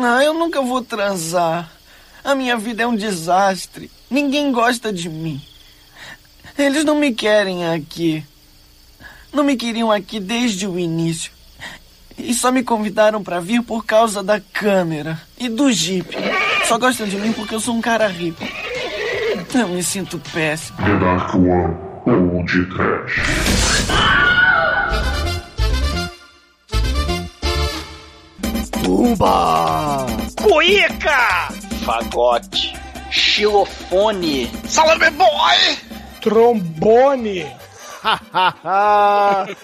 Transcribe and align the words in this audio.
Ah, 0.00 0.22
eu 0.22 0.32
nunca 0.32 0.62
vou 0.62 0.82
transar. 0.82 1.70
A 2.22 2.34
minha 2.34 2.56
vida 2.56 2.82
é 2.82 2.86
um 2.86 2.94
desastre. 2.94 3.90
Ninguém 4.10 4.52
gosta 4.52 4.92
de 4.92 5.08
mim. 5.08 5.40
Eles 6.56 6.84
não 6.84 6.96
me 6.96 7.12
querem 7.12 7.66
aqui. 7.66 8.24
Não 9.32 9.44
me 9.44 9.56
queriam 9.56 9.90
aqui 9.90 10.20
desde 10.20 10.66
o 10.66 10.78
início. 10.78 11.32
E 12.16 12.34
só 12.34 12.50
me 12.50 12.62
convidaram 12.62 13.22
para 13.22 13.40
vir 13.40 13.62
por 13.62 13.84
causa 13.84 14.22
da 14.22 14.40
câmera 14.40 15.20
e 15.38 15.48
do 15.48 15.70
Jeep. 15.70 16.08
Só 16.66 16.78
gostam 16.78 17.06
de 17.06 17.16
mim 17.16 17.32
porque 17.32 17.54
eu 17.54 17.60
sou 17.60 17.74
um 17.74 17.80
cara 17.80 18.08
rico. 18.08 18.44
Eu 19.54 19.68
me 19.68 19.82
sinto 19.82 20.20
péssimo. 20.32 20.78
The 20.78 20.96
Dark 20.98 21.34
One 21.34 21.76
ou. 22.06 22.44
Tumba! 28.88 30.06
Cuíca! 30.42 31.48
Fagote. 31.84 32.74
Xilofone. 33.10 34.50
Salame 34.66 35.10
Boy! 35.10 35.78
Trombone. 36.22 37.46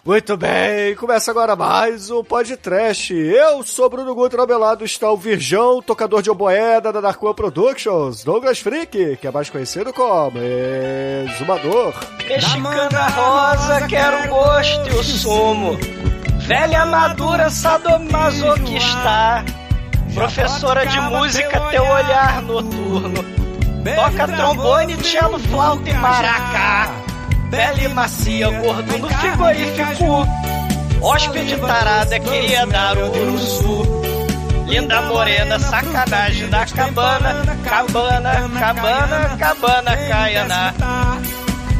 Muito 0.04 0.36
bem, 0.36 0.94
começa 0.96 1.30
agora 1.30 1.56
mais 1.56 2.10
um 2.10 2.22
podcast. 2.22 3.14
Eu 3.14 3.62
sou 3.62 3.88
Bruno 3.88 4.14
Guto, 4.14 4.38
ao 4.38 4.46
meu 4.46 4.58
lado 4.58 4.84
está 4.84 5.10
o 5.10 5.16
Virgão, 5.16 5.80
tocador 5.80 6.20
de 6.20 6.30
oboeda 6.30 6.92
da 6.92 7.00
Dark 7.00 7.22
One 7.22 7.34
Productions, 7.34 8.24
Douglas 8.24 8.58
Freak, 8.58 9.16
que 9.16 9.26
é 9.26 9.30
mais 9.30 9.48
conhecido 9.48 9.90
como 9.94 10.36
Exumador. 10.36 11.94
Mexicana 12.28 13.08
rosa, 13.08 13.86
quero 13.88 14.24
o 14.24 14.28
gosto 14.28 14.86
e 14.90 14.92
o 14.92 15.02
sumo. 15.02 15.78
Velha 16.46 16.84
madura, 16.84 17.48
sadomasoquista. 17.48 19.44
Professora 20.14 20.86
de 20.86 21.00
música, 21.00 21.58
teu 21.70 21.84
olhar 21.84 22.42
noturno. 22.42 23.24
Toca 23.94 24.28
trombone, 24.28 24.96
cello, 24.98 25.38
flauta 25.38 25.88
e 25.88 25.92
maracá. 25.94 26.90
Bela 27.50 27.80
e 27.80 27.88
macia, 27.88 28.50
gordo 28.50 28.98
no 28.98 29.08
frigorífico. 29.08 30.28
Hóspede 31.00 31.56
tarada, 31.56 32.20
queria 32.20 32.66
dar 32.66 32.96
o 32.98 33.10
uruçu. 33.10 34.02
Linda 34.66 35.02
morena, 35.02 35.58
sacanagem 35.58 36.48
da 36.48 36.66
cabana. 36.66 37.34
Cabana, 37.64 38.50
cabana, 38.58 39.36
cabana, 39.38 39.96
caiana. 40.08 40.74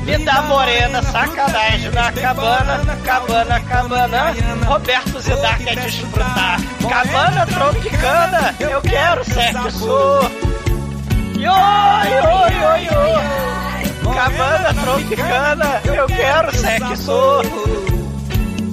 Linda 0.05 0.43
morena, 0.43 1.03
sacanagem 1.03 1.91
na 1.93 2.13
cabana, 2.13 2.99
cabana, 3.05 3.61
cabana. 3.61 4.35
Roberto 4.67 5.21
Zidar 5.21 5.59
quer 5.59 5.77
desfrutar. 5.77 6.61
Cabana 6.89 7.47
tropicana, 7.47 8.55
eu 8.61 8.81
quero 8.83 9.25
sexo. 9.25 10.31
Yo, 11.37 11.53
yo, 12.15 12.49
yo, 12.61 12.77
yo. 12.85 14.15
Cabana 14.15 14.75
tropicana, 14.75 15.81
eu 15.85 16.07
quero 16.07 16.53
sexo. 16.55 17.43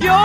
Yo, 0.01 0.21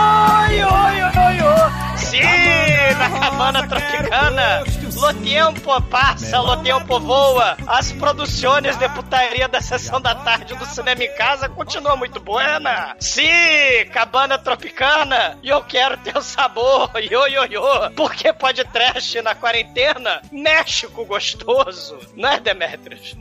yo, 0.51 0.69
yo, 0.99 1.07
yo. 1.39 1.51
Sim, 1.95 1.96
na 2.21 3.19
cabana 3.19 3.67
tropicana. 3.67 4.63
Lo 4.95 5.13
tempo 5.13 5.81
passa, 5.83 6.39
lo 6.39 6.57
tempo 6.63 6.99
voa. 6.99 7.55
As 7.67 7.91
produções 7.91 8.75
de 8.77 8.89
putaria 8.89 9.47
da 9.47 9.61
sessão 9.61 10.01
da 10.01 10.15
tarde 10.15 10.55
do 10.55 10.65
cinema 10.65 11.03
em 11.03 11.15
casa 11.15 11.47
continuam 11.47 11.97
muito 11.97 12.19
buena. 12.19 12.95
Sim, 12.99 13.85
cabana 13.93 14.37
tropicana. 14.37 15.37
E 15.43 15.49
eu 15.49 15.63
quero 15.63 15.97
teu 15.97 16.21
sabor, 16.21 16.91
yo, 16.99 17.27
yo, 17.27 17.45
yo. 17.45 17.91
Porque 17.95 18.33
pode 18.33 18.63
trash 18.65 19.15
na 19.23 19.35
quarentena? 19.35 20.21
México 20.31 21.05
gostoso. 21.05 21.99
Não 22.15 22.29
é, 22.29 22.39
Demetrius? 22.39 23.15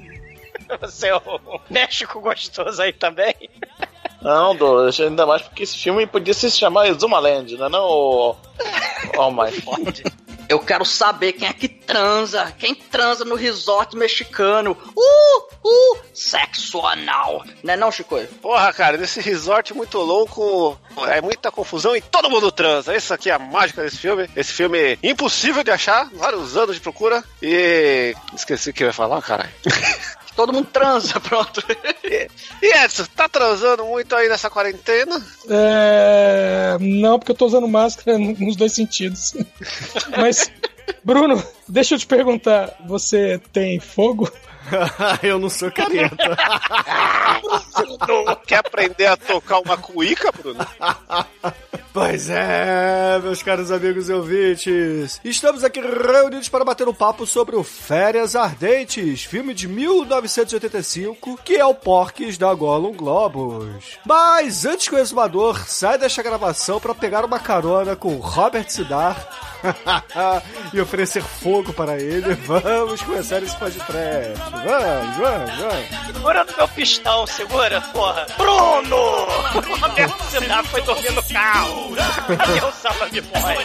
Você 0.81 1.09
é 1.09 1.17
o 1.17 1.61
México 1.71 2.21
gostoso 2.21 2.81
aí 2.81 2.93
também? 2.93 3.35
Não, 4.23 4.55
Douglas, 4.57 4.99
ainda 5.01 5.27
mais 5.27 5.43
porque 5.43 5.63
esse 5.63 5.77
filme 5.77 6.07
podia 6.07 6.35
se 6.35 6.51
chamar 6.51 6.89
Exumaland, 6.89 7.57
não 7.57 7.67
é 7.67 7.69
não, 7.69 7.85
ô... 7.85 8.37
Oh 9.19 9.31
my. 9.31 9.51
Eu 10.49 10.61
quero 10.61 10.85
saber 10.85 11.33
quem 11.33 11.49
é 11.49 11.53
que 11.53 11.69
transa, 11.69 12.53
quem 12.57 12.75
transa 12.75 13.25
no 13.25 13.35
resort 13.35 13.97
mexicano. 13.97 14.77
Uh, 14.97 15.43
uh, 15.65 15.99
sexo 16.15 16.87
anal. 16.87 17.45
Não 17.65 17.75
é 17.75 17.77
não, 17.77 17.91
Chico? 17.91 18.17
Porra, 18.41 18.73
cara, 18.73 18.97
nesse 18.97 19.21
resort 19.21 19.75
muito 19.75 19.99
louco, 19.99 20.79
é 21.09 21.21
muita 21.21 21.51
confusão 21.51 21.97
e 21.97 22.01
todo 22.01 22.31
mundo 22.31 22.53
transa. 22.53 22.95
Isso 22.95 23.13
aqui 23.13 23.29
é 23.29 23.35
a 23.35 23.39
mágica 23.39 23.83
desse 23.83 23.99
filme. 23.99 24.31
Esse 24.37 24.53
filme 24.53 24.99
impossível 25.03 25.65
de 25.65 25.73
achar, 25.73 26.09
vários 26.15 26.57
anos 26.57 26.77
de 26.77 26.81
procura. 26.81 27.25
E. 27.43 28.15
Esqueci 28.35 28.71
o 28.71 28.73
que 28.73 28.85
eu 28.85 28.89
ia 28.89 28.93
falar, 28.93 29.21
caralho. 29.23 29.51
Todo 30.37 30.53
mundo 30.53 30.69
transa, 30.71 31.19
pronto. 31.19 31.65
E 32.63 32.85
Edson, 32.85 33.07
tá 33.17 33.27
transando 33.27 33.87
muito 33.87 34.15
aí 34.15 34.29
nessa 34.29 34.51
quarentena? 34.51 35.25
É... 35.49 36.77
Não, 36.79 37.19
porque 37.19 37.33
eu 37.33 37.37
tô 37.37 37.47
usando 37.47 37.67
máscara 37.67 38.19
nos 38.39 38.55
dois 38.55 38.73
sentidos. 38.73 39.35
Mas, 40.17 40.53
Bruno, 41.03 41.43
deixa 41.67 41.95
eu 41.95 41.99
te 41.99 42.07
perguntar: 42.07 42.77
você 42.87 43.41
tem 43.53 43.81
fogo? 43.81 44.31
eu 45.23 45.39
não 45.39 45.49
sou 45.49 45.71
careta. 45.71 46.17
Quer 48.47 48.59
aprender 48.59 49.07
a 49.07 49.17
tocar 49.17 49.61
uma 49.61 49.77
cuíca, 49.77 50.33
Bruno? 50.33 50.67
Pois 51.97 52.29
é, 52.29 53.19
meus 53.23 53.43
caros 53.43 53.73
amigos 53.73 54.11
e 54.11 54.13
ouvintes. 54.13 55.19
Estamos 55.25 55.65
aqui 55.65 55.81
reunidos 55.81 56.47
para 56.47 56.63
bater 56.63 56.87
um 56.87 56.93
papo 56.93 57.27
sobre 57.27 57.57
o 57.57 57.65
Férias 57.65 58.37
Ardentes, 58.37 59.25
filme 59.25 59.55
de 59.55 59.67
1985, 59.67 61.41
que 61.43 61.57
é 61.57 61.65
o 61.65 61.75
Porques 61.75 62.37
da 62.37 62.53
Gollum 62.53 62.93
Globus. 62.93 63.99
Mas 64.05 64.67
antes 64.67 64.91
que 64.91 64.95
o 64.95 64.99
exumador 64.99 65.67
saia 65.67 65.97
desta 65.97 66.23
gravação 66.23 66.79
para 66.79 66.95
pegar 66.95 67.25
uma 67.25 67.41
carona 67.41 67.97
com 67.97 68.17
Robert 68.17 68.69
Sidar 68.69 69.17
e 70.75 70.79
oferecer 70.79 71.23
fogo 71.23 71.73
para 71.73 71.99
ele, 71.99 72.35
vamos 72.35 73.01
começar 73.01 73.43
esse 73.43 73.57
podcast. 73.57 74.56
Vamos, 74.65 75.17
vamos, 75.17 75.51
vamos. 75.59 76.07
Segura 76.07 76.45
no 76.45 76.57
meu 76.57 76.69
pistão, 76.69 77.27
segura, 77.27 77.81
porra. 77.93 78.27
Bruno! 78.37 78.97
O 78.97 79.77
Roberto 79.81 80.25
Zidar 80.31 80.65
foi 80.65 80.83
dormir 80.83 81.13
no 81.13 81.23
carro. 81.23 81.95
Cadê 82.37 82.65
o 82.65 82.73
Salame 82.73 83.21
Boy? 83.21 83.57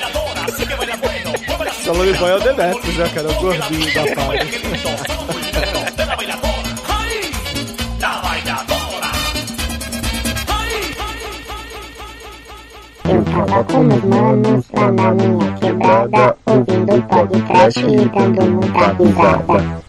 Salame 1.84 2.13
Boy 2.13 2.29
é 2.31 2.35
o 2.35 2.40
Demetrius, 2.40 2.97
né, 2.97 3.09
cara? 3.13 3.28
É 3.28 3.31
o 3.31 3.35
gordinho 3.40 3.94
da 3.94 4.16
party. 4.16 4.62
Eu 13.03 13.25
tava 13.25 13.63
com 13.66 13.84
meus 13.84 14.03
manos 14.03 14.66
lá 14.73 14.91
na 14.91 15.13
minha 15.13 15.52
quebrada, 15.53 16.38
ouvindo 16.46 17.03
podcast 17.08 17.79
e 17.79 18.06
dando 18.09 18.52
muita 18.52 18.94
risada. 18.94 19.80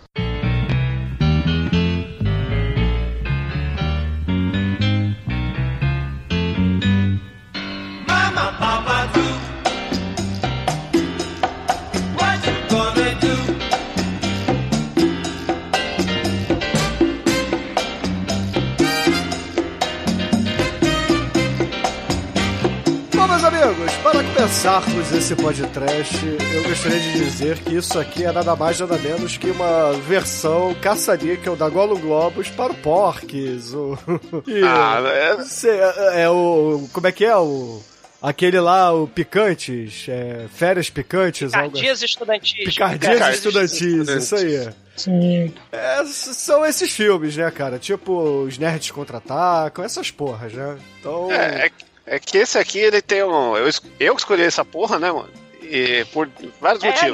Começarmos 24.80 25.12
esse 25.12 25.36
podcast, 25.36 26.16
eu 26.54 26.62
gostaria 26.64 26.98
de 26.98 27.12
dizer 27.12 27.58
que 27.58 27.74
isso 27.76 27.98
aqui 27.98 28.24
é 28.24 28.32
nada 28.32 28.56
mais 28.56 28.80
nada 28.80 28.96
menos 28.96 29.36
que 29.36 29.50
uma 29.50 29.92
versão 29.92 30.74
caça-níquel 30.80 31.54
da 31.56 31.68
Gollum 31.68 32.00
Globus 32.00 32.48
para 32.48 32.72
o 32.72 32.76
Porques. 32.76 33.74
O... 33.74 33.98
E, 34.46 34.62
Ah, 34.64 35.02
é- 35.04 35.44
cê- 35.44 35.68
é, 35.68 36.22
é 36.22 36.30
o... 36.30 36.88
como 36.90 37.06
é 37.06 37.12
que 37.12 37.22
é 37.24 37.36
o... 37.36 37.82
Aquele 38.22 38.60
lá, 38.60 38.92
o 38.94 39.06
Picantes, 39.08 40.06
é, 40.08 40.46
Férias 40.54 40.88
Picantes, 40.88 41.52
algo 41.52 41.66
assim. 41.66 41.72
Picardias 41.72 42.02
estudantis. 42.02 42.52
Picardias 42.64 43.12
Picardias 43.12 43.36
Estudantis, 43.36 43.82
Estudantis. 43.82 44.24
isso 44.24 44.36
aí. 44.36 44.68
Sim. 44.96 45.54
É, 45.72 46.04
são 46.06 46.64
esses 46.64 46.90
filmes, 46.92 47.36
né, 47.36 47.50
cara? 47.50 47.78
Tipo, 47.80 48.44
os 48.44 48.56
nerds 48.58 48.90
contra-atacam, 48.92 49.84
essas 49.84 50.10
porras, 50.12 50.52
né? 50.52 50.78
Então. 51.00 51.30
É, 51.32 51.66
é, 51.66 51.70
é 52.12 52.18
que 52.18 52.36
esse 52.36 52.58
aqui, 52.58 52.78
ele 52.78 53.00
tem 53.00 53.22
um. 53.24 53.56
Eu, 53.56 53.70
eu 53.98 54.14
escolhi 54.14 54.42
essa 54.42 54.64
porra, 54.64 54.98
né, 54.98 55.10
mano? 55.10 55.30
E 55.62 56.04
por 56.12 56.28
vários 56.60 56.84
É, 56.84 56.88
motivos. 56.88 57.12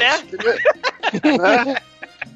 né? 1.22 1.64
Né? 1.64 1.76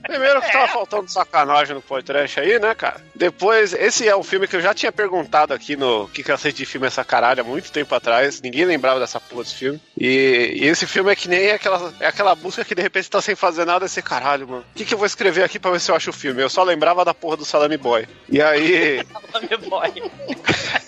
Primeiro 0.02 0.40
que 0.40 0.52
tava 0.52 0.68
faltando 0.68 1.10
sacanagem 1.10 1.74
no 1.74 1.82
podcast 1.82 2.38
aí, 2.38 2.58
né, 2.58 2.74
cara? 2.74 3.00
Depois, 3.14 3.72
esse 3.72 4.08
é 4.08 4.16
um 4.16 4.22
filme 4.22 4.46
que 4.46 4.56
eu 4.56 4.60
já 4.60 4.74
tinha 4.74 4.92
perguntado 4.92 5.52
aqui 5.54 5.76
no 5.76 6.08
Que 6.08 6.22
Cacete 6.22 6.58
de 6.58 6.66
Filme 6.66 6.86
Essa 6.86 7.04
Caralho 7.04 7.40
há 7.40 7.44
muito 7.44 7.70
tempo 7.70 7.94
atrás. 7.94 8.40
Ninguém 8.40 8.64
lembrava 8.64 8.98
dessa 9.00 9.20
porra 9.20 9.42
desse 9.44 9.54
filme. 9.54 9.80
E, 9.96 10.58
e 10.60 10.66
esse 10.66 10.86
filme 10.86 11.10
é 11.10 11.16
que 11.16 11.28
nem 11.28 11.50
aquela, 11.50 11.92
é 12.00 12.06
aquela 12.06 12.34
busca 12.34 12.64
que 12.64 12.74
de 12.74 12.82
repente 12.82 13.10
tá 13.10 13.20
sem 13.20 13.34
fazer 13.34 13.64
nada 13.64 13.86
e 13.86 13.88
você, 13.88 14.02
caralho, 14.02 14.46
mano. 14.48 14.64
O 14.72 14.74
que, 14.76 14.84
que 14.84 14.94
eu 14.94 14.98
vou 14.98 15.06
escrever 15.06 15.44
aqui 15.44 15.58
pra 15.58 15.70
ver 15.70 15.80
se 15.80 15.90
eu 15.90 15.94
acho 15.94 16.10
o 16.10 16.12
filme? 16.12 16.42
Eu 16.42 16.50
só 16.50 16.62
lembrava 16.62 17.04
da 17.04 17.14
porra 17.14 17.36
do 17.36 17.44
Salami 17.44 17.76
Boy. 17.76 18.06
E 18.28 18.40
aí. 18.42 19.04
Salame 19.30 19.56
Boy. 19.68 19.92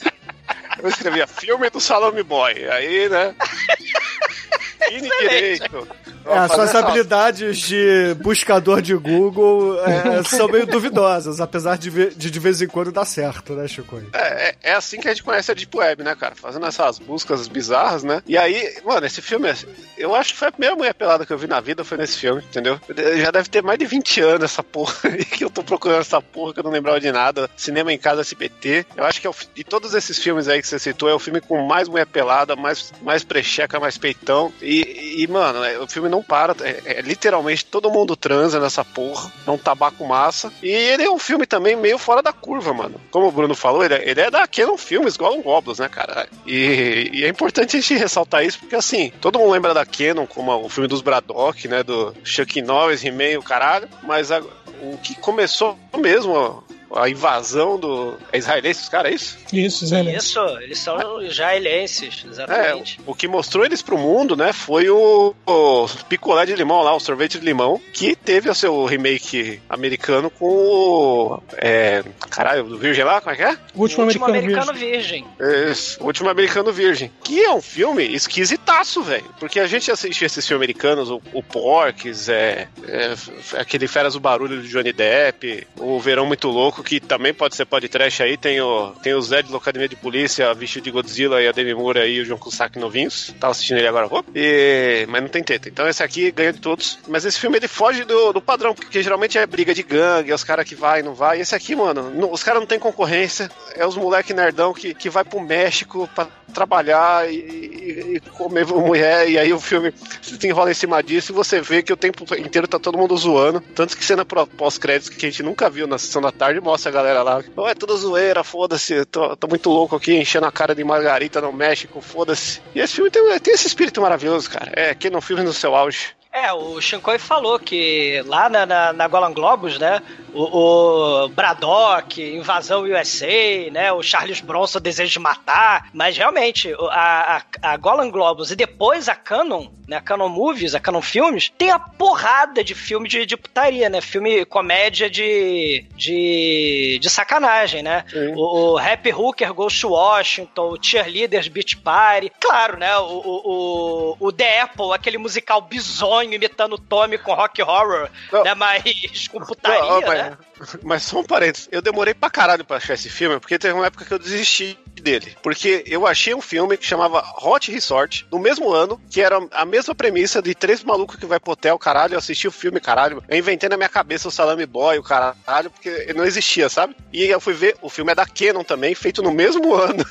Eu 0.83 0.89
escrevia 0.89 1.27
filme 1.27 1.71
do 1.71 1.81
Salame 1.81 2.23
Boy. 2.23 2.69
Aí, 2.71 3.09
né? 3.09 3.35
Fine 4.89 5.09
direito. 5.21 5.89
É, 6.27 6.39
as 6.39 6.53
suas 6.53 6.75
habilidades 6.75 7.59
de 7.59 8.15
buscador 8.23 8.81
de 8.81 8.95
Google 8.95 9.79
é, 9.85 10.23
são 10.29 10.49
meio 10.49 10.67
duvidosas, 10.67 11.41
apesar 11.41 11.77
de, 11.77 12.15
de 12.15 12.31
de 12.31 12.41
vez 12.41 12.61
em 12.63 12.67
quando 12.67 12.91
dar 12.91 13.05
certo, 13.05 13.53
né, 13.55 13.69
Chico? 13.69 14.01
É, 14.13 14.49
é, 14.49 14.55
é 14.63 14.73
assim 14.75 15.01
que 15.01 15.09
a 15.09 15.13
gente 15.13 15.23
conhece 15.23 15.51
a 15.51 15.55
Deep 15.55 15.77
Web, 15.77 16.03
né, 16.03 16.15
cara? 16.15 16.35
Fazendo 16.35 16.67
essas 16.67 16.99
buscas 16.99 17.47
bizarras, 17.49 18.03
né? 18.03 18.23
E 18.27 18.37
aí, 18.37 18.77
mano, 18.85 19.07
esse 19.07 19.21
filme, 19.23 19.53
eu 19.97 20.15
acho 20.15 20.33
que 20.33 20.39
foi 20.39 20.49
a 20.49 20.53
primeira 20.53 20.75
mulher 20.75 20.95
pelada 20.95 21.25
que 21.25 21.33
eu 21.33 21.39
vi 21.39 21.47
na 21.47 21.61
vida, 21.61 21.85
foi 21.85 21.99
nesse 21.99 22.19
filme, 22.19 22.43
entendeu? 22.43 22.81
Já 23.17 23.31
deve 23.31 23.49
ter 23.49 23.63
mais 23.63 23.79
de 23.79 23.87
20 23.87 24.21
anos 24.21 24.45
essa 24.45 24.63
porra 24.63 24.95
aí 25.05 25.25
que 25.25 25.45
eu 25.45 25.51
tô 25.51 25.63
procurando 25.63 26.01
essa 26.01 26.21
porra 26.21 26.53
que 26.53 26.61
eu 26.61 26.65
não 26.65 26.71
lembrava 26.71 27.01
de 27.01 27.13
nada. 27.13 27.49
Cinema 27.57 27.93
em 27.93 27.99
casa 27.99 28.23
SBT. 28.23 28.87
Eu 28.97 29.05
acho 29.05 29.21
que 29.21 29.27
é 29.27 29.31
o, 29.31 29.35
de 29.55 29.65
todos 29.65 29.95
esses 29.95 30.19
filmes 30.19 30.49
aí 30.49 30.61
que 30.61 30.67
você 30.67 30.79
citou, 30.79 31.09
é 31.09 31.15
o 31.15 31.19
filme 31.19 31.41
com 31.41 31.67
mais 31.67 31.89
mulher 31.89 32.07
pelada, 32.07 32.57
mais, 32.57 32.93
mais 33.03 33.25
precheca, 33.25 33.79
mais 33.79 33.99
peitão. 33.99 34.53
E, 34.61 35.23
e, 35.23 35.27
mano, 35.27 35.63
é, 35.65 35.79
o 35.79 35.87
filme 35.89 36.09
não 36.15 36.23
para. 36.23 36.55
É, 36.61 36.99
é 36.99 37.01
literalmente 37.03 37.65
todo 37.65 37.91
mundo 37.91 38.15
transa 38.17 38.61
nessa 38.61 38.85
porra. 38.85 39.31
É 39.47 39.51
um 39.51 39.59
tabaco 39.59 40.07
massa. 40.07 40.53
E 40.63 40.69
ele 40.69 41.03
é 41.03 41.11
um 41.11 41.19
filme 41.19 41.47
também 41.47 41.75
meio 41.77 41.99
fora 41.99 42.23
da 42.23 42.33
curva, 42.33 42.73
mano. 42.73 43.01
Como 43.11 43.27
o 43.27 43.33
Bruno 43.33 43.55
falou, 43.55 43.85
ele 43.85 43.95
é, 43.95 44.09
ele 44.09 44.21
é 44.21 44.31
da 44.31 44.47
Canon 44.47 44.77
Filmes, 44.77 45.15
igual 45.17 45.35
um 45.35 45.43
Goblins, 45.43 45.79
né, 45.79 45.89
cara? 45.89 46.29
E, 46.47 47.11
e 47.13 47.25
é 47.25 47.29
importante 47.29 47.77
a 47.77 47.81
gente 47.81 47.95
ressaltar 47.97 48.45
isso, 48.45 48.59
porque 48.61 48.77
assim, 48.77 49.13
todo 49.21 49.39
mundo 49.39 49.51
lembra 49.53 49.75
da 49.75 49.85
Canon 49.85 50.27
como 50.27 50.53
o 50.65 50.69
filme 50.69 50.89
dos 50.89 51.01
Braddock, 51.03 51.67
né? 51.69 51.83
Do 51.83 52.15
Chuck 52.23 52.63
Norris, 52.63 53.05
He-Man, 53.05 53.39
o 53.39 53.43
caralho. 53.43 53.89
Mas 54.03 54.31
a- 54.31 54.41
o 54.83 54.99
que 55.03 55.15
começou 55.15 55.79
mesmo 55.99 56.63
a, 56.95 57.09
invasão 57.09 57.79
do. 57.79 58.17
É 58.33 58.39
israelense, 58.39 58.83
os 58.83 58.89
caras, 58.89 59.13
é 59.13 59.15
isso? 59.15 59.39
Isso, 59.53 59.87
Zé. 59.87 60.03
Isso, 60.03 60.41
eles 60.61 60.79
são 60.79 61.23
israelenses, 61.23 62.25
É, 62.25 62.29
exatamente. 62.29 63.01
o 63.07 63.15
que 63.15 63.29
mostrou 63.29 63.65
eles 63.65 63.83
pro 63.83 63.99
mundo, 63.99 64.37
né, 64.37 64.53
foi 64.53 64.89
o, 64.89 65.35
o 65.47 65.89
picolé 66.09 66.47
de 66.47 66.55
limão 66.55 66.83
lá, 66.83 66.95
o 66.95 67.01
sorvete 67.01 67.39
de 67.39 67.45
limão, 67.45 67.81
que 67.93 68.15
teve 68.17 68.49
o 68.49 68.55
seu 68.55 68.85
remake 68.85 69.61
americano 69.69 70.31
com 70.31 70.47
o. 70.47 71.43
É, 71.57 72.05
caralho, 72.31 72.65
do 72.65 72.79
Virgem 72.79 73.05
lá, 73.05 73.21
como 73.21 73.33
é 73.33 73.37
que 73.37 73.43
é? 73.43 73.59
O 73.75 73.83
último, 73.83 74.03
O 74.03 74.07
último 74.07 74.25
americano, 74.27 74.71
americano 74.71 74.79
virgem. 74.79 75.27
virgem. 75.39 75.71
Esse, 75.71 76.01
o 76.01 76.07
último 76.07 76.29
americano 76.29 76.73
virgem. 76.73 77.11
Que 77.23 77.45
é 77.45 77.51
um 77.53 77.61
filme 77.63 78.05
esquisitaço, 78.15 79.03
velho. 79.03 79.25
Porque 79.39 79.59
a 79.61 79.67
gente 79.67 79.91
assiste 79.91 80.25
esses 80.25 80.47
filmes 80.47 80.65
americanos, 80.65 81.11
o, 81.11 81.21
o 81.33 81.43
Porques, 81.43 82.29
é, 82.29 82.69
é, 82.87 83.15
aquele 83.59 83.89
Feras 83.89 84.15
do 84.15 84.21
Barulho 84.21 84.61
do 84.61 84.69
Johnny 84.69 84.93
Depp, 84.93 85.67
o 85.79 85.99
Verão 85.99 86.27
Muito 86.27 86.49
Louco, 86.49 86.83
que 86.85 87.01
também 87.01 87.33
pode 87.35 87.57
ser 87.57 87.65
podcast 87.65 88.23
aí. 88.23 88.37
Tem 88.37 88.61
o, 88.61 88.91
tem 89.03 89.15
o 89.15 89.23
Zé 89.23 89.43
de 89.43 89.51
Locademia 89.51 89.89
de 89.89 89.97
Polícia, 89.97 90.53
vestido 90.55 90.85
de 90.85 90.91
Godzilla 90.91 91.43
e 91.43 91.49
a 91.49 91.53
Demi 91.53 91.75
Moore 91.75 91.99
aí, 92.01 92.21
o 92.21 92.25
João 92.25 92.39
Cusack 92.39 92.79
novinhos. 92.79 93.35
Tava 93.41 93.51
assistindo 93.53 93.79
ele 93.79 93.89
agora 93.89 94.09
pouco. 94.09 94.31
E, 94.35 95.07
mas 95.09 95.23
não 95.23 95.29
tem 95.29 95.43
teta. 95.43 95.69
Então 95.69 95.89
esse 95.89 96.03
aqui 96.03 96.31
ganha 96.31 96.53
de 96.53 96.61
todos. 96.61 96.99
Mas 97.09 97.25
esse 97.25 97.41
filme 97.41 97.57
ele 97.57 97.67
foge 97.69 98.05
do, 98.05 98.33
do 98.33 98.41
padrão, 98.43 98.75
porque 98.75 99.03
geralmente 99.03 99.39
é 99.39 99.47
briga 99.47 99.75
de 99.75 99.83
gangue, 99.83 100.31
é 100.31 100.35
os 100.35 100.45
caras 100.45 100.69
que 100.69 100.75
vai 100.75 101.01
e 101.01 101.03
não 101.03 101.15
vai. 101.15 101.39
E 101.39 101.41
esse 101.41 101.55
aqui, 101.55 101.75
mano, 101.75 102.11
não- 102.11 102.31
os 102.33 102.43
caras 102.43 102.61
não 102.61 102.67
tem 102.67 102.79
concorrência. 102.79 103.51
É 103.75 103.87
os 103.87 103.97
moleque 103.97 104.35
nerdão 104.35 104.73
que, 104.75 104.95
que 104.95 105.09
vai 105.11 105.25
pro 105.25 105.41
México 105.41 106.09
pra 106.15 106.29
trabalhar 106.53 107.29
e, 107.31 107.37
e- 107.37 108.17
e 108.17 108.21
comer 108.21 108.67
mulher. 108.69 109.29
E 109.29 109.39
aí 109.39 109.53
o 109.53 109.61
filme 109.61 109.93
se 110.23 110.37
desenrola 110.37 110.71
em 110.71 110.75
cima 110.75 111.03
disso 111.03 111.33
e 111.33 111.35
você 111.35 111.61
vê 111.61 111.83
que 111.83 111.93
o 111.93 111.97
tempo 111.97 112.25
inteiro 112.37 112.69
tá 112.69 112.79
todo 112.79 112.99
mundo 112.99 113.17
zoando. 113.17 113.61
Tanto 113.75 113.97
que 113.97 114.05
cena 114.05 114.25
pós-créditos 114.25 115.09
que 115.17 115.27
a 115.27 115.31
gente 115.31 115.43
nunca 115.43 115.69
viu 115.71 115.87
na 115.87 115.99
sessão 115.99 116.21
da 116.21 116.31
tarde 116.33 116.61
mostra 116.61 116.74
a 116.75 116.91
galera 116.91 117.23
lá. 117.23 117.43
Oh, 117.57 117.69
é 117.69 117.75
tudo 117.75 117.97
zoeira, 117.97 118.43
foda-se. 118.43 119.05
Tô, 119.07 119.37
tô 119.37 119.47
muito 119.47 119.71
louco 119.71 119.97
aqui 119.97 120.15
enchendo 120.15 120.47
a 120.47 120.53
cara 120.53 120.75
de 120.75 120.83
Margarita 120.85 121.41
no 121.41 121.53
México, 121.53 122.01
foda-se. 122.01 122.61
E 122.75 122.81
esse 122.81 122.95
filme 122.95 123.11
tem, 123.11 123.23
tem 123.41 123.55
esse 123.55 123.67
espírito 123.67 124.01
maravilhoso, 124.01 124.51
cara. 124.51 124.73
É, 124.75 124.95
que 124.95 125.11
não 125.11 125.21
filme 125.21 125.43
no 125.43 125.53
seu 125.53 125.75
auge. 125.75 126.15
É, 126.35 126.53
o 126.53 126.81
Shinkoi 126.81 127.17
falou 127.17 127.61
que 127.61 128.21
lá 128.27 128.49
na, 128.49 128.67
na, 128.67 128.93
na 128.93 129.07
Golan 129.07 129.33
Globus, 129.33 129.79
né, 129.79 130.03
o, 130.33 131.23
o 131.23 131.29
Braddock, 131.29 132.21
Invasão 132.21 132.83
USA, 132.83 133.71
né, 133.71 133.93
o 133.93 134.03
Charles 134.03 134.41
Bronson, 134.41 134.81
Desejo 134.81 135.13
de 135.13 135.21
Matar, 135.21 135.89
mas 135.93 136.17
realmente, 136.17 136.75
a, 136.91 137.37
a, 137.37 137.71
a 137.75 137.77
Golan 137.77 138.11
Globus 138.11 138.51
e 138.51 138.57
depois 138.57 139.09
a 139.09 139.15
Canon, 139.15 139.69
né, 139.87 139.99
a 139.99 140.01
Canon 140.01 140.29
Movies, 140.29 140.75
a 140.75 140.81
Canon 140.81 141.01
Filmes, 141.01 141.53
tem 141.57 141.71
a 141.71 141.79
porrada 141.79 142.65
de 142.65 142.75
filme 142.75 143.09
de, 143.09 143.25
de 143.25 143.37
putaria, 143.37 143.89
né, 143.89 144.01
filme 144.01 144.45
comédia 144.45 145.09
de, 145.09 145.87
de, 145.95 146.99
de 147.01 147.11
sacanagem, 147.11 147.85
né, 147.85 148.05
o, 148.35 148.73
o 148.73 148.77
Happy 148.79 149.13
Hooker 149.13 149.55
Goes 149.55 149.79
to 149.79 149.91
Washington, 149.91 150.71
o 150.71 150.83
Cheerleaders 150.83 151.47
Beach 151.47 151.77
Party, 151.77 152.33
claro, 152.41 152.77
né, 152.77 152.97
o, 152.99 153.05
o, 153.05 154.17
o, 154.19 154.27
o 154.27 154.33
The 154.33 154.63
Apple, 154.63 154.93
aquele 154.93 155.17
musical 155.17 155.61
bizonho 155.61 156.24
imitando 156.33 156.75
o 156.75 156.79
Tommy 156.79 157.19
com 157.19 157.35
rock 157.35 157.61
horror, 157.63 158.09
Não. 158.33 158.43
né, 158.45 158.55
mas 158.55 159.29
com 159.29 159.41
putaria, 159.41 159.81
Não, 159.81 160.01
mas, 160.01 160.19
né. 160.19 160.39
mas 160.83 161.03
só 161.03 161.19
um 161.21 161.25
parênteses. 161.25 161.69
Eu 161.71 161.83
demorei 161.83 162.15
pra 162.15 162.31
caralho 162.31 162.65
pra 162.65 162.77
achar 162.79 162.95
esse 162.95 163.11
filme, 163.11 163.39
porque 163.41 163.59
teve 163.59 163.75
uma 163.75 163.87
época 163.87 164.05
que 164.05 164.13
eu 164.15 164.19
desisti 164.19 164.79
dele. 164.95 165.37
Porque 165.43 165.83
eu 165.87 166.07
achei 166.07 166.35
um 166.35 166.41
filme 166.41 166.77
que 166.79 166.87
chamava 166.87 167.23
Hot 167.43 167.71
Resort, 167.71 168.27
no 168.33 168.39
mesmo 168.39 168.73
ano, 168.73 168.99
que 169.11 169.21
era 169.21 169.39
a 169.53 169.65
mesma 169.67 169.95
premissa 169.95 170.41
de 170.41 170.55
três 170.55 170.83
malucos 170.83 171.17
que 171.17 171.27
vai 171.27 171.39
pro 171.39 171.53
hotel, 171.53 171.79
caralho. 171.79 172.15
Eu 172.15 172.19
assisti 172.19 172.49
o 172.49 172.53
filme, 172.53 172.81
caralho. 172.81 173.23
Eu 173.29 173.37
inventei 173.37 173.69
na 173.69 173.77
minha 173.77 173.89
cabeça 173.89 174.29
o 174.29 174.31
Salame 174.31 174.65
Boy, 174.65 174.99
o 174.99 175.03
caralho, 175.03 175.71
porque 175.71 176.13
não 176.15 176.25
existia, 176.25 176.69
sabe? 176.69 176.97
E 177.13 177.25
eu 177.25 177.41
fui 177.41 177.53
ver, 177.53 177.77
o 177.83 177.91
filme 177.91 178.13
é 178.13 178.15
da 178.15 178.25
Canon 178.25 178.65
também, 178.65 178.95
feito 178.95 179.21
no 179.23 179.31
mesmo 179.33 179.75
ano. 179.75 180.05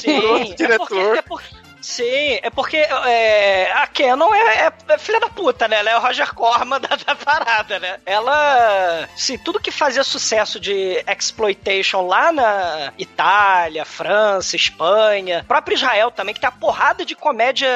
Sim, 0.00 0.18
outro 0.26 0.52
é 0.52 0.54
diretor. 0.56 0.86
porque- 0.88 1.18
é 1.18 1.22
porque- 1.22 1.65
Sim, 1.86 2.40
é 2.42 2.50
porque 2.50 2.78
é, 2.78 3.70
a 3.72 3.86
Canon 3.86 4.34
é, 4.34 4.66
é- 4.66 4.72
é 4.88 4.98
filha 4.98 5.20
da 5.20 5.28
puta, 5.28 5.68
né? 5.68 5.76
Ela 5.78 5.90
é 5.90 5.96
o 5.96 6.00
Roger 6.00 6.34
Corman 6.34 6.80
da, 6.82 6.96
da 6.96 7.14
parada, 7.14 7.78
né? 7.78 8.00
Ela. 8.04 9.08
Sim, 9.16 9.38
tudo 9.38 9.60
que 9.60 9.70
fazia 9.70 10.02
sucesso 10.02 10.58
de 10.58 11.00
exploitation 11.06 12.04
lá 12.04 12.32
na 12.32 12.92
Itália, 12.98 13.84
França, 13.84 14.56
Espanha, 14.56 15.44
próprio 15.46 15.76
Israel 15.76 16.10
também, 16.10 16.34
que 16.34 16.40
tem 16.40 16.48
a 16.48 16.52
porrada 16.52 17.04
de 17.04 17.14
comédia, 17.14 17.68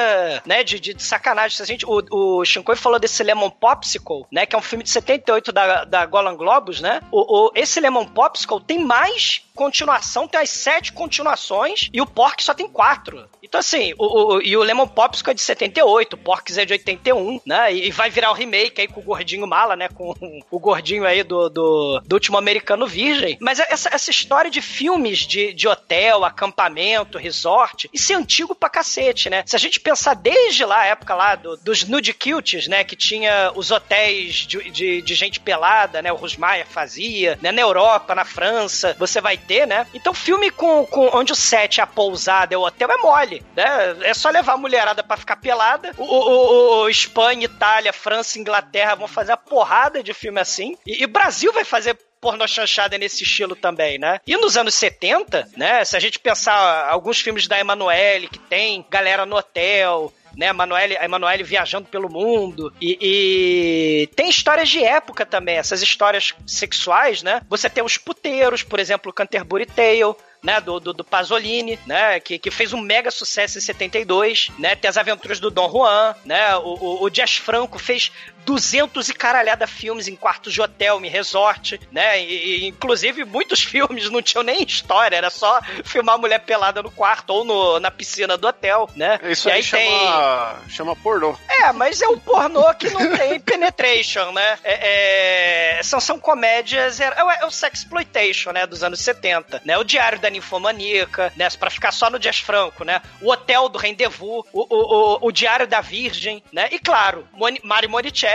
né? 0.45 0.61
De, 0.61 0.77
de, 0.77 0.93
de 0.93 1.01
sacanagem. 1.03 1.55
Se 1.55 1.63
a 1.63 1.65
gente, 1.65 1.85
o, 1.85 2.03
o 2.11 2.43
Shinkoi 2.43 2.75
falou 2.75 2.99
desse 2.99 3.23
Lemon 3.23 3.49
Popsicle, 3.49 4.25
né? 4.29 4.45
Que 4.45 4.57
é 4.57 4.59
um 4.59 4.61
filme 4.61 4.83
de 4.83 4.89
78 4.89 5.53
da, 5.53 5.85
da 5.85 6.05
Golan 6.05 6.35
Globus, 6.35 6.81
né? 6.81 6.99
O, 7.13 7.45
o- 7.47 7.51
esse 7.55 7.79
Lemon 7.79 8.05
Popsicle 8.07 8.59
tem 8.59 8.77
mais 8.79 9.41
continuação, 9.55 10.27
tem 10.27 10.39
as 10.41 10.49
sete 10.49 10.91
continuações 10.91 11.87
e 11.93 12.01
o 12.01 12.05
Pork 12.05 12.43
só 12.43 12.53
tem 12.53 12.67
quatro. 12.67 13.29
Então, 13.51 13.59
assim, 13.59 13.93
o, 13.97 14.35
o- 14.35 14.41
e 14.41 14.55
o 14.55 14.63
Lemon 14.63 14.87
Popsicle 14.87 15.31
é 15.31 15.33
de 15.33 15.41
78, 15.41 16.13
o 16.13 16.17
Porks 16.17 16.57
é 16.57 16.63
de 16.63 16.71
81, 16.71 17.41
né? 17.45 17.73
E, 17.73 17.87
e 17.87 17.91
vai 17.91 18.09
virar 18.09 18.31
o 18.31 18.33
remake 18.33 18.79
aí 18.79 18.87
com 18.87 19.01
o 19.01 19.03
gordinho 19.03 19.45
mala, 19.45 19.75
né? 19.75 19.89
Com 19.89 20.15
o 20.49 20.57
gordinho 20.57 21.05
aí 21.05 21.21
do, 21.21 21.49
do, 21.49 21.99
do 22.05 22.13
último 22.13 22.37
americano 22.37 22.87
virgem. 22.87 23.37
Mas 23.41 23.59
essa, 23.59 23.89
essa 23.93 24.09
história 24.09 24.49
de 24.49 24.61
filmes 24.61 25.19
de, 25.19 25.51
de 25.51 25.67
hotel, 25.67 26.23
acampamento, 26.23 27.17
resort, 27.17 27.89
isso 27.93 28.13
é 28.13 28.15
antigo 28.15 28.55
pra 28.55 28.69
cacete, 28.69 29.29
né? 29.29 29.43
Se 29.45 29.53
a 29.57 29.59
gente 29.59 29.81
pensar 29.81 30.13
desde 30.13 30.63
lá, 30.63 30.79
a 30.79 30.85
época 30.85 31.13
lá 31.13 31.35
do- 31.35 31.57
dos 31.57 31.83
nude 31.83 32.13
cutes, 32.13 32.69
né? 32.69 32.85
Que 32.85 32.95
tinha 32.95 33.51
os 33.53 33.69
hotéis 33.69 34.33
de, 34.47 34.71
de, 34.71 35.01
de 35.01 35.13
gente 35.13 35.41
pelada, 35.41 36.01
né? 36.01 36.09
O 36.09 36.15
Rusmaier 36.15 36.65
fazia, 36.67 37.37
né? 37.41 37.51
Na 37.51 37.59
Europa, 37.61 38.15
na 38.15 38.23
França, 38.23 38.95
você 38.97 39.19
vai 39.19 39.35
ter, 39.37 39.67
né? 39.67 39.85
Então, 39.93 40.13
filme 40.13 40.49
com, 40.49 40.85
com 40.85 41.09
onde 41.17 41.33
o 41.33 41.35
set 41.35 41.81
é 41.81 41.83
a 41.83 41.87
pousada, 41.87 42.55
é 42.55 42.57
o 42.57 42.61
hotel, 42.61 42.89
é 42.89 42.95
mole, 42.95 43.40
né? 43.55 43.97
É 44.03 44.13
só 44.13 44.29
levar 44.29 44.53
a 44.53 44.57
mulherada 44.57 45.03
pra 45.03 45.17
ficar 45.17 45.35
pelada. 45.37 45.93
O, 45.97 46.03
o- 46.03 46.81
o- 46.83 46.89
Espanha, 46.89 47.45
Itália, 47.45 47.93
França, 47.93 48.39
Inglaterra 48.39 48.95
vão 48.95 49.07
fazer 49.07 49.31
a 49.31 49.37
porrada 49.37 50.03
de 50.03 50.13
filme 50.13 50.39
assim. 50.39 50.77
E, 50.85 51.03
e 51.03 51.07
Brasil 51.07 51.51
vai 51.53 51.63
fazer 51.65 51.97
pornô 52.19 52.47
chanchada 52.47 52.97
nesse 52.99 53.23
estilo 53.23 53.55
também, 53.55 53.97
né? 53.97 54.19
E 54.27 54.37
nos 54.37 54.55
anos 54.55 54.75
70, 54.75 55.47
né? 55.57 55.83
Se 55.83 55.97
a 55.97 55.99
gente 55.99 56.19
pensar 56.19 56.87
alguns 56.87 57.19
filmes 57.19 57.47
da 57.47 57.59
Emanuele 57.59 58.27
que 58.27 58.37
tem 58.37 58.85
galera 58.91 59.25
no 59.25 59.35
hotel, 59.35 60.13
né, 60.37 60.45
a 60.47 60.49
Emanuele, 60.51 60.95
a 60.97 61.03
Emanuele 61.03 61.43
viajando 61.43 61.87
pelo 61.87 62.09
mundo. 62.11 62.71
E, 62.79 62.97
e 63.01 64.07
tem 64.15 64.29
histórias 64.29 64.69
de 64.69 64.83
época 64.83 65.25
também, 65.25 65.57
essas 65.57 65.81
histórias 65.81 66.33
sexuais, 66.45 67.23
né? 67.23 67.41
Você 67.49 67.69
tem 67.69 67.83
os 67.83 67.97
puteiros, 67.97 68.61
por 68.63 68.79
exemplo, 68.79 69.11
Canterbury 69.11 69.65
Tale. 69.65 70.15
Né, 70.43 70.59
do, 70.59 70.79
do, 70.79 70.91
do 70.91 71.03
Pasolini, 71.03 71.77
né, 71.85 72.19
que, 72.19 72.39
que 72.39 72.49
fez 72.49 72.73
um 72.73 72.81
mega 72.81 73.11
sucesso 73.11 73.59
em 73.59 73.61
72, 73.61 74.49
né, 74.57 74.75
tem 74.75 74.89
as 74.89 74.97
aventuras 74.97 75.39
do 75.39 75.51
Dom 75.51 75.69
Juan, 75.69 76.15
né, 76.25 76.55
o, 76.55 76.77
o, 76.79 77.03
o 77.03 77.09
Jazz 77.11 77.37
Franco 77.37 77.77
fez 77.77 78.11
200 78.45 79.09
e 79.09 79.13
caralhada 79.13 79.67
filmes 79.67 80.07
em 80.07 80.15
quartos 80.15 80.53
de 80.53 80.61
hotel, 80.61 81.03
em 81.03 81.09
resort, 81.09 81.79
né? 81.91 82.21
E, 82.21 82.67
inclusive 82.67 83.23
muitos 83.25 83.61
filmes 83.63 84.09
não 84.09 84.21
tinham 84.21 84.43
nem 84.43 84.63
história, 84.63 85.15
era 85.15 85.29
só 85.29 85.59
filmar 85.83 86.15
a 86.15 86.17
mulher 86.17 86.39
pelada 86.39 86.81
no 86.81 86.91
quarto 86.91 87.31
ou 87.31 87.43
no, 87.45 87.79
na 87.79 87.91
piscina 87.91 88.37
do 88.37 88.47
hotel, 88.47 88.89
né? 88.95 89.19
Isso 89.23 89.47
e 89.47 89.51
aí, 89.51 89.57
aí 89.57 89.63
chama, 89.63 90.59
chama 90.69 90.95
pornô. 90.95 91.35
É, 91.49 91.71
mas 91.71 92.01
é 92.01 92.07
um 92.07 92.17
pornô 92.17 92.73
que 92.75 92.89
não 92.89 93.15
tem 93.15 93.39
penetration, 93.41 94.31
né? 94.31 94.57
É, 94.63 95.77
é, 95.79 95.83
são, 95.83 95.99
são 95.99 96.19
comédias, 96.19 96.99
é, 96.99 97.13
é, 97.15 97.23
o- 97.23 97.31
é 97.31 97.45
o 97.45 97.51
sexploitation, 97.51 98.51
né, 98.51 98.65
dos 98.65 98.83
anos 98.83 98.99
70, 98.99 99.61
né? 99.65 99.77
O 99.77 99.83
Diário 99.83 100.19
da 100.19 100.29
Ninfomaníaca, 100.29 101.31
né, 101.35 101.47
pra 101.59 101.69
ficar 101.69 101.91
só 101.91 102.09
no 102.09 102.19
Dias 102.19 102.39
Franco, 102.39 102.83
né? 102.83 103.01
O 103.21 103.31
Hotel 103.31 103.69
do 103.69 103.77
Rendezvous, 103.77 104.45
o, 104.53 104.61
o, 104.61 104.65
o, 104.69 105.27
o 105.27 105.31
Diário 105.31 105.67
da 105.67 105.81
Virgem, 105.81 106.43
né? 106.51 106.67
E 106.71 106.79
claro, 106.79 107.27
Mari 107.63 107.87
Monicelli, 107.87 108.30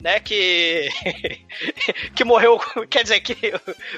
né, 0.00 0.20
que 0.20 0.88
que 2.14 2.24
morreu, 2.24 2.58
quer 2.88 3.02
dizer, 3.02 3.20
que 3.20 3.52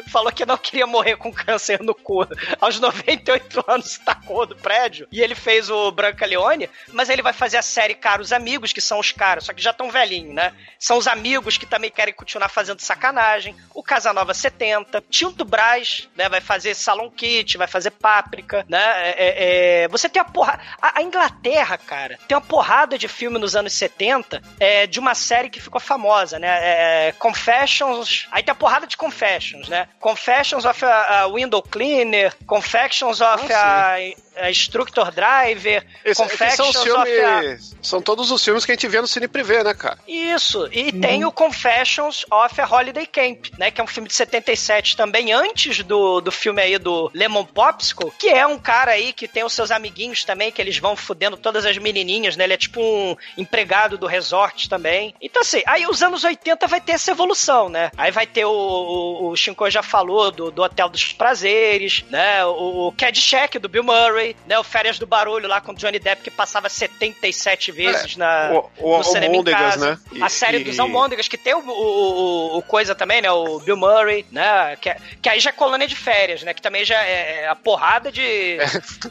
falou 0.08 0.32
que 0.32 0.46
não 0.46 0.56
queria 0.56 0.86
morrer 0.86 1.16
com 1.16 1.32
câncer 1.32 1.82
no 1.82 1.94
cu 1.94 2.26
aos 2.60 2.78
98 2.78 3.64
anos, 3.66 3.98
tacou 3.98 4.46
do 4.46 4.56
prédio, 4.56 5.08
e 5.10 5.20
ele 5.20 5.34
fez 5.34 5.68
o 5.70 5.90
Branca 5.90 6.24
Leone, 6.24 6.70
mas 6.92 7.08
ele 7.08 7.22
vai 7.22 7.32
fazer 7.32 7.56
a 7.56 7.62
série 7.62 7.94
Caros 7.94 8.32
Amigos, 8.32 8.72
que 8.72 8.80
são 8.80 8.98
os 8.98 9.12
caras, 9.12 9.44
só 9.44 9.52
que 9.52 9.62
já 9.62 9.70
estão 9.70 9.90
velhinhos, 9.90 10.34
né? 10.34 10.52
São 10.78 10.96
os 10.98 11.06
amigos 11.06 11.56
que 11.56 11.66
também 11.66 11.90
querem 11.90 12.14
continuar 12.14 12.48
fazendo 12.48 12.80
sacanagem, 12.80 13.56
o 13.74 13.82
Casanova 13.82 14.32
70, 14.32 15.02
Tinto 15.10 15.44
Brás, 15.44 16.08
né, 16.16 16.28
vai 16.28 16.40
fazer 16.40 16.74
Salon 16.74 17.10
Kit, 17.10 17.56
vai 17.56 17.66
fazer 17.66 17.90
Páprica, 17.90 18.64
né? 18.68 19.10
É, 19.10 19.14
é, 19.18 19.82
é, 19.84 19.88
você 19.88 20.08
tem 20.08 20.20
a 20.20 20.24
porra... 20.24 20.60
A, 20.80 20.98
a 20.98 21.02
Inglaterra, 21.02 21.76
cara, 21.78 22.18
tem 22.28 22.36
uma 22.36 22.40
porrada 22.40 22.96
de 22.98 23.08
filme 23.08 23.38
nos 23.38 23.56
anos 23.56 23.72
70 23.72 24.42
é, 24.60 24.86
de 24.86 24.98
uma 25.00 25.14
série 25.14 25.37
que 25.48 25.60
ficou 25.60 25.80
famosa, 25.80 26.38
né? 26.38 26.48
É, 26.48 27.12
Confessions. 27.12 28.26
Aí 28.32 28.42
tem 28.42 28.52
a 28.52 28.54
porrada 28.54 28.86
de 28.86 28.96
Confessions, 28.96 29.68
né? 29.68 29.88
Confessions 30.00 30.64
of 30.64 30.84
a, 30.84 31.20
a 31.20 31.26
Window 31.26 31.62
Cleaner, 31.62 32.34
Confessions 32.46 33.20
of 33.20 33.52
a, 33.52 33.94
a 33.94 34.00
Instructor 34.48 35.10
Driver, 35.10 35.84
Esse, 36.04 36.22
esses 36.22 36.54
são, 36.54 36.68
of 36.68 36.90
a. 36.90 37.04
filmes, 37.04 37.76
são 37.82 38.00
todos 38.00 38.30
os 38.30 38.44
filmes 38.44 38.64
que 38.64 38.72
a 38.72 38.74
gente 38.74 38.88
vê 38.88 39.00
no 39.00 39.06
Cine 39.06 39.28
Privé, 39.28 39.64
né, 39.64 39.74
cara? 39.74 39.98
Isso, 40.06 40.68
e 40.72 40.92
tem 40.92 41.24
o 41.24 41.32
Confessions 41.32 42.24
of 42.30 42.60
a 42.60 42.66
Holiday 42.66 43.06
Camp, 43.06 43.46
né? 43.58 43.70
Que 43.70 43.80
é 43.80 43.84
um 43.84 43.86
filme 43.86 44.08
de 44.08 44.14
77 44.14 44.96
também, 44.96 45.32
antes 45.32 45.82
do, 45.82 46.20
do 46.20 46.30
filme 46.30 46.62
aí 46.62 46.78
do 46.78 47.10
Lemon 47.14 47.44
Popsicle, 47.44 48.12
que 48.18 48.28
é 48.28 48.46
um 48.46 48.58
cara 48.58 48.92
aí 48.92 49.12
que 49.12 49.28
tem 49.28 49.44
os 49.44 49.52
seus 49.52 49.70
amiguinhos 49.70 50.24
também, 50.24 50.52
que 50.52 50.60
eles 50.60 50.78
vão 50.78 50.96
fudendo 50.96 51.36
todas 51.36 51.64
as 51.64 51.78
menininhas, 51.78 52.36
né? 52.36 52.44
Ele 52.44 52.54
é 52.54 52.56
tipo 52.56 52.80
um 52.80 53.16
empregado 53.36 53.98
do 53.98 54.06
resort 54.06 54.68
também. 54.68 55.14
Então, 55.20 55.42
assim, 55.42 55.62
aí 55.66 55.86
os 55.86 56.02
anos 56.02 56.24
80 56.24 56.66
vai 56.66 56.80
ter 56.80 56.92
essa 56.92 57.10
evolução, 57.10 57.68
né? 57.68 57.90
Aí 57.96 58.10
vai 58.10 58.26
ter 58.26 58.44
o, 58.44 58.50
o, 58.50 59.28
o 59.30 59.36
Shinko 59.36 59.70
já 59.70 59.82
falou 59.82 60.30
do, 60.30 60.50
do 60.50 60.62
Hotel 60.62 60.88
dos 60.88 61.12
Prazeres, 61.12 62.04
né? 62.10 62.44
O, 62.44 62.88
o 62.88 62.92
Caddyshack 62.92 63.58
do 63.58 63.68
Bill 63.68 63.84
Murray, 63.84 64.27
né? 64.46 64.58
O 64.58 64.64
Férias 64.64 64.98
do 64.98 65.06
Barulho 65.06 65.48
lá 65.48 65.60
com 65.60 65.72
o 65.72 65.74
Johnny 65.74 65.98
Depp 65.98 66.22
que 66.22 66.30
passava 66.30 66.68
77 66.68 67.72
vezes 67.72 68.16
na, 68.16 68.50
o- 68.52 68.70
o 68.94 68.98
no 68.98 69.04
cinema 69.04 69.36
em 69.36 69.44
casa. 69.44 69.90
né? 69.90 69.98
A 70.22 70.28
série 70.28 70.58
e- 70.58 70.64
dos 70.64 70.78
Almôndegas, 70.78 71.28
que 71.28 71.36
tem 71.38 71.54
o, 71.54 71.58
o, 71.60 72.58
o- 72.58 72.62
coisa 72.62 72.94
também, 72.94 73.20
né? 73.22 73.30
O 73.30 73.58
Bill 73.60 73.76
Murray, 73.76 74.24
né? 74.30 74.76
Que, 74.80 74.94
que 75.22 75.28
aí 75.28 75.40
já 75.40 75.50
é 75.50 75.52
colônia 75.52 75.86
de 75.86 75.94
férias, 75.96 76.42
né? 76.42 76.52
Que 76.54 76.62
também 76.62 76.84
já 76.84 77.00
é 77.02 77.48
a 77.48 77.54
porrada 77.54 78.10
de... 78.12 78.58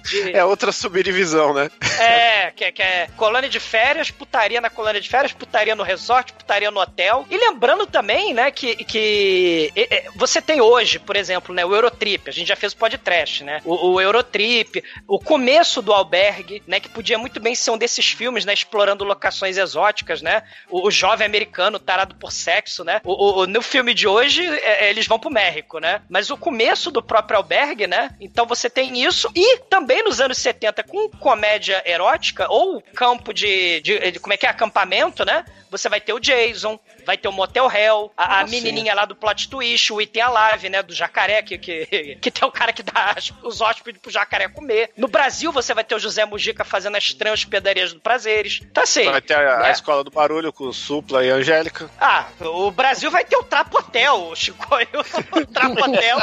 de- 0.09 0.31
É 0.38 0.43
outra 0.43 0.71
subdivisão, 0.71 1.53
né? 1.53 1.69
é, 2.00 2.51
que, 2.51 2.63
é- 2.63 2.71
que 2.71 2.81
é 2.81 3.07
colônia 3.15 3.50
de 3.50 3.59
férias, 3.59 4.12
putaria 4.12 4.62
na 4.62 4.69
colônia 4.69 5.01
de 5.01 5.09
férias, 5.09 5.31
putaria 5.33 5.75
no 5.75 5.83
resort, 5.83 6.33
putaria 6.33 6.69
no 6.71 6.79
hotel. 6.79 7.25
E 7.29 7.38
lembrando 7.38 7.86
também, 7.86 8.33
né, 8.33 8.51
que, 8.51 8.75
que 8.83 9.71
é, 9.75 9.95
é, 9.95 10.05
você 10.15 10.41
tem 10.41 10.62
hoje, 10.62 11.00
por 11.00 11.15
exemplo, 11.15 11.53
né, 11.53 11.65
o 11.65 11.74
Eurotrip, 11.74 12.29
a 12.29 12.33
gente 12.33 12.47
já 12.47 12.55
fez 12.55 12.74
o 12.74 12.77
podcast, 12.77 13.43
né? 13.43 13.62
O, 13.65 13.93
o 13.93 14.01
Eurotrip, 14.01 14.83
o 15.08 15.20
começo 15.20 15.82
do 15.82 15.94
albergue, 15.94 16.62
né, 16.68 16.80
que 16.80 16.90
podia 16.90 17.18
muito 17.18 17.40
bem 17.40 17.56
ser 17.56 17.72
um 17.72 17.78
desses 17.78 18.12
filmes, 18.12 18.44
né, 18.46 18.54
explorando 18.54 19.04
locações 19.04 19.58
exóticas, 19.58 20.22
né? 20.22 20.44
O, 20.70 20.88
o 20.88 20.92
jovem 20.92 21.26
americano 21.26 21.80
tarado 21.80 22.16
por 22.16 22.32
sexo, 22.32 22.84
né? 22.84 23.00
O, 23.04 23.42
o- 23.42 23.48
no 23.48 23.62
filme 23.62 23.94
de 23.94 24.08
hoje, 24.08 24.46
é, 24.46 24.86
é, 24.86 24.90
eles 24.90 25.08
vão 25.08 25.18
pro 25.20 25.30
México, 25.32 25.80
né? 25.80 26.02
Mas 26.10 26.30
o 26.30 26.38
começo 26.38 26.92
do 26.92 27.02
próprio 27.02 27.38
albergue, 27.38 27.88
né? 27.88 28.10
Então 28.20 28.46
você 28.46 28.70
tem 28.70 29.02
isso 29.04 29.30
e 29.36 29.60
também 29.70 30.04
nos 30.04 30.20
anos 30.20 30.38
70 30.38 30.84
com 30.84 31.10
comédia 31.10 31.82
erótica 31.86 32.48
ou 32.52 32.82
campo 32.94 33.34
de, 33.34 33.80
de, 33.82 34.12
de- 34.12 34.20
como 34.20 34.34
é 34.34 34.38
que 34.38 34.46
é 34.46 34.50
acampamento, 34.50 35.24
né? 35.24 35.46
Você 35.70 35.90
vai 35.90 36.00
ter 36.00 36.14
o 36.14 36.20
Jason, 36.20 36.80
vai 37.06 37.18
ter 37.18 37.28
o 37.28 37.32
Motel 37.32 37.70
Hell, 37.70 38.10
a, 38.16 38.40
a 38.40 38.44
menininha 38.48 38.94
lá 38.96 39.04
do 39.04 39.16
plot 39.16 39.50
twist, 39.50 39.92
o 39.92 40.02
Item 40.02 40.22
Alive, 40.24 40.70
né? 40.70 40.82
Do 40.82 40.94
jacaré, 40.94 41.42
que, 41.42 41.58
que, 41.58 42.16
que 42.22 42.32
tem 42.32 42.48
o 42.48 42.52
cara 42.52 42.72
que 42.72 42.82
dá 42.84 43.16
os 43.44 43.60
hóspedes 43.62 44.02
pro 44.02 44.10
jacaré 44.12 44.48
comer. 44.48 44.92
No 44.98 45.08
Brasil, 45.08 45.51
você 45.51 45.75
vai 45.75 45.84
ter 45.84 45.94
o 45.94 46.00
José 46.00 46.25
Mujica 46.25 46.63
fazendo 46.66 46.98
as 46.98 47.04
estranhas 47.04 47.39
hospedarias 47.42 47.94
do 47.94 48.00
Prazeres. 48.00 48.62
Então, 48.63 48.84
assim. 48.84 49.06
Vai 49.12 49.22
ter 49.22 49.36
a, 49.36 49.56
a 49.56 49.60
né? 49.60 49.72
Escola 49.72 50.04
do 50.04 50.10
Barulho 50.10 50.51
com 50.51 50.63
o 50.66 50.74
Supla 50.74 51.24
e 51.24 51.30
a 51.32 51.36
Angélica. 51.36 51.88
Ah, 52.01 52.25
o 52.39 52.72
Brasil 52.72 53.12
vai 53.12 53.24
ter 53.24 53.38
o 53.38 53.44
Trapotel, 53.44 54.34
Chico. 54.36 54.66
O 55.32 55.46
Trapotel 55.46 56.18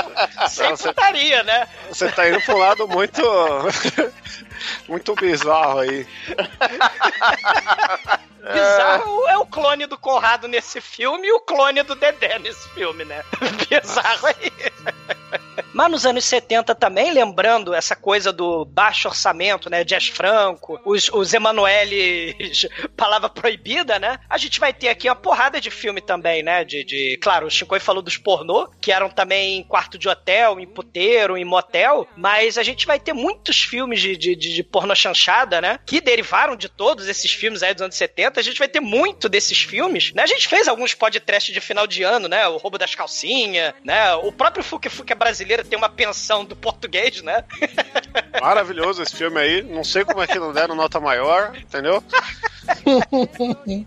sem 0.48 0.70
Não, 0.70 0.76
você- 0.76 0.88
putaria, 0.88 1.42
né? 1.44 1.68
Você 1.88 2.10
tá 2.10 2.28
indo 2.28 2.40
um 2.48 2.58
lado 2.58 2.88
muito. 2.88 3.22
muito 4.88 5.14
bizarro 5.14 5.78
aí. 5.80 6.06
Bizarro 8.52 9.28
é 9.28 9.38
o 9.38 9.46
clone 9.46 9.86
do 9.86 9.96
Conrado 9.96 10.46
nesse 10.48 10.80
filme 10.80 11.28
e 11.28 11.32
o 11.32 11.40
clone 11.40 11.82
do 11.82 11.94
Dedé 11.94 12.38
nesse 12.38 12.68
filme, 12.70 13.04
né? 13.04 13.22
Bizarro 13.70 14.26
aí. 14.26 14.52
Mas 15.72 15.90
nos 15.90 16.06
anos 16.06 16.24
70 16.24 16.74
também, 16.74 17.12
lembrando 17.12 17.74
essa 17.74 17.94
coisa 17.94 18.32
do 18.32 18.64
baixo 18.64 19.08
orçamento, 19.08 19.70
né? 19.70 19.84
Jazz 19.84 20.08
Franco, 20.08 20.80
os, 20.84 21.08
os 21.12 21.32
Emanueles, 21.32 22.66
palavra 22.96 23.28
proibida, 23.28 23.98
né? 23.98 24.18
A 24.28 24.38
gente 24.38 24.58
vai 24.58 24.72
ter 24.72 24.88
aqui 24.88 25.08
uma 25.08 25.16
porrada 25.16 25.60
de 25.60 25.70
filme 25.70 26.00
também, 26.00 26.42
né? 26.42 26.64
De, 26.64 26.84
de 26.84 27.18
claro, 27.20 27.46
o 27.46 27.50
Chico 27.50 27.78
falou 27.80 28.02
dos 28.02 28.16
pornô, 28.16 28.68
que 28.80 28.92
eram 28.92 29.08
também 29.08 29.58
em 29.58 29.62
quarto 29.62 29.98
de 29.98 30.08
hotel, 30.08 30.58
em 30.58 30.66
puteiro, 30.66 31.36
em 31.36 31.44
motel, 31.44 32.08
mas 32.16 32.56
a 32.56 32.62
gente 32.62 32.86
vai 32.86 32.98
ter 32.98 33.12
muitos 33.12 33.62
filmes 33.62 34.00
de, 34.00 34.16
de, 34.16 34.36
de, 34.36 34.54
de 34.54 34.62
pornô 34.62 34.94
chanchada, 34.94 35.60
né? 35.60 35.78
Que 35.84 36.00
derivaram 36.00 36.56
de 36.56 36.68
todos 36.68 37.08
esses 37.08 37.32
filmes 37.32 37.62
aí 37.62 37.74
dos 37.74 37.82
anos 37.82 37.96
70. 37.96 38.40
A 38.40 38.42
gente 38.42 38.58
vai 38.58 38.68
ter 38.68 38.80
muito 38.80 39.28
desses 39.28 39.62
filmes, 39.62 40.12
né? 40.12 40.22
A 40.22 40.26
gente 40.26 40.48
fez 40.48 40.68
alguns 40.68 40.94
podcasts 40.94 41.52
de 41.52 41.60
final 41.60 41.86
de 41.86 42.02
ano, 42.02 42.28
né? 42.28 42.46
O 42.48 42.56
Roubo 42.56 42.78
das 42.78 42.94
Calcinhas, 42.94 43.74
né? 43.84 44.14
O 44.14 44.32
próprio 44.32 44.64
Fuque 44.64 44.88
Fuque 44.88 45.14
brasileiro 45.14 45.43
tem 45.64 45.78
uma 45.78 45.88
pensão 45.88 46.44
do 46.44 46.56
português, 46.56 47.22
né? 47.22 47.44
Maravilhoso 48.40 49.02
esse 49.02 49.16
filme 49.16 49.38
aí. 49.38 49.62
Não 49.62 49.84
sei 49.84 50.04
como 50.04 50.22
é 50.22 50.26
que 50.26 50.38
não 50.38 50.52
deram 50.52 50.74
nota 50.74 51.00
maior, 51.00 51.56
entendeu? 51.56 52.02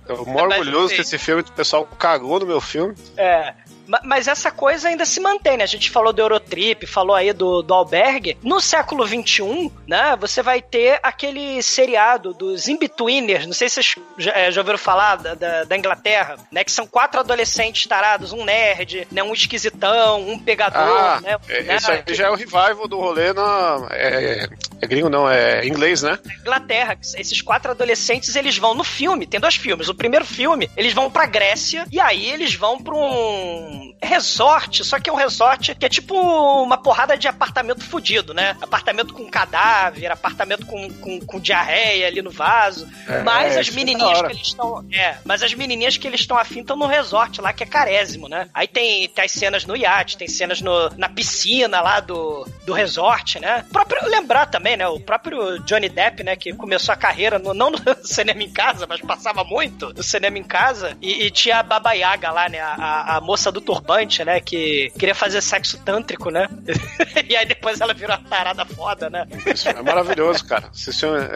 Eu 0.08 0.26
mó 0.26 0.44
orgulhoso 0.44 0.94
que 0.94 1.02
esse 1.02 1.18
filme, 1.18 1.42
o 1.42 1.52
pessoal 1.52 1.86
cagou 1.86 2.40
no 2.40 2.46
meu 2.46 2.62
filme. 2.62 2.96
É. 3.16 3.54
Ma- 3.88 4.02
Mas 4.04 4.28
essa 4.28 4.52
coisa 4.52 4.90
ainda 4.90 5.06
se 5.06 5.20
mantém, 5.20 5.58
né? 5.58 5.64
A 5.64 5.68
gente 5.68 5.90
falou 5.90 6.12
do 6.14 6.22
Eurotrip, 6.22 6.86
falou 6.86 7.16
aí 7.16 7.32
do, 7.34 7.62
do 7.62 7.74
albergue. 7.74 8.38
No 8.44 8.60
século 8.60 9.06
XXI, 9.08 9.72
né? 9.88 10.16
Você 10.20 10.42
vai 10.44 10.62
ter 10.62 11.00
aquele 11.02 11.62
seriado 11.64 12.34
dos 12.34 12.68
In-Betweeners. 12.68 13.46
Não 13.46 13.54
sei 13.54 13.70
se 13.70 13.76
vocês 13.76 13.96
já, 14.18 14.32
é, 14.34 14.52
já 14.52 14.62
ouviram 14.62 14.78
falar 14.78 15.16
da, 15.18 15.34
da, 15.36 15.64
da 15.64 15.78
Inglaterra, 15.78 16.36
né? 16.52 16.64
Que 16.64 16.72
são 16.72 16.86
quatro 16.86 17.20
adolescentes 17.20 17.88
tarados, 17.88 18.34
um 18.34 18.44
nerd, 18.44 19.08
né? 19.12 19.24
Um 19.24 19.34
esquisitão, 19.34 20.22
um 20.28 20.38
pegador, 20.40 20.82
Ah, 20.82 21.22
né? 21.22 21.38
é, 21.50 21.64
né? 21.64 21.76
isso 21.78 21.92
aí 21.92 22.04
Que- 22.04 22.14
já 22.14 22.28
é 22.28 22.30
o 22.30 22.36
revival 22.36 22.88
do 22.88 23.00
rolê 23.00 23.34
na. 23.34 23.88
É, 23.92 24.48
é 24.82 24.88
gringo, 24.88 25.10
não, 25.10 25.30
é 25.30 25.66
inglês, 25.66 26.02
né? 26.04 26.18
Inglaterra. 26.42 26.98
Esses 27.16 27.42
quatro 27.42 27.72
adolescentes, 27.72 28.36
eles 28.36 28.58
vão 28.58 28.74
no 28.74 28.84
filme, 28.84 29.26
tem 29.28 29.40
dois 29.40 29.56
filmes. 29.56 29.88
O 29.90 29.96
primeiro 29.96 30.26
filme, 30.26 30.70
eles 30.76 30.94
vão 30.94 31.10
pra 31.10 31.26
Grécia 31.26 31.86
e 31.92 32.00
aí 32.00 32.30
eles 32.30 32.54
vão 32.56 32.80
pra 32.80 32.94
um 32.96 33.77
resort, 34.02 34.84
só 34.84 35.00
que 35.00 35.10
é 35.10 35.14
um 35.14 35.16
resort 35.16 35.76
que 35.76 35.86
é 35.86 35.90
tipo 35.90 36.16
uma 36.16 36.78
porrada 36.78 37.18
de 37.18 37.28
apartamento 37.28 37.84
fudido, 37.84 38.34
né? 38.34 38.56
Apartamento 38.62 39.14
com 39.14 39.30
cadáver, 39.30 40.12
apartamento 40.12 40.66
com, 40.66 40.90
com, 40.96 41.20
com 41.20 41.40
diarreia 41.40 42.08
ali 42.08 42.22
no 42.22 42.32
vaso. 42.32 42.88
É, 43.08 43.22
mas 43.24 43.56
é, 43.56 43.60
as 43.60 43.70
menininhas 43.70 44.22
que 44.22 44.28
eles 44.28 44.48
estão... 44.48 44.86
É, 44.92 45.18
mas 45.24 45.44
as 45.44 45.54
menininhas 45.54 45.98
que 45.98 46.08
eles 46.08 46.22
estão 46.22 46.38
afim 46.38 46.62
estão 46.62 46.76
no 46.76 46.86
resort 46.86 47.42
lá, 47.42 47.54
que 47.54 47.64
é 47.64 47.68
carésimo, 47.68 48.28
né? 48.28 48.50
Aí 48.54 48.68
tem, 48.68 49.08
tem 49.10 49.26
as 49.26 49.32
cenas 49.32 49.66
no 49.66 49.76
iate, 49.76 50.18
tem 50.18 50.28
cenas 50.28 50.62
no, 50.62 50.90
na 50.98 51.10
piscina 51.10 51.82
lá 51.82 52.00
do, 52.00 52.48
do 52.66 52.74
resort, 52.74 53.40
né? 53.40 53.66
O 53.70 53.74
próprio, 53.74 54.08
lembrar 54.10 54.46
também, 54.48 54.78
né? 54.78 54.88
O 54.88 55.00
próprio 55.00 55.60
Johnny 55.60 55.90
Depp, 55.90 56.24
né? 56.24 56.36
Que 56.36 56.54
começou 56.54 56.94
a 56.94 56.98
carreira, 56.98 57.40
no, 57.40 57.54
não 57.54 57.72
no 57.72 57.80
cinema 58.04 58.44
em 58.44 58.52
casa, 58.52 58.86
mas 58.88 59.02
passava 59.02 59.44
muito 59.44 59.94
no 59.94 60.04
cinema 60.04 60.38
em 60.38 60.44
casa. 60.44 60.98
E, 61.02 61.26
e 61.26 61.32
tinha 61.32 61.60
a 61.60 61.64
Baba 61.64 61.94
Yaga 61.94 62.32
lá, 62.32 62.50
né? 62.50 62.60
A, 62.60 62.74
a, 62.74 63.18
a 63.18 63.22
moça 63.22 63.52
do 63.52 63.62
turbante, 63.68 64.24
né? 64.24 64.40
Que 64.40 64.90
queria 64.98 65.14
fazer 65.14 65.42
sexo 65.42 65.78
tântrico, 65.84 66.30
né? 66.32 66.48
e 67.28 67.36
aí 67.36 67.46
depois 67.46 67.82
ela 67.82 67.94
virou 67.94 68.16
a 68.16 68.18
tarada 68.18 68.66
foda, 68.66 69.10
né? 69.10 69.28
Isso 69.46 69.68
é 69.68 69.82
maravilhoso, 69.82 70.46
cara. 70.46 70.70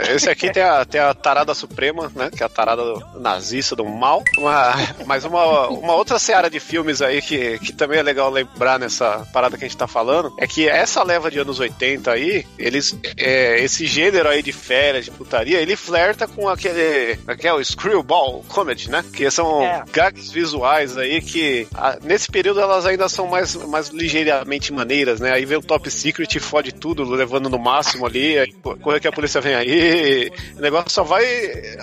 Esse, 0.10 0.30
aqui 0.30 0.50
tem 0.50 0.64
a, 0.64 0.86
tem 0.86 1.02
a 1.02 1.14
tarada 1.14 1.54
suprema, 1.54 2.10
né? 2.16 2.30
Que 2.36 2.42
é 2.42 2.46
a 2.46 2.50
tarada 2.50 2.82
do 2.82 3.20
nazista 3.20 3.76
do 3.76 3.84
mal. 3.84 4.24
Uma, 4.38 4.74
mas 5.06 5.26
uma, 5.26 5.68
uma 5.68 5.94
outra 5.94 6.18
seara 6.18 6.50
de 6.50 6.60
filmes 6.62 7.02
aí 7.02 7.22
que, 7.22 7.60
que 7.60 7.74
também 7.74 8.00
é 8.00 8.04
legal 8.04 8.30
lembrar 8.30 8.80
nessa 8.80 9.28
parada 9.34 9.58
que 9.58 9.66
a 9.66 9.68
gente 9.68 9.78
tá 9.78 9.88
falando 9.88 10.34
é 10.40 10.48
que 10.48 10.70
essa 10.70 11.04
leva 11.04 11.30
de 11.30 11.40
anos 11.40 11.60
80 11.60 12.12
aí, 12.12 12.46
eles. 12.58 12.96
é, 13.18 13.60
esse 13.60 13.86
gênero 13.86 14.30
aí 14.30 14.42
de 14.42 14.54
férias, 14.54 15.04
de 15.06 15.12
putaria, 15.12 15.60
ele 15.60 15.76
flerta 15.76 16.28
com 16.30 16.48
aquele. 16.48 17.20
aquele 17.28 17.64
screwball 17.66 18.46
comedy, 18.48 18.90
né? 18.90 19.04
Que 19.14 19.30
são 19.30 19.62
É. 19.64 19.84
gags 19.92 20.32
visuais 20.32 20.98
aí 20.98 21.22
que 21.22 21.68
ah, 21.76 21.98
nesse 22.02 22.21
período 22.28 22.60
elas 22.62 22.86
ainda 22.86 23.08
são 23.10 23.28
mais, 23.28 23.56
mais 23.56 23.90
ligeiramente 23.90 24.72
maneiras, 24.74 25.20
né? 25.20 25.32
Aí 25.32 25.46
vem 25.46 25.58
o 25.58 25.62
Top 25.62 25.90
Secret 25.90 26.28
e 26.36 26.40
fode 26.40 26.72
tudo, 26.72 27.04
levando 27.04 27.50
no 27.50 27.58
máximo 27.60 28.06
ali, 28.06 28.38
aí 28.38 28.52
corre 28.82 29.00
que 29.00 29.08
a 29.08 29.12
polícia 29.12 29.40
vem 29.42 29.56
aí, 29.56 30.32
o 30.58 30.62
negócio 30.62 30.90
só 30.90 31.04
vai 31.04 31.24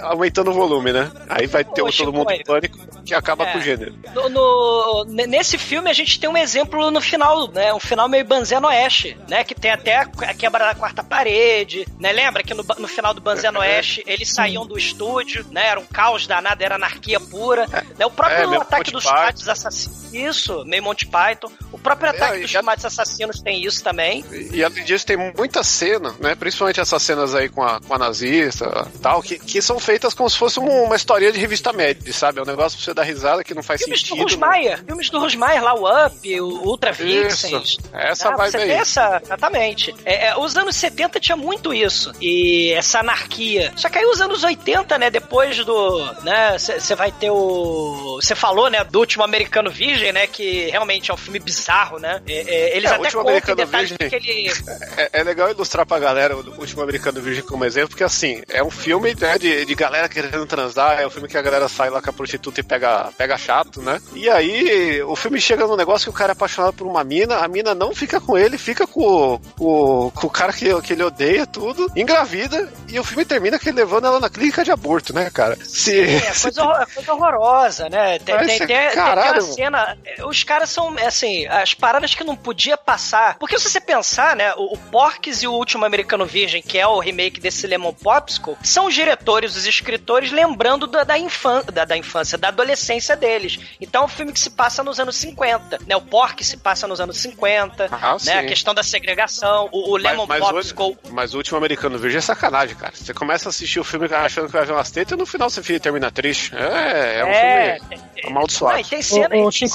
aumentando 0.03 0.51
o 0.51 0.55
volume, 0.55 0.93
né? 0.93 1.11
Aí 1.29 1.47
vai 1.47 1.65
ter 1.65 1.83
o 1.83 1.91
todo 1.93 2.13
mundo 2.13 2.31
em 2.31 2.43
pânico 2.43 2.79
que 3.05 3.15
acaba 3.15 3.45
É. 3.47 3.53
com 3.53 3.59
o 3.59 3.63
gênero. 3.63 3.95
No, 4.15 4.29
no- 4.29 5.05
nesse 5.27 5.57
filme 5.59 5.91
a 5.91 5.95
gente 5.95 6.19
tem 6.21 6.29
um 6.29 6.37
exemplo 6.37 6.91
no 6.91 7.01
final, 7.01 7.49
né? 7.51 7.73
Um 7.73 7.81
final 7.81 8.09
meio 8.09 8.25
Banzé 8.25 8.59
Oeste, 8.59 9.17
né? 9.29 9.45
Que 9.45 9.55
tem 9.55 9.71
até 9.71 9.97
a 9.99 10.35
quebra 10.35 10.67
da 10.67 10.75
quarta 10.75 11.03
parede, 11.03 11.87
né? 11.99 12.13
Lembra 12.13 12.43
que 12.43 12.53
no, 12.55 12.65
no 12.79 12.89
final 12.89 13.15
do 13.15 13.21
Banzé 13.21 13.51
no 13.51 13.61
Oeste 13.61 14.03
eles 14.07 14.31
saíam 14.33 14.67
do 14.67 14.77
estúdio, 14.79 15.47
né? 15.51 15.69
Era 15.69 15.81
um 15.81 15.87
caos 15.87 16.27
danado, 16.27 16.63
era 16.63 16.75
anarquia 16.75 17.19
pura. 17.21 17.67
Né? 17.99 18.05
O 18.07 18.11
próprio 18.11 18.55
É, 18.55 18.57
ataque 18.59 18.93
dos 18.93 19.07
assassinos. 19.49 20.28
Isso, 20.29 20.65
meio 20.65 20.83
Monty 20.83 21.07
Python. 21.07 21.51
O 21.73 21.79
próprio 21.79 22.09
É, 22.09 22.11
ataque 22.17 22.39
e 22.39 22.43
dos 22.43 22.55
a- 22.55 22.61
tomates 22.61 22.85
assassinos 22.85 23.41
tem 23.41 23.65
isso 23.65 23.83
também. 23.83 24.25
E, 24.33 24.57
e 24.57 24.65
além 24.65 24.85
disso, 24.85 25.07
tem 25.07 25.17
muita 25.17 25.63
cena, 25.63 26.15
né? 26.21 26.35
Principalmente 26.35 26.81
essas 26.81 27.03
cenas 27.03 27.35
aí 27.35 27.49
com 27.49 27.63
a, 27.63 27.81
com 27.81 27.95
a 27.95 27.99
nazista 27.99 28.87
tal, 29.03 29.23
que, 29.23 29.39
que 29.39 29.61
são 29.63 29.79
feitas 29.79 30.15
como 30.15 30.29
se 30.29 30.37
fosse 30.39 30.59
um- 30.61 30.85
uma 30.85 30.97
historinha 30.97 31.33
de 31.33 31.39
revista 31.39 31.73
média, 31.73 32.13
sabe? 32.13 32.39
É 32.39 32.43
um 32.43 32.47
negócio 32.47 32.77
pra 32.79 32.85
você 32.85 32.95
dar 32.95 33.03
risada 33.03 33.43
que 33.45 33.55
não 33.55 33.63
faz 33.63 33.81
Filmes 33.83 34.01
do 34.03 34.07
sentido. 34.09 34.17
né? 34.19 34.23
Rusmaier, 34.25 34.85
filmes 34.85 35.11
do 35.11 35.19
Rusmaier 35.21 35.63
lá, 35.63 35.75
o 35.75 36.07
Up, 36.07 36.41
o 36.41 36.47
Ultra 36.69 36.93
Vixens. 36.93 37.69
Isso, 37.69 37.79
essa 37.93 38.29
Ah, 38.31 38.37
vibe 38.37 38.51
você 38.51 38.57
aí. 38.59 38.69
tem 38.69 38.77
essa, 38.79 39.21
exatamente. 39.25 39.95
É, 40.05 40.29
é, 40.29 40.37
os 40.39 40.57
anos 40.57 40.77
70 40.77 41.21
tinha 41.21 41.37
muito 41.37 41.73
isso. 41.73 42.13
E 42.21 42.73
essa 42.73 43.01
anarquia. 43.01 43.73
Só 43.77 43.89
que 43.89 43.99
aí 43.99 44.05
os 44.07 44.21
anos 44.21 44.43
80, 44.45 44.99
né? 44.99 45.11
Depois 45.11 45.65
do. 45.65 46.05
né? 46.23 46.57
Você 46.59 46.95
vai 46.95 47.13
ter 47.13 47.31
o. 47.31 48.19
Você 48.21 48.35
falou, 48.35 48.69
né? 48.71 48.85
Do 48.85 48.99
último 49.01 49.25
Americano 49.25 49.71
Virgem, 49.71 50.13
né? 50.13 50.18
Que 50.27 50.67
realmente 50.71 51.11
é 51.11 51.15
um 51.15 51.17
filme 51.17 51.39
bizarro, 51.39 51.99
né? 51.99 52.21
É, 52.27 52.33
é, 52.33 52.77
eles 52.77 52.91
É, 52.91 52.95
até 52.95 53.03
Último 53.05 53.23
Americano 53.23 53.57
detalhes 53.57 53.91
Virgem. 53.91 54.09
que 54.09 54.17
ele. 54.17 54.53
É, 54.97 55.11
é 55.21 55.23
legal 55.23 55.51
ilustrar 55.51 55.87
pra 55.87 55.99
galera 55.99 56.37
o 56.37 56.61
último 56.61 56.83
Americano 56.83 57.21
Virgem 57.21 57.43
como 57.45 57.65
exemplo, 57.65 57.91
porque 57.91 58.05
assim, 58.05 58.43
é 58.49 58.63
um 58.63 58.71
filme 58.71 59.15
né, 59.19 59.39
de, 59.39 59.65
de 59.65 59.75
galera 59.75 60.09
querendo 60.09 60.45
transar, 60.47 61.01
é 61.01 61.07
um 61.07 61.11
filme 61.11 61.29
que 61.29 61.37
a 61.39 61.43
galera 61.43 61.69
sai 61.69 61.91
lá 61.91 62.01
com 62.03 62.11
a 62.11 62.13
prostituta 62.13 62.61
e 62.61 62.63
pega, 62.63 63.11
pega 63.17 63.37
chato, 63.39 63.81
né? 63.83 64.01
E 64.15 64.29
aí 64.29 65.03
o 65.03 65.15
filme 65.17 65.41
chega 65.41 65.67
num 65.67 65.77
negócio 65.77 66.05
que 66.11 66.11
o 66.17 66.19
cara 66.19 66.33
é 66.33 66.35
apaixonado 66.35 66.73
por 66.75 66.87
uma 66.87 67.05
mina, 67.05 67.37
a 67.37 67.49
mina 67.49 67.75
não 67.75 67.95
fica 67.95 68.21
com 68.21 68.37
ele, 68.37 68.59
fica 68.59 68.87
com, 68.87 69.41
com, 69.57 70.11
com 70.15 70.27
o 70.27 70.31
cara 70.31 70.53
que, 70.53 70.81
que 70.83 70.93
ele 70.93 71.03
odeia 71.03 71.47
tudo, 71.47 71.91
engravida, 71.95 72.69
e 72.89 72.99
o 72.99 73.05
filme 73.05 73.25
termina 73.25 73.59
que 73.59 73.69
ele 73.69 73.79
levando 73.79 74.07
ela 74.07 74.21
na 74.21 74.29
clínica 74.31 74.65
de 74.65 74.71
aborto, 74.71 75.15
né, 75.15 75.31
cara? 75.33 75.57
Se, 75.65 76.01
É, 76.01 76.21
coisa, 76.43 76.87
coisa 76.95 77.13
horrorosa, 77.13 77.89
né? 77.89 78.19
Tem, 78.19 78.37
tem, 78.39 78.47
tem- 78.59 78.67
tem 78.67 78.91
caralho, 78.91 79.21
aquela 79.31 79.43
mano. 79.43 79.55
cena. 79.55 79.98
Os 80.27 80.43
caras 80.43 80.71
são, 80.71 80.95
assim, 81.07 81.47
as 81.47 81.75
paradas 81.75 82.15
que 82.15 82.25
não 82.25 82.35
podia 82.37 82.77
passar. 82.77 83.37
Porque 83.39 83.59
se 83.59 83.69
você 83.69 83.81
pensar, 83.81 84.35
né? 84.37 84.53
O, 84.55 84.75
o 84.75 84.79
Porques 84.91 85.43
e 85.43 85.47
o 85.49 85.53
Último 85.53 85.85
Americano 85.85 86.25
Virgem, 86.27 86.63
que 86.63 86.79
é 86.79 86.87
o 86.87 86.99
remake 86.99 87.41
desse 87.41 87.67
Lemon 87.67 87.93
Popsicle, 87.93 88.57
são 88.63 88.87
os 88.87 88.95
diretores, 88.95 89.57
os 89.57 89.67
escritores, 89.67 90.31
lembrando 90.33 90.87
da, 90.87 91.05
da, 91.05 91.19
infan, 91.19 91.63
da, 91.73 91.85
da 91.85 91.97
infância, 91.97 92.37
da 92.39 92.49
adolescência 92.49 93.15
deles. 93.17 93.59
Então 93.81 94.03
é 94.03 94.05
um 94.05 94.09
filme 94.09 94.33
que 94.33 94.41
se 94.41 94.51
passa 94.51 94.83
nos 94.83 94.99
anos 94.99 95.17
50, 95.17 95.79
né? 95.87 95.97
O 95.97 96.01
Porques 96.01 96.47
se 96.49 96.57
passa 96.57 96.87
nos 96.87 97.01
anos 97.01 97.19
50, 97.19 97.89
Ah, 97.91 98.13
né? 98.15 98.19
sim. 98.19 98.31
A 98.33 98.45
questão 98.45 98.75
da 98.75 98.83
segregação, 98.83 99.69
o, 99.73 99.93
o 99.93 99.97
Lemon 99.97 100.27
mas, 100.27 100.41
Popsicle. 100.41 100.97
o, 101.05 101.11
mas 101.11 101.35
o 101.35 101.37
último 101.39 101.59
Americano 101.59 101.99
Virgem 101.99 102.19
é 102.19 102.23
sacanagem, 102.23 102.77
cara. 102.77 102.93
Você 102.95 103.13
começa 103.15 103.49
a 103.49 103.51
assistir 103.51 103.79
o 103.81 103.85
filme 103.85 104.07
achando 104.13 104.47
que 104.47 104.53
vai 104.53 104.65
ver 104.65 104.73
umas 104.73 104.91
tetas 104.91 105.13
e 105.13 105.17
no 105.17 105.27
final 105.27 105.49
você 105.51 105.63
fica- 105.63 105.79
termina 105.81 106.11
triste. 106.11 106.55
É, 106.57 107.19
é 107.21 107.25
um 107.25 107.29
É, 107.29 107.79
filme 107.81 108.03
Não, 108.23 108.31
amaldiçoado. 108.31 108.81
e 108.81 108.85
tem 108.85 109.03
cena. 109.03 109.27
Ô 109.37 109.51
tem 109.51 109.69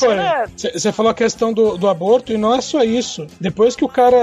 Você 0.55 0.91
falou 0.91 1.12
a 1.12 1.15
questão 1.15 1.53
do, 1.53 1.77
do 1.77 1.88
aborto 1.88 2.34
e 2.34 2.38
não 2.38 2.53
é 2.53 2.62
só 2.62 2.84
isso. 2.84 3.28
Depois 3.39 3.76
que 3.76 3.86
o 3.86 3.89
cara 3.89 4.17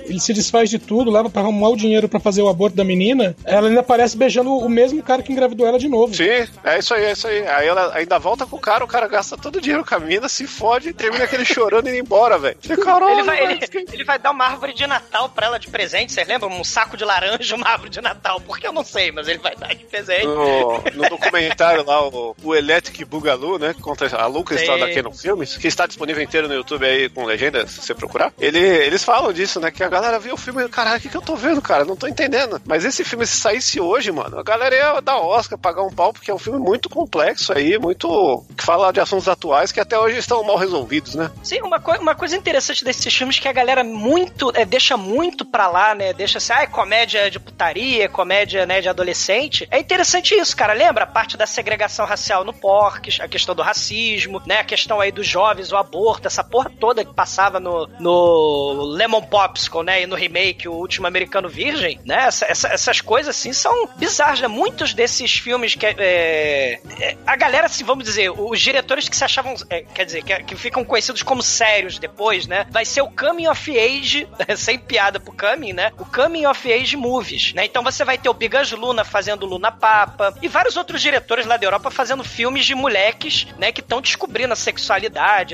ele 0.00 0.20
se 0.20 0.32
desfaz 0.32 0.70
de 0.70 0.78
tudo, 0.78 1.10
leva 1.10 1.30
pra 1.30 1.42
arrumar 1.42 1.68
o 1.68 1.76
dinheiro 1.76 2.08
pra 2.08 2.20
fazer 2.20 2.42
o 2.42 2.48
aborto 2.48 2.76
da 2.76 2.84
menina, 2.84 3.36
ela 3.44 3.68
ainda 3.68 3.80
aparece 3.80 4.16
beijando 4.16 4.56
o 4.56 4.68
mesmo 4.68 5.02
cara 5.02 5.22
que 5.22 5.32
engravidou 5.32 5.66
ela 5.66 5.78
de 5.78 5.88
novo. 5.88 6.14
Sim, 6.14 6.46
é 6.64 6.78
isso 6.78 6.94
aí, 6.94 7.04
é 7.04 7.12
isso 7.12 7.26
aí. 7.26 7.46
Aí 7.46 7.66
ela 7.66 7.94
ainda 7.94 8.18
volta 8.18 8.46
com 8.46 8.56
o 8.56 8.60
cara, 8.60 8.84
o 8.84 8.88
cara 8.88 9.08
gasta 9.08 9.36
todo 9.36 9.56
o 9.56 9.60
dinheiro 9.60 9.84
com 9.84 9.94
a 9.94 10.00
mina, 10.00 10.28
se 10.28 10.46
fode 10.46 10.88
e 10.88 10.92
termina 10.92 11.24
aquele 11.24 11.44
chorando 11.44 11.86
e 11.88 11.90
indo 11.90 11.98
embora, 11.98 12.38
velho. 12.38 12.56
Ele 13.14 13.22
vai, 13.22 13.46
velho, 13.46 13.58
ele, 13.62 13.86
ele 13.92 14.04
vai 14.04 14.18
dar 14.18 14.30
uma 14.30 14.44
árvore 14.44 14.72
de 14.72 14.86
Natal 14.86 15.28
pra 15.28 15.46
ela 15.46 15.58
de 15.58 15.68
presente, 15.68 16.12
vocês 16.12 16.26
lembram? 16.26 16.50
Um 16.50 16.64
saco 16.64 16.96
de 16.96 17.04
laranja, 17.04 17.54
uma 17.54 17.68
árvore 17.68 17.90
de 17.90 18.00
Natal. 18.00 18.40
Porque 18.40 18.66
eu 18.66 18.72
não 18.72 18.84
sei, 18.84 19.12
mas 19.12 19.28
ele 19.28 19.38
vai 19.38 19.54
dar 19.56 19.74
de 19.74 19.84
presente. 19.84 20.26
No, 20.26 20.82
no 20.94 21.08
documentário 21.08 21.84
lá, 21.84 22.06
o, 22.06 22.36
o 22.42 22.54
Electric 22.54 23.04
Boogaloo, 23.04 23.58
né? 23.58 23.74
Conta 23.80 24.04
a 24.16 24.26
louca 24.26 24.54
história 24.54 24.86
Sim. 24.86 24.92
Filmes, 25.20 25.56
que 25.56 25.66
está 25.68 25.86
disponível 25.86 26.22
inteiro 26.22 26.48
no 26.48 26.54
YouTube 26.54 26.84
aí 26.86 27.08
com 27.08 27.24
legenda, 27.24 27.66
se 27.66 27.80
você 27.80 27.94
procurar. 27.94 28.32
Ele, 28.38 28.58
eles 28.58 29.04
falam 29.04 29.32
disso, 29.32 29.60
né? 29.60 29.70
Que 29.70 29.82
a 29.84 29.88
galera 29.88 30.18
viu 30.18 30.34
o 30.34 30.38
filme, 30.38 30.68
caralho, 30.68 30.98
o 30.98 31.00
que, 31.00 31.08
que 31.08 31.16
eu 31.16 31.22
tô 31.22 31.36
vendo, 31.36 31.60
cara? 31.62 31.84
Não 31.84 31.96
tô 31.96 32.06
entendendo. 32.06 32.60
Mas 32.66 32.84
esse 32.84 33.04
filme, 33.04 33.26
se 33.26 33.36
saísse 33.36 33.80
hoje, 33.80 34.10
mano, 34.12 34.38
a 34.38 34.42
galera 34.42 34.74
ia 34.74 35.00
dar 35.00 35.18
Oscar, 35.18 35.58
pagar 35.58 35.82
um 35.82 35.90
pau, 35.92 36.12
porque 36.12 36.30
é 36.30 36.34
um 36.34 36.38
filme 36.38 36.58
muito 36.58 36.88
complexo 36.88 37.52
aí, 37.52 37.78
muito. 37.78 38.44
que 38.56 38.64
fala 38.64 38.92
de 38.92 39.00
assuntos 39.00 39.28
atuais 39.28 39.72
que 39.72 39.80
até 39.80 39.98
hoje 39.98 40.18
estão 40.18 40.42
mal 40.44 40.56
resolvidos, 40.56 41.14
né? 41.14 41.30
Sim, 41.42 41.60
uma, 41.62 41.80
coi- 41.80 41.98
uma 41.98 42.14
coisa 42.14 42.36
interessante 42.36 42.84
desses 42.84 43.12
filmes 43.14 43.38
que 43.38 43.48
a 43.48 43.52
galera 43.52 43.82
muito. 43.84 44.50
é, 44.54 44.64
deixa 44.64 44.96
muito 44.96 45.44
pra 45.44 45.68
lá, 45.68 45.94
né? 45.94 46.12
Deixa 46.12 46.38
assim, 46.38 46.52
ah, 46.52 46.62
é 46.62 46.66
comédia 46.66 47.30
de 47.30 47.38
putaria, 47.38 48.08
comédia 48.08 48.66
né, 48.66 48.80
de 48.80 48.88
adolescente. 48.88 49.66
É 49.70 49.78
interessante 49.78 50.34
isso, 50.34 50.56
cara. 50.56 50.72
Lembra 50.72 51.04
a 51.04 51.06
parte 51.06 51.36
da 51.36 51.46
segregação 51.46 52.04
racial 52.06 52.44
no 52.44 52.52
Porques, 52.52 53.20
a 53.20 53.28
questão 53.28 53.54
do 53.54 53.62
racismo, 53.62 54.42
né? 54.46 54.58
A 54.60 54.64
questão 54.64 55.02
aí 55.04 55.12
dos 55.12 55.26
jovens, 55.26 55.72
o 55.72 55.76
aborto, 55.76 56.26
essa 56.26 56.42
porra 56.44 56.70
toda 56.80 57.04
que 57.04 57.14
passava 57.14 57.58
no, 57.60 57.86
no 58.00 58.82
Lemon 58.94 59.22
Popsicle, 59.22 59.82
né? 59.82 60.02
E 60.02 60.06
no 60.06 60.16
remake, 60.16 60.68
o 60.68 60.72
último 60.72 61.06
americano 61.06 61.48
virgem, 61.48 62.00
né? 62.04 62.24
Essa- 62.26 62.46
essa- 62.46 62.68
essas 62.68 63.00
coisas 63.00 63.36
assim 63.36 63.52
são 63.52 63.86
bizarras, 63.96 64.40
né? 64.40 64.48
Muitos 64.48 64.92
desses 64.94 65.32
filmes 65.32 65.74
que 65.74 65.86
é, 65.86 65.94
é, 65.98 67.16
a 67.26 67.36
galera, 67.36 67.66
assim, 67.66 67.84
vamos 67.84 68.04
dizer, 68.04 68.30
os 68.30 68.60
diretores 68.60 69.08
que 69.08 69.16
se 69.16 69.24
achavam, 69.24 69.54
é, 69.70 69.82
quer 69.82 70.04
dizer, 70.04 70.22
que, 70.24 70.42
que 70.44 70.56
ficam 70.56 70.84
conhecidos 70.84 71.22
como 71.22 71.42
sérios 71.42 71.98
depois, 71.98 72.46
né? 72.46 72.66
Vai 72.70 72.84
ser 72.84 73.02
o 73.02 73.10
Coming 73.10 73.46
of 73.48 73.78
Age, 73.78 74.26
sem 74.56 74.78
piada 74.78 75.20
pro 75.20 75.32
Coming, 75.36 75.72
né? 75.72 75.92
O 75.98 76.04
Coming 76.04 76.46
of 76.46 76.72
Age 76.72 76.96
Movies, 76.96 77.52
né? 77.54 77.64
Então 77.64 77.82
você 77.82 78.04
vai 78.04 78.16
ter 78.18 78.28
o 78.28 78.34
Bigas 78.34 78.70
Luna 78.72 79.04
fazendo 79.04 79.46
Luna 79.46 79.70
Papa 79.70 80.34
e 80.42 80.48
vários 80.48 80.76
outros 80.76 81.00
diretores 81.02 81.46
lá 81.46 81.56
da 81.56 81.66
Europa 81.66 81.90
fazendo 81.90 82.24
filmes 82.24 82.64
de 82.64 82.74
moleques, 82.74 83.46
né? 83.58 83.70
Que 83.72 83.80
estão 83.80 84.00
descobrindo 84.00 84.52
a 84.52 84.56
sexualidade 84.56 84.93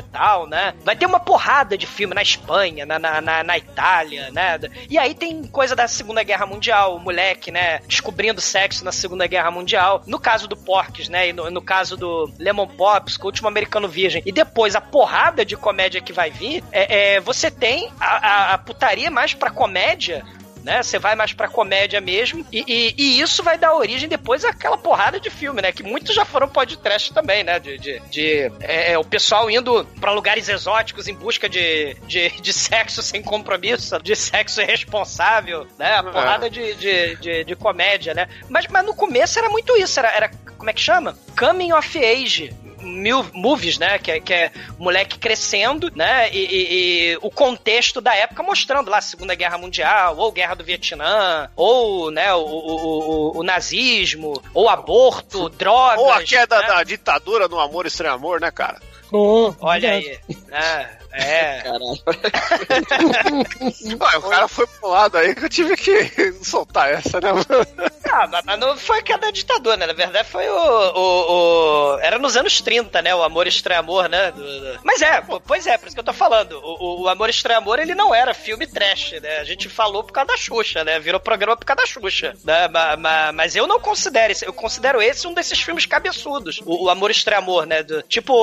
e 0.00 0.02
tal, 0.02 0.46
né? 0.46 0.74
Vai 0.84 0.96
ter 0.96 1.06
uma 1.06 1.20
porrada 1.20 1.76
de 1.76 1.86
filme 1.86 2.14
na 2.14 2.22
Espanha, 2.22 2.86
na, 2.86 2.98
na, 2.98 3.20
na, 3.20 3.42
na 3.42 3.58
Itália, 3.58 4.30
né? 4.30 4.58
E 4.88 4.98
aí 4.98 5.14
tem 5.14 5.44
coisa 5.44 5.74
da 5.74 5.88
Segunda 5.88 6.22
Guerra 6.22 6.46
Mundial, 6.46 6.96
o 6.96 7.00
moleque, 7.00 7.50
né? 7.50 7.80
Descobrindo 7.86 8.40
sexo 8.40 8.84
na 8.84 8.92
Segunda 8.92 9.26
Guerra 9.26 9.50
Mundial. 9.50 10.02
No 10.06 10.18
caso 10.18 10.48
do 10.48 10.56
Porques, 10.56 11.08
né? 11.08 11.28
E 11.28 11.32
no, 11.32 11.50
no 11.50 11.62
caso 11.62 11.96
do 11.96 12.30
Lemon 12.38 12.66
Pops, 12.66 13.16
o 13.16 13.24
último 13.26 13.48
americano 13.48 13.88
virgem. 13.88 14.22
E 14.24 14.32
depois 14.32 14.74
a 14.74 14.80
porrada 14.80 15.44
de 15.44 15.56
comédia 15.56 16.00
que 16.00 16.12
vai 16.12 16.30
vir, 16.30 16.62
é, 16.72 17.14
é, 17.14 17.20
você 17.20 17.50
tem 17.50 17.90
a, 18.00 18.16
a, 18.16 18.54
a 18.54 18.58
putaria 18.58 19.10
mais 19.10 19.34
pra 19.34 19.50
comédia 19.50 20.24
né? 20.64 20.82
Você 20.82 20.98
vai 20.98 21.14
mais 21.14 21.32
pra 21.32 21.48
comédia 21.48 22.00
mesmo. 22.00 22.44
E, 22.52 22.64
e- 22.66 22.94
e 22.96 23.20
isso 23.20 23.42
vai 23.42 23.56
dar 23.58 23.74
origem 23.74 24.08
depois 24.08 24.44
àquela 24.44 24.76
porrada 24.78 25.18
de 25.20 25.30
filme, 25.30 25.60
né? 25.62 25.72
Que 25.72 25.82
muitos 25.82 26.14
já 26.14 26.24
foram 26.24 26.48
podcast 26.48 27.12
também, 27.12 27.42
né? 27.44 27.58
De, 27.58 27.78
de, 27.78 28.00
de, 28.10 28.52
é, 28.60 28.92
é, 28.92 28.98
o 28.98 29.04
pessoal 29.04 29.50
indo 29.50 29.84
pra 30.00 30.12
lugares 30.12 30.48
exóticos 30.48 31.08
em 31.08 31.14
busca 31.14 31.48
de, 31.48 31.94
de, 32.06 32.28
de 32.40 32.52
sexo 32.52 33.02
sem 33.02 33.22
compromisso, 33.22 33.98
de 34.02 34.14
sexo 34.16 34.60
irresponsável, 34.60 35.66
né? 35.78 35.94
A 35.94 36.02
porrada 36.02 36.50
de, 36.50 36.74
de, 36.74 37.16
de, 37.16 37.44
de 37.44 37.56
comédia, 37.56 38.14
né? 38.14 38.28
Mas, 38.48 38.66
mas 38.68 38.84
no 38.84 38.94
começo 38.94 39.38
era 39.38 39.48
muito 39.48 39.76
isso, 39.76 39.98
era, 39.98 40.08
era 40.10 40.30
como 40.58 40.68
é 40.68 40.72
que 40.74 40.80
chama? 40.80 41.16
Coming 41.38 41.72
of 41.72 41.98
Age. 42.04 42.52
Mil, 42.80 43.24
movies, 43.32 43.78
né? 43.78 43.98
Que 43.98 44.10
é, 44.12 44.20
que 44.20 44.32
é 44.32 44.50
o 44.78 44.82
moleque 44.84 45.18
crescendo, 45.18 45.90
né? 45.94 46.30
E, 46.32 46.38
e- 46.38 47.12
e 47.12 47.18
o 47.22 47.30
contexto 47.30 48.00
da 48.00 48.14
época 48.14 48.42
mostrando 48.42 48.90
lá 48.90 49.00
Segunda 49.00 49.34
Guerra 49.34 49.58
Mundial, 49.58 50.16
ou 50.16 50.32
Guerra 50.32 50.54
do 50.54 50.64
Vietnã, 50.64 51.48
ou 51.56 52.10
né, 52.10 52.32
o, 52.34 52.40
o, 52.40 53.30
o- 53.36 53.38
o 53.38 53.42
nazismo, 53.42 54.40
ou 54.54 54.68
aborto, 54.68 55.48
drogas. 55.50 55.98
Ou 56.00 56.10
a 56.12 56.22
queda 56.22 56.60
né? 56.60 56.66
da 56.68 56.82
ditadura 56.82 57.48
no 57.48 57.58
Amor 57.60 57.86
Estranho 57.86 58.14
Amor, 58.14 58.40
né, 58.40 58.50
cara? 58.50 58.80
Pô, 59.10 59.54
Olha 59.60 59.80
verdade. 59.90 60.20
aí. 60.28 60.36
né? 60.48 60.90
É. 61.12 61.60
Caralho. 61.62 61.84
Ué, 64.00 64.16
o 64.18 64.22
cara 64.22 64.48
foi 64.48 64.66
pro 64.66 64.88
lado 64.88 65.16
aí 65.18 65.34
que 65.34 65.44
eu 65.44 65.48
tive 65.48 65.76
que 65.76 66.32
soltar 66.42 66.90
essa, 66.92 67.20
né, 67.20 67.32
mano? 67.32 67.90
Ah, 68.12 68.42
mas, 68.44 68.58
não 68.58 68.76
foi 68.76 69.02
cada 69.02 69.30
ditador, 69.30 69.76
né? 69.76 69.86
Na 69.86 69.92
verdade 69.92 70.28
foi 70.28 70.48
o, 70.48 70.54
o, 70.54 71.94
o- 71.94 71.98
Era 72.00 72.18
nos 72.18 72.36
anos 72.36 72.60
30, 72.60 73.00
né? 73.02 73.14
O 73.14 73.22
Amor 73.22 73.46
Estranho 73.46 73.80
Amor, 73.80 74.08
né? 74.08 74.32
Do- 74.32 74.42
do- 74.42 74.80
Mas 74.82 75.00
é, 75.02 75.20
pô, 75.20 75.40
pois 75.40 75.66
é, 75.66 75.78
por 75.78 75.86
isso 75.86 75.94
que 75.96 76.00
eu 76.00 76.04
tô 76.04 76.12
falando. 76.12 76.52
O, 76.62 76.84
o- 76.84 77.00
o 77.02 77.08
Amor 77.08 77.30
Estranho 77.30 77.58
Amor, 77.58 77.78
ele 77.78 77.94
não 77.94 78.14
era 78.14 78.34
filme 78.34 78.66
trash, 78.66 79.12
né? 79.22 79.38
A 79.38 79.44
gente 79.44 79.68
falou 79.68 80.02
por 80.02 80.12
causa 80.12 80.28
da 80.28 80.36
Xuxa, 80.36 80.82
né? 80.84 80.98
Virou 80.98 81.20
programa 81.20 81.56
por 81.56 81.64
causa 81.64 81.82
da 81.82 81.86
Xuxa. 81.86 82.34
Né? 82.44 82.68
Ma- 82.68 82.96
ma- 82.96 83.32
Mas, 83.32 83.54
eu 83.54 83.66
não 83.66 83.78
considero 83.80 84.32
esse. 84.32 84.44
Eu 84.44 84.52
considero 84.52 85.00
esse 85.00 85.26
um 85.26 85.34
desses 85.34 85.60
filmes 85.60 85.86
cabeçudos. 85.86 86.60
O, 86.64 86.86
o 86.86 86.90
Amor 86.90 87.10
Estranho 87.10 87.42
Amor, 87.42 87.66
né? 87.66 87.82
Do- 87.82 88.02
tipo 88.02 88.34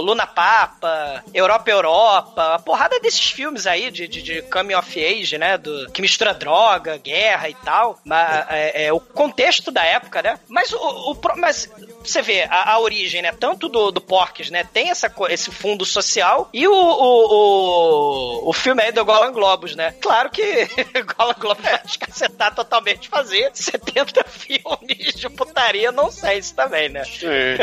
Luna 0.00 0.26
Papa, 0.26 1.22
Europa 1.34 1.70
Europa, 1.70 2.15
a 2.18 2.58
porrada 2.58 2.98
desses 3.00 3.30
filmes 3.30 3.66
aí 3.66 3.90
de, 3.90 4.06
de, 4.08 4.22
de 4.22 4.42
coming 4.42 4.74
of 4.74 5.04
age, 5.04 5.38
né? 5.38 5.58
Do, 5.58 5.90
que 5.90 6.00
mistura 6.00 6.34
droga, 6.34 6.96
guerra 6.98 7.48
e 7.48 7.54
tal. 7.54 7.98
Mas, 8.04 8.46
é, 8.50 8.86
é, 8.86 8.92
o 8.92 9.00
contexto 9.00 9.70
da 9.70 9.84
época, 9.84 10.22
né? 10.22 10.38
Mas 10.48 10.72
o, 10.72 10.78
o 10.78 11.20
mas 11.36 11.70
você 12.04 12.22
vê 12.22 12.42
a, 12.44 12.72
a 12.72 12.78
origem, 12.78 13.22
né? 13.22 13.32
Tanto 13.32 13.68
do, 13.68 13.90
do 13.90 14.00
Porques, 14.00 14.50
né? 14.50 14.64
Tem 14.64 14.90
essa, 14.90 15.12
esse 15.28 15.50
fundo 15.50 15.84
social 15.84 16.48
e 16.52 16.66
o, 16.66 16.72
o, 16.72 18.46
o, 18.46 18.50
o 18.50 18.52
filme 18.52 18.82
aí 18.82 18.92
do 18.92 19.04
Golan 19.04 19.32
Globos, 19.32 19.74
né? 19.74 19.94
Claro 20.00 20.30
que 20.30 20.42
Golan 21.16 21.34
Globos 21.38 21.64
vai 21.64 21.80
descacetar 21.82 22.54
totalmente 22.54 23.08
fazer 23.08 23.50
70 23.52 24.24
filmes 24.24 25.14
de 25.14 25.28
putaria 25.30 25.90
nonsense 25.92 26.54
também, 26.54 26.88
né? 26.88 27.04
Sim. 27.04 27.58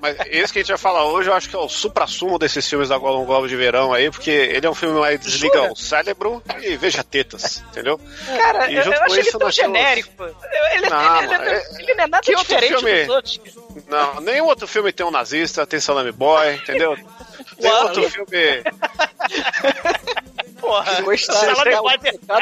Mas 0.00 0.16
esse 0.26 0.52
que 0.52 0.58
a 0.60 0.62
gente 0.62 0.68
vai 0.68 0.78
falar 0.78 1.06
hoje, 1.06 1.28
eu 1.28 1.34
acho 1.34 1.48
que 1.48 1.56
é 1.56 1.58
o 1.58 1.68
supra-sumo 1.68 2.38
desses 2.38 2.68
filmes 2.68 2.88
da 2.88 2.98
Golden 2.98 3.26
Globo 3.26 3.48
de 3.48 3.56
verão 3.56 3.92
aí, 3.98 4.10
porque 4.10 4.30
ele 4.30 4.66
é 4.66 4.70
um 4.70 4.74
filme 4.74 4.98
mais 4.98 5.20
desliga 5.20 5.58
Jura? 5.58 5.72
o 5.72 5.76
cérebro 5.76 6.42
e 6.62 6.76
veja 6.76 7.02
tetas, 7.04 7.62
entendeu? 7.70 8.00
Cara, 8.26 8.70
E 8.70 8.76
eu, 8.76 8.82
eu 8.84 9.02
acho 9.02 9.14
ele 9.16 9.30
tão 9.30 9.38
temos- 9.40 9.54
genérico. 9.54 10.24
Ele, 10.24 10.88
Não, 10.88 11.22
ele, 11.22 11.34
ele, 11.34 11.50
é- 11.50 11.66
ele 11.80 11.94
não 11.94 12.04
é 12.04 12.06
nada 12.06 12.20
Que 12.22 12.34
diferente 12.34 12.76
filme? 12.78 13.04
dos 13.04 13.14
outros. 13.14 13.40
Não, 13.88 14.20
nenhum 14.20 14.46
outro 14.46 14.66
filme 14.66 14.92
tem 14.92 15.04
um 15.06 15.10
nazista, 15.10 15.66
tem 15.66 15.80
salame 15.80 16.12
boy, 16.12 16.54
entendeu? 16.54 16.96
Uau. 17.62 17.82
outro 17.84 18.08
filme. 18.10 18.28
Porra, 20.60 20.84
Ficou 20.96 21.04
Boy- 21.04 21.98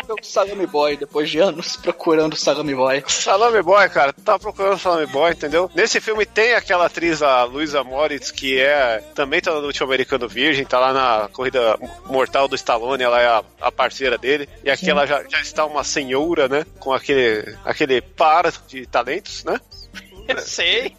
pelo 0.06 0.24
Salame 0.24 0.66
Boy, 0.66 0.96
depois 0.96 1.28
de 1.30 1.38
anos 1.38 1.76
procurando 1.76 2.32
o 2.34 2.36
Salame 2.36 2.74
Boy. 2.74 3.04
Salame 3.08 3.62
Boy, 3.62 3.88
cara, 3.88 4.12
tu 4.12 4.22
tava 4.22 4.38
procurando 4.38 4.78
Salame 4.78 5.06
Boy, 5.06 5.32
entendeu? 5.32 5.70
Nesse 5.74 6.00
filme 6.00 6.24
tem 6.26 6.54
aquela 6.54 6.86
atriz, 6.86 7.22
a 7.22 7.44
Luisa 7.44 7.82
Moritz, 7.84 8.30
que 8.30 8.58
é 8.60 9.02
também 9.14 9.40
tá 9.40 9.52
no 9.52 9.66
último 9.66 9.86
Americano 9.86 10.28
Virgem, 10.28 10.64
tá 10.64 10.78
lá 10.78 10.92
na 10.92 11.28
corrida 11.28 11.78
mortal 12.06 12.48
do 12.48 12.54
Stallone, 12.56 13.02
ela 13.02 13.20
é 13.20 13.26
a, 13.26 13.42
a 13.60 13.72
parceira 13.72 14.16
dele. 14.18 14.48
E 14.64 14.70
aqui 14.70 14.90
ela 14.90 15.06
já, 15.06 15.22
já 15.28 15.40
está 15.40 15.64
uma 15.64 15.84
senhora, 15.84 16.48
né? 16.48 16.64
Com 16.78 16.92
aquele, 16.92 17.56
aquele 17.64 18.00
par 18.00 18.50
de 18.66 18.86
talentos, 18.86 19.44
né? 19.44 19.60
Sei. 20.44 20.94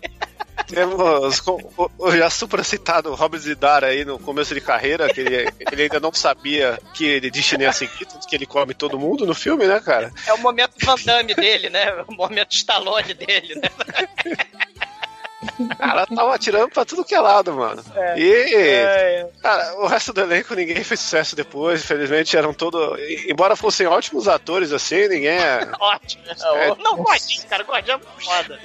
Temos 0.67 1.39
com- 1.39 1.60
o, 1.77 1.89
o 1.97 2.12
já 2.12 2.30
supracitado 2.30 3.13
Robert 3.15 3.39
Zidar 3.39 3.84
aí 3.84 4.03
no 4.03 4.19
começo 4.19 4.53
de 4.53 4.62
carreira, 4.62 5.08
que 5.12 5.21
ele, 5.21 5.49
ele 5.71 5.84
ainda 5.84 5.99
não 5.99 6.12
sabia 6.13 6.77
que 6.93 7.06
ele 7.06 7.32
destino 7.32 7.63
ia 7.63 7.71
seguir, 7.71 8.06
tanto 8.06 8.27
que 8.27 8.36
ele 8.36 8.45
come 8.45 8.73
todo 8.73 8.99
mundo 8.99 9.25
no 9.25 9.34
filme, 9.34 9.65
né, 9.65 9.80
cara? 9.80 10.12
É 10.25 10.34
o 10.34 10.38
momento 10.39 10.73
Van 10.84 10.95
Damme 11.06 11.34
dele, 11.34 11.69
né? 11.69 12.03
O 12.08 12.13
momento 12.13 12.53
Stallone 12.53 13.13
dele, 13.13 13.56
né? 13.56 13.69
O 15.60 15.76
cara 15.78 16.06
tava 16.08 16.34
atirando 16.34 16.69
pra 16.69 16.86
tudo 16.86 17.06
que 17.06 17.13
é 17.13 17.19
lado, 17.19 17.54
mano. 17.54 17.84
E, 18.15 18.56
É, 18.56 19.30
cara, 19.41 19.76
o 19.80 19.88
resto 19.88 20.12
do 20.12 20.21
elenco 20.21 20.56
ninguém 20.56 20.84
fez 20.84 21.00
sucesso 21.00 21.36
depois, 21.36 21.84
infelizmente 21.84 22.36
eram 22.36 22.54
todos. 22.54 22.97
Embora 23.28 23.56
fossem 23.56 23.86
ótimos 23.88 24.28
atores 24.28 24.71
assim, 24.71 25.08
ninguém 25.08 25.38
é. 25.38 25.67
ótimo. 25.80 26.23
É. 26.28 26.76
Não, 26.82 26.97
gordinho, 26.97 27.43
cara, 27.47 27.63
gordinho 27.63 27.97
é 27.97 28.21
foda. 28.23 28.60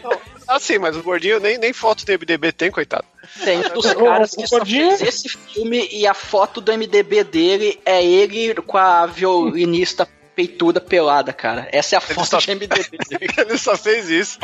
Assim, 0.48 0.78
mas 0.78 0.96
o 0.96 1.02
gordinho 1.02 1.40
nem, 1.40 1.58
nem 1.58 1.72
foto 1.72 2.04
do 2.04 2.12
MDB 2.12 2.52
tem, 2.52 2.70
coitado. 2.70 3.04
Tem 3.44 3.58
um 3.58 3.68
dos 3.74 3.92
caras 3.92 4.35
que 4.35 4.46
só 4.46 4.64
fez 4.64 5.00
esse 5.02 5.28
filme 5.28 5.88
e 5.90 6.06
a 6.06 6.14
foto 6.14 6.61
do 6.61 6.72
MDB 6.72 7.24
dele 7.24 7.80
é 7.85 8.04
ele 8.04 8.54
com 8.54 8.78
a 8.78 9.06
violinista 9.06 10.08
peituda 10.35 10.81
pelada, 10.81 11.33
cara. 11.33 11.68
Essa 11.73 11.97
é 11.97 11.99
a 11.99 12.01
foto 12.01 12.27
só- 12.27 12.38
do 12.38 12.47
MDB. 12.53 12.75
Ele 13.38 13.59
só 13.59 13.77
fez 13.77 14.09
isso. 14.09 14.38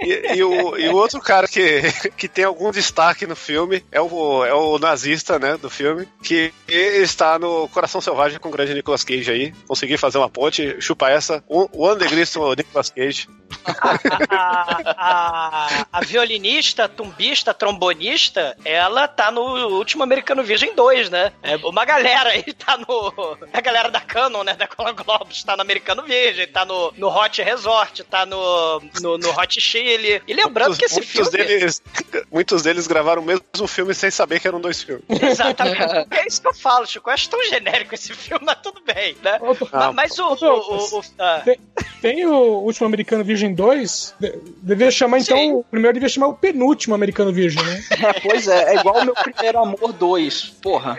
E, 0.00 0.36
e 0.36 0.44
o, 0.44 0.76
e 0.76 0.88
o 0.88 0.94
outro 0.96 1.20
cara 1.20 1.48
que, 1.48 1.82
que 2.16 2.28
tem 2.28 2.44
algum 2.44 2.70
destaque 2.70 3.26
no 3.26 3.34
filme 3.34 3.84
é 3.90 4.00
o, 4.00 4.44
é 4.44 4.54
o 4.54 4.78
nazista, 4.78 5.38
né, 5.38 5.56
do 5.56 5.70
filme, 5.70 6.06
que 6.22 6.52
está 6.68 7.38
no 7.38 7.68
Coração 7.68 8.00
Selvagem 8.00 8.38
com 8.38 8.48
o 8.48 8.52
grande 8.52 8.74
Nicolas 8.74 9.04
Cage 9.04 9.30
aí. 9.30 9.52
Consegui 9.66 9.96
fazer 9.96 10.18
uma 10.18 10.28
ponte, 10.28 10.76
chupa 10.80 11.10
essa. 11.10 11.42
O, 11.48 11.68
o 11.72 11.88
Andergrist, 11.88 12.36
Nicolas 12.56 12.90
Cage. 12.90 13.28
A, 13.66 14.92
a, 14.96 15.86
a 15.92 16.00
violinista, 16.00 16.88
tumbista, 16.88 17.52
trombonista, 17.54 18.56
ela 18.64 19.08
tá 19.08 19.30
no 19.30 19.42
último 19.76 20.02
Americano 20.02 20.42
Virgem 20.42 20.74
2, 20.74 21.10
né? 21.10 21.32
É, 21.42 21.56
uma 21.56 21.84
galera 21.84 22.30
aí 22.30 22.42
tá 22.52 22.76
no. 22.78 23.36
A 23.52 23.60
galera 23.60 23.90
da 23.90 24.00
Canon, 24.00 24.42
né? 24.44 24.54
Da 24.54 24.66
Cola 24.66 24.92
Globos, 24.92 25.42
tá 25.44 25.56
no 25.56 25.62
Americano 25.62 26.02
Virgem, 26.02 26.46
tá 26.46 26.64
no, 26.64 26.92
no 26.96 27.08
Hot 27.08 27.42
Resort, 27.42 28.04
tá 28.04 28.24
no, 28.26 28.80
no, 29.00 29.18
no 29.18 29.30
Hot 29.30 29.60
Chile. 29.60 30.22
E 30.26 30.34
lembrando 30.34 30.76
que 30.76 30.84
esse 30.84 30.96
muitos 30.96 31.10
filme. 31.30 31.30
Deles, 31.46 31.82
muitos 32.30 32.62
deles 32.62 32.86
gravaram 32.86 33.22
o 33.22 33.24
mesmo 33.24 33.66
filme 33.66 33.94
sem 33.94 34.10
saber 34.10 34.40
que 34.40 34.48
eram 34.48 34.60
dois 34.60 34.82
filmes. 34.82 35.04
Exatamente. 35.08 35.76
É 36.16 36.26
isso 36.26 36.40
que 36.40 36.48
eu 36.48 36.54
falo, 36.54 36.86
Chico. 36.86 37.08
Eu 37.10 37.14
acho 37.14 37.28
tão 37.28 37.42
genérico 37.44 37.94
esse 37.94 38.12
filme, 38.14 38.44
mas 38.44 38.58
tudo 38.62 38.80
bem, 38.84 39.16
né? 39.22 39.38
Outro- 39.40 39.68
Ma- 39.72 39.92
mas 39.92 40.18
o. 40.18 40.24
o, 40.26 40.34
o, 40.34 40.98
o- 40.98 41.02
ah, 41.18 41.42
Tem, 41.44 41.58
tem 42.00 42.26
o 42.26 42.32
último 42.60 42.86
Americano 42.86 43.22
Virgem 43.24 43.54
2. 43.56 44.14
de- 44.20 44.38
Devia 44.62 44.90
chamar, 44.90 45.18
então, 45.18 45.36
Sim. 45.36 45.52
o 45.54 45.64
primeiro 45.64 45.94
devia 45.94 46.08
chamar 46.08 46.28
o 46.28 46.34
penúltimo 46.34 46.94
Americano 46.94 47.32
Virgem, 47.32 47.62
né? 47.64 47.82
É, 48.06 48.20
pois 48.20 48.46
é, 48.46 48.74
é 48.74 48.78
igual 48.78 49.00
o 49.00 49.04
meu 49.04 49.14
primeiro 49.14 49.58
amor 49.58 49.92
2. 49.92 50.42
Porra. 50.62 50.96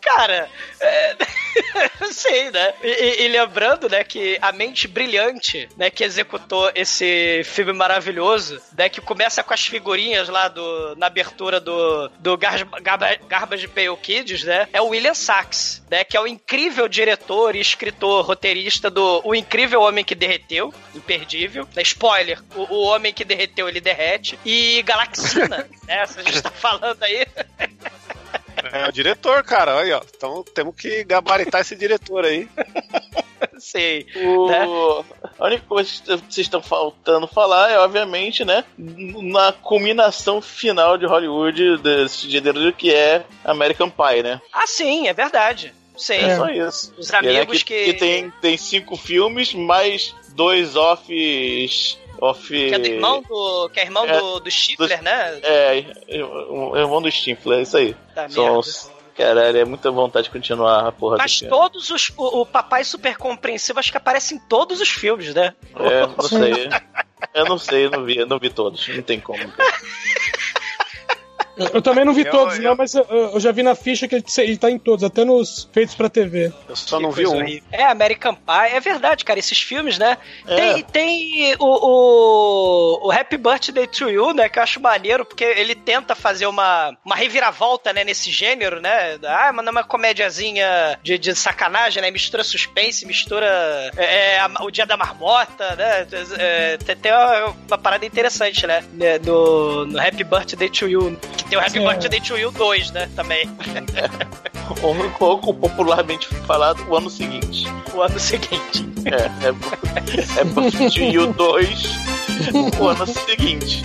Cara, 0.00 0.48
é... 0.80 1.16
sei, 2.12 2.50
né? 2.50 2.74
E, 2.82 2.88
e- 2.88 3.22
e 3.24 3.28
lembrando, 3.28 3.88
né, 3.88 4.02
que 4.04 4.38
a 4.40 4.52
mente 4.52 4.88
brilhante, 4.88 5.68
né, 5.76 5.90
que 5.90 6.04
executou 6.04 6.70
esse 6.74 7.42
filme 7.44 7.72
maravilhoso, 7.72 8.60
né, 8.76 8.88
que 8.88 9.00
começa 9.00 9.42
com 9.42 9.54
as 9.54 9.66
figurinhas 9.66 10.28
lá 10.28 10.48
do, 10.48 10.94
na 10.96 11.06
abertura 11.06 11.60
do, 11.60 12.08
do 12.18 12.36
Gar 12.36 12.64
Garba, 12.80 13.16
Garbage 13.28 13.68
Pail 13.68 13.96
Kids, 13.96 14.44
né, 14.44 14.68
é 14.72 14.80
o 14.80 14.88
William 14.88 15.14
Sachs, 15.14 15.82
né, 15.90 16.04
que 16.04 16.16
é 16.16 16.20
o 16.20 16.26
incrível 16.26 16.88
diretor 16.88 17.54
e 17.54 17.60
escritor 17.60 18.24
roteirista 18.24 18.90
do 18.90 19.20
O 19.24 19.34
Incrível 19.34 19.80
Homem 19.82 20.04
que 20.04 20.14
Derreteu, 20.14 20.72
imperdível, 20.94 21.68
né, 21.74 21.82
spoiler, 21.82 22.40
o, 22.54 22.62
o 22.74 22.80
Homem 22.82 23.12
que 23.12 23.24
Derreteu, 23.24 23.68
ele 23.68 23.80
derrete, 23.80 24.38
e 24.44 24.82
Galaxina, 24.82 25.68
né, 25.86 26.06
se 26.06 26.20
a 26.20 26.22
gente 26.22 26.42
tá 26.42 26.50
falando 26.50 27.02
aí, 27.02 27.26
É 28.72 28.88
o 28.88 28.92
diretor, 28.92 29.42
cara. 29.44 29.80
Aí, 29.80 29.92
ó. 29.92 30.00
Então 30.16 30.44
temos 30.54 30.74
que 30.74 31.04
gabaritar 31.04 31.60
esse 31.60 31.76
diretor 31.76 32.24
aí. 32.24 32.48
sei, 33.58 34.06
Né? 34.14 34.66
O... 34.66 35.04
A 35.38 35.46
única 35.46 35.64
coisa 35.68 35.90
que 35.90 36.06
vocês 36.06 36.46
estão 36.46 36.62
faltando 36.62 37.26
falar 37.26 37.70
é, 37.70 37.78
obviamente, 37.78 38.44
né, 38.44 38.64
na 38.76 39.52
culminação 39.52 40.40
final 40.40 40.98
de 40.98 41.06
Hollywood 41.06 41.78
desse 41.78 42.28
gênero 42.28 42.72
que 42.72 42.92
é 42.92 43.24
American 43.44 43.90
Pie, 43.90 44.22
né? 44.22 44.40
Ah, 44.52 44.66
sim, 44.66 45.06
é 45.06 45.12
verdade. 45.12 45.72
Sim. 45.96 46.14
É 46.14 46.36
só 46.36 46.48
isso. 46.48 46.94
Os 46.96 47.10
né, 47.10 47.18
amigos 47.18 47.62
que, 47.62 47.74
que. 47.74 47.92
que 47.92 47.98
tem, 47.98 48.30
tem 48.40 48.56
cinco 48.56 48.96
filmes, 48.96 49.52
mais 49.52 50.14
dois 50.34 50.76
offs. 50.76 51.98
Off... 52.20 52.48
Que 52.48 52.74
é 52.74 52.78
do 52.78 52.86
irmão 52.86 53.22
do. 53.22 53.68
Que 53.70 53.80
é 53.80 53.84
irmão 53.84 54.06
É, 54.06 54.20
do, 54.20 54.40
do 54.40 54.50
Stifler, 54.50 55.02
né? 55.02 55.40
É, 55.42 55.84
o 56.50 56.76
irmão 56.76 57.00
do 57.00 57.10
Stifler, 57.10 57.60
é 57.60 57.62
isso 57.62 57.76
aí. 57.76 57.96
Tá 58.14 58.28
São 58.28 58.60
Caralho, 59.18 59.58
é 59.58 59.64
muita 59.64 59.90
vontade 59.90 60.26
de 60.26 60.30
continuar 60.30 60.86
a 60.86 60.92
porra 60.92 61.16
Mas 61.18 61.40
todos 61.40 61.90
os. 61.90 62.12
O, 62.16 62.42
o 62.42 62.46
papai 62.46 62.84
super 62.84 63.16
compreensivo 63.16 63.80
acho 63.80 63.90
que 63.90 63.96
aparece 63.96 64.36
em 64.36 64.38
todos 64.38 64.80
os 64.80 64.88
filmes, 64.88 65.34
né? 65.34 65.54
É, 65.74 66.06
não 66.06 66.22
sei. 66.22 66.68
Eu 67.34 67.44
não 67.46 67.58
sei, 67.58 67.86
eu 67.86 67.90
não 67.90 68.04
vi, 68.04 68.16
eu 68.16 68.26
não 68.26 68.38
vi 68.38 68.48
todos. 68.48 68.86
Não 68.86 69.02
tem 69.02 69.18
como. 69.18 69.50
cara. 69.50 69.72
Eu, 71.58 71.66
eu 71.74 71.82
também 71.82 72.04
não 72.04 72.12
vi 72.14 72.24
Eu- 72.24 72.30
todos, 72.30 72.56
eu- 72.56 72.62
não, 72.62 72.76
mas 72.76 72.94
eu, 72.94 73.04
eu 73.04 73.40
já 73.40 73.50
vi 73.52 73.62
na 73.62 73.74
ficha 73.74 74.06
que 74.06 74.14
ele, 74.14 74.24
ele 74.38 74.56
tá 74.56 74.70
em 74.70 74.78
todos, 74.78 75.02
até 75.04 75.24
nos 75.24 75.68
feitos 75.72 75.94
pra 75.94 76.08
TV. 76.08 76.52
Eu 76.68 76.76
só 76.76 77.00
não 77.00 77.10
vi 77.10 77.26
um. 77.26 77.42
É, 77.72 77.84
American 77.84 78.34
Pie. 78.34 78.74
É 78.76 78.80
verdade, 78.80 79.24
cara. 79.24 79.38
Esses 79.38 79.60
filmes, 79.60 79.98
né? 79.98 80.16
É. 80.46 80.56
Tem, 80.56 80.82
tem 80.84 81.54
o, 81.58 81.64
o, 83.02 83.06
o 83.08 83.10
Happy 83.12 83.36
Birthday 83.36 83.86
to 83.86 84.08
You, 84.08 84.32
né? 84.32 84.48
Que 84.48 84.58
eu 84.58 84.62
acho 84.62 84.80
maneiro, 84.80 85.24
porque 85.24 85.44
ele 85.44 85.74
tenta 85.74 86.14
fazer 86.14 86.46
uma, 86.46 86.96
uma 87.04 87.14
reviravolta, 87.16 87.92
né? 87.92 88.04
Nesse 88.04 88.30
gênero, 88.30 88.80
né? 88.80 89.18
Ah, 89.24 89.50
mas 89.52 89.64
não 89.64 89.70
é 89.70 89.76
uma 89.76 89.84
comédiazinha 89.84 90.98
de, 91.02 91.18
de 91.18 91.34
sacanagem, 91.34 92.02
né? 92.02 92.10
Mistura 92.10 92.44
suspense, 92.44 93.06
mistura 93.06 93.46
é, 93.96 94.34
é, 94.34 94.38
a- 94.40 94.50
o 94.60 94.70
Dia 94.70 94.86
da 94.86 94.96
Marmota, 94.96 95.74
né? 95.76 96.06
É, 96.38 96.76
tem, 96.78 96.96
tem 96.96 97.12
uma, 97.12 97.54
uma 97.68 97.78
parada 97.78 98.04
interessante, 98.04 98.66
né? 98.66 98.84
né, 98.92 99.18
No, 99.18 99.86
no 99.86 99.98
Happy 100.00 100.24
Birthday 100.24 100.68
to 100.68 100.88
You. 100.88 101.18
Que 101.47 101.47
tem 101.48 101.58
o 101.58 101.60
Happy 101.60 101.70
Sim. 101.72 101.86
Birthday 101.86 102.20
to 102.20 102.36
You 102.36 102.50
2, 102.52 102.90
né? 102.92 103.08
Também. 103.16 103.48
Ou, 104.82 104.94
ou 105.18 105.54
popularmente 105.54 106.28
falado, 106.46 106.86
o 106.88 106.94
ano 106.94 107.08
seguinte. 107.08 107.64
O 107.94 108.02
ano 108.02 108.18
seguinte. 108.18 108.86
É, 109.06 109.46
é, 109.46 110.40
é 110.40 110.44
Buffy 110.44 110.90
to 110.90 111.00
You 111.00 111.32
2, 111.32 111.82
o 112.78 112.88
ano 112.88 113.06
seguinte. 113.06 113.82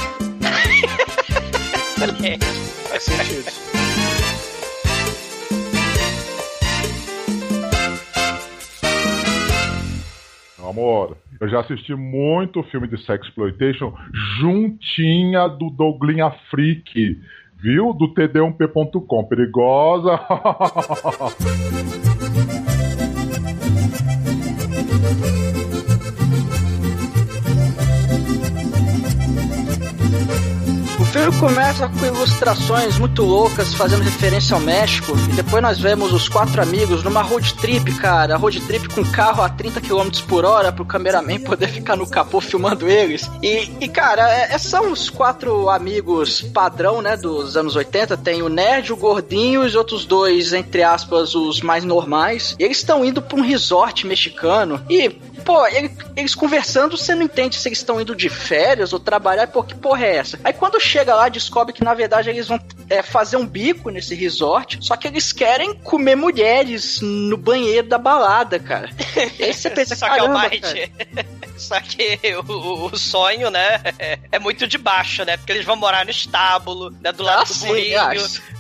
Excelente. 1.96 2.46
Faz 2.90 3.04
sentido. 3.04 3.74
Amor, 10.60 11.18
eu 11.40 11.48
já 11.48 11.60
assisti 11.60 11.94
muito 11.96 12.64
filme 12.64 12.88
de 12.88 12.98
sexploitation 13.06 13.94
juntinha 14.40 15.48
do 15.48 15.70
Douglinha 15.70 16.32
Freak, 16.50 17.22
viu? 17.64 17.94
Do 17.94 18.14
td1p.com. 18.14 19.26
Perigosa. 19.28 20.20
O 31.24 31.32
filme 31.32 31.40
começa 31.40 31.88
com 31.88 32.06
ilustrações 32.06 32.98
muito 32.98 33.24
loucas, 33.24 33.74
fazendo 33.74 34.04
referência 34.04 34.56
ao 34.56 34.60
México, 34.60 35.14
e 35.32 35.36
depois 35.36 35.64
nós 35.64 35.80
vemos 35.80 36.12
os 36.12 36.28
quatro 36.28 36.62
amigos 36.62 37.02
numa 37.02 37.22
road 37.22 37.54
trip, 37.54 37.94
cara. 37.96 38.36
Road 38.36 38.60
trip 38.60 38.90
com 38.90 39.06
carro 39.10 39.42
a 39.42 39.48
30 39.48 39.80
km 39.80 40.10
por 40.28 40.44
hora 40.44 40.70
pro 40.70 40.84
cameraman 40.84 41.40
poder 41.40 41.70
ficar 41.70 41.96
no 41.96 42.06
capô 42.06 42.42
filmando 42.42 42.90
eles. 42.90 43.32
E, 43.42 43.72
e, 43.80 43.88
cara, 43.88 44.30
é- 44.30 44.54
é- 44.54 44.58
são 44.58 44.92
os 44.92 45.10
quatro 45.10 45.70
amigos 45.70 46.42
padrão, 46.42 47.02
né, 47.02 47.16
dos 47.16 47.56
anos 47.56 47.78
80. 47.78 48.18
Tem 48.18 48.42
o 48.42 48.50
nerd, 48.50 48.92
o 48.92 48.98
gordinho 48.98 49.64
e 49.64 49.68
os 49.68 49.76
outros 49.76 50.04
dois, 50.04 50.52
entre 50.52 50.84
aspas, 50.84 51.36
os 51.36 51.62
mais 51.62 51.86
normais. 51.86 52.54
E 52.60 52.64
eles 52.66 52.78
estão 52.80 53.06
indo 53.06 53.22
pra 53.22 53.38
um 53.40 53.42
resort 53.44 54.06
mexicano. 54.06 54.82
E 54.90 55.10
Pô, 55.46 55.66
ele- 55.68 55.92
eles 56.16 56.34
conversando, 56.36 56.98
você 56.98 57.14
não 57.14 57.24
entende 57.24 57.56
se 57.56 57.68
eles 57.68 57.80
estão 57.80 58.00
indo 58.00 58.16
de 58.16 58.30
férias 58.30 58.94
ou 58.94 59.00
trabalhar, 59.00 59.48
pô, 59.48 59.64
que 59.64 59.76
porra 59.76 60.06
é 60.06 60.16
essa? 60.18 60.40
Aí 60.44 60.54
quando 60.54 60.80
chega 60.80 61.14
lá, 61.16 61.28
descobre 61.30 61.74
que 61.74 61.84
na 61.84 61.94
verdade 61.94 62.30
eles 62.30 62.48
vão 62.48 62.60
é, 62.90 63.02
fazer 63.02 63.38
um 63.38 63.46
bico 63.46 63.90
nesse 63.90 64.16
resort, 64.16 64.78
só 64.82 64.96
que 64.96 65.08
eles 65.08 65.32
querem 65.34 65.74
comer 65.74 66.16
mulheres 66.16 67.00
no 67.02 67.38
banheiro 67.38 67.88
da 67.88 67.98
balada, 67.98 68.58
cara. 68.60 68.90
E 69.40 69.44
aí 69.46 69.54
você 69.54 69.70
pensa, 69.70 69.96
Só 69.96 70.10
que 70.10 70.20
é 70.20 70.24
o 70.24 70.34
Might. 70.34 70.60
cara. 70.62 70.90
Só 71.64 71.80
que 71.80 72.20
o, 72.48 72.86
o 72.86 72.98
sonho, 72.98 73.50
né, 73.50 73.82
é, 74.00 74.20
é 74.32 74.40
muito 74.40 74.68
de 74.68 74.78
baixo, 74.78 75.24
né? 75.24 75.38
Porque 75.38 75.52
eles 75.52 75.66
vão 75.66 75.76
morar 75.76 76.06
no 76.06 76.12
estábulo, 76.12 76.90
né, 77.02 77.12
do 77.12 77.24
lado 77.24 77.42
Ah, 77.42 77.44
do 77.44 77.54
sim, 77.54 77.68
burrinho. 77.68 78.00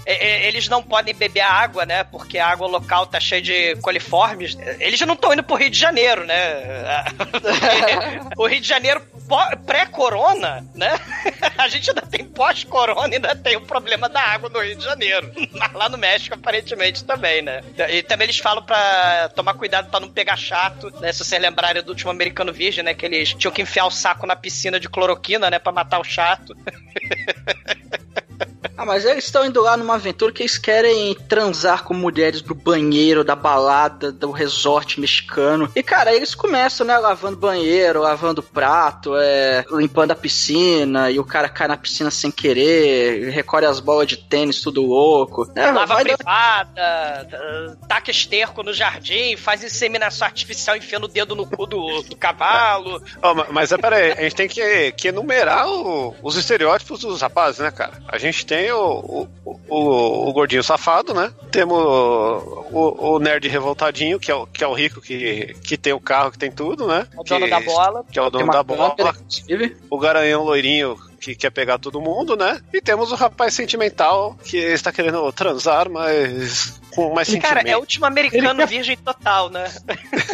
Eles 0.05 0.67
não 0.67 0.83
podem 0.83 1.13
beber 1.13 1.41
água, 1.41 1.85
né? 1.85 2.03
Porque 2.03 2.37
a 2.37 2.47
água 2.47 2.67
local 2.67 3.05
tá 3.05 3.19
cheia 3.19 3.41
de 3.41 3.75
coliformes. 3.77 4.57
Eles 4.79 4.99
já 4.99 5.05
não 5.05 5.13
estão 5.13 5.33
indo 5.33 5.43
pro 5.43 5.55
Rio 5.55 5.69
de 5.69 5.79
Janeiro, 5.79 6.25
né? 6.25 6.35
o 8.37 8.45
Rio 8.45 8.59
de 8.59 8.67
Janeiro 8.67 9.01
pré-corona, 9.65 10.65
né? 10.75 10.99
A 11.57 11.67
gente 11.67 11.89
ainda 11.89 12.01
tem 12.01 12.25
pós-corona, 12.25 13.15
ainda 13.15 13.35
tem 13.35 13.55
o 13.55 13.61
problema 13.61 14.09
da 14.09 14.21
água 14.21 14.49
no 14.49 14.59
Rio 14.61 14.75
de 14.75 14.83
Janeiro. 14.83 15.31
Mas 15.53 15.73
lá 15.73 15.89
no 15.89 15.97
México, 15.97 16.35
aparentemente, 16.35 17.03
também, 17.03 17.41
né? 17.41 17.61
E 17.89 18.03
também 18.03 18.25
eles 18.25 18.37
falam 18.37 18.63
pra 18.63 19.29
tomar 19.35 19.53
cuidado 19.53 19.89
pra 19.89 19.99
não 19.99 20.09
pegar 20.09 20.35
chato, 20.35 20.91
né? 20.99 21.11
Se 21.11 21.23
vocês 21.23 21.41
lembrarem 21.41 21.81
do 21.81 21.89
último 21.89 22.11
Americano 22.11 22.51
Virgem, 22.51 22.82
né? 22.83 22.93
Que 22.93 23.05
eles 23.05 23.33
tinham 23.33 23.51
que 23.51 23.61
enfiar 23.61 23.85
o 23.85 23.91
saco 23.91 24.27
na 24.27 24.35
piscina 24.35 24.79
de 24.79 24.89
cloroquina, 24.89 25.49
né? 25.49 25.59
Pra 25.59 25.71
matar 25.71 25.99
o 25.99 26.03
chato. 26.03 26.55
Ah, 28.77 28.85
mas 28.85 29.05
eles 29.05 29.25
estão 29.25 29.45
indo 29.45 29.61
lá 29.61 29.75
numa 29.77 29.95
aventura 29.95 30.31
que 30.31 30.41
eles 30.41 30.57
querem 30.57 31.13
transar 31.27 31.83
com 31.83 31.93
mulheres 31.93 32.41
do 32.41 32.55
banheiro, 32.55 33.23
da 33.23 33.35
balada, 33.35 34.11
do 34.11 34.31
resort 34.31 34.99
mexicano. 34.99 35.69
E, 35.75 35.83
cara, 35.83 36.13
eles 36.13 36.33
começam, 36.33 36.85
né, 36.85 36.97
lavando 36.97 37.37
banheiro, 37.37 38.01
lavando 38.01 38.41
prato, 38.41 39.15
é, 39.17 39.65
limpando 39.71 40.11
a 40.11 40.15
piscina, 40.15 41.11
e 41.11 41.19
o 41.19 41.23
cara 41.25 41.49
cai 41.49 41.67
na 41.67 41.77
piscina 41.77 42.09
sem 42.09 42.31
querer, 42.31 43.29
recolhe 43.31 43.65
as 43.65 43.79
bolas 43.79 44.07
de 44.07 44.17
tênis, 44.17 44.61
tudo 44.61 44.81
louco. 44.81 45.49
É, 45.55 45.71
Lava 45.71 45.85
vai 45.95 46.03
dar- 46.05 46.17
privada, 46.17 47.27
tá- 47.29 47.87
taca 47.87 48.11
esterco 48.11 48.63
no 48.63 48.73
jardim, 48.73 49.35
faz 49.37 49.63
inseminação 49.63 50.25
artificial 50.27 50.75
enfiando 50.77 51.05
o 51.05 51.07
dedo 51.07 51.35
no 51.35 51.45
cu 51.45 51.65
do, 51.65 52.01
do 52.03 52.15
cavalo. 52.15 53.01
Ó, 53.21 53.33
ma- 53.33 53.47
mas 53.51 53.71
é, 53.71 53.77
peraí, 53.77 54.11
a 54.13 54.21
gente 54.21 54.35
tem 54.35 54.47
que, 54.47 54.91
que 54.93 55.07
enumerar 55.09 55.67
o- 55.67 56.15
os 56.23 56.35
estereótipos 56.35 57.01
dos 57.01 57.21
rapazes, 57.21 57.59
né, 57.59 57.71
cara? 57.71 58.01
A 58.07 58.17
gente 58.17 58.45
tem 58.45 58.52
o, 58.71 59.27
o, 59.45 59.59
o, 59.69 60.29
o 60.29 60.33
gordinho 60.33 60.63
safado, 60.63 61.13
né? 61.13 61.31
Temos 61.51 61.77
o, 61.77 62.65
o, 62.71 63.11
o 63.15 63.19
nerd 63.19 63.47
revoltadinho, 63.47 64.19
que 64.19 64.29
é 64.31 64.35
o, 64.35 64.45
que 64.45 64.63
é 64.63 64.67
o 64.67 64.73
rico 64.73 65.01
que, 65.01 65.55
que 65.63 65.77
tem 65.77 65.93
o 65.93 65.99
carro, 65.99 66.31
que 66.31 66.37
tem 66.37 66.51
tudo, 66.51 66.87
né? 66.87 67.07
O 67.17 67.23
dono 67.23 67.45
que, 67.45 67.51
da 67.51 67.59
bola. 67.59 68.05
Que 68.11 68.19
é 68.19 68.21
o 68.21 68.29
Tem 68.31 68.39
dono 68.41 68.51
da 68.51 68.63
bola. 68.63 68.95
câmera. 68.95 69.17
O 69.89 69.97
garanhão 69.99 70.43
loirinho 70.43 70.97
que 71.19 71.33
quer 71.35 71.51
pegar 71.51 71.77
todo 71.79 72.01
mundo, 72.01 72.35
né? 72.35 72.59
E 72.73 72.81
temos 72.81 73.11
o 73.11 73.15
rapaz 73.15 73.53
sentimental 73.53 74.35
que 74.43 74.57
está 74.57 74.91
querendo 74.91 75.31
transar, 75.31 75.89
mas 75.89 76.81
com 76.93 77.13
mais 77.13 77.29
Cara, 77.29 77.41
sentimento. 77.61 77.67
é 77.69 77.77
o 77.77 77.79
último 77.79 78.05
americano 78.05 78.57
quer- 78.59 78.67
virgem 78.67 78.97
total, 78.97 79.49
né? 79.49 79.71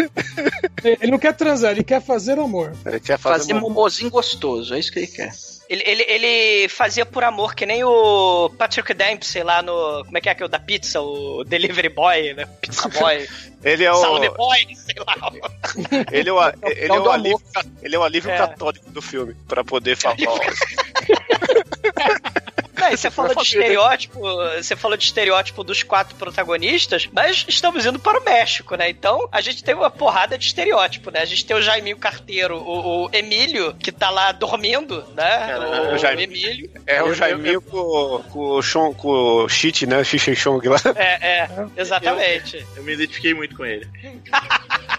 Ele 0.83 1.11
não 1.11 1.19
quer 1.19 1.33
transar, 1.35 1.71
ele 1.73 1.83
quer 1.83 2.01
fazer 2.01 2.39
amor. 2.39 2.73
Ele 2.85 2.99
quer 2.99 3.17
fazer, 3.19 3.39
Fazer 3.39 3.53
uma- 3.53 3.61
momozinho 3.61 4.09
gostoso, 4.09 4.73
é 4.73 4.79
isso 4.79 4.91
que 4.91 4.99
ele 4.99 5.07
quer. 5.07 5.31
Ele, 5.69 5.83
ele, 5.85 6.03
ele 6.07 6.67
fazia 6.67 7.05
por 7.05 7.23
amor, 7.23 7.53
que 7.53 7.63
nem 7.63 7.83
o 7.83 8.49
Patrick 8.57 8.91
Dempsey 8.91 9.43
lá 9.43 9.61
no. 9.61 10.03
Como 10.03 10.17
é 10.17 10.21
que 10.21 10.27
é 10.27 10.33
que 10.33 10.41
é 10.41 10.45
o 10.47 10.49
da 10.49 10.59
pizza? 10.59 10.99
O 10.99 11.43
Delivery 11.43 11.89
Boy, 11.89 12.33
né? 12.33 12.47
Pizza 12.59 12.89
Boy. 12.89 13.29
Ele 13.63 13.83
é 13.83 13.91
o. 13.91 13.95
Salome 13.95 14.29
Boy, 14.29 14.75
sei 14.75 14.95
lá. 15.05 15.31
Ele 16.11 16.29
é 16.29 16.33
o, 16.33 16.39
ele 16.65 16.93
é 16.93 16.99
o 16.99 17.11
alívio, 17.11 17.41
ele 17.83 17.95
é 17.95 17.99
o 17.99 18.03
alívio 18.03 18.31
É. 18.31 18.37
católico 18.37 18.89
do 18.89 19.01
filme, 19.01 19.35
pra 19.47 19.63
poder 19.63 19.95
falar. 19.97 20.15
Não, 22.79 22.91
e 22.91 22.97
você 22.97 23.09
falou 23.11 23.35
de 23.35 23.41
estereótipo, 23.41 24.19
você 24.57 24.75
falou 24.75 24.97
de 24.97 25.03
estereótipo 25.05 25.63
dos 25.63 25.83
quatro 25.83 26.15
protagonistas, 26.15 27.07
mas 27.11 27.45
estamos 27.47 27.85
indo 27.85 27.99
para 27.99 28.19
o 28.19 28.23
México, 28.23 28.75
né? 28.75 28.89
Então 28.89 29.27
a 29.31 29.41
gente 29.41 29.63
tem 29.63 29.75
uma 29.75 29.89
porrada 29.89 30.37
de 30.37 30.45
estereótipo, 30.45 31.11
né? 31.11 31.21
A 31.21 31.25
gente 31.25 31.45
tem 31.45 31.55
o 31.55 31.61
Jaiminho 31.61 31.97
Carteiro, 31.97 32.57
o, 32.57 33.05
o 33.05 33.09
Emílio, 33.13 33.73
que 33.75 33.91
tá 33.91 34.09
lá 34.09 34.31
dormindo, 34.31 35.03
né? 35.15 35.57
O, 35.91 35.95
o 35.95 35.97
Jaime- 35.97 36.23
Emílio. 36.23 36.69
É 36.87 37.01
o 37.03 37.07
Eu- 37.07 37.13
Jaiminho 37.15 37.61
com, 37.61 38.23
com 38.31 38.39
o 38.51 38.61
Chong, 38.61 38.95
com 38.95 39.09
o 39.09 39.49
Shit, 39.49 39.85
né? 39.85 40.03
Xixi 40.03 40.35
Chong 40.35 40.67
lá. 40.67 40.77
É, 40.95 41.41
é, 41.43 41.49
exatamente. 41.77 42.65
Eu 42.75 42.83
me 42.83 42.93
identifiquei 42.93 43.33
muito 43.33 43.55
com 43.55 43.65
ele. 43.65 43.87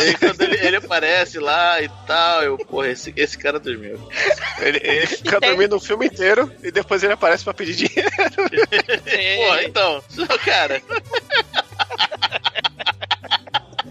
Aí 0.00 0.14
quando 0.16 0.40
ele, 0.42 0.56
ele 0.66 0.76
aparece 0.76 1.38
lá 1.38 1.80
e 1.82 1.88
tal, 2.06 2.42
eu, 2.42 2.58
porra, 2.58 2.88
esse, 2.88 3.12
esse 3.16 3.36
cara 3.36 3.58
dormiu. 3.58 3.98
Ele, 4.60 4.80
ele 4.82 5.06
fica 5.06 5.40
dormindo 5.40 5.76
o 5.76 5.80
filme 5.80 6.06
inteiro 6.06 6.52
e 6.62 6.70
depois 6.70 7.02
ele 7.02 7.12
aparece 7.12 7.44
pra 7.44 7.54
pedir 7.54 7.74
dinheiro. 7.74 8.10
Porra, 9.36 9.62
então, 9.64 10.02
cara, 10.44 10.80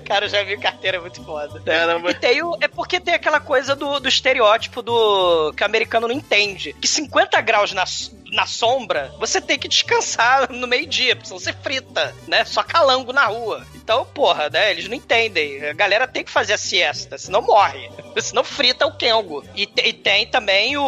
Cara, 0.06 0.28
o 0.28 0.30
Jaiminho 0.30 0.62
Carteiro 0.62 0.98
é 0.98 1.00
muito 1.00 1.24
foda. 1.24 1.60
caramba. 1.62 2.12
E 2.12 2.14
tem 2.14 2.42
o, 2.44 2.56
é 2.62 2.68
porque 2.68 3.00
tem 3.00 3.16
aquela 3.16 3.40
coisa 3.40 3.76
do, 3.76 4.00
do 4.00 4.08
estereótipo 4.08 4.82
do 4.84 5.52
que 5.54 5.64
o 5.64 5.66
americano 5.66 6.08
não 6.08 6.14
entende. 6.16 6.74
Que 6.74 6.88
50 6.88 7.42
graus 7.42 7.74
na, 7.74 7.84
na 8.32 8.46
sombra, 8.46 9.12
você 9.20 9.42
tem 9.42 9.58
que 9.58 9.68
descansar 9.68 10.52
no 10.52 10.68
meio-dia, 10.68 11.16
porque 11.16 11.28
senão 11.28 11.40
você 11.40 11.52
frita, 11.54 12.14
né? 12.28 12.46
Só 12.46 12.62
calango 12.62 13.12
na 13.12 13.26
rua. 13.26 13.66
Então, 13.86 14.04
porra, 14.04 14.50
né? 14.50 14.72
Eles 14.72 14.88
não 14.88 14.96
entendem. 14.96 15.64
A 15.64 15.72
galera 15.74 16.08
tem 16.08 16.24
que 16.24 16.32
fazer 16.32 16.54
a 16.54 16.58
siesta, 16.58 17.20
senão 17.20 17.44
morre. 17.44 17.88
Senão 18.20 18.44
frita 18.44 18.88
o 18.88 18.98
Kengo. 18.98 19.44
E, 19.56 19.70
e 19.84 19.94
tem 19.94 20.26
também 20.26 20.76
o, 20.78 20.84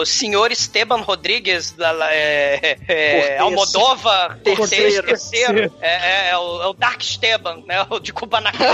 o 0.00 0.06
senhor 0.06 0.50
Esteban 0.52 1.00
Rodrigues, 1.02 1.72
da, 1.72 1.92
é, 2.12 2.78
é. 2.88 3.38
Almodova 3.38 4.38
Cortez 4.42 4.70
Terceiro. 4.70 5.06
terceiro. 5.08 5.74
É, 5.82 6.28
é, 6.28 6.30
é 6.30 6.38
o, 6.38 6.62
é 6.62 6.66
o 6.68 6.72
Dark 6.72 7.02
Esteban, 7.02 7.62
né? 7.66 7.84
O 7.90 7.98
de 7.98 8.12
Kubanacan. 8.12 8.56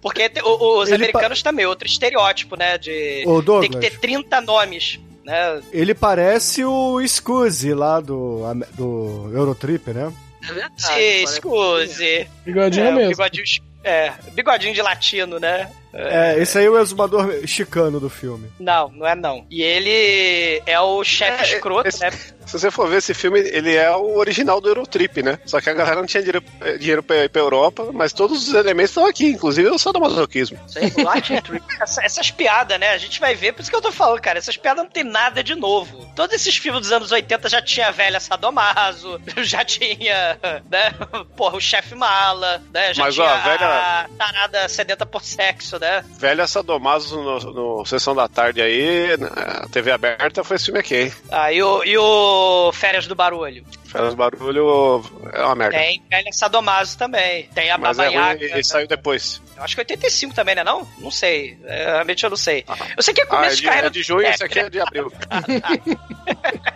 Porque 0.00 0.30
o- 0.44 0.78
os 0.80 0.88
Ele 0.88 0.96
americanos 0.96 1.42
também, 1.42 1.66
outro 1.66 1.86
estereótipo, 1.86 2.56
né? 2.56 2.78
De 2.78 3.24
tem 3.60 3.70
que 3.70 3.78
ter 3.80 3.98
30 3.98 4.40
nomes. 4.40 5.00
né? 5.24 5.60
Ele 5.72 5.94
parece 5.94 6.64
o 6.64 7.00
Scuzzy 7.06 7.74
lá 7.74 8.00
do, 8.00 8.42
do 8.74 9.30
Eurotrip, 9.34 9.90
né? 9.92 10.12
É 10.48 10.52
verdade. 10.52 10.82
Sim, 10.82 11.22
excuse. 11.22 12.28
Bigodinho 12.44 12.86
É, 12.86 12.92
mesmo. 12.92 13.10
bigodinho, 13.10 13.44
é, 13.84 14.12
bigodinho 14.32 14.74
de 14.74 14.82
latino, 14.82 15.38
né? 15.38 15.70
É, 15.96 16.36
esse 16.38 16.58
aí 16.58 16.66
é 16.66 16.70
o 16.70 16.78
exumador 16.78 17.46
chicano 17.46 17.98
do 17.98 18.08
filme. 18.10 18.50
Não, 18.60 18.88
não 18.90 19.06
é 19.06 19.14
não. 19.14 19.46
E 19.50 19.62
ele 19.62 20.62
é 20.66 20.78
o 20.80 21.02
chefe 21.02 21.44
É, 21.52 21.56
escroto, 21.56 21.88
esse- 21.88 22.00
né? 22.00 22.10
Se 22.46 22.52
você 22.60 22.70
for 22.70 22.88
ver 22.88 22.98
esse 22.98 23.12
filme, 23.12 23.40
ele 23.40 23.74
é 23.74 23.90
o 23.90 24.18
original 24.18 24.60
do 24.60 24.68
Eurotrip, 24.68 25.20
né? 25.20 25.36
Só 25.44 25.60
que 25.60 25.68
a 25.68 25.74
galera 25.74 25.96
não 25.96 26.06
tinha 26.06 26.22
dinheiro, 26.22 26.44
eh, 26.60 26.78
dinheiro 26.78 27.02
pra 27.02 27.24
ir 27.24 27.28
pra 27.28 27.42
Europa, 27.42 27.90
mas 27.92 28.12
todos 28.12 28.46
os 28.46 28.54
elementos 28.54 28.90
estão 28.92 29.04
aqui, 29.04 29.26
inclusive 29.26 29.68
o 29.68 29.76
sadomasoquismo. 29.78 30.56
Isso 30.68 30.78
aí, 30.78 30.92
Light 31.04 31.28
Trip. 31.42 31.64
Essa- 31.80 32.04
essas 32.04 32.30
piadas, 32.30 32.78
né? 32.78 32.90
A 32.90 32.98
gente 32.98 33.18
vai 33.18 33.34
ver, 33.34 33.52
por 33.52 33.62
isso 33.62 33.70
que 33.70 33.76
eu 33.76 33.82
tô 33.82 33.90
falando, 33.90 34.20
cara. 34.20 34.38
Essas 34.38 34.56
piadas 34.56 34.84
não 34.84 34.90
tem 34.90 35.02
nada 35.02 35.42
de 35.42 35.56
novo. 35.56 36.06
Todos 36.14 36.36
esses 36.36 36.56
filmes 36.56 36.82
dos 36.82 36.92
anos 36.92 37.10
80 37.10 37.48
já 37.48 37.60
tinha 37.60 37.88
a 37.88 37.90
velha 37.90 38.20
Sadomaso, 38.20 39.20
já 39.42 39.64
tinha, 39.64 40.38
né? 40.70 40.94
Porra, 41.36 41.56
o 41.56 41.60
chefe 41.60 41.96
mala, 41.96 42.62
né? 42.72 42.94
Já 42.94 43.02
Mas, 43.04 43.18
ó, 43.18 43.24
tinha 43.24 43.34
a 43.34 43.42
velha- 43.42 43.66
a 43.66 44.08
tarada 44.16 44.68
sedenta 44.68 45.04
por 45.04 45.24
sexo, 45.24 45.80
né? 45.80 45.85
Velha 46.18 46.46
Sadomaso 46.46 47.20
no, 47.22 47.38
no 47.78 47.84
Sessão 47.86 48.14
da 48.14 48.28
Tarde 48.28 48.60
aí, 48.62 49.16
na 49.18 49.66
TV 49.70 49.90
aberta, 49.90 50.42
foi 50.44 50.56
esse 50.56 50.66
filme 50.66 50.80
aqui, 50.80 50.94
hein? 50.96 51.12
Ah, 51.30 51.52
e 51.52 51.62
o, 51.62 51.84
e 51.84 51.96
o 51.98 52.70
Férias 52.72 53.06
do 53.06 53.14
Barulho. 53.14 53.64
Faz 53.86 54.14
barulho, 54.14 55.02
é 55.32 55.42
uma 55.42 55.54
merda. 55.54 55.78
Tem 55.78 56.02
velha 56.10 56.32
Sadomaso 56.32 56.98
também. 56.98 57.44
Tem 57.54 57.70
a 57.70 57.78
Mas 57.78 57.98
é 57.98 58.04
Babanhaga. 58.04 58.48
ruim 58.48 58.58
e 58.60 58.64
saiu 58.64 58.86
depois. 58.86 59.40
Eu 59.56 59.62
acho 59.62 59.74
que 59.74 59.80
85 59.80 60.34
também, 60.34 60.54
né? 60.54 60.62
Não? 60.64 60.86
Não 60.98 61.10
sei. 61.10 61.56
É, 61.64 61.84
Realmente 61.92 62.22
eu 62.24 62.30
não 62.30 62.36
sei. 62.36 62.64
Eu 62.96 63.02
sei 63.02 63.14
que 63.14 63.22
é 63.22 63.24
Ah, 63.24 63.26
é 63.26 63.30
começo 63.30 63.56
de, 63.56 63.62
de, 63.62 63.66
carreira. 63.68 63.86
é 63.86 63.90
de 63.90 64.02
junho, 64.02 64.26
É, 64.26 64.30
esse 64.30 64.44
aqui 64.44 64.58
é 64.58 64.68
de 64.68 64.80
abril. 64.80 65.10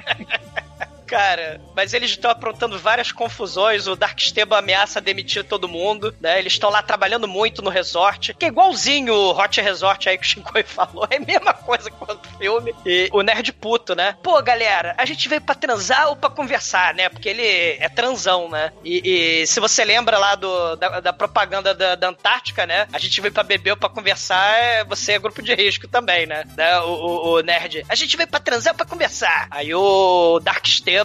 Cara, 1.11 1.61
mas 1.75 1.93
eles 1.93 2.11
estão 2.11 2.31
aprontando 2.31 2.79
várias 2.79 3.11
confusões. 3.11 3.89
O 3.89 3.97
Dark 3.97 4.17
Stable 4.21 4.55
ameaça 4.55 5.01
demitir 5.01 5.43
todo 5.45 5.69
mundo, 5.69 6.15
né? 6.21 6.39
Eles 6.39 6.53
estão 6.53 6.71
lá 6.71 6.83
trabalhando 6.85 7.27
muito 7.27 7.63
no 7.63 7.69
resort, 7.69 8.33
que 8.35 8.45
é 8.45 8.49
igualzinho 8.49 9.13
o 9.13 9.37
Hot 9.37 9.61
Resort 9.61 10.09
aí 10.09 10.17
que 10.17 10.25
o 10.25 10.29
Shinkoi 10.29 10.63
falou. 10.65 11.05
É 11.11 11.17
a 11.17 11.21
mesma 11.21 11.53
coisa 11.53 11.91
quanto 11.91 12.25
o 12.25 12.39
filme. 12.39 12.73
E 12.87 13.09
o 13.13 13.23
nerd 13.23 13.53
puto, 13.55 13.97
né? 13.97 14.17
Pô, 14.23 14.41
galera, 14.41 14.95
a 14.97 15.05
gente 15.05 15.29
veio 15.29 15.41
pra 15.41 15.55
transar 15.57 16.09
ou 16.11 16.15
pra 16.17 16.31
conversar, 16.31 16.95
né? 16.95 17.09
Porque 17.09 17.29
ele 17.29 17.43
é 17.45 17.89
transão, 17.89 18.49
né? 18.49 18.73
E, 18.85 19.41
e 19.43 19.47
se 19.49 19.59
você 19.59 19.85
lembra 19.85 20.17
lá 20.17 20.37
do, 20.37 20.77
da, 20.77 21.01
da 21.01 21.13
propaganda 21.13 21.75
da, 21.75 21.97
da 21.97 22.09
Antártica, 22.09 22.65
né? 22.67 22.87
A 22.93 22.99
gente 23.01 23.21
veio 23.21 23.35
pra 23.35 23.43
beber 23.43 23.73
ou 23.73 23.77
pra 23.77 23.89
conversar, 23.89 24.49
é- 24.57 24.85
você 24.85 25.15
é 25.15 25.19
grupo 25.19 25.43
de 25.43 25.53
risco 25.57 25.89
também, 25.89 26.25
né? 26.25 26.45
né? 26.57 26.79
O, 26.83 26.91
o- 26.93 27.33
o 27.39 27.41
nerd. 27.41 27.85
A 27.89 27.97
gente 27.97 28.17
veio 28.17 28.29
pra 28.29 28.39
transar 28.39 28.75
ou 28.75 28.77
pra 28.77 28.87
conversar. 28.87 29.49
Aí 29.51 29.75
o 29.75 30.39
Dark 30.41 30.65
Esteban, 30.67 31.00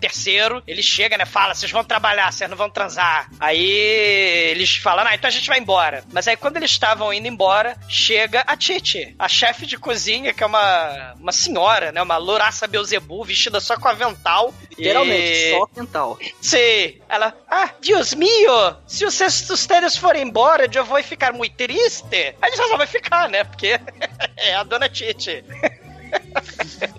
terceiro, 0.00 0.62
ele 0.66 0.82
chega, 0.82 1.16
né? 1.16 1.24
Fala, 1.24 1.54
vocês 1.54 1.70
vão 1.70 1.84
trabalhar, 1.84 2.32
vocês 2.32 2.48
não 2.48 2.56
vão 2.56 2.70
transar. 2.70 3.28
Aí 3.40 3.60
eles 4.50 4.76
falam, 4.76 5.04
ah, 5.06 5.14
então 5.14 5.28
a 5.28 5.30
gente 5.32 5.48
vai 5.48 5.58
embora. 5.58 6.04
Mas 6.12 6.28
aí 6.28 6.36
quando 6.36 6.56
eles 6.56 6.70
estavam 6.70 7.12
indo 7.12 7.26
embora, 7.28 7.76
chega 7.88 8.42
a 8.46 8.56
Titi, 8.56 9.14
a 9.18 9.28
chefe 9.28 9.66
de 9.66 9.76
cozinha, 9.78 10.32
que 10.32 10.42
é 10.42 10.46
uma, 10.46 11.14
uma 11.18 11.32
senhora, 11.32 11.92
né? 11.92 12.02
Uma 12.02 12.16
louraça 12.16 12.66
Beuzebu, 12.66 13.24
vestida 13.24 13.60
só 13.60 13.76
com 13.76 13.88
avental. 13.88 14.54
Literalmente, 14.76 15.22
E- 15.22 15.50
só 15.52 15.66
quintal. 15.66 16.18
Sim. 16.40 17.00
Ela, 17.08 17.34
ah, 17.48 17.70
Deus 17.80 18.14
mío, 18.14 18.76
se 18.86 19.04
os 19.04 19.20
ustedes 19.50 19.96
forem 19.96 20.22
embora, 20.22 20.68
eu 20.72 20.84
vou 20.84 21.02
ficar 21.02 21.32
muito 21.32 21.54
triste. 21.56 22.34
Aí 22.40 22.56
só 22.56 22.76
vai 22.76 22.86
ficar, 22.86 23.28
né? 23.28 23.44
Porque 23.44 23.78
é 24.36 24.54
a 24.54 24.62
dona 24.62 24.88
Titi. 24.88 25.44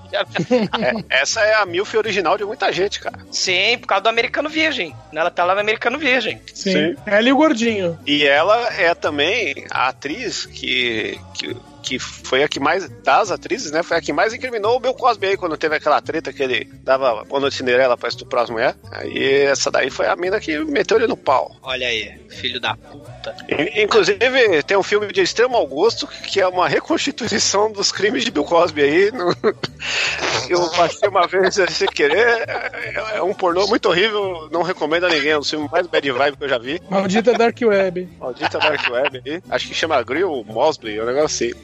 É, 1.10 1.22
essa 1.22 1.42
é 1.42 1.56
a 1.56 1.66
MILF 1.66 1.96
original 1.98 2.38
de 2.38 2.46
muita 2.46 2.72
gente, 2.72 3.00
cara. 3.00 3.20
Sim, 3.32 3.78
por 3.80 3.88
causa 3.88 4.04
do 4.04 4.10
Americano 4.10 4.50
Virgem. 4.50 4.96
né? 5.12 5.22
Ela 5.22 5.30
tá 5.30 5.44
lá 5.44 5.54
no 5.54 5.62
Americano 5.62 6.00
Virgem. 6.00 6.42
Sim. 6.54 6.72
Sim. 6.72 6.96
Ela 7.06 7.28
e 7.30 7.32
o 7.34 7.36
gordinho. 7.36 8.00
E 8.06 8.26
ela 8.26 8.74
é 8.74 8.96
também 8.96 9.66
a 9.70 9.90
atriz 9.90 10.46
que, 10.46 11.20
que, 11.36 11.56
que 11.84 12.00
foi 12.00 12.44
a 12.44 12.48
que 12.48 12.60
mais, 12.60 12.90
das 13.04 13.32
atrizes, 13.32 13.72
né? 13.72 13.84
Foi 13.84 13.98
a 13.98 14.02
que 14.02 14.14
mais 14.14 14.34
incriminou 14.34 14.78
o 14.78 14.80
Bill 14.80 14.94
Cosby 14.94 15.28
aí, 15.28 15.38
quando 15.38 15.58
teve 15.58 15.76
aquela 15.76 16.02
treta 16.02 16.34
que 16.34 16.42
ele 16.42 16.66
dava 16.84 17.24
boa 17.26 17.40
noite 17.40 17.58
Cinderela 17.58 17.98
pra 17.98 18.10
estuprar 18.10 18.44
as 18.44 18.50
mulheres. 18.50 18.76
Aí 18.92 19.44
essa 19.44 19.70
daí 19.70 19.90
foi 19.90 20.08
a 20.08 20.16
mina 20.16 20.40
que 20.40 20.58
meteu 20.66 20.98
ele 20.98 21.08
no 21.08 21.18
pau. 21.18 21.56
Olha 21.62 21.88
aí, 21.88 22.18
filho 22.30 22.60
da 22.60 22.76
puta. 22.76 23.36
In- 23.50 23.84
Inclusive, 23.84 24.64
tem 24.64 24.78
um 24.78 24.84
filme 24.84 25.12
de 25.12 25.22
extremo 25.22 25.54
mau 25.54 25.66
gosto 25.68 26.08
que 26.08 26.40
é 26.42 26.48
uma 26.48 26.68
reconstituição 26.68 27.72
dos 27.72 27.92
crimes 27.92 28.24
de 28.26 28.32
Bill 28.32 28.44
Cosby 28.44 28.82
aí. 28.84 29.12
no- 29.12 29.36
Eu 30.50 30.70
passei 30.72 31.10
uma 31.10 31.28
vez 31.28 31.56
sem 31.56 31.88
querer. 31.88 32.48
É 32.48 33.18
é 33.18 33.22
um 33.24 33.34
pornô 33.34 33.68
muito 33.68 33.90
horrível, 33.90 34.48
não 34.52 34.62
recomendo 34.62 35.06
a 35.06 35.10
ninguém. 35.10 35.32
É 35.32 35.40
um 35.40 35.44
filme 35.44 35.68
mais 35.72 35.86
bad 35.88 36.10
vibe 36.12 36.38
que 36.38 36.44
eu 36.44 36.50
já 36.50 36.58
vi. 36.58 36.82
Maldita 36.90 37.34
Dark 37.34 37.58
Web. 37.62 38.08
Maldita 38.20 38.60
Dark 38.60 38.90
Web 38.90 39.22
aí. 39.26 39.42
Acho 39.50 39.68
que 39.68 39.74
chama 39.74 40.02
Grill 40.04 40.44
Mosley, 40.46 40.98
é 40.98 41.04
um 41.04 41.06
negócio 41.06 41.48
assim. 41.48 41.60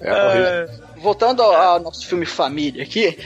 É 0.00 0.12
horrível. 0.12 0.90
Voltando 0.98 1.42
ao, 1.42 1.52
ao 1.54 1.80
nosso 1.80 2.06
filme 2.06 2.26
família 2.26 2.82
aqui, 2.82 3.18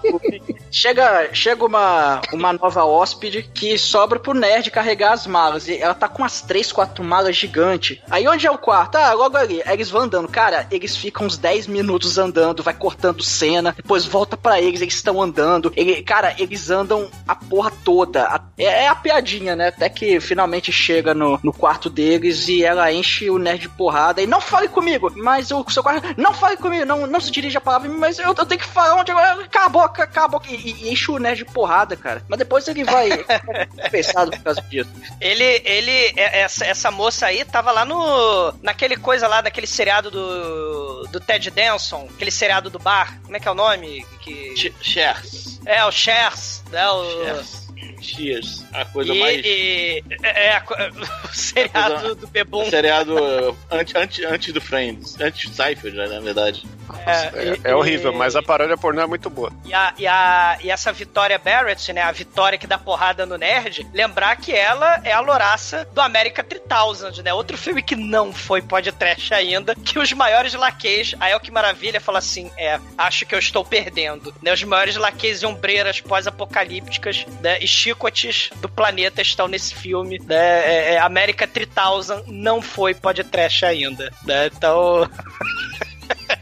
chega, 0.72 1.28
chega 1.34 1.64
uma, 1.64 2.22
uma 2.32 2.52
nova 2.54 2.84
hóspede 2.84 3.42
que 3.42 3.76
sobra 3.76 4.18
pro 4.18 4.34
nerd 4.34 4.70
carregar 4.70 5.12
as 5.12 5.26
malas. 5.26 5.68
E 5.68 5.76
ela 5.76 5.94
tá 5.94 6.08
com 6.08 6.22
umas 6.22 6.40
três, 6.40 6.72
quatro 6.72 7.04
malas 7.04 7.36
gigantes. 7.36 7.98
Aí 8.10 8.26
onde 8.26 8.46
é 8.46 8.50
o 8.50 8.58
quarto? 8.58 8.96
Ah, 8.96 9.12
logo 9.12 9.36
ali. 9.36 9.62
Aí 9.66 9.74
eles 9.74 9.90
vão 9.90 10.02
andando. 10.02 10.28
Cara, 10.28 10.66
eles 10.70 10.96
ficam 10.96 11.26
uns 11.26 11.36
10 11.36 11.66
minutos 11.66 12.16
andando, 12.16 12.62
vai 12.62 12.74
cortando 12.74 13.22
cena, 13.22 13.74
depois 13.76 14.06
volta 14.06 14.36
pra 14.36 14.60
eles, 14.60 14.80
eles 14.80 14.94
estão 14.94 15.20
andando. 15.20 15.72
Ele, 15.76 16.02
cara, 16.02 16.34
eles 16.38 16.70
andam 16.70 17.10
a 17.28 17.34
porra 17.34 17.70
toda. 17.84 18.40
É, 18.56 18.84
é 18.84 18.88
a 18.88 18.94
piadinha, 18.94 19.54
né? 19.54 19.68
Até 19.68 19.88
que 19.88 20.18
finalmente 20.20 20.72
chega 20.72 21.12
no, 21.12 21.38
no 21.42 21.52
quarto 21.52 21.90
deles 21.90 22.48
e 22.48 22.64
ela 22.64 22.90
enche 22.90 23.28
o 23.28 23.38
nerd 23.38 23.60
de 23.62 23.68
porrada. 23.68 24.22
E 24.22 24.26
não 24.26 24.40
fale 24.40 24.68
comigo, 24.68 25.12
mas 25.16 25.50
o 25.50 25.64
seu 25.68 25.82
quarto. 25.82 26.02
Não 26.16 26.32
fale 26.32 26.56
comigo, 26.56 26.86
não, 26.86 27.06
não 27.06 27.20
se 27.20 27.30
dirija 27.30 27.58
a 27.58 27.60
palavra, 27.60 27.88
mas 27.90 28.18
eu, 28.18 28.26
eu 28.26 28.46
tenho 28.46 28.60
que 28.60 28.66
falar 28.66 29.00
onde. 29.00 29.12
Cala 29.12 29.66
a 29.66 29.68
boca, 29.68 30.06
cala 30.06 30.26
a 30.26 30.30
boca. 30.30 30.46
E- 30.64 30.84
e 30.84 30.92
enche 30.92 31.10
o 31.10 31.18
nerd 31.18 31.38
de 31.38 31.44
porrada, 31.44 31.96
cara. 31.96 32.22
Mas 32.28 32.38
depois 32.38 32.66
ele 32.68 32.84
vai. 32.84 33.08
pensado 33.90 34.30
por 34.30 34.40
causa 34.42 34.62
disso. 34.62 34.90
Ele, 35.20 35.44
ele, 35.64 35.90
é- 36.16 36.40
essa, 36.40 36.64
essa 36.64 36.90
moça 36.90 37.26
aí 37.26 37.44
tava 37.44 37.70
lá 37.72 37.84
no. 37.84 38.52
naquele 38.62 38.96
coisa 38.96 39.26
lá, 39.26 39.40
daquele 39.40 39.66
seriado 39.66 40.10
do. 40.10 41.02
do 41.10 41.20
Ted 41.20 41.50
Danson, 41.50 42.08
aquele 42.14 42.30
seriado 42.30 42.70
do 42.70 42.78
bar. 42.78 43.20
Como 43.22 43.36
é 43.36 43.40
que 43.40 43.48
é 43.48 43.50
o 43.50 43.54
nome? 43.54 44.06
Que... 44.20 44.54
Shares. 44.80 45.60
É, 45.66 45.84
o 45.84 45.90
Shares, 45.92 46.62
né? 46.70 46.88
O... 46.88 47.24
Shares. 47.24 47.62
Cheers. 48.00 48.64
A 48.72 48.84
coisa 48.84 49.12
e, 49.14 49.20
mais. 49.20 49.40
e- 49.44 50.04
é, 50.22 50.46
é 50.46 50.52
a 50.56 50.60
co- 50.60 50.74
o 51.28 51.34
seriado 51.34 51.94
coisa- 52.00 52.14
do 52.14 52.26
Bebum. 52.28 52.68
Seriado 52.70 53.14
uh, 53.14 53.56
antes, 53.70 53.94
antes, 53.94 54.24
antes 54.24 54.52
do 54.52 54.60
Friends. 54.60 55.20
Antes 55.20 55.48
do 55.50 55.54
Seinfeld, 55.56 55.96
né, 55.96 56.06
na 56.06 56.20
verdade. 56.20 56.64
É, 57.06 57.70
é 57.70 57.74
horrível, 57.74 58.12
mas 58.12 58.36
a 58.36 58.42
paródia 58.42 58.76
pornô 58.76 59.00
é 59.00 59.06
muito 59.06 59.28
boa. 59.28 59.52
E, 59.64 59.74
a, 59.74 59.94
e, 59.98 60.06
a, 60.06 60.58
e 60.62 60.70
essa 60.70 60.92
Vitória 60.92 61.38
Barrett, 61.38 61.92
né? 61.92 62.02
A 62.02 62.12
Vitória 62.12 62.58
que 62.58 62.66
dá 62.66 62.78
porrada 62.78 63.26
no 63.26 63.36
nerd, 63.36 63.86
lembrar 63.92 64.36
que 64.36 64.52
ela 64.52 65.00
é 65.04 65.12
a 65.12 65.20
louraça 65.20 65.86
do 65.92 66.00
América 66.00 66.42
3000, 66.42 67.22
né? 67.22 67.34
Outro 67.34 67.56
filme 67.58 67.82
que 67.82 67.96
não 67.96 68.32
foi 68.32 68.62
podcast 68.62 69.34
ainda, 69.34 69.74
que 69.74 69.98
os 69.98 70.12
maiores 70.12 70.54
laquês, 70.54 71.14
aí 71.20 71.32
é 71.32 71.36
o 71.36 71.40
que 71.40 71.50
maravilha, 71.50 72.00
fala 72.00 72.18
assim, 72.18 72.50
é, 72.56 72.78
acho 72.96 73.26
que 73.26 73.34
eu 73.34 73.38
estou 73.38 73.64
perdendo, 73.64 74.34
né? 74.42 74.52
Os 74.52 74.62
maiores 74.62 74.96
laquês 74.96 75.42
e 75.42 75.46
ombreiras 75.46 76.00
pós-apocalípticas, 76.00 77.26
né? 77.40 77.58
E 77.60 77.66
chicotes 77.66 78.50
do 78.60 78.68
planeta 78.68 79.20
estão 79.22 79.48
nesse 79.48 79.74
filme, 79.74 80.18
né? 80.18 80.36
É, 80.36 80.94
é, 80.94 80.98
América 80.98 81.46
3000 81.46 82.24
não 82.26 82.62
foi 82.62 82.94
podcast 82.94 83.64
ainda, 83.64 84.12
né? 84.24 84.46
Então... 84.46 85.08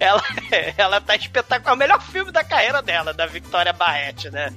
Ela, 0.00 0.22
ela 0.76 1.00
tá 1.00 1.14
espetacular. 1.16 1.72
É 1.72 1.74
o 1.74 1.78
melhor 1.78 2.02
filme 2.02 2.32
da 2.32 2.42
carreira 2.44 2.82
dela, 2.82 3.12
da 3.14 3.26
Victoria 3.26 3.72
Barrett, 3.72 4.30
né? 4.30 4.52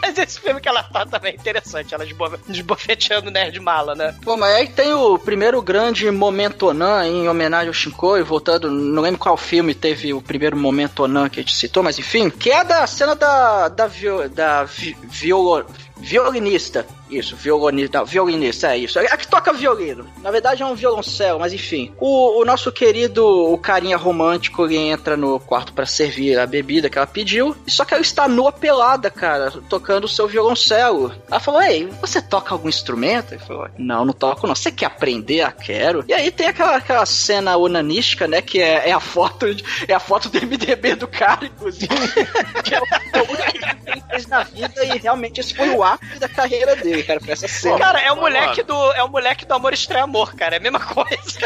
Mas 0.00 0.16
esse 0.16 0.40
filme 0.40 0.58
que 0.60 0.68
ela 0.68 0.82
tá 0.82 1.04
também 1.04 1.32
é 1.32 1.36
interessante, 1.36 1.94
ela 1.94 2.02
esbo- 2.04 2.38
esbofeteando 2.48 3.28
o 3.28 3.30
nerd 3.30 3.60
mala, 3.60 3.94
né? 3.94 4.16
Pô, 4.24 4.34
mas 4.36 4.54
aí 4.54 4.68
tem 4.68 4.94
o 4.94 5.18
primeiro 5.18 5.60
grande 5.60 6.10
momento 6.10 6.68
Onan 6.68 7.06
em 7.06 7.28
homenagem 7.28 7.68
ao 7.68 7.74
Shinkoi, 7.74 8.22
voltando, 8.22 8.70
não 8.70 9.02
lembro 9.02 9.18
qual 9.20 9.36
filme 9.36 9.74
teve 9.74 10.14
o 10.14 10.22
primeiro 10.22 10.56
momento 10.56 11.00
Onan 11.02 11.28
que 11.28 11.40
a 11.40 11.42
gente 11.42 11.54
citou, 11.54 11.82
mas 11.82 11.98
enfim, 11.98 12.30
que 12.30 12.50
é 12.50 12.64
da 12.64 12.86
cena 12.86 13.14
da 13.14 13.68
da, 13.68 13.86
viol, 13.86 14.26
da 14.30 14.64
vi, 14.64 14.96
violinista. 15.98 16.86
Isso, 17.10 17.36
violinista, 17.36 17.98
não, 17.98 18.04
violinista, 18.06 18.74
é 18.74 18.78
isso. 18.78 18.98
É 18.98 19.16
que 19.16 19.28
toca 19.28 19.52
violino. 19.52 20.06
Na 20.22 20.30
verdade 20.30 20.62
é 20.62 20.66
um 20.66 20.74
violoncelo, 20.74 21.38
mas 21.38 21.52
enfim. 21.52 21.92
O, 21.98 22.40
o 22.40 22.44
nosso 22.44 22.72
querido, 22.72 23.24
o 23.24 23.56
carinha 23.58 23.96
romântico, 23.96 24.64
ele 24.64 24.76
entra 24.76 25.16
no 25.16 25.38
quarto 25.38 25.72
para 25.72 25.86
servir 25.86 26.38
a 26.38 26.46
bebida 26.46 26.90
que 26.90 26.98
ela 26.98 27.06
pediu. 27.06 27.56
Só 27.68 27.84
que 27.84 27.94
ela 27.94 28.02
está 28.02 28.26
nua 28.28 28.50
pelada, 28.52 29.10
cara, 29.10 29.52
tocando 29.68 30.04
o 30.04 30.08
seu 30.08 30.26
violoncelo. 30.26 31.12
Ela 31.30 31.40
falou: 31.40 31.62
Ei, 31.62 31.86
você 32.00 32.20
toca 32.20 32.52
algum 32.54 32.68
instrumento? 32.68 33.32
Ele 33.32 33.40
falou: 33.42 33.68
Não, 33.78 34.04
não 34.04 34.12
toco, 34.12 34.46
não. 34.46 34.54
Você 34.54 34.72
quer 34.72 34.86
aprender? 34.86 35.42
Ah, 35.42 35.52
quero. 35.52 36.04
E 36.08 36.12
aí 36.12 36.30
tem 36.30 36.48
aquela, 36.48 36.76
aquela 36.76 37.06
cena 37.06 37.56
onanística, 37.56 38.26
né? 38.26 38.42
Que 38.42 38.60
é, 38.60 38.88
é 38.88 38.92
a 38.92 39.00
foto 39.00 39.54
de- 39.54 39.64
é 39.86 39.94
a 39.94 40.00
foto 40.00 40.28
do 40.28 40.38
MDB 40.44 40.94
do 40.96 41.06
cara, 41.06 41.46
inclusive. 41.46 41.86
que 42.64 42.74
é 42.74 42.80
o, 42.80 42.84
é 42.84 43.52
que 43.52 43.90
ele 43.90 44.02
fez 44.10 44.26
na 44.26 44.42
vida 44.42 44.84
e 44.84 44.98
realmente 44.98 45.40
esse 45.40 45.54
foi 45.54 45.68
o 45.70 45.82
ápice 45.82 46.18
da 46.18 46.28
carreira 46.28 46.74
dele, 46.76 46.95
cara, 47.02 47.20
pra 47.20 47.32
essa 47.32 47.48
cena. 47.48 47.78
Cara, 47.78 48.00
é 48.00 48.12
o 48.12 48.16
moleque 48.16 48.62
do 48.62 48.92
é 48.92 49.02
o 49.02 49.08
moleque 49.08 49.44
do 49.44 49.54
amor 49.54 49.72
estranho 49.72 50.04
amor, 50.04 50.34
cara. 50.34 50.56
É 50.56 50.58
a 50.58 50.62
mesma 50.62 50.80
coisa. 50.80 51.38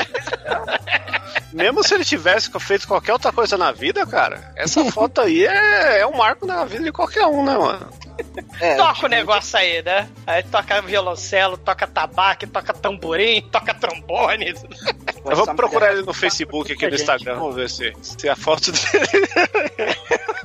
Mesmo 1.53 1.82
se 1.82 1.94
ele 1.94 2.05
tivesse 2.05 2.51
feito 2.61 2.86
qualquer 2.86 3.12
outra 3.12 3.32
coisa 3.32 3.59
na 3.59 3.72
vida, 3.72 4.07
cara, 4.07 4.53
essa 4.57 4.84
foto 4.92 5.20
aí 5.20 5.44
é, 5.44 6.01
é 6.01 6.07
um 6.07 6.16
marco 6.16 6.46
na 6.46 6.64
vida 6.64 6.84
de 6.84 6.92
qualquer 6.92 7.26
um, 7.26 7.44
né, 7.44 7.57
mano? 7.57 7.88
É, 8.61 8.76
toca 8.76 9.07
o 9.07 9.09
negócio 9.09 9.59
aí, 9.59 9.82
né? 9.82 10.09
Aí 10.26 10.42
toca 10.44 10.82
violoncelo, 10.82 11.57
toca 11.57 11.86
tabaco, 11.86 12.46
toca 12.46 12.72
tamborim, 12.72 13.40
toca 13.51 13.74
trombone. 13.74 14.55
Eu 15.24 15.36
vou 15.36 15.55
procurar 15.55 15.92
ele 15.92 16.03
no 16.03 16.12
Facebook 16.12 16.72
aqui 16.72 16.86
no 16.86 16.94
Instagram, 16.94 17.36
vamos 17.36 17.55
ver 17.57 17.70
se, 17.70 17.92
se 18.03 18.28
a 18.28 18.36
foto 18.36 18.70
dele. 18.70 19.96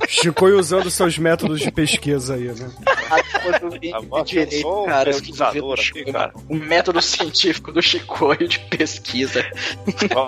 Chicoio 0.08 0.58
usando 0.58 0.90
seus 0.90 1.18
métodos 1.18 1.60
de 1.60 1.70
pesquisa 1.70 2.34
aí, 2.34 2.52
né? 2.52 2.70
Agora 3.10 4.20
eu 4.20 4.24
direito, 4.24 4.62
sou 4.62 4.82
um 4.82 4.86
cara, 4.86 5.10
eu 5.10 5.14
pesquisador 5.14 5.78
aqui, 5.78 6.12
cara. 6.12 6.32
O 6.48 6.54
método 6.54 7.00
científico 7.00 7.72
do 7.72 7.82
Chicoio 7.82 8.48
de 8.48 8.58
pesquisa. 8.58 9.44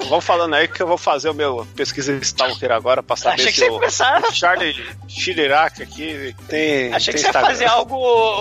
Vamos 0.09 0.25
falando 0.25 0.55
aí 0.55 0.69
que 0.69 0.83
eu 0.83 0.87
vou 0.87 0.99
fazer 0.99 1.31
o 1.31 1.35
meu 1.35 1.67
pesquisa 1.75 2.13
stalker 2.23 2.71
agora 2.71 3.03
pra 3.03 3.17
saber 3.17 3.43
Achei 3.43 3.47
que 3.47 3.53
se 3.53 3.61
você 3.61 3.65
ia 3.67 3.73
o 3.73 3.75
começar. 3.75 4.33
Charlie 4.33 4.87
Chirac 5.09 5.83
aqui 5.83 6.35
tem. 6.49 6.93
Achei 6.93 7.15
que 7.15 7.23
tem 7.23 7.33
você 7.33 7.39
ia 7.39 7.45
fazer 7.45 7.67
algo 7.67 7.97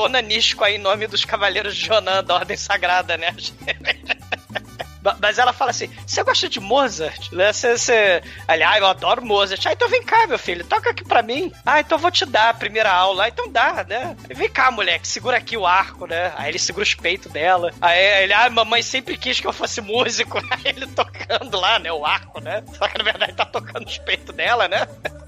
onanístico 0.05 0.63
aí 0.63 0.75
em 0.75 0.79
nome 0.79 1.07
dos 1.07 1.25
Cavaleiros 1.25 1.75
de 1.75 1.85
Jonan, 1.85 2.23
da 2.23 2.35
Ordem 2.35 2.57
Sagrada, 2.57 3.17
né? 3.17 3.35
Mas 5.22 5.38
ela 5.38 5.53
fala 5.53 5.72
assim: 5.72 5.89
você 6.05 6.24
gosta 6.24 6.49
de 6.49 6.60
Mozart? 6.60 7.32
Né? 7.32 7.53
Você, 7.53 7.78
você... 7.78 8.22
Aliás, 8.47 8.80
eu 8.82 8.88
adoro 8.88 9.26
Mozart. 9.26 9.66
Ah, 9.66 9.74
então 9.74 9.89
vem 9.89 10.03
cá, 10.03 10.28
meu 10.28 10.39
filho, 10.39 10.66
toca 10.66 10.89
aqui 10.89 11.03
pra 11.03 11.22
mim. 11.22 11.51
Ah, 11.66 11.80
então 11.80 11.97
eu 11.97 12.01
vou 12.01 12.12
te 12.12 12.26
dar 12.26 12.49
a 12.49 12.53
primeira 12.53 12.91
aula. 12.91 13.26
Ah, 13.26 13.30
então 13.30 13.49
dá, 13.49 13.86
né? 13.88 14.16
Vem 14.34 14.49
cá, 14.49 14.72
moleque, 14.72 15.08
segura 15.08 15.38
aqui 15.38 15.55
o 15.58 15.66
arco, 15.66 16.05
né? 16.08 16.34
Aí 16.36 16.51
ele 16.51 16.60
segura 16.60 16.84
os 16.84 16.95
peitos 16.95 17.32
dela. 17.32 17.72
Aí 17.82 18.24
ele, 18.24 18.34
ah, 18.34 18.49
mamãe 18.49 18.82
sempre 18.82 19.18
quis 19.18 19.39
que 19.39 19.47
eu 19.47 19.53
fosse 19.53 19.82
músico. 19.82 20.38
Aí 20.51 20.62
ele 20.66 20.88
tocando 20.88 21.60
lá, 21.60 21.80
né? 21.80 21.91
O 21.91 22.05
arco, 22.05 22.39
né? 22.41 22.64
Só 22.78 22.88
que 22.88 22.97
na 22.97 23.03
verdade 23.03 23.34
tá 23.34 23.45
tocando 23.45 23.88
os 23.88 23.97
peitos 23.99 24.36
dela, 24.36 24.68
né? 24.68 24.88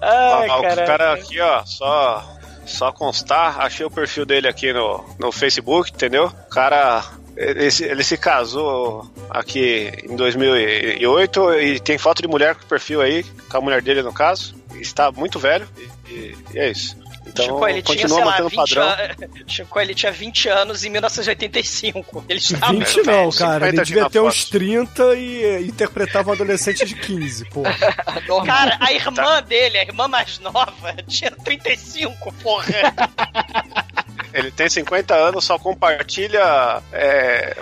Ai, 0.00 0.48
Ah, 0.48 0.58
o 0.58 0.62
cara 0.86 1.12
aqui, 1.14 1.40
ó, 1.40 1.64
só, 1.64 2.36
só 2.64 2.92
constar, 2.92 3.60
achei 3.60 3.84
o 3.84 3.90
perfil 3.90 4.24
dele 4.24 4.46
aqui 4.46 4.72
no, 4.72 5.04
no 5.18 5.32
Facebook, 5.32 5.90
entendeu? 5.92 6.26
O 6.26 6.50
cara, 6.50 7.04
ele, 7.38 7.70
se- 7.70 7.84
ele 7.84 8.02
se 8.04 8.16
casou 8.16 9.10
aqui 9.30 9.90
em 10.04 10.16
2008 10.16 11.54
e 11.60 11.80
tem 11.80 11.96
foto 11.98 12.20
de 12.22 12.28
mulher 12.28 12.54
com 12.54 12.64
o 12.64 12.66
perfil 12.68 13.00
aí, 13.00 13.22
com 13.48 13.56
a 13.56 13.60
mulher 13.60 13.82
dele 13.82 14.02
no 14.02 14.12
caso. 14.12 14.54
Está 14.80 15.10
muito 15.10 15.38
velho 15.38 15.68
e, 15.76 16.12
e- 16.12 16.36
e 16.54 16.58
é 16.58 16.70
isso. 16.70 16.96
Então, 17.26 17.44
Chico, 17.44 17.68
ele 17.68 17.82
tinha, 17.82 17.96
continua 17.98 18.16
sei 18.16 18.24
lá, 18.24 18.30
mantendo 18.30 18.48
20 18.48 18.56
padrão. 18.56 18.82
anos. 18.88 19.16
Chico, 19.54 19.80
ele 19.80 19.94
tinha 19.94 20.10
20 20.10 20.48
anos 20.48 20.84
em 20.84 20.88
1985. 20.90 22.24
Ele 22.26 22.38
estava 22.38 22.72
20 22.72 22.86
velho. 23.02 23.06
não, 23.06 23.30
cara. 23.30 23.66
50 23.66 23.68
Ele 23.68 23.82
devia 23.84 24.10
ter 24.10 24.20
uns 24.20 24.44
30 24.48 25.14
e 25.14 25.66
interpretava 25.68 26.30
um 26.30 26.32
adolescente 26.32 26.86
de 26.86 26.94
15, 26.94 27.44
porra. 27.50 27.76
Cara, 28.46 28.78
a 28.80 28.92
irmã 28.92 29.42
dele, 29.42 29.76
a 29.78 29.82
irmã 29.82 30.08
mais 30.08 30.38
nova, 30.38 30.94
tinha 31.06 31.30
35, 31.30 32.32
porra. 32.42 32.64
Ele 34.32 34.50
tem 34.50 34.68
50 34.68 35.14
anos, 35.14 35.44
só 35.44 35.58
compartilha 35.58 36.82
é, 36.92 37.56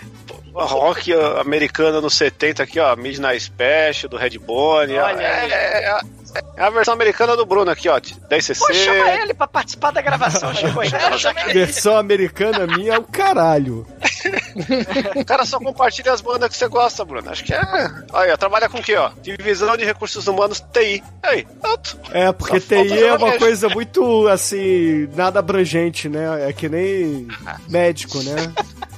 rock 0.55 1.12
americano 1.41 2.01
nos 2.01 2.14
70 2.14 2.62
aqui, 2.62 2.81
ó. 2.81 2.95
Midnight 2.97 3.41
Special, 3.41 4.09
do 4.11 4.17
Red 4.17 4.39
Bone. 4.39 4.99
Olha 4.99 5.23
é, 5.23 5.83
é 5.85 5.87
a- 5.89 6.01
é 6.57 6.62
a 6.64 6.70
versão 6.70 6.95
americana 6.95 7.37
do 7.37 7.45
Bruno 7.47 7.70
aqui, 7.70 7.89
ó. 7.89 7.99
10cc. 8.01 8.59
Pô, 8.59 8.72
chama 8.72 9.11
ele 9.22 9.34
pra 9.34 9.47
participar 9.47 9.91
da 9.91 10.01
gravação, 10.01 10.55
Chico. 10.55 10.80
Que- 10.80 11.53
Versão 11.53 11.97
americana 11.97 12.66
minha 12.66 12.95
é 12.95 12.99
o 12.99 13.03
caralho. 13.05 13.87
O 15.14 15.24
cara 15.24 15.45
só 15.45 15.59
compartilha 15.59 16.12
as 16.12 16.20
bandas 16.20 16.49
que 16.49 16.57
você 16.57 16.66
gosta, 16.66 17.05
Bruno. 17.05 17.30
Acho 17.30 17.45
que 17.45 17.53
é. 17.53 17.61
Olha, 18.12 18.37
trabalha 18.39 18.68
com 18.68 18.78
o 18.78 18.82
quê, 18.82 18.97
ó? 18.97 19.11
Divisão 19.22 19.76
de 19.76 19.84
Recursos 19.84 20.26
Humanos 20.26 20.64
TI. 20.72 21.03
Aí, 21.22 21.47
pronto. 21.61 21.99
É, 22.11 22.32
porque 22.32 22.59
Só 22.59 22.66
TI 22.82 23.05
é 23.05 23.12
uma 23.14 23.39
coisa 23.39 23.68
muito, 23.68 24.26
assim, 24.28 25.09
nada 25.14 25.39
abrangente, 25.41 26.09
né? 26.09 26.49
É 26.49 26.53
que 26.53 26.68
nem 26.68 27.28
médico, 27.68 28.18
né? 28.22 28.34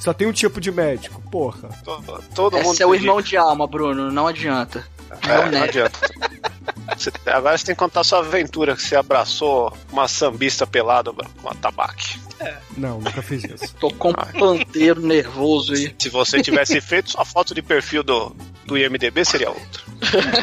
Só 0.00 0.12
tem 0.12 0.28
um 0.28 0.32
tipo 0.32 0.60
de 0.60 0.70
médico, 0.70 1.20
porra. 1.30 1.68
Todo, 1.84 2.22
todo 2.34 2.56
mundo. 2.58 2.72
Esse 2.72 2.82
é 2.82 2.86
o 2.86 2.94
irmão 2.94 3.20
de 3.20 3.36
alma, 3.36 3.66
Bruno, 3.66 4.10
não 4.12 4.26
adianta. 4.28 4.86
É, 5.28 5.50
não 5.50 5.62
adianta. 5.64 5.98
Agora 7.26 7.56
você 7.56 7.66
tem 7.66 7.74
que 7.74 7.78
contar 7.78 8.02
sua 8.02 8.20
aventura, 8.20 8.74
que 8.74 8.82
você 8.82 8.96
abraçou 8.96 9.76
uma 9.92 10.08
sambista 10.08 10.66
pelada 10.66 11.12
com 11.12 11.22
uma 11.40 11.54
tabaque. 11.54 12.18
Não, 12.76 13.00
nunca 13.00 13.22
fiz 13.22 13.44
isso. 13.44 13.74
Tô 13.76 13.90
com 13.90 14.10
um 14.10 14.12
pandeiro 14.12 15.00
nervoso 15.00 15.72
aí. 15.74 15.94
Se 15.98 16.08
você 16.08 16.40
tivesse 16.40 16.80
feito 16.80 17.10
sua 17.10 17.24
foto 17.24 17.54
de 17.54 17.62
perfil 17.62 18.02
do, 18.02 18.34
do 18.64 18.78
IMDB, 18.78 19.24
seria 19.24 19.48
outra. 19.48 19.82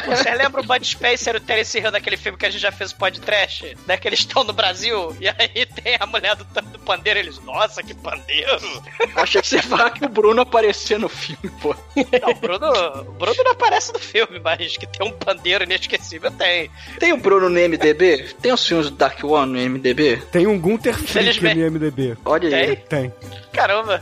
Você 0.06 0.34
lembra 0.34 0.60
o 0.60 0.64
Bud 0.64 0.86
Spencer 0.86 1.34
e 1.34 1.38
o 1.38 1.40
Terence 1.40 1.78
Hill 1.78 1.90
daquele 1.90 2.16
filme 2.16 2.36
que 2.36 2.44
a 2.44 2.50
gente 2.50 2.60
já 2.60 2.70
fez 2.70 2.92
o 2.92 2.96
podcast? 2.96 3.76
Né? 3.86 3.96
Que 3.96 4.08
eles 4.08 4.20
estão 4.20 4.44
no 4.44 4.52
Brasil 4.52 5.16
e 5.20 5.28
aí 5.28 5.66
tem 5.66 5.96
a 5.98 6.06
mulher 6.06 6.36
do, 6.36 6.44
do 6.44 6.78
pandeiro 6.80 7.18
eles, 7.18 7.38
nossa, 7.44 7.82
que 7.82 7.94
pandeiro! 7.94 8.60
Achei 9.14 9.40
que 9.40 9.48
você 9.48 9.56
ia 9.56 9.62
falar 9.62 9.90
que 9.90 10.04
o 10.04 10.08
Bruno 10.08 10.42
aparecia 10.42 10.98
no 10.98 11.08
filme, 11.08 11.50
pô. 11.60 11.74
Não, 11.96 12.30
o 12.30 12.34
Bruno, 12.34 12.70
o 13.08 13.12
Bruno 13.12 13.44
não 13.44 13.52
aparece 13.52 13.92
no 13.92 13.98
filme, 13.98 14.38
mas 14.40 14.76
que 14.76 14.86
tem 14.86 15.06
um 15.06 15.12
pandeiro 15.12 15.64
inesquecível, 15.64 16.30
tem. 16.32 16.70
Tem 16.98 17.12
o 17.12 17.16
Bruno 17.16 17.48
no 17.48 17.68
MDB? 17.68 18.34
Tem 18.40 18.52
os 18.52 18.66
filmes 18.66 18.90
do 18.90 18.96
Dark 18.96 19.22
One 19.24 19.52
no 19.52 19.70
MDB? 19.70 20.18
Tem 20.30 20.46
um 20.46 20.58
Gunter 20.58 20.94
Frick 20.94 21.10
Infelizmente. 21.10 21.58
no 21.58 21.70
MDB. 21.70 21.85
Olha 22.24 22.56
aí. 22.56 22.76
Tem. 22.76 23.12
Caramba! 23.52 24.00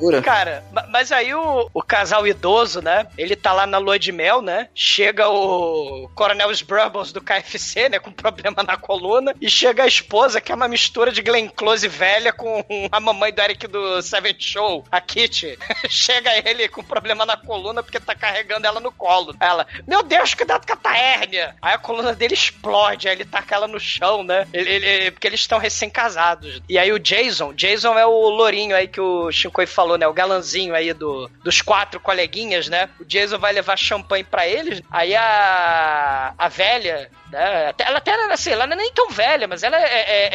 Jura? 0.00 0.22
Cara, 0.22 0.64
ma- 0.72 0.86
mas 0.88 1.10
aí 1.12 1.34
o, 1.34 1.70
o 1.72 1.82
casal 1.82 2.26
idoso, 2.26 2.80
né? 2.82 3.06
Ele 3.16 3.34
tá 3.36 3.52
lá 3.52 3.66
na 3.66 3.78
lua 3.78 3.98
de 3.98 4.12
mel, 4.12 4.42
né? 4.42 4.68
Chega 4.74 5.28
o 5.28 6.08
Coronel 6.14 6.50
Sprubbles 6.52 7.12
do 7.12 7.20
KFC, 7.20 7.88
né? 7.88 7.98
Com 7.98 8.12
problema 8.12 8.62
na 8.62 8.76
coluna. 8.76 9.34
E 9.40 9.48
chega 9.50 9.84
a 9.84 9.86
esposa, 9.86 10.40
que 10.40 10.52
é 10.52 10.54
uma 10.54 10.68
mistura 10.68 11.10
de 11.12 11.22
Glenn 11.22 11.48
Close 11.48 11.86
velha 11.88 12.32
com 12.32 12.64
a 12.90 13.00
mamãe 13.00 13.32
do 13.32 13.40
Eric 13.42 13.66
do 13.66 14.00
Seventh 14.02 14.40
Show, 14.40 14.84
a 14.90 15.00
Kitty. 15.00 15.58
chega 15.88 16.30
ele 16.48 16.68
com 16.68 16.82
problema 16.82 17.24
na 17.24 17.36
coluna 17.36 17.82
porque 17.82 18.00
tá 18.00 18.14
carregando 18.14 18.66
ela 18.66 18.80
no 18.80 18.92
colo. 18.92 19.34
Ela, 19.40 19.66
meu 19.86 20.02
Deus, 20.02 20.34
cuidado 20.34 20.66
com 20.66 20.72
a 20.72 20.76
tua 20.76 20.96
hérnia. 20.96 21.54
Aí 21.62 21.74
a 21.74 21.78
coluna 21.78 22.12
dele 22.14 22.34
explode, 22.34 23.08
aí 23.08 23.14
ele 23.14 23.24
taca 23.24 23.54
ela 23.54 23.66
no 23.68 23.78
chão, 23.80 24.22
né? 24.22 24.46
Ele, 24.52 24.70
ele- 24.70 25.10
porque 25.10 25.26
eles 25.26 25.40
estão 25.40 25.58
recém-casados. 25.58 26.60
E 26.68 26.78
aí 26.78 26.92
o 26.92 26.98
Jason, 26.98 27.52
Jason 27.54 27.98
é 27.98 28.04
o 28.06 28.28
lourinho 28.30 28.76
aí 28.76 28.88
que 28.88 29.00
o 29.00 29.30
Shinkoi 29.30 29.66
falou, 29.66 29.85
né? 29.96 30.06
O 30.08 30.12
galanzinho 30.12 30.74
aí 30.74 30.92
do, 30.92 31.30
dos 31.44 31.60
quatro 31.62 32.00
coleguinhas, 32.00 32.68
né? 32.68 32.88
O 33.00 33.04
Jason 33.04 33.38
vai 33.38 33.52
levar 33.52 33.76
champanhe 33.76 34.24
pra 34.24 34.46
eles. 34.46 34.82
Aí 34.90 35.14
a, 35.14 36.34
a 36.36 36.48
velha, 36.48 37.10
né? 37.30 37.68
Até- 37.68 37.84
Ela 37.84 37.98
até, 37.98 38.12
assim, 38.32 38.50
ela 38.50 38.66
não 38.66 38.74
é 38.74 38.76
nem 38.76 38.92
tão 38.92 39.10
velha, 39.10 39.46
mas 39.46 39.62
ela 39.62 39.76
é, 39.78 39.82
é- 39.84 40.28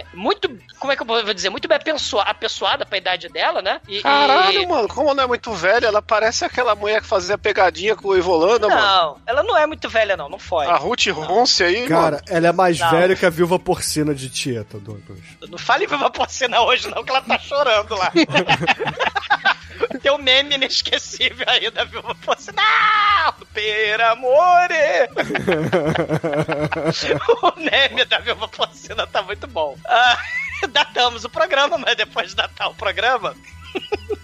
é 0.00 0.04
muito, 0.14 0.50
como 0.78 0.92
é 0.92 0.96
que 0.96 1.02
eu 1.02 1.06
vou 1.06 1.22
dizer? 1.34 1.50
Muito 1.50 1.68
bem 1.68 1.76
apessoa- 1.76 2.22
apessoada 2.24 2.84
pra 2.84 2.98
idade 2.98 3.28
dela, 3.28 3.62
né? 3.62 3.80
E- 3.88 3.98
e- 3.98 4.02
Caralho, 4.02 4.68
mano, 4.68 4.88
como 4.88 5.14
não 5.14 5.24
é 5.24 5.26
muito 5.26 5.52
velha, 5.52 5.86
ela 5.86 6.02
parece 6.02 6.44
aquela 6.44 6.74
mulher 6.74 7.00
que 7.00 7.06
fazia 7.06 7.38
pegadinha 7.38 7.94
com 7.96 8.08
o 8.08 8.16
Ivolanda, 8.16 8.68
mano. 8.68 8.80
Não, 8.80 9.16
ela 9.26 9.42
não 9.42 9.56
é 9.56 9.66
muito 9.66 9.88
velha, 9.88 10.16
não, 10.16 10.28
não 10.28 10.38
foi. 10.38 10.66
A 10.66 10.76
Ruth 10.76 11.06
Ronce 11.08 11.62
aí, 11.64 11.86
Cara, 11.86 12.16
mano. 12.16 12.22
ela 12.28 12.48
é 12.48 12.52
mais 12.52 12.78
Não. 12.78 12.90
velha 12.90 13.14
que 13.16 13.26
a 13.26 13.30
viúva 13.30 13.58
porcina 13.58 14.14
de 14.14 14.28
Tieta, 14.28 14.78
Douglas. 14.78 15.18
Não 15.48 15.58
fale 15.58 15.86
viva 15.86 16.10
porcina 16.10 16.60
hoje, 16.62 16.88
não, 16.88 17.04
que 17.04 17.10
ela 17.10 17.20
tá 17.22 17.38
chorando 17.38 17.94
lá. 17.94 18.10
Tem 20.02 20.12
um 20.12 20.18
meme 20.18 20.54
inesquecível 20.54 21.44
aí 21.48 21.70
da 21.70 21.84
viúva 21.84 22.14
porcina. 22.14 22.62
Não! 22.62 23.32
Per 23.52 24.00
amore! 24.00 24.74
o 27.42 27.60
meme 27.60 28.04
da 28.04 28.18
viúva 28.18 28.48
porcina 28.48 29.06
tá 29.06 29.22
muito 29.22 29.46
bom. 29.46 29.76
Ah, 29.86 30.18
datamos 30.70 31.24
o 31.24 31.30
programa, 31.30 31.78
mas 31.78 31.96
depois 31.96 32.30
de 32.30 32.36
datar 32.36 32.70
o 32.70 32.74
programa, 32.74 33.34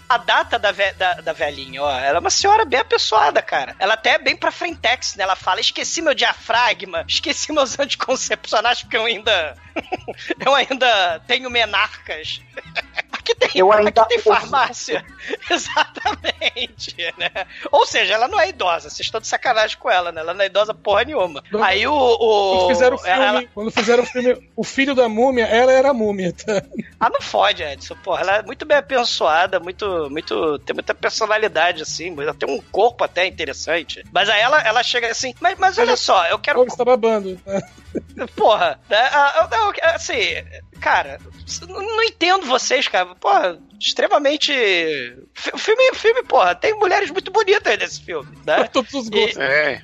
A 0.07 0.17
data 0.17 0.57
da, 0.57 0.71
ve 0.71 0.91
da, 0.93 1.15
da 1.15 1.33
velhinha, 1.33 1.83
ó, 1.83 1.91
ela 1.91 2.17
é 2.17 2.19
uma 2.19 2.31
senhora 2.31 2.65
bem 2.65 2.79
apessoada, 2.79 3.43
cara. 3.43 3.75
Ela 3.77 3.93
até 3.93 4.11
é 4.11 4.17
bem 4.17 4.35
pra 4.35 4.51
frentex, 4.51 5.15
né? 5.15 5.23
Ela 5.23 5.35
fala: 5.35 5.59
esqueci 5.59 6.01
meu 6.01 6.15
diafragma, 6.15 7.05
esqueci 7.07 7.51
meus 7.51 7.77
anticoncepcionais, 7.79 8.81
porque 8.81 8.97
eu 8.97 9.05
ainda. 9.05 9.55
eu 10.43 10.55
ainda 10.55 11.19
tenho 11.27 11.49
menarcas. 11.49 12.41
Aqui 13.29 13.35
tem, 13.35 13.49
Eu 13.55 13.71
ainda 13.71 13.89
aqui 14.01 14.09
tem 14.09 14.19
farmácia. 14.19 15.05
Exatamente, 15.49 16.95
né? 17.17 17.29
Ou 17.71 17.85
seja, 17.85 18.13
ela 18.13 18.27
não 18.27 18.39
é 18.39 18.49
idosa. 18.49 18.89
Vocês 18.89 19.01
estão 19.01 19.19
de 19.21 19.27
sacanagem 19.27 19.77
com 19.77 19.89
ela, 19.89 20.11
né? 20.11 20.21
Ela 20.21 20.33
não 20.33 20.41
é 20.41 20.47
idosa 20.47 20.73
porra 20.73 21.03
nenhuma. 21.03 21.43
Não. 21.51 21.63
Aí 21.63 21.85
o. 21.87 21.93
o 21.93 22.57
Quando 22.57 22.67
fizeram 22.69 22.95
o 22.95 22.99
filme, 22.99 23.19
ela- 23.25 23.43
quando 23.53 23.71
fizeram 23.71 24.03
o 24.03 24.05
filme 24.05 24.49
O 24.55 24.63
Filho 24.63 24.95
da 24.95 25.07
Múmia, 25.09 25.45
ela 25.45 25.71
era 25.71 25.89
a 25.89 25.93
múmia, 25.93 26.33
tá? 26.33 26.63
Ah, 26.99 27.09
não 27.09 27.21
fode, 27.21 27.63
Edson. 27.63 27.95
Porra, 28.03 28.21
ela 28.21 28.35
é 28.37 28.41
muito 28.43 28.65
bem 28.65 28.77
abençoada, 28.77 29.59
muito, 29.59 30.07
muito. 30.09 30.59
Tem 30.59 30.73
muita 30.73 30.93
personalidade, 30.93 31.83
assim. 31.83 32.15
Ela 32.19 32.33
tem 32.33 32.49
um 32.49 32.61
corpo 32.71 33.03
até 33.03 33.25
interessante. 33.25 34.03
Mas 34.11 34.29
aí 34.29 34.41
ela, 34.41 34.61
ela 34.61 34.83
chega 34.83 35.09
assim. 35.11 35.33
Mas, 35.39 35.57
mas 35.57 35.77
olha 35.77 35.95
só, 35.97 36.25
eu 36.27 36.39
quero. 36.39 36.59
Ou 36.59 36.65
está 36.65 36.83
babando. 36.85 37.39
né? 37.45 37.61
Porra, 38.35 38.79
né? 38.89 39.09
ah, 39.11 39.95
assim. 39.95 40.19
Cara, 40.79 41.19
não 41.67 42.03
entendo 42.03 42.45
vocês, 42.45 42.87
cara. 42.87 43.15
Porra, 43.15 43.59
extremamente. 43.79 44.51
O 45.53 45.57
filme, 45.57 45.93
filme, 45.95 46.23
porra, 46.23 46.55
tem 46.55 46.73
mulheres 46.75 47.09
muito 47.11 47.31
bonitas 47.31 47.77
nesse 47.77 48.01
filme, 48.03 48.29
né? 48.45 48.63
Todos 48.73 48.93
os 48.93 49.09
gostos. 49.09 49.37
É, 49.37 49.81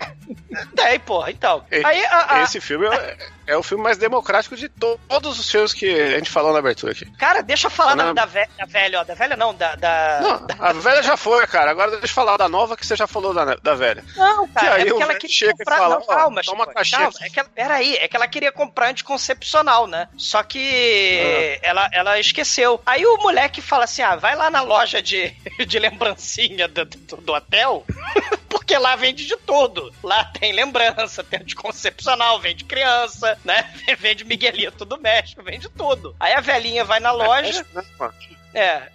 Tem, 0.76 1.00
porra, 1.00 1.32
então. 1.32 1.66
E- 1.72 1.86
Aí 1.86 2.04
a, 2.06 2.36
a- 2.38 2.44
esse 2.44 2.60
filme 2.62 2.88
é, 2.88 3.18
é 3.48 3.58
o 3.58 3.64
filme 3.64 3.84
mais 3.84 3.98
democrático 3.98 4.56
de 4.56 4.68
to- 4.70 5.00
todos 5.08 5.40
os 5.40 5.50
filmes 5.50 5.74
que 5.74 5.90
a 5.90 6.18
gente 6.18 6.30
falou 6.30 6.52
na 6.54 6.60
abertura 6.60 6.92
aqui. 6.94 7.06
Cara, 7.18 7.42
deixa 7.42 7.68
eu 7.68 7.72
falar 7.72 7.96
da, 7.96 8.14
da, 8.14 8.26
ve- 8.26 8.48
da 8.58 8.66
velha, 8.66 9.00
ó. 9.02 9.04
Da 9.04 9.14
velha 9.14 9.36
não, 9.36 9.54
da. 9.54 9.76
da... 9.76 10.20
Não, 10.22 10.48
a 10.66 10.74
velha 10.74 11.04
já 11.04 11.16
foi, 11.18 11.46
cara. 11.48 11.72
Agora 11.72 11.92
deixa 11.92 12.08
eu 12.08 12.10
falar 12.10 12.38
da 12.38 12.50
nova 12.50 12.76
que 12.76 12.86
você 12.86 12.96
já 12.96 13.08
falou 13.08 13.34
da, 13.34 13.56
da 13.56 13.76
velha. 13.76 14.04
Não, 14.16 14.48
cara, 14.48 14.68
Que 14.68 14.74
aí 14.74 14.82
é 14.82 14.86
porque 14.86 14.94
o 14.94 15.02
ela 15.04 15.16
queria 15.16 15.36
chega 15.36 15.52
e 15.54 15.58
comprar. 15.58 15.78
fala, 15.78 15.96
não, 15.96 16.02
ó, 16.02 16.06
calma, 16.16 16.42
toma 16.44 16.64
Chico, 16.64 16.74
caixinha 16.74 17.02
calma. 17.02 17.14
aqui. 17.18 17.26
É 17.26 17.30
que 17.30 17.40
ela, 17.40 17.50
peraí, 17.54 17.96
é 17.98 18.08
que 18.08 18.16
ela 18.16 18.28
queria 18.28 18.52
comprar 18.52 18.90
anticoncepcional, 18.90 19.88
né? 19.88 20.08
Só 20.18 20.42
que 20.44 21.60
Ah. 21.62 21.68
ela, 21.68 21.90
ela 21.92 22.20
esqueceu. 22.20 22.82
Aí 22.86 23.06
o 23.06 23.18
moleque 23.18 23.62
fala 23.62 23.85
assim: 23.86 24.02
ah, 24.02 24.16
vai 24.16 24.36
lá 24.36 24.50
na 24.50 24.62
loja 24.62 25.02
de, 25.02 25.30
de 25.66 25.80
lembrancinha 25.80 26.68
do, 26.68 26.86
do, 26.86 27.18
do 27.18 27.34
hotel. 27.34 27.86
Porque 28.50 28.78
lá 28.78 28.96
vende 28.96 29.26
de 29.26 29.38
tudo. 29.38 29.94
Lá 30.04 30.24
tem 30.26 30.52
lembrança, 30.52 31.24
tem 31.24 31.40
anticoncepcional, 31.40 32.40
vende 32.40 32.64
criança, 32.64 33.38
né? 33.44 33.74
Vende 34.00 34.24
Miguelito 34.24 34.86
do 34.86 35.00
México, 35.00 35.44
vende 35.44 35.70
tudo. 35.70 36.16
Aí 36.20 36.34
a 36.34 36.42
velhinha 36.42 36.84
vai 36.84 37.00
na 37.00 37.12
loja, 37.12 37.66
é, 37.76 38.12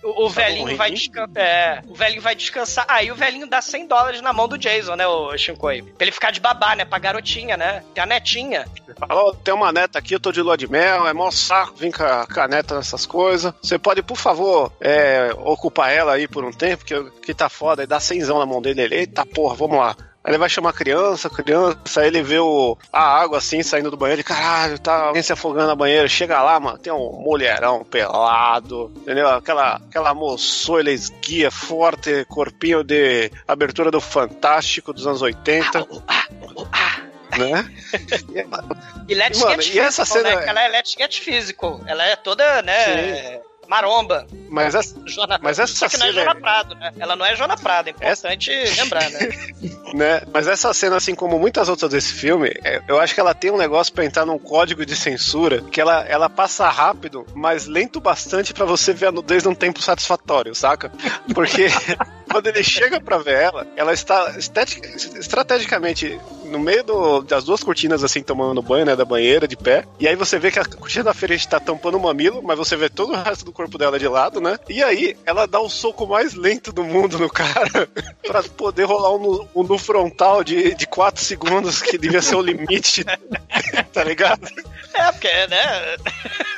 o, 0.02 0.26
o 0.26 0.28
Tá 0.28 0.40
velhinho 0.40 0.76
vai 0.76 0.90
descansar. 0.90 1.42
É, 1.42 1.82
o 1.86 1.94
velhinho 1.94 2.22
vai 2.22 2.34
descansar. 2.34 2.86
Aí 2.88 3.11
o 3.11 3.14
velhinho 3.14 3.46
dá 3.46 3.61
100 3.61 3.86
dólares 3.86 4.20
na 4.20 4.32
mão 4.32 4.48
do 4.48 4.58
Jason, 4.58 4.96
né, 4.96 5.06
o 5.06 5.36
Shinkoi? 5.36 5.82
Pra 5.82 6.04
ele 6.04 6.12
ficar 6.12 6.30
de 6.30 6.40
babá, 6.40 6.74
né? 6.74 6.84
Pra 6.84 6.98
garotinha, 6.98 7.56
né? 7.56 7.84
Tem 7.94 8.02
a 8.02 8.06
netinha. 8.06 8.66
Falou, 8.98 9.34
tem 9.34 9.52
uma 9.52 9.72
neta 9.72 9.98
aqui, 9.98 10.14
eu 10.14 10.20
tô 10.20 10.32
de 10.32 10.42
lua 10.42 10.56
de 10.56 10.68
mel, 10.68 11.06
é 11.06 11.12
mó 11.12 11.30
saco 11.30 11.74
vir 11.76 11.92
com 11.92 12.02
a, 12.02 12.26
com 12.26 12.40
a 12.40 12.48
neta 12.48 12.76
nessas 12.76 13.06
coisas. 13.06 13.52
Você 13.62 13.78
pode, 13.78 14.02
por 14.02 14.16
favor, 14.16 14.72
é, 14.80 15.30
ocupar 15.38 15.92
ela 15.92 16.14
aí 16.14 16.26
por 16.26 16.44
um 16.44 16.52
tempo, 16.52 16.84
que, 16.84 17.11
que 17.22 17.34
tá 17.34 17.48
foda, 17.48 17.82
e 17.82 17.86
dá 17.86 18.00
cenzão 18.00 18.38
na 18.38 18.46
mão 18.46 18.61
dele. 18.61 18.82
Ele, 18.82 18.94
eita 18.96 19.24
porra, 19.26 19.54
vamos 19.54 19.78
lá. 19.78 19.96
Aí 20.22 20.32
ele 20.32 20.38
vai 20.38 20.48
chamar 20.50 20.70
a 20.70 20.74
criança, 20.74 21.28
a 21.28 21.30
criança, 21.30 22.00
aí 22.02 22.06
ele 22.08 22.22
vê 22.22 22.38
o, 22.38 22.76
a 22.92 23.00
água 23.02 23.38
assim 23.38 23.62
saindo 23.62 23.90
do 23.90 23.96
banheiro, 23.96 24.20
ele, 24.20 24.24
caralho, 24.28 24.78
tá 24.78 25.06
alguém 25.06 25.22
se 25.22 25.32
afogando 25.32 25.68
na 25.68 25.74
banheira. 25.74 26.06
Chega 26.08 26.42
lá, 26.42 26.60
mano, 26.60 26.76
tem 26.76 26.92
um 26.92 27.12
mulherão 27.22 27.82
pelado, 27.84 28.92
entendeu? 28.96 29.28
Aquela, 29.28 29.76
aquela 29.76 30.12
moçoila 30.12 30.90
esguia, 30.90 31.50
forte, 31.50 32.24
corpinho 32.26 32.84
de 32.84 33.30
abertura 33.48 33.90
do 33.90 34.00
Fantástico 34.00 34.92
dos 34.92 35.06
anos 35.06 35.22
80, 35.22 35.86
Ah, 36.06 36.24
ah. 36.72 37.38
né? 37.38 37.70
E 39.08 39.14
Let's 39.14 39.40
Mano, 39.40 39.60
e 39.62 39.78
essa 39.78 40.04
Physical, 40.04 40.22
cena- 40.30 40.40
né? 40.42 40.48
Ela 40.48 40.62
é 40.64 40.68
Let's 40.68 40.94
Get 40.96 41.18
Physical. 41.20 41.80
Ela 41.86 42.04
é 42.06 42.14
toda, 42.14 42.62
né? 42.62 43.40
Maromba. 43.70 44.26
Mas 44.48 44.74
essa, 44.74 44.96
Jona... 45.06 45.38
Mas 45.40 45.60
essa 45.60 45.72
Só 45.72 45.88
que 45.88 45.96
não 45.96 46.06
é 46.06 46.12
Jona 46.12 46.34
Prado, 46.34 46.74
né? 46.74 46.92
Ela 46.98 47.14
não 47.14 47.24
é 47.24 47.36
Jona 47.36 47.56
Prado, 47.56 47.86
é 47.86 47.90
importante 47.92 48.50
lembrar, 48.76 49.08
né? 49.10 49.28
né? 49.94 50.22
Mas 50.32 50.48
essa 50.48 50.74
cena, 50.74 50.96
assim 50.96 51.14
como 51.14 51.38
muitas 51.38 51.68
outras 51.68 51.92
desse 51.92 52.12
filme, 52.12 52.52
é, 52.64 52.82
eu 52.88 52.98
acho 52.98 53.14
que 53.14 53.20
ela 53.20 53.32
tem 53.32 53.52
um 53.52 53.56
negócio 53.56 53.92
pra 53.92 54.04
entrar 54.04 54.26
num 54.26 54.40
código 54.40 54.84
de 54.84 54.96
censura 54.96 55.62
que 55.62 55.80
ela, 55.80 56.04
ela 56.08 56.28
passa 56.28 56.68
rápido, 56.68 57.24
mas 57.32 57.66
lento 57.66 58.00
bastante 58.00 58.52
pra 58.52 58.64
você 58.64 58.92
ver 58.92 59.06
a 59.06 59.12
nudez 59.12 59.44
num 59.44 59.54
tempo 59.54 59.80
satisfatório, 59.80 60.52
saca? 60.52 60.90
Porque 61.32 61.68
quando 62.28 62.48
ele 62.48 62.64
chega 62.64 63.00
pra 63.00 63.18
ver 63.18 63.34
ela, 63.34 63.68
ela 63.76 63.92
está 63.92 64.34
estrategicamente 64.36 66.18
no 66.51 66.59
meio 66.59 66.82
do- 66.84 67.22
das 67.22 67.44
duas 67.44 67.62
cortinas, 67.62 68.03
assim, 68.05 68.22
tomando 68.22 68.61
banho, 68.61 68.84
né, 68.84 68.94
da 68.96 69.05
banheira, 69.05 69.46
de 69.48 69.57
pé. 69.57 69.84
E 69.98 70.07
aí 70.09 70.16
você 70.16 70.38
vê 70.38 70.51
que 70.51 70.59
a 70.59 70.64
cortina 70.64 71.05
da 71.05 71.14
frente 71.14 71.48
tá 71.48 71.59
tampando 71.61 71.96
o 71.96 72.01
mamilo, 72.01 72.42
mas 72.42 72.59
você 72.59 72.76
vê 72.76 72.88
todo 72.88 73.12
o 73.12 73.16
resto 73.16 73.44
do 73.44 73.53
corpo 73.53 73.78
dela 73.78 73.98
de 73.98 74.09
lado, 74.09 74.40
né? 74.40 74.59
E 74.68 74.82
aí 74.82 75.16
ela 75.24 75.46
dá 75.46 75.61
o 75.61 75.68
soco 75.68 76.07
mais 76.07 76.34
lento 76.34 76.72
do 76.72 76.82
mundo 76.84 77.18
no 77.18 77.28
cara 77.30 77.88
pra 78.26 78.42
poder 78.42 78.84
rolar 78.84 79.14
um 79.14 79.18
no, 79.18 79.48
um 79.55 79.62
no 79.62 79.78
frontal 79.78 80.42
de, 80.44 80.74
de 80.74 80.86
4 80.86 81.22
segundos, 81.24 81.80
que 81.80 81.96
devia 81.96 82.20
ser 82.22 82.34
o 82.36 82.42
limite, 82.42 83.05
tá 83.92 84.05
ligado? 84.05 84.46
É, 84.94 85.12
porque, 85.12 85.28
né? 85.46 85.96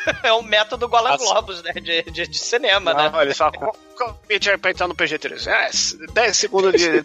É 0.24 0.32
o 0.32 0.42
método 0.42 0.88
Golan. 0.88 1.16
Globos, 1.16 1.62
né? 1.62 1.72
De, 1.74 2.02
de, 2.02 2.26
de 2.26 2.38
cinema, 2.38 2.92
né? 2.92 3.08
Ah, 3.14 3.22
ele 3.22 3.34
fala, 3.34 3.52
qual 3.52 3.76
qual 3.96 4.10
o 4.10 4.16
limite 4.28 4.50
aí 4.50 4.58
pra 4.58 4.72
entrar 4.72 4.88
no 4.88 4.96
PG-13? 4.96 5.46
É, 5.48 6.12
10 6.12 6.36
segundos 6.36 6.72
de, 6.72 7.04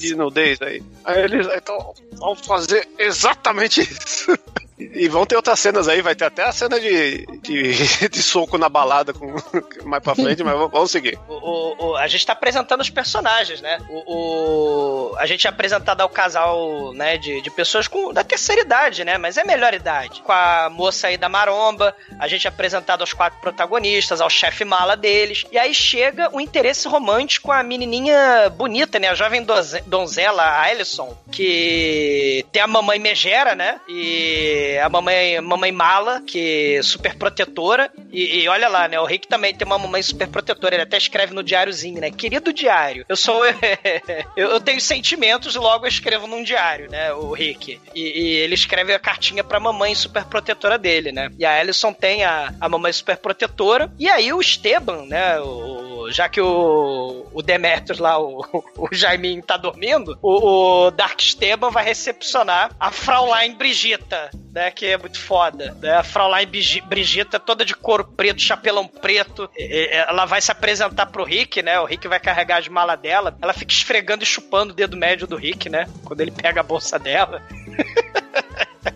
de 0.00 0.14
nudez 0.16 0.60
aí. 0.60 0.82
Aí 1.04 1.22
eles, 1.22 1.46
então, 1.54 1.94
vamos 2.22 2.46
fazer 2.46 2.88
exatamente 2.98 3.82
isso. 3.82 4.38
E 4.94 5.08
vão 5.08 5.24
ter 5.26 5.36
outras 5.36 5.58
cenas 5.60 5.88
aí, 5.88 6.00
vai 6.02 6.14
ter 6.14 6.24
até 6.24 6.44
a 6.44 6.52
cena 6.52 6.78
de, 6.80 7.26
de, 7.42 8.08
de 8.08 8.22
soco 8.22 8.56
na 8.58 8.68
balada 8.68 9.12
com, 9.12 9.34
mais 9.84 10.02
pra 10.02 10.14
frente, 10.14 10.42
mas 10.42 10.54
vamos 10.54 10.90
seguir. 10.90 11.18
O, 11.28 11.90
o- 11.92 11.96
a 11.96 12.06
gente 12.06 12.24
tá 12.26 12.32
apresentando 12.32 12.80
os 12.80 12.90
personagens, 12.90 13.60
né? 13.60 13.78
O, 13.88 15.10
o- 15.12 15.16
a 15.18 15.26
gente 15.26 15.46
é 15.46 15.50
apresentado 15.50 16.00
ao 16.00 16.08
casal, 16.08 16.92
né, 16.94 17.16
de, 17.18 17.40
de 17.42 17.50
pessoas 17.50 17.86
com 17.86 18.12
da 18.12 18.24
terceira 18.24 18.62
idade, 18.62 19.04
né? 19.04 19.18
Mas 19.18 19.36
é 19.36 19.44
melhor 19.44 19.74
idade. 19.74 20.22
Com 20.22 20.32
a 20.32 20.68
moça 20.70 21.08
aí 21.08 21.16
da 21.16 21.28
maromba, 21.28 21.94
a 22.18 22.26
gente 22.28 22.46
é 22.46 22.48
apresentado 22.48 23.00
aos 23.02 23.12
quatro 23.12 23.40
protagonistas, 23.40 24.20
ao 24.20 24.30
chefe 24.30 24.64
mala 24.64 24.96
deles. 24.96 25.44
E 25.52 25.58
aí 25.58 25.74
chega 25.74 26.28
o 26.32 26.40
interesse 26.40 26.88
romântico 26.88 27.46
com 27.46 27.52
a 27.52 27.62
menininha 27.62 28.48
bonita, 28.50 28.98
né? 28.98 29.08
A 29.08 29.14
jovem 29.14 29.44
donzela, 29.86 30.42
a 30.42 30.62
Alison, 30.62 31.16
que 31.30 32.44
tem 32.52 32.62
a 32.62 32.66
mamãe 32.66 32.98
megera, 32.98 33.54
né? 33.54 33.80
E 33.88 34.71
a 34.80 34.88
mamãe, 34.88 35.40
mamãe 35.40 35.72
mala, 35.72 36.20
que 36.20 36.76
é 36.76 36.82
super 36.82 37.14
protetora. 37.16 37.90
E, 38.12 38.40
e 38.40 38.48
olha 38.48 38.68
lá, 38.68 38.88
né? 38.88 38.98
O 39.00 39.04
Rick 39.04 39.26
também 39.26 39.54
tem 39.54 39.66
uma 39.66 39.78
mamãe 39.78 40.02
super 40.02 40.28
protetora. 40.28 40.74
Ele 40.74 40.82
até 40.82 40.96
escreve 40.96 41.34
no 41.34 41.42
diáriozinho, 41.42 42.00
né? 42.00 42.10
Querido 42.10 42.52
diário, 42.52 43.04
eu 43.08 43.16
sou. 43.16 43.42
eu, 44.36 44.50
eu 44.50 44.60
tenho 44.60 44.80
sentimentos, 44.80 45.54
logo 45.54 45.84
eu 45.84 45.88
escrevo 45.88 46.26
num 46.26 46.42
diário, 46.42 46.90
né? 46.90 47.12
O 47.12 47.32
Rick. 47.32 47.80
E, 47.94 48.00
e 48.00 48.34
ele 48.36 48.54
escreve 48.54 48.94
a 48.94 48.98
cartinha 48.98 49.42
pra 49.42 49.60
mamãe 49.60 49.94
super 49.94 50.24
protetora 50.24 50.78
dele, 50.78 51.12
né? 51.12 51.30
E 51.38 51.44
a 51.44 51.58
Alison 51.58 51.92
tem 51.92 52.24
a, 52.24 52.52
a 52.60 52.68
mamãe 52.68 52.92
super 52.92 53.16
protetora. 53.16 53.92
E 53.98 54.08
aí 54.08 54.32
o 54.32 54.40
Esteban, 54.40 55.06
né? 55.06 55.40
O, 55.40 56.10
já 56.10 56.28
que 56.28 56.40
o, 56.40 57.26
o 57.32 57.42
Demetrius 57.42 57.98
lá, 57.98 58.18
o, 58.18 58.44
o 58.76 58.88
Jaiminho 58.92 59.42
tá 59.42 59.56
dormindo, 59.56 60.18
o, 60.22 60.86
o 60.86 60.90
Dark 60.90 61.20
Esteban 61.20 61.70
vai 61.70 61.84
recepcionar 61.84 62.74
a 62.78 62.90
Fraulein 62.90 63.54
Brigitta, 63.54 64.30
né? 64.52 64.61
Que 64.70 64.86
é 64.86 64.98
muito 64.98 65.18
foda. 65.18 65.76
Né? 65.80 65.94
A 65.94 66.02
Fraulein 66.02 66.46
Brigitta 66.86 67.38
toda 67.38 67.64
de 67.64 67.74
couro 67.74 68.04
preto, 68.04 68.40
chapelão 68.40 68.86
preto. 68.86 69.50
Ela 69.56 70.24
vai 70.24 70.40
se 70.40 70.50
apresentar 70.50 71.06
pro 71.06 71.24
Rick, 71.24 71.62
né? 71.62 71.78
O 71.80 71.84
Rick 71.84 72.06
vai 72.08 72.20
carregar 72.20 72.58
as 72.58 72.68
malas 72.68 72.98
dela. 73.00 73.36
Ela 73.40 73.52
fica 73.52 73.72
esfregando 73.72 74.22
e 74.22 74.26
chupando 74.26 74.72
o 74.72 74.76
dedo 74.76 74.96
médio 74.96 75.26
do 75.26 75.36
Rick, 75.36 75.68
né? 75.68 75.86
Quando 76.04 76.20
ele 76.20 76.30
pega 76.30 76.60
a 76.60 76.64
bolsa 76.64 76.98
dela. 76.98 77.42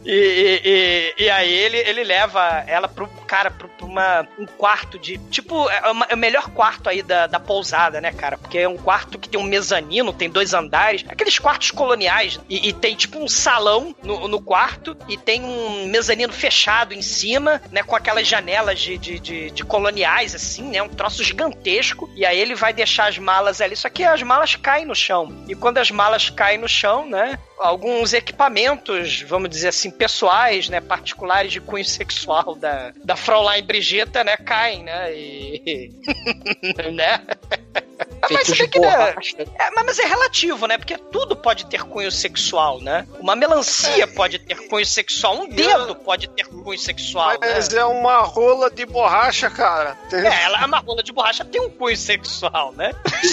E, 0.05 1.13
e- 1.19 1.25
e- 1.25 1.31
aí 1.31 1.53
ele, 1.53 1.77
ele 1.79 2.05
leva 2.05 2.65
ela 2.67 2.89
pro 2.89 3.07
cara 3.27 3.51
pro, 3.51 3.71
uma, 3.83 4.27
um 4.39 4.47
quarto 4.47 4.99
de. 4.99 5.19
Tipo, 5.31 5.69
é, 5.71 5.91
uma- 5.91 6.07
é 6.09 6.15
o 6.15 6.19
melhor 6.19 6.51
quarto 6.51 6.89
aí 6.89 7.03
da, 7.03 7.27
da 7.27 7.39
pousada, 7.39 8.01
né, 8.01 8.13
cara? 8.13 8.37
Porque 8.37 8.59
é 8.59 8.69
um 8.69 8.77
quarto 8.77 9.19
que 9.19 9.29
tem 9.29 9.39
um 9.41 9.45
mezanino, 9.45 10.13
tem 10.13 10.29
dois 10.29 10.55
andares, 10.55 11.05
aqueles 11.09 11.39
quartos 11.39 11.71
coloniais. 11.71 12.39
E, 12.49 12.69
e 12.69 12.73
tem 12.73 12.97
tipo 12.97 13.19
um 13.19 13.29
salão 13.29 13.95
no, 14.03 14.27
no 14.27 14.41
quarto 14.41 14.97
e 15.09 15.17
tem 15.17 15.43
um 15.45 15.87
mezanino 15.87 16.33
fechado 16.33 16.93
em 16.93 17.03
cima, 17.03 17.61
né? 17.71 17.83
Com 17.83 17.95
aquelas 17.95 18.27
janelas 18.27 18.81
de, 18.81 18.99
de, 18.99 19.19
de, 19.21 19.51
de 19.51 19.65
coloniais, 19.65 20.35
assim, 20.35 20.65
né? 20.71 20.83
Um 20.83 20.89
troço 20.89 21.23
gigantesco. 21.23 22.11
E 22.17 22.27
aí 22.27 22.39
ele 22.39 22.55
vai 22.55 22.73
deixar 22.73 23.09
as 23.09 23.19
malas 23.19 23.61
ali. 23.61 23.77
Só 23.77 23.89
que 23.89 24.03
as 24.03 24.23
malas 24.23 24.57
caem 24.57 24.85
no 24.85 24.95
chão. 24.95 25.45
E 25.49 25.55
quando 25.55 25.79
as 25.79 25.91
malas 25.91 26.29
caem 26.31 26.59
no 26.59 26.69
chão, 26.69 27.09
né? 27.09 27.39
Alguns 27.59 28.13
equipamentos, 28.13 29.23
vamos 29.23 29.49
dizer 29.51 29.69
assim, 29.69 29.91
pessoais, 29.91 30.69
né, 30.69 30.81
particulares 30.81 31.53
de 31.53 31.61
cunho 31.61 31.85
sexual 31.85 32.55
da, 32.55 32.93
da 33.05 33.17
Fraulein 33.17 33.63
Brigitta, 33.63 34.23
né, 34.23 34.37
caem, 34.37 34.85
né, 34.85 35.15
e... 35.15 35.93
né? 36.93 37.23
Mas, 38.31 38.47
que, 38.49 38.79
né, 38.79 39.15
é, 39.59 39.71
mas 39.71 39.99
é 39.99 40.05
relativo, 40.05 40.67
né? 40.67 40.77
Porque 40.77 40.99
tudo 40.99 41.35
pode 41.37 41.65
ter 41.67 41.83
cunho 41.85 42.11
sexual, 42.13 42.81
né? 42.81 43.07
Uma 43.21 43.35
melancia 43.37 44.07
pode 44.09 44.39
ter 44.39 44.69
cunho 44.69 44.85
sexual, 44.85 45.39
um 45.41 45.49
dedo 45.49 45.95
pode 45.97 46.29
ter 46.29 46.47
cunho 46.47 46.79
sexual. 46.79 47.37
Mas 47.41 47.71
né? 47.71 47.81
é 47.81 47.85
uma 47.85 48.19
rola 48.23 48.71
de 48.71 48.85
borracha, 48.85 49.49
cara. 49.49 49.95
Tem, 50.11 50.21
É, 50.27 50.43
ela, 50.45 50.67
uma 50.67 50.79
rola 50.81 51.03
de 51.03 51.13
borracha 51.13 51.45
tem 51.45 51.61
um 51.61 51.71
cunho 51.71 51.97
sexual, 51.97 52.73
né? 52.73 52.91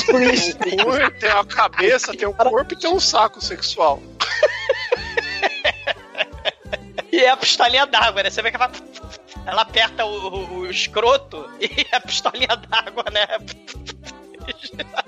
um 0.09 0.83
cunho, 0.83 1.11
tem 1.19 1.29
a 1.29 1.43
cabeça, 1.43 2.13
tem 2.15 2.27
um 2.27 2.33
corpo 2.33 2.73
e 2.73 2.77
tem 2.77 2.89
um 2.89 2.99
saco 2.99 3.43
sexual. 3.43 4.01
E 7.11 7.19
é 7.19 7.29
a 7.29 7.37
pistolinha 7.37 7.85
d'água, 7.85 8.23
né? 8.23 8.29
Você 8.29 8.41
vê 8.41 8.49
que 8.49 8.55
ela, 8.57 8.71
ela 9.45 9.61
aperta 9.61 10.03
o, 10.03 10.09
o- 10.33 10.57
o 10.61 10.65
escroto 10.69 11.47
e 11.59 11.85
a 11.91 11.99
pistolinha 11.99 12.55
d'água, 12.55 13.05
né? 13.11 13.27
igreja. 14.47 15.03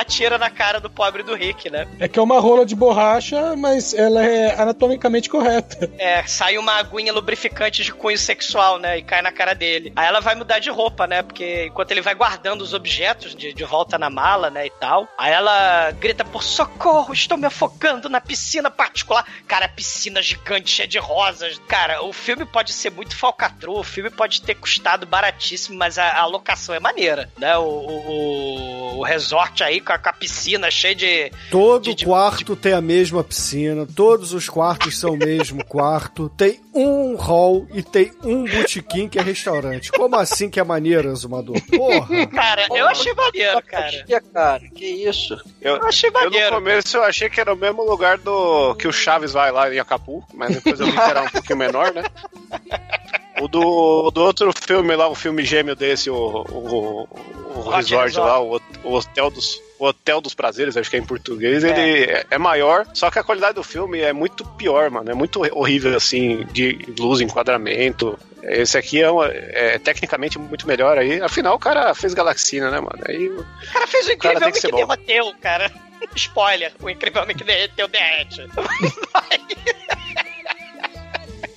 Atira 0.00 0.38
na 0.38 0.50
cara 0.50 0.78
do 0.80 0.90
pobre 0.90 1.22
do 1.22 1.34
Rick, 1.34 1.70
né? 1.70 1.86
É 1.98 2.06
que 2.08 2.18
é 2.18 2.22
uma 2.22 2.38
rola 2.40 2.64
de 2.66 2.74
borracha, 2.74 3.56
mas 3.56 3.94
ela 3.94 4.24
é 4.24 4.60
anatomicamente 4.60 5.28
correta. 5.28 5.90
É, 5.98 6.22
sai 6.26 6.58
uma 6.58 6.74
aguinha 6.74 7.12
lubrificante 7.12 7.82
de 7.82 7.92
cunho 7.92 8.18
sexual, 8.18 8.78
né? 8.78 8.98
E 8.98 9.02
cai 9.02 9.22
na 9.22 9.32
cara 9.32 9.54
dele. 9.54 9.92
Aí 9.96 10.06
ela 10.06 10.20
vai 10.20 10.34
mudar 10.34 10.58
de 10.58 10.70
roupa, 10.70 11.06
né? 11.06 11.22
Porque 11.22 11.66
enquanto 11.66 11.90
ele 11.92 12.00
vai 12.02 12.14
guardando 12.14 12.60
os 12.62 12.74
objetos 12.74 13.34
de, 13.34 13.52
de 13.52 13.64
volta 13.64 13.96
na 13.98 14.10
mala, 14.10 14.50
né? 14.50 14.66
E 14.66 14.70
tal. 14.70 15.08
Aí 15.18 15.32
ela 15.32 15.90
grita 15.92 16.24
por 16.24 16.42
socorro, 16.42 17.12
estou 17.14 17.36
me 17.38 17.46
afogando 17.46 18.08
na 18.08 18.20
piscina 18.20 18.70
particular. 18.70 19.26
Cara, 19.46 19.68
piscina 19.68 20.20
gigante, 20.22 20.70
cheia 20.70 20.88
de 20.88 20.98
rosas. 20.98 21.58
Cara, 21.68 22.02
o 22.02 22.12
filme 22.12 22.44
pode 22.44 22.72
ser 22.72 22.90
muito 22.90 23.16
falcatrua, 23.16 23.80
o 23.80 23.84
filme 23.84 24.10
pode 24.10 24.42
ter 24.42 24.54
custado 24.56 25.06
baratíssimo, 25.06 25.78
mas 25.78 25.98
a, 25.98 26.18
a 26.20 26.26
locação 26.26 26.74
é 26.74 26.80
maneira, 26.80 27.30
né? 27.38 27.56
O, 27.56 27.62
o, 27.62 28.10
o- 28.10 28.98
o 28.98 29.02
resort 29.02 29.62
aí 29.62 29.80
com 29.86 29.92
a, 29.92 29.98
com 29.98 30.08
a 30.08 30.12
piscina 30.12 30.70
cheia 30.70 30.94
de. 30.94 31.30
Todo 31.50 31.82
de- 31.84 31.94
de- 31.94 32.04
quarto 32.04 32.56
tem 32.56 32.72
a 32.72 32.80
mesma 32.80 33.22
piscina, 33.22 33.86
todos 33.86 34.32
os 34.32 34.48
quartos 34.48 34.98
são 34.98 35.12
o 35.12 35.16
mesmo 35.16 35.64
quarto, 35.66 36.28
tem 36.30 36.60
um 36.74 37.14
hall 37.16 37.66
e 37.72 37.82
tem 37.82 38.12
um 38.22 38.44
botequim 38.44 39.08
que 39.08 39.18
é 39.18 39.22
restaurante. 39.22 39.90
Como 39.92 40.16
assim 40.16 40.50
que 40.50 40.60
é 40.60 40.64
maneiro, 40.64 41.10
Azumador? 41.10 41.56
Porra! 41.70 42.26
Cara, 42.26 42.66
eu 42.74 42.86
achei 42.86 43.14
maneiro, 43.14 43.62
cara. 43.66 44.04
Que, 44.04 44.20
cara, 44.20 44.60
que 44.74 44.84
isso? 44.84 45.40
Eu, 45.62 45.76
Eu 45.76 45.84
achei 45.86 46.10
eu 46.10 46.12
no 46.12 46.20
maneiro. 46.20 46.54
começo 46.56 46.96
eu 46.96 47.02
achei 47.04 47.30
que 47.30 47.40
era 47.40 47.52
o 47.54 47.56
mesmo 47.56 47.82
lugar 47.82 48.18
do 48.18 48.74
que 48.74 48.86
o 48.88 48.92
Chaves 48.92 49.32
vai 49.32 49.50
lá 49.52 49.72
em 49.72 49.78
Acapulco, 49.78 50.28
mas 50.34 50.54
depois 50.54 50.78
eu 50.80 50.86
vi 50.86 50.92
que 50.92 50.98
era 51.00 51.22
um 51.22 51.28
pouquinho 51.30 51.58
menor, 51.58 51.92
né? 51.94 52.02
O 53.40 53.48
do, 53.48 54.10
do 54.10 54.22
outro 54.22 54.50
filme 54.66 54.96
lá, 54.96 55.08
o 55.08 55.14
filme 55.14 55.44
gêmeo 55.44 55.76
desse, 55.76 56.08
o, 56.08 56.14
o, 56.16 57.08
o 57.54 57.70
resort 57.70 58.06
Resort. 58.06 58.18
lá, 58.18 58.40
o, 58.40 58.60
o 58.84 58.94
Hotel 58.94 59.30
dos. 59.30 59.60
O 59.78 59.84
Hotel 59.88 60.22
dos 60.22 60.32
Prazeres, 60.32 60.74
acho 60.74 60.88
que 60.88 60.96
é 60.96 60.98
em 60.98 61.04
português, 61.04 61.62
ele 61.62 62.04
é, 62.04 62.24
é 62.30 62.38
maior, 62.38 62.86
só 62.94 63.10
que 63.10 63.18
a 63.18 63.22
qualidade 63.22 63.56
do 63.56 63.62
filme 63.62 64.00
é 64.00 64.10
muito 64.10 64.42
pior, 64.42 64.90
mano. 64.90 65.10
É 65.10 65.14
muito 65.14 65.42
horrível, 65.54 65.94
assim, 65.94 66.46
de 66.50 66.78
luz, 66.98 67.20
enquadramento. 67.20 68.18
Esse 68.42 68.78
aqui 68.78 69.02
é, 69.02 69.10
uma- 69.10 69.28
é 69.30 69.78
tecnicamente 69.78 70.38
muito 70.38 70.66
melhor 70.66 70.96
aí. 70.96 71.20
Afinal, 71.20 71.56
o 71.56 71.58
cara 71.58 71.94
fez 71.94 72.14
Galaxina, 72.14 72.70
né, 72.70 72.80
mano? 72.80 73.00
Aí 73.06 73.28
O 73.28 73.44
cara 73.70 73.86
fez 73.86 74.06
o 74.08 74.16
cara 74.16 74.40
tem 74.40 74.48
incrivelmente 74.48 74.52
que 74.54 74.60
ser 74.62 74.70
bom. 74.72 74.86
derreteu, 74.86 75.34
cara. 75.42 75.70
Spoiler, 76.16 76.72
o 76.80 76.88
incrivelmente 76.88 77.44
derreteu 77.44 77.86
derrete. 77.86 78.46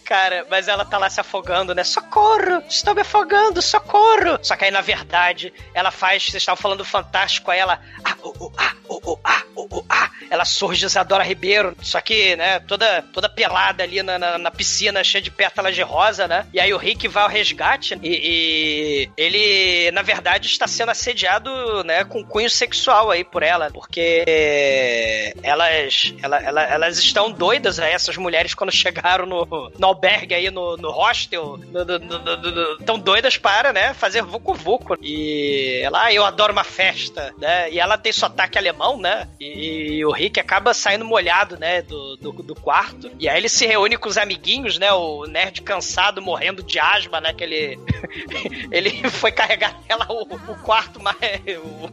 Cara, 0.10 0.44
mas 0.50 0.68
ela 0.68 0.84
tá 0.84 0.98
lá 0.98 1.08
se 1.08 1.20
afogando, 1.22 1.76
né? 1.76 1.84
Socorro! 1.84 2.64
Estou 2.68 2.96
me 2.96 3.02
afogando, 3.02 3.62
socorro! 3.62 4.40
Só 4.42 4.56
que 4.56 4.66
aí, 4.66 4.72
na 4.72 4.82
verdade, 4.82 5.54
ela 5.72 5.92
faz. 5.92 6.24
Vocês 6.24 6.42
estavam 6.42 6.60
falando 6.60 6.80
do 6.80 6.86
fantástico, 6.86 7.52
aí 7.52 7.60
ela. 7.60 7.80
Ah, 8.04 8.16
oh, 8.24 8.34
oh, 8.40 8.52
ah, 8.58 8.74
oh, 8.88 9.00
oh, 9.06 9.20
ah, 9.24 9.44
oh, 9.56 9.68
oh, 9.70 9.86
ah. 9.88 10.10
Ela 10.32 10.46
surge 10.46 10.84
Isadora 10.84 11.24
Ribeiro. 11.24 11.76
Só 11.84 12.02
que, 12.02 12.36
né, 12.36 12.60
toda, 12.62 13.04
toda 13.14 13.30
pelada 13.30 13.84
ali 13.84 14.02
na, 14.02 14.18
na, 14.18 14.38
na 14.40 14.50
piscina, 14.50 15.04
cheia 15.04 15.22
de 15.22 15.30
pétalas 15.30 15.76
de 15.76 15.84
rosa, 15.84 16.28
né? 16.28 16.48
E 16.52 16.60
aí 16.60 16.74
o 16.74 16.78
Rick 16.78 17.08
vai 17.08 17.22
ao 17.22 17.30
resgate 17.30 18.00
e, 18.02 18.10
e 18.10 19.12
ele, 19.16 19.92
na 19.92 20.02
verdade, 20.02 20.48
está 20.48 20.66
sendo 20.68 20.90
assediado, 20.90 21.84
né, 21.84 22.04
com 22.04 22.24
cunho 22.26 22.50
sexual 22.50 23.12
aí 23.12 23.24
por 23.24 23.44
ela. 23.44 23.70
Porque 23.72 24.24
elas, 25.44 26.14
ela, 26.24 26.38
ela- 26.42 26.64
elas 26.64 26.98
estão 26.98 27.32
doidas, 27.32 27.78
né, 27.78 27.92
essas 27.92 28.18
mulheres, 28.18 28.56
quando 28.56 28.72
chegaram 28.72 29.28
no, 29.28 29.72
no 29.78 29.99
albergue 30.00 30.34
aí, 30.34 30.50
no, 30.50 30.78
no 30.78 30.90
hostel, 30.92 31.58
no- 31.58 31.86
no- 31.86 32.78
tão 32.86 32.98
doidas 32.98 33.38
para, 33.38 33.74
né, 33.74 33.94
fazer 33.94 34.22
vucu-vucu. 34.24 34.98
E 35.02 35.82
ela, 35.84 36.06
ah, 36.06 36.14
eu 36.14 36.24
adoro 36.26 36.54
uma 36.54 36.64
festa, 36.64 37.34
né? 37.38 37.70
E 37.70 37.80
ela 37.80 37.98
tem 37.98 38.12
sotaque 38.14 38.58
alemão, 38.58 38.98
né? 38.98 39.28
E, 39.40 39.98
e 39.98 40.06
o 40.06 40.12
Rick 40.12 40.40
acaba 40.40 40.74
saindo 40.74 41.04
molhado, 41.04 41.58
né, 41.58 41.82
do, 41.82 42.16
do, 42.18 42.32
do 42.32 42.56
quarto. 42.56 43.12
E 43.20 43.28
aí 43.28 43.38
ele 43.38 43.50
se 43.50 43.66
reúne 43.66 43.98
com 43.98 44.08
os 44.08 44.18
amiguinhos, 44.18 44.78
né? 44.78 44.92
O 44.94 45.26
nerd 45.26 45.62
cansado, 45.62 46.22
morrendo 46.22 46.64
de 46.64 46.80
asma, 46.80 47.20
né? 47.20 47.34
Que 47.34 47.44
ele, 47.44 47.80
ele 48.72 49.10
foi 49.10 49.32
carregar 49.32 49.78
ela 49.90 50.06
o, 50.10 50.22
o 50.24 50.56
quarto 50.64 51.02
mais, 51.02 51.18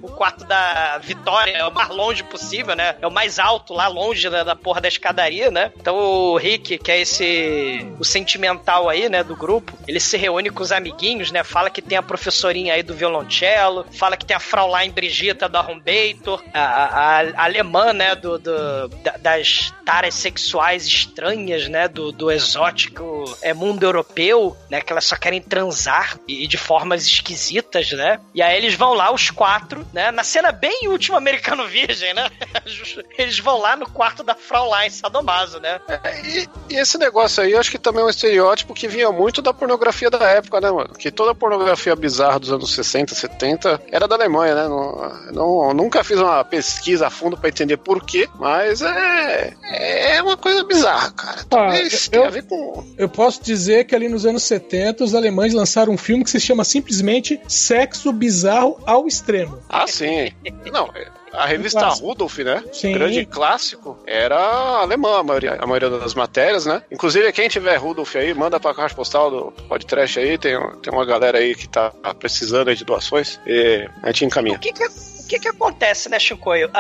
o 0.01 0.09
quarto 0.09 0.45
da 0.45 0.99
Vitória, 0.99 1.53
é 1.57 1.67
o 1.67 1.73
mais 1.75 1.89
longe 1.89 2.23
possível, 2.23 2.77
né? 2.77 2.97
É 3.01 3.07
o 3.07 3.11
mais 3.11 3.39
alto 3.39 3.75
lá, 3.75 3.89
longe 3.89 4.29
da, 4.31 4.45
da 4.45 4.55
porra 4.55 4.81
da 4.81 4.89
escadaria, 4.89 5.51
né? 5.51 5.73
Então 5.77 5.97
o 5.97 6.37
Rick, 6.37 6.79
que 6.79 6.93
é 6.93 7.01
esse 7.01 7.87
o 7.99 8.05
sentimental 8.05 8.89
aí, 8.89 9.09
né, 9.09 9.23
do 9.23 9.35
grupo, 9.37 9.77
ele 9.87 10.01
se 10.01 10.17
reúne 10.17 10.51
com 10.51 10.63
os 10.63 10.73
amiguinhos, 10.73 11.31
né? 11.31 11.43
Fala 11.43 11.71
que 11.71 11.81
tem 11.83 11.97
a 11.99 12.03
professorinha 12.03 12.75
aí 12.75 12.83
do 12.83 12.95
violoncelo, 12.95 13.87
fala 13.99 14.17
que 14.17 14.25
tem 14.27 14.37
a 14.37 14.41
Fraulein 14.41 14.91
Brigitta 14.91 15.49
da 15.49 15.61
Rumbator, 15.61 16.43
a, 16.53 16.61
a- 16.61 17.21
a 17.21 17.45
alemã, 17.45 17.93
né, 17.93 18.15
do, 18.15 18.39
do- 18.39 18.89
da- 19.03 19.17
das 19.17 19.73
taras 19.85 20.15
sexuais 20.15 20.85
estranhas, 20.87 21.69
né, 21.69 21.89
do, 21.89 22.13
do 22.13 22.31
exótico 22.31 23.25
é, 23.43 23.55
mundo 23.55 23.83
europeu, 23.85 24.57
né, 24.71 24.81
que 24.81 24.93
elas 24.93 25.05
só 25.05 25.17
querem 25.17 25.41
transar 25.41 26.19
e, 26.27 26.45
e 26.45 26.47
de 26.47 26.57
formas 26.57 27.07
esquisitas, 27.07 27.93
né? 27.93 28.21
E 28.35 28.43
aí 28.43 28.57
eles 28.57 28.75
vão 28.75 28.95
lá, 28.95 29.13
os 29.13 29.31
quatro, 29.31 29.87
né, 29.93 30.11
na 30.11 30.25
cena 30.25 30.53
bem 30.53 30.89
último 30.89 31.17
americano 31.17 31.67
virgem, 31.67 32.13
né? 32.15 32.29
Eles 33.19 33.39
vão 33.39 33.59
lá 33.59 33.77
no 33.77 33.89
quarto 33.89 34.23
da 34.23 34.35
Fraulein 34.35 34.91
Sadomaso, 34.91 35.59
né? 35.61 35.81
E, 36.25 36.75
e 36.75 36.77
esse 36.79 36.99
negócio 36.99 37.43
aí, 37.43 37.53
eu 37.53 37.61
acho 37.61 37.71
que 37.71 37.79
também 37.87 38.03
é 38.03 38.07
um 38.07 38.11
estereótipo 38.11 38.75
que 38.75 38.89
vinha 38.89 39.11
muito 39.13 39.41
da 39.41 39.53
pornografia 39.55 40.11
da 40.11 40.19
época, 40.29 40.61
né, 40.61 40.71
mano? 40.71 40.91
Que 40.99 41.11
toda 41.11 41.31
a 41.31 41.35
pornografia 41.35 41.95
bizarra 41.95 42.41
dos 42.41 42.51
anos 42.53 42.75
60, 42.75 43.15
70 43.15 43.81
era 43.93 44.09
da 44.09 44.17
Alemanha, 44.17 44.55
né? 44.57 44.69
Não, 44.69 45.13
não- 45.33 45.75
nunca 45.75 46.03
fiz 46.03 46.19
uma 46.19 46.45
pesquisa 46.45 47.07
a 47.07 47.11
fundo 47.11 47.37
pra 47.37 47.49
entender 47.49 47.77
por 47.77 48.05
quê, 48.05 48.29
mas 48.41 48.83
é, 48.83 49.55
é 50.17 50.23
uma 50.23 50.37
coisa 50.37 50.65
bizarra, 50.65 51.13
cara. 51.13 51.45
Talvez 51.49 52.05
eu- 52.07 52.11
tenha 52.11 52.27
a 52.27 52.31
ver 52.31 52.43
com. 52.45 52.85
Eu 52.99 53.09
posso 53.09 53.41
dizer 53.43 53.85
que 53.85 53.95
ali 53.95 54.09
nos 54.09 54.27
anos 54.27 54.43
70 54.43 55.05
os 55.05 55.15
alemães 55.15 55.55
lançaram 55.55 55.93
um 55.93 55.99
filme 55.99 56.25
que 56.25 56.31
se 56.31 56.41
chama 56.41 56.65
simplesmente 56.65 57.41
Sexo 57.47 58.13
Bizarro 58.13 58.81
ao 58.85 59.07
Extremo. 59.07 59.59
Ah, 59.69 59.87
sim. 59.87 60.33
Não, 60.73 60.91
a 61.33 61.47
revista. 61.47 61.87
Rudolf, 61.89 62.39
né? 62.39 62.65
Sim. 62.73 62.93
Grande 62.93 63.25
clássico, 63.27 63.99
era 64.07 64.37
alemã 64.81 65.19
a 65.19 65.23
maioria, 65.23 65.57
a 65.61 65.67
maioria 65.67 65.91
das 65.91 66.15
matérias, 66.15 66.65
né? 66.67 66.83
Inclusive, 66.91 67.31
quem 67.33 67.49
tiver 67.49 67.76
Rudolf 67.77 68.15
aí, 68.17 68.35
manda 68.35 68.59
pra 68.61 68.75
caixa 68.75 68.95
postal 68.95 69.31
do 69.31 69.53
podcast 69.69 70.19
aí, 70.19 70.39
tem, 70.39 70.57
tem 70.83 70.93
uma 70.93 71.05
galera 71.05 71.39
aí 71.39 71.55
que 71.55 71.69
tá 71.69 71.93
precisando 72.19 72.69
aí 72.69 72.77
de 72.77 72.85
doações 72.85 73.41
e 73.47 73.89
a 74.03 74.09
gente 74.09 74.25
encaminha. 74.25 74.57
O 74.57 74.61
que 74.61 74.73
que, 74.73 74.85
o 74.85 74.91
que 75.27 75.39
que 75.39 75.49
acontece, 75.49 76.09
né, 76.09 76.19
Chicoio? 76.19 76.71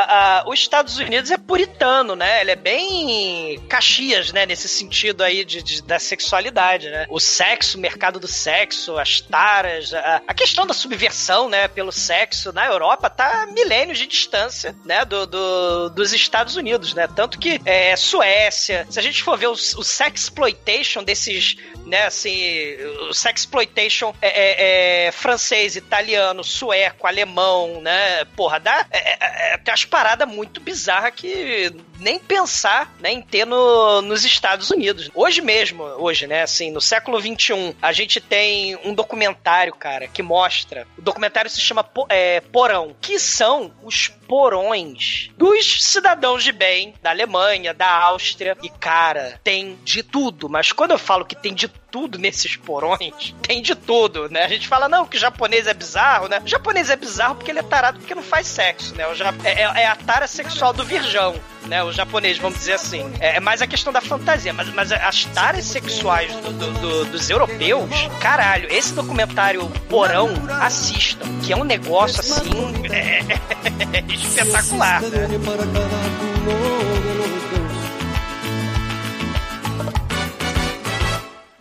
Os 0.46 0.58
Estados 0.60 0.96
Unidos 0.98 1.30
é 1.30 1.36
puritano, 1.38 2.14
né? 2.16 2.40
Ele 2.40 2.50
é 2.52 2.56
bem 2.56 3.58
Caxias, 3.68 4.32
né? 4.32 4.46
Nesse 4.46 4.68
sentido 4.68 5.22
aí 5.22 5.44
de, 5.44 5.62
de- 5.62 5.82
da 5.82 5.98
sexualidade, 5.98 6.88
né? 6.88 7.06
O 7.10 7.18
sexo, 7.20 7.76
o 7.76 7.80
mercado 7.80 8.18
do 8.20 8.28
sexo, 8.28 8.98
as 8.98 9.20
taras, 9.20 9.92
a, 9.92 10.22
a 10.26 10.34
questão 10.34 10.66
da 10.66 10.74
subversão, 10.74 11.48
né? 11.48 11.68
Pelo 11.68 11.92
sexo 11.92 12.52
na 12.52 12.66
Europa 12.66 13.10
tá 13.10 13.42
a 13.42 13.46
milênios 13.46 13.98
de 13.98 14.06
distância, 14.06 14.74
né? 14.84 15.04
Do, 15.04 15.26
do- 15.26 15.90
dos 15.90 16.12
Estados 16.12 16.56
Unidos, 16.56 16.94
né? 16.94 17.08
Tanto 17.14 17.38
que 17.38 17.60
é, 17.64 17.94
Suécia, 17.96 18.86
se 18.90 18.98
a 18.98 19.02
gente 19.02 19.22
for 19.22 19.36
ver 19.36 19.48
o, 19.48 19.52
o 19.52 19.82
sexploitation 19.84 21.02
desses, 21.02 21.56
né? 21.84 22.06
Assim, 22.06 22.74
o 23.08 23.14
sexploitation 23.14 24.14
é, 24.22 24.28
é- 24.28 25.06
é 25.08 25.12
francês, 25.12 25.76
italiano, 25.76 26.42
sueco, 26.44 27.06
alemão, 27.06 27.80
né? 27.80 28.24
Porra, 28.36 28.60
dá. 28.60 28.86
é- 28.90 28.98
é- 28.98 29.54
é- 29.54 29.58
tem 29.58 29.72
umas 29.72 29.84
paradas 29.84 30.28
muito 30.28 30.60
bizarras 30.60 31.12
que 31.16 31.72
nem 31.98 32.18
pensar 32.18 32.94
né, 33.00 33.10
em 33.10 33.22
ter 33.22 33.46
no, 33.46 34.02
nos 34.02 34.24
Estados 34.24 34.70
Unidos. 34.70 35.10
Hoje 35.14 35.40
mesmo, 35.40 35.82
hoje, 35.82 36.26
né, 36.26 36.42
assim, 36.42 36.70
no 36.70 36.80
século 36.80 37.20
XXI, 37.20 37.74
a 37.80 37.92
gente 37.92 38.20
tem 38.20 38.76
um 38.84 38.94
documentário, 38.94 39.74
cara, 39.74 40.06
que 40.06 40.22
mostra. 40.22 40.86
O 40.98 41.02
documentário 41.02 41.50
se 41.50 41.60
chama 41.60 41.88
é, 42.08 42.40
Porão, 42.40 42.94
que 43.00 43.18
são 43.18 43.72
os 43.82 44.08
porões 44.26 45.30
dos 45.36 45.84
cidadãos 45.84 46.42
de 46.44 46.52
bem 46.52 46.94
da 47.02 47.10
Alemanha, 47.10 47.72
da 47.74 47.88
Áustria. 47.90 48.56
E, 48.62 48.68
cara, 48.68 49.40
tem 49.42 49.78
de 49.84 50.02
tudo. 50.02 50.48
Mas 50.48 50.72
quando 50.72 50.90
eu 50.92 50.98
falo 50.98 51.24
que 51.24 51.34
tem 51.36 51.54
de 51.54 51.68
tudo 51.90 52.18
nesses 52.18 52.56
porões, 52.56 53.34
tem 53.42 53.62
de 53.62 53.74
tudo, 53.74 54.28
né? 54.28 54.44
A 54.44 54.48
gente 54.48 54.68
fala, 54.68 54.88
não, 54.88 55.06
que 55.06 55.16
o 55.16 55.20
japonês 55.20 55.66
é 55.66 55.72
bizarro, 55.74 56.28
né? 56.28 56.40
O 56.44 56.48
japonês 56.48 56.90
é 56.90 56.96
bizarro 56.96 57.36
porque 57.36 57.50
ele 57.50 57.60
é 57.60 57.62
tarado 57.62 57.98
porque 57.98 58.14
não 58.14 58.22
faz 58.22 58.46
sexo, 58.46 58.94
né? 58.94 59.04
Ja- 59.14 59.34
é, 59.44 59.62
é- 59.62 59.82
é 59.82 59.86
a 59.86 59.96
tara 59.96 60.26
sexual 60.26 60.72
do 60.72 60.84
virgão. 60.84 61.34
Né, 61.68 61.82
o 61.82 61.90
japonês, 61.92 62.38
vamos 62.38 62.58
dizer 62.58 62.74
assim. 62.74 63.04
É, 63.18 63.36
é 63.36 63.40
mais 63.40 63.60
a 63.60 63.66
questão 63.66 63.92
da 63.92 64.00
fantasia, 64.00 64.52
mas, 64.52 64.68
mas 64.72 64.92
as 64.92 65.24
taras 65.26 65.64
sexuais 65.64 66.32
do- 66.36 66.52
do- 66.52 66.70
do- 66.80 67.04
dos 67.06 67.28
europeus, 67.28 67.90
caralho, 68.20 68.68
esse 68.72 68.92
documentário 68.94 69.68
Porão, 69.88 70.30
assistam, 70.60 71.26
que 71.44 71.52
é 71.52 71.56
um 71.56 71.64
negócio 71.64 72.20
assim 72.20 72.72
é, 72.92 73.20
espetacular. 74.14 75.02
né? 75.02 75.26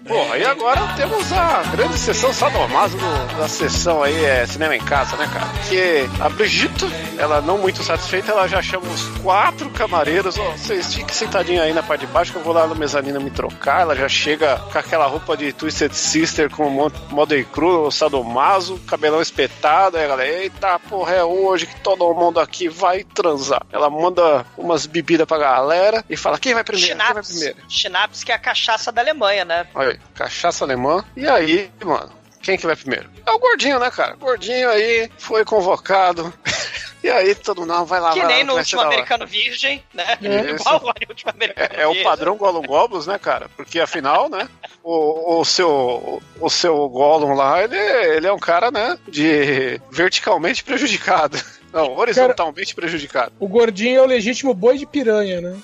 Bom, 0.07 0.35
e 0.35 0.45
agora 0.45 0.93
temos 0.95 1.31
a 1.33 1.63
grande 1.75 1.97
sessão 1.97 2.31
sadomaso 2.31 2.95
do- 2.95 3.37
da 3.39 3.47
sessão 3.47 4.03
aí, 4.03 4.23
é 4.23 4.45
cinema 4.45 4.75
em 4.75 4.79
casa, 4.81 5.17
né, 5.17 5.27
cara? 5.33 5.47
Que 5.67 6.07
a 6.21 6.29
Brigitte, 6.29 6.85
ela 7.17 7.41
não 7.41 7.57
muito 7.57 7.81
satisfeita, 7.81 8.31
ela 8.31 8.47
já 8.47 8.61
chama 8.61 8.85
os 8.87 9.01
quatro 9.23 9.67
camareiros, 9.71 10.37
ó, 10.37 10.51
vocês 10.51 10.93
fiquem 10.93 11.11
sentadinhos 11.13 11.63
aí 11.63 11.73
na 11.73 11.81
parte 11.81 12.01
de 12.01 12.07
baixo 12.07 12.31
que 12.31 12.37
eu 12.37 12.43
vou 12.43 12.53
lá 12.53 12.67
no 12.67 12.75
mezanino 12.75 13.19
me 13.19 13.31
trocar. 13.31 13.81
Ela 13.81 13.95
já 13.95 14.07
chega 14.07 14.57
com 14.71 14.77
aquela 14.77 15.07
roupa 15.07 15.35
de 15.35 15.51
Twisted 15.51 15.91
Sister 15.93 16.51
com 16.51 16.69
mo- 16.69 16.91
modo 17.09 17.35
cru, 17.45 17.89
sadomaso, 17.91 18.77
cabelão 18.87 19.21
espetado, 19.21 19.97
aí 19.97 20.05
a 20.05 20.07
galera, 20.07 20.29
eita 20.43 20.77
porra, 20.87 21.13
é 21.15 21.23
hoje 21.23 21.65
que 21.65 21.79
todo 21.81 22.13
mundo 22.13 22.39
aqui 22.39 22.69
vai 22.69 23.03
transar. 23.03 23.65
Ela 23.71 23.89
manda 23.89 24.45
umas 24.55 24.85
bebidas 24.85 25.25
pra 25.25 25.39
galera 25.39 26.05
e 26.07 26.15
fala, 26.15 26.37
quem 26.37 26.53
vai 26.53 26.63
primeiro? 26.63 26.95
Quem 26.95 27.13
vai 27.13 27.23
primeiro? 27.23 27.57
Schnapps, 27.67 28.23
que 28.23 28.31
é 28.31 28.35
a 28.35 28.39
cachaça 28.39 28.91
da 28.91 29.01
Alemanha, 29.01 29.43
né? 29.43 29.65
Olha 29.73 29.94
cachaça 30.13 30.63
alemã. 30.65 31.03
E 31.15 31.27
aí, 31.27 31.71
mano, 31.83 32.11
quem 32.41 32.57
que 32.57 32.65
vai 32.65 32.75
primeiro? 32.75 33.09
É 33.25 33.31
o 33.31 33.39
gordinho, 33.39 33.79
né, 33.79 33.89
cara? 33.89 34.13
O 34.13 34.19
gordinho 34.19 34.69
aí 34.69 35.09
foi 35.17 35.43
convocado. 35.43 36.31
e 37.03 37.09
aí, 37.09 37.33
todo 37.33 37.61
mundo, 37.61 37.69
não, 37.69 37.85
vai 37.85 37.99
lá, 37.99 38.13
que 38.13 38.19
vai 38.19 38.27
lá, 38.27 38.35
nem 38.35 38.43
no 38.43 38.55
último 38.55 38.81
americano 38.81 39.25
virgem, 39.25 39.83
né? 39.93 40.17
Isso. 40.21 40.61
Igual 40.61 40.83
o 40.83 41.09
último 41.09 41.31
americano 41.31 41.69
É, 41.73 41.81
é 41.81 41.87
o 41.87 42.03
padrão 42.03 42.37
Gollum 42.37 42.61
Goblins, 42.61 43.07
né, 43.07 43.17
cara? 43.17 43.49
Porque 43.57 43.79
afinal, 43.79 44.29
né, 44.29 44.47
o, 44.83 45.39
o 45.39 45.45
seu 45.45 46.21
o 46.39 46.49
seu 46.49 46.87
Gollum 46.87 47.33
lá, 47.33 47.63
ele, 47.63 47.77
ele 47.77 48.27
é 48.27 48.31
um 48.31 48.39
cara, 48.39 48.69
né, 48.69 48.97
de 49.07 49.81
verticalmente 49.89 50.63
prejudicado. 50.63 51.41
Não, 51.75 51.93
horizontalmente 51.97 52.73
prejudicado. 52.73 53.33
O 53.37 53.47
gordinho 53.49 53.99
é 53.99 54.01
o 54.01 54.05
legítimo 54.05 54.53
boi 54.53 54.77
de 54.77 54.85
piranha, 54.85 55.41
né? 55.41 55.57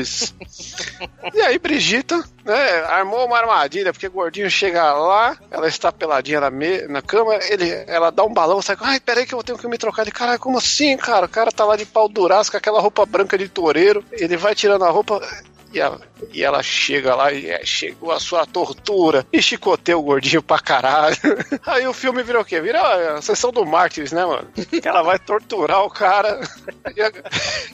Isso. 0.00 0.34
E 1.32 1.40
aí, 1.40 1.56
Brigita, 1.58 2.22
né, 2.44 2.80
armou 2.88 3.24
uma 3.26 3.38
armadilha, 3.38 3.92
porque 3.92 4.08
o 4.08 4.10
gordinho 4.10 4.50
chega 4.50 4.92
lá, 4.92 5.36
ela 5.52 5.68
está 5.68 5.92
peladinha 5.92 6.40
na, 6.40 6.50
me- 6.50 6.82
na 6.88 7.00
cama, 7.00 7.36
ele, 7.48 7.70
ela 7.86 8.10
dá 8.10 8.24
um 8.24 8.32
balão, 8.34 8.60
sai, 8.60 8.76
ai, 8.80 8.98
peraí 8.98 9.24
que 9.24 9.34
eu 9.34 9.42
tenho 9.44 9.56
que 9.56 9.68
me 9.68 9.78
trocar. 9.78 10.02
Ele, 10.02 10.10
caralho, 10.10 10.40
como 10.40 10.58
assim, 10.58 10.96
cara? 10.96 11.26
O 11.26 11.28
cara 11.28 11.52
tá 11.52 11.64
lá 11.64 11.76
de 11.76 11.86
pau 11.86 12.08
duraço, 12.08 12.50
com 12.50 12.56
aquela 12.56 12.80
roupa 12.80 13.06
branca 13.06 13.38
de 13.38 13.48
toureiro, 13.48 14.04
ele 14.10 14.36
vai 14.36 14.54
tirando 14.56 14.84
a 14.84 14.90
roupa. 14.90 15.20
E 15.72 15.80
ela, 15.80 16.00
e 16.32 16.42
ela 16.44 16.62
chega 16.62 17.14
lá 17.14 17.32
e 17.32 17.48
é, 17.48 17.64
chegou 17.64 18.12
a 18.12 18.20
sua 18.20 18.44
tortura 18.46 19.26
e 19.32 19.40
chicoteia 19.40 19.96
o 19.96 20.02
gordinho 20.02 20.42
pra 20.42 20.58
caralho. 20.58 21.16
Aí 21.66 21.86
o 21.86 21.92
filme 21.94 22.22
vira 22.22 22.40
o 22.40 22.44
quê? 22.44 22.60
Vira 22.60 23.14
a 23.16 23.22
sessão 23.22 23.50
do 23.50 23.64
Mártires, 23.64 24.12
né, 24.12 24.24
mano? 24.24 24.46
Que 24.54 24.86
ela 24.86 25.02
vai 25.02 25.18
torturar 25.18 25.82
o 25.82 25.90
cara 25.90 26.40
e, 26.94 27.00
a- 27.02 27.12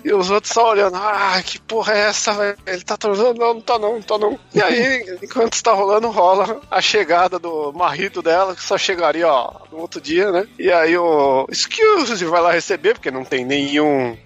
e 0.05 0.13
os 0.13 0.31
outros 0.31 0.53
só 0.53 0.71
olhando. 0.71 0.97
Ah, 0.97 1.43
que 1.45 1.59
porra 1.61 1.93
é 1.95 1.99
essa, 2.09 2.33
velho? 2.33 2.57
Ele 2.67 2.83
tá 2.83 2.97
torturando? 2.97 3.39
Não, 3.39 3.55
não 3.55 3.61
tá 3.61 3.79
não, 3.79 3.95
não 3.95 4.03
tá 4.03 4.17
não. 4.19 4.39
E 4.55 4.63
aí, 4.63 5.19
enquanto 5.23 5.55
está 5.55 5.73
rolando, 5.73 6.09
rola 6.11 6.61
a 6.71 6.81
chegada 6.81 7.39
do 7.39 7.73
marido 7.73 8.23
dela, 8.23 8.55
que 8.55 8.63
só 8.63 8.79
chegaria, 8.79 9.27
ó, 9.27 9.53
no 9.73 9.79
outro 9.79 10.01
dia, 10.01 10.31
né? 10.31 10.47
E 10.59 10.71
aí 10.71 10.97
o 10.97 11.47
Excuse 11.51 12.25
vai 12.25 12.41
lá 12.41 12.53
receber, 12.53 12.95
porque 12.95 13.11
não 13.11 13.25
tem 13.25 13.45
nenhum 13.45 14.17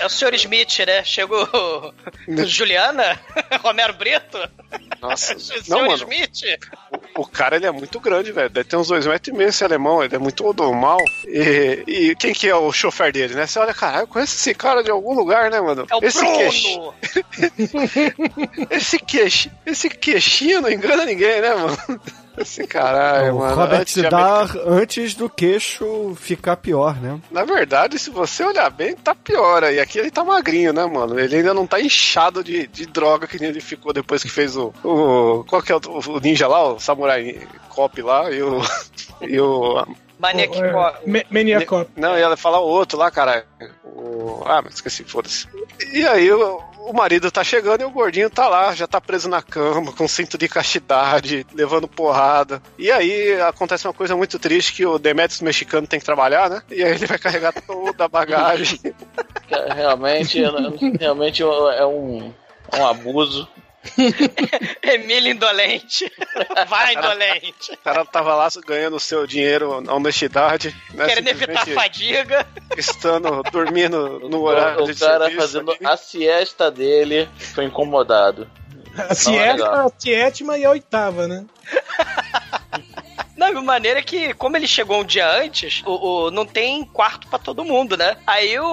É 0.00 0.06
o 0.06 0.08
Sr. 0.08 0.34
Smith, 0.34 0.78
né? 0.86 1.04
Chegou 1.04 1.46
Juliana, 2.46 3.20
Romero 3.62 3.92
Brito, 3.94 4.38
Nossa, 5.00 5.34
o 5.36 5.38
não, 5.68 5.82
mano. 5.82 5.94
Smith. 5.94 6.58
O 7.16 7.26
cara, 7.26 7.56
ele 7.56 7.66
é 7.66 7.70
muito 7.70 8.00
grande, 8.00 8.32
velho. 8.32 8.48
Deve 8.48 8.68
ter 8.68 8.76
uns 8.76 8.88
dois 8.88 9.06
metros 9.06 9.28
e 9.34 9.36
meio 9.36 9.50
esse 9.50 9.62
alemão. 9.62 10.02
Ele 10.02 10.14
é 10.14 10.18
muito 10.18 10.42
normal. 10.54 10.98
E, 11.26 11.84
e 11.86 12.16
quem 12.16 12.32
que 12.32 12.48
é 12.48 12.54
o 12.54 12.72
chofer 12.72 13.12
dele, 13.12 13.34
né? 13.34 13.46
Você 13.46 13.58
olha, 13.58 13.74
caralho, 13.74 14.04
eu 14.04 14.06
conheço 14.08 14.34
esse 14.36 14.54
cara 14.54 14.82
de 14.82 14.90
algum 14.90 15.12
lugar, 15.14 15.50
né, 15.50 15.60
mano? 15.60 15.86
É 15.90 15.94
o 15.96 16.00
esse 16.02 16.18
Bruno. 16.18 16.36
queixo- 16.38 16.94
esse, 18.70 18.98
queixo, 18.98 19.50
esse 19.66 19.90
queixinho 19.90 20.60
não 20.62 20.70
engana 20.70 21.04
ninguém, 21.04 21.40
né, 21.40 21.54
mano? 21.54 21.78
Esse 22.40 22.66
caralho, 22.66 23.34
o 23.34 23.38
mano. 23.38 23.54
Robert 23.54 23.80
Antes 23.80 24.02
dá 24.02 24.46
antes 24.66 25.14
do 25.14 25.28
queixo 25.28 26.14
ficar 26.18 26.56
pior, 26.56 26.96
né? 27.00 27.20
Na 27.30 27.44
verdade, 27.44 27.98
se 27.98 28.08
você 28.08 28.42
olhar 28.42 28.70
bem, 28.70 28.94
tá 28.94 29.14
pior 29.14 29.62
aí. 29.62 29.78
Aqui 29.78 29.98
ele 29.98 30.10
tá 30.10 30.24
magrinho, 30.24 30.72
né, 30.72 30.86
mano? 30.86 31.18
Ele 31.18 31.36
ainda 31.36 31.52
não 31.52 31.66
tá 31.66 31.80
inchado 31.80 32.42
de, 32.42 32.66
de 32.66 32.86
droga 32.86 33.26
que 33.26 33.38
nem 33.38 33.50
ele 33.50 33.60
ficou 33.60 33.92
depois 33.92 34.22
que 34.22 34.30
fez 34.30 34.56
o. 34.56 34.72
o 34.82 35.44
qual 35.44 35.62
que 35.62 35.70
é 35.70 35.76
o, 35.76 35.80
o 35.86 36.20
ninja 36.20 36.48
lá? 36.48 36.72
O 36.72 36.80
Samurai 36.80 37.46
Cop 37.68 38.00
lá 38.00 38.30
e 38.30 38.42
o. 38.42 38.60
E 39.22 39.38
o. 39.38 39.86
Maniac 40.20 40.58
É, 40.60 40.70
Cop. 40.72 41.10
Ma- 41.10 41.24
Maniacop. 41.30 41.90
Não, 41.96 42.18
ia 42.18 42.36
falar 42.36 42.60
o 42.60 42.68
outro 42.68 42.98
lá, 42.98 43.10
cara. 43.10 43.44
O... 43.84 44.42
Ah, 44.46 44.60
mas 44.62 44.74
esqueci, 44.74 45.02
foda-se. 45.04 45.48
E 45.92 46.06
aí 46.06 46.30
o, 46.30 46.58
o 46.78 46.92
marido 46.92 47.30
tá 47.30 47.42
chegando 47.42 47.80
e 47.80 47.84
o 47.84 47.90
gordinho 47.90 48.28
tá 48.28 48.46
lá, 48.48 48.74
já 48.74 48.86
tá 48.86 49.00
preso 49.00 49.28
na 49.28 49.40
cama, 49.42 49.92
com 49.92 50.06
cinto 50.06 50.36
de 50.36 50.48
castidade, 50.48 51.46
levando 51.54 51.88
porrada. 51.88 52.62
E 52.78 52.90
aí 52.90 53.40
acontece 53.40 53.86
uma 53.86 53.94
coisa 53.94 54.14
muito 54.14 54.38
triste 54.38 54.74
que 54.74 54.84
o 54.86 54.98
Demetrius 54.98 55.40
mexicano 55.40 55.86
tem 55.86 55.98
que 55.98 56.04
trabalhar, 56.06 56.50
né? 56.50 56.62
E 56.70 56.82
aí 56.82 56.92
ele 56.92 57.06
vai 57.06 57.18
carregar 57.18 57.52
toda 57.52 58.04
a 58.04 58.08
bagagem. 58.08 58.78
Realmente, 59.74 60.40
realmente 61.00 61.42
é 61.42 61.84
um, 61.86 62.32
é 62.72 62.80
um 62.80 62.86
abuso. 62.86 63.48
Emílio 64.82 65.32
indolente. 65.32 66.10
Vai 66.68 66.94
indolente. 66.94 67.72
O 67.72 67.76
cara 67.78 68.04
tava 68.04 68.34
lá 68.34 68.48
ganhando 68.66 68.96
o 68.96 69.00
seu 69.00 69.26
dinheiro 69.26 69.80
na 69.80 69.94
honestidade, 69.94 70.74
né? 70.94 71.06
Querendo 71.06 71.28
evitar 71.28 71.62
a 71.62 71.66
fadiga. 71.66 72.46
Estando 72.76 73.42
dormindo 73.50 74.20
no 74.28 74.42
horário 74.42 74.84
O 74.84 74.92
de 74.92 74.98
cara 74.98 75.26
serviço 75.26 75.40
fazendo 75.40 75.70
ali. 75.72 75.86
a 75.86 75.96
siesta 75.96 76.70
dele 76.70 77.28
foi 77.54 77.64
incomodado. 77.64 78.46
A 78.96 79.14
siesta, 79.14 79.84
a 79.84 79.90
sétima 79.98 80.58
e 80.58 80.64
a 80.64 80.70
oitava, 80.70 81.26
né? 81.26 81.46
Não, 83.40 83.54
e 83.54 83.56
a 83.56 83.62
maneira 83.62 84.00
é 84.00 84.02
que, 84.02 84.34
como 84.34 84.54
ele 84.54 84.66
chegou 84.66 85.00
um 85.00 85.04
dia 85.04 85.26
antes, 85.26 85.82
o, 85.86 86.26
o- 86.26 86.30
não 86.30 86.44
tem 86.44 86.84
quarto 86.84 87.26
pra 87.26 87.38
todo 87.38 87.64
mundo, 87.64 87.96
né? 87.96 88.14
Aí 88.26 88.58
o, 88.60 88.64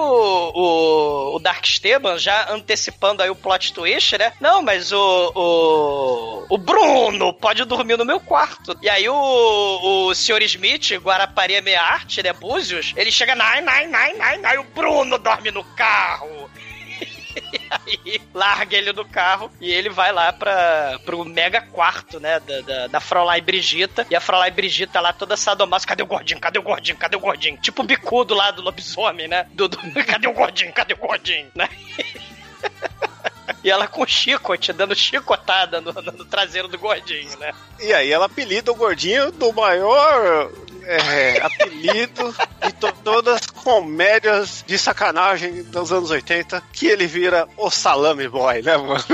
o, 0.54 1.36
o 1.36 1.38
Dark 1.38 1.64
Esteban, 1.64 2.18
já 2.18 2.52
antecipando 2.52 3.22
aí 3.22 3.30
o 3.30 3.34
plot 3.34 3.72
twist, 3.72 4.18
né? 4.18 4.30
Não, 4.38 4.60
mas 4.60 4.92
o, 4.92 5.32
o, 5.34 6.54
o 6.54 6.58
Bruno 6.58 7.32
pode 7.32 7.64
dormir 7.64 7.96
no 7.96 8.04
meu 8.04 8.20
quarto. 8.20 8.76
E 8.82 8.90
aí 8.90 9.08
o, 9.08 9.14
o 10.08 10.14
Sr. 10.14 10.42
Smith, 10.42 10.90
Guarapari 11.02 11.58
Meia 11.62 11.80
Arte, 11.82 12.22
né? 12.22 12.34
Búzios, 12.34 12.92
ele 12.94 13.10
chega, 13.10 13.34
nai, 13.34 13.62
nai, 13.62 13.86
nai, 13.86 14.12
nai, 14.18 14.36
nai, 14.36 14.58
o 14.58 14.64
Bruno 14.64 15.16
dorme 15.16 15.50
no 15.50 15.64
carro. 15.64 16.50
Aí 17.70 18.20
larga 18.34 18.76
ele 18.76 18.92
do 18.92 19.04
carro 19.04 19.50
e 19.60 19.70
ele 19.70 19.88
vai 19.88 20.12
lá 20.12 20.32
pra, 20.32 20.98
pro 21.04 21.24
mega 21.24 21.60
quarto, 21.60 22.18
né? 22.20 22.40
Da, 22.40 22.60
da, 22.60 22.86
da 22.88 23.00
Fraulein 23.00 23.42
Brigita. 23.42 24.06
E 24.10 24.16
a 24.16 24.20
Fraulein 24.20 24.52
Brigita 24.52 25.00
lá 25.00 25.12
toda 25.12 25.36
sadomaso. 25.36 25.86
Cadê 25.86 26.02
o 26.02 26.06
gordinho? 26.06 26.40
Cadê 26.40 26.58
o 26.58 26.62
gordinho? 26.62 26.96
Cadê 26.96 27.16
o 27.16 27.20
gordinho? 27.20 27.56
Tipo 27.58 27.82
o 27.82 27.86
bicudo 27.86 28.34
lá 28.34 28.50
do 28.50 28.62
lobisomem, 28.62 29.28
né? 29.28 29.46
Do, 29.52 29.68
do- 29.68 29.78
cadê 30.06 30.26
o 30.28 30.32
gordinho? 30.32 30.72
Cadê 30.72 30.94
o 30.94 30.98
gordinho? 30.98 31.48
Né? 31.54 31.68
E 33.64 33.70
ela 33.70 33.88
com 33.88 34.06
chicote, 34.06 34.72
dando 34.72 34.94
chicotada 34.94 35.80
no, 35.80 35.92
no- 35.92 36.12
no 36.12 36.24
traseiro 36.24 36.68
do 36.68 36.78
gordinho, 36.78 37.36
né? 37.38 37.52
E 37.80 37.92
aí 37.92 38.12
ela 38.12 38.26
apelida 38.26 38.70
o 38.70 38.74
gordinho 38.74 39.32
do 39.32 39.52
maior 39.52 40.50
é, 40.96 41.40
apelido 41.42 42.34
de 42.64 42.72
to- 42.72 42.92
todas 43.04 43.34
as 43.36 43.46
comédias 43.46 44.64
de 44.66 44.78
sacanagem 44.78 45.62
dos 45.64 45.92
anos 45.92 46.10
80, 46.10 46.62
que 46.72 46.86
ele 46.86 47.06
vira 47.06 47.46
o 47.56 47.70
Salame 47.70 48.26
Boy, 48.28 48.62
né, 48.62 48.76
mano? 48.76 49.04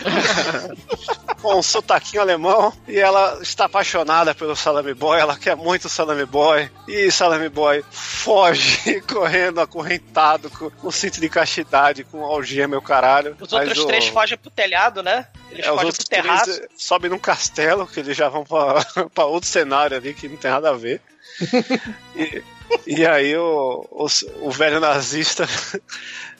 com 1.42 1.58
um 1.58 1.62
sotaquinho 1.62 2.22
alemão 2.22 2.72
e 2.86 2.98
ela 2.98 3.38
está 3.42 3.64
apaixonada 3.64 4.34
pelo 4.34 4.54
Salami 4.54 4.94
Boy, 4.94 5.18
ela 5.20 5.36
quer 5.36 5.56
muito 5.56 5.86
o 5.86 5.88
Salami 5.88 6.24
Boy 6.26 6.70
e 6.86 7.10
Salami 7.10 7.48
Boy 7.48 7.84
foge 7.90 9.00
correndo 9.08 9.60
acorrentado 9.60 10.50
com 10.50 10.70
um 10.84 10.90
cinto 10.90 11.20
de 11.20 11.28
castidade, 11.28 12.04
com 12.04 12.24
algema 12.24 12.74
e 12.74 12.78
o 12.78 12.82
caralho. 12.82 13.36
Os 13.40 13.52
outros 13.52 13.78
o- 13.78 13.86
três 13.86 14.06
fogem 14.08 14.36
pro 14.38 14.50
telhado, 14.50 15.02
né? 15.02 15.26
Eles 15.50 15.66
é, 15.66 15.72
os 15.72 15.82
outros 15.82 16.04
terraço. 16.04 16.44
três 16.44 16.58
eh, 16.60 16.68
sobem 16.76 17.10
num 17.10 17.18
castelo, 17.18 17.86
que 17.86 18.00
eles 18.00 18.16
já 18.16 18.28
vão 18.28 18.44
pra, 18.44 18.84
pra 19.14 19.24
outro 19.24 19.48
cenário 19.48 19.96
ali 19.96 20.14
que 20.14 20.28
não 20.28 20.36
tem 20.36 20.50
nada 20.50 20.70
a 20.70 20.74
ver. 20.76 21.00
E, 22.16 22.42
e 22.86 23.06
aí 23.06 23.36
o, 23.36 23.84
o, 23.90 24.06
o 24.42 24.50
velho 24.50 24.78
nazista. 24.78 25.48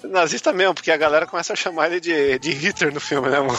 Nazista 0.05 0.53
mesmo, 0.53 0.75
porque 0.75 0.91
a 0.91 0.97
galera 0.97 1.27
começa 1.27 1.53
a 1.53 1.57
chamar 1.57 1.87
ele 1.91 2.01
de, 2.01 2.39
de 2.39 2.51
Hitler 2.53 2.93
no 2.93 3.01
filme, 3.01 3.29
né, 3.29 3.39
mano? 3.41 3.59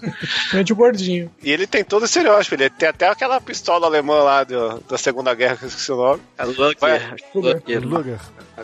Principalmente 0.00 0.72
o 0.72 0.76
gordinho. 0.76 1.30
E 1.42 1.50
ele 1.52 1.66
tem 1.66 1.84
todo 1.84 2.02
o 2.02 2.04
estereótipo, 2.04 2.54
ele 2.54 2.70
tem 2.70 2.88
até 2.88 3.08
aquela 3.08 3.40
pistola 3.40 3.86
alemã 3.86 4.22
lá 4.22 4.44
do- 4.44 4.80
da 4.88 4.96
Segunda 4.98 5.34
Guerra, 5.34 5.56
que 5.56 5.64
eu 5.64 5.68
esqueci 5.68 5.92
o 5.92 5.96
nome. 5.96 6.22
É 6.38 6.44
Luger. 6.44 6.76
Vai- 6.78 7.14
Luger. 7.34 7.62
Luger. 7.84 8.20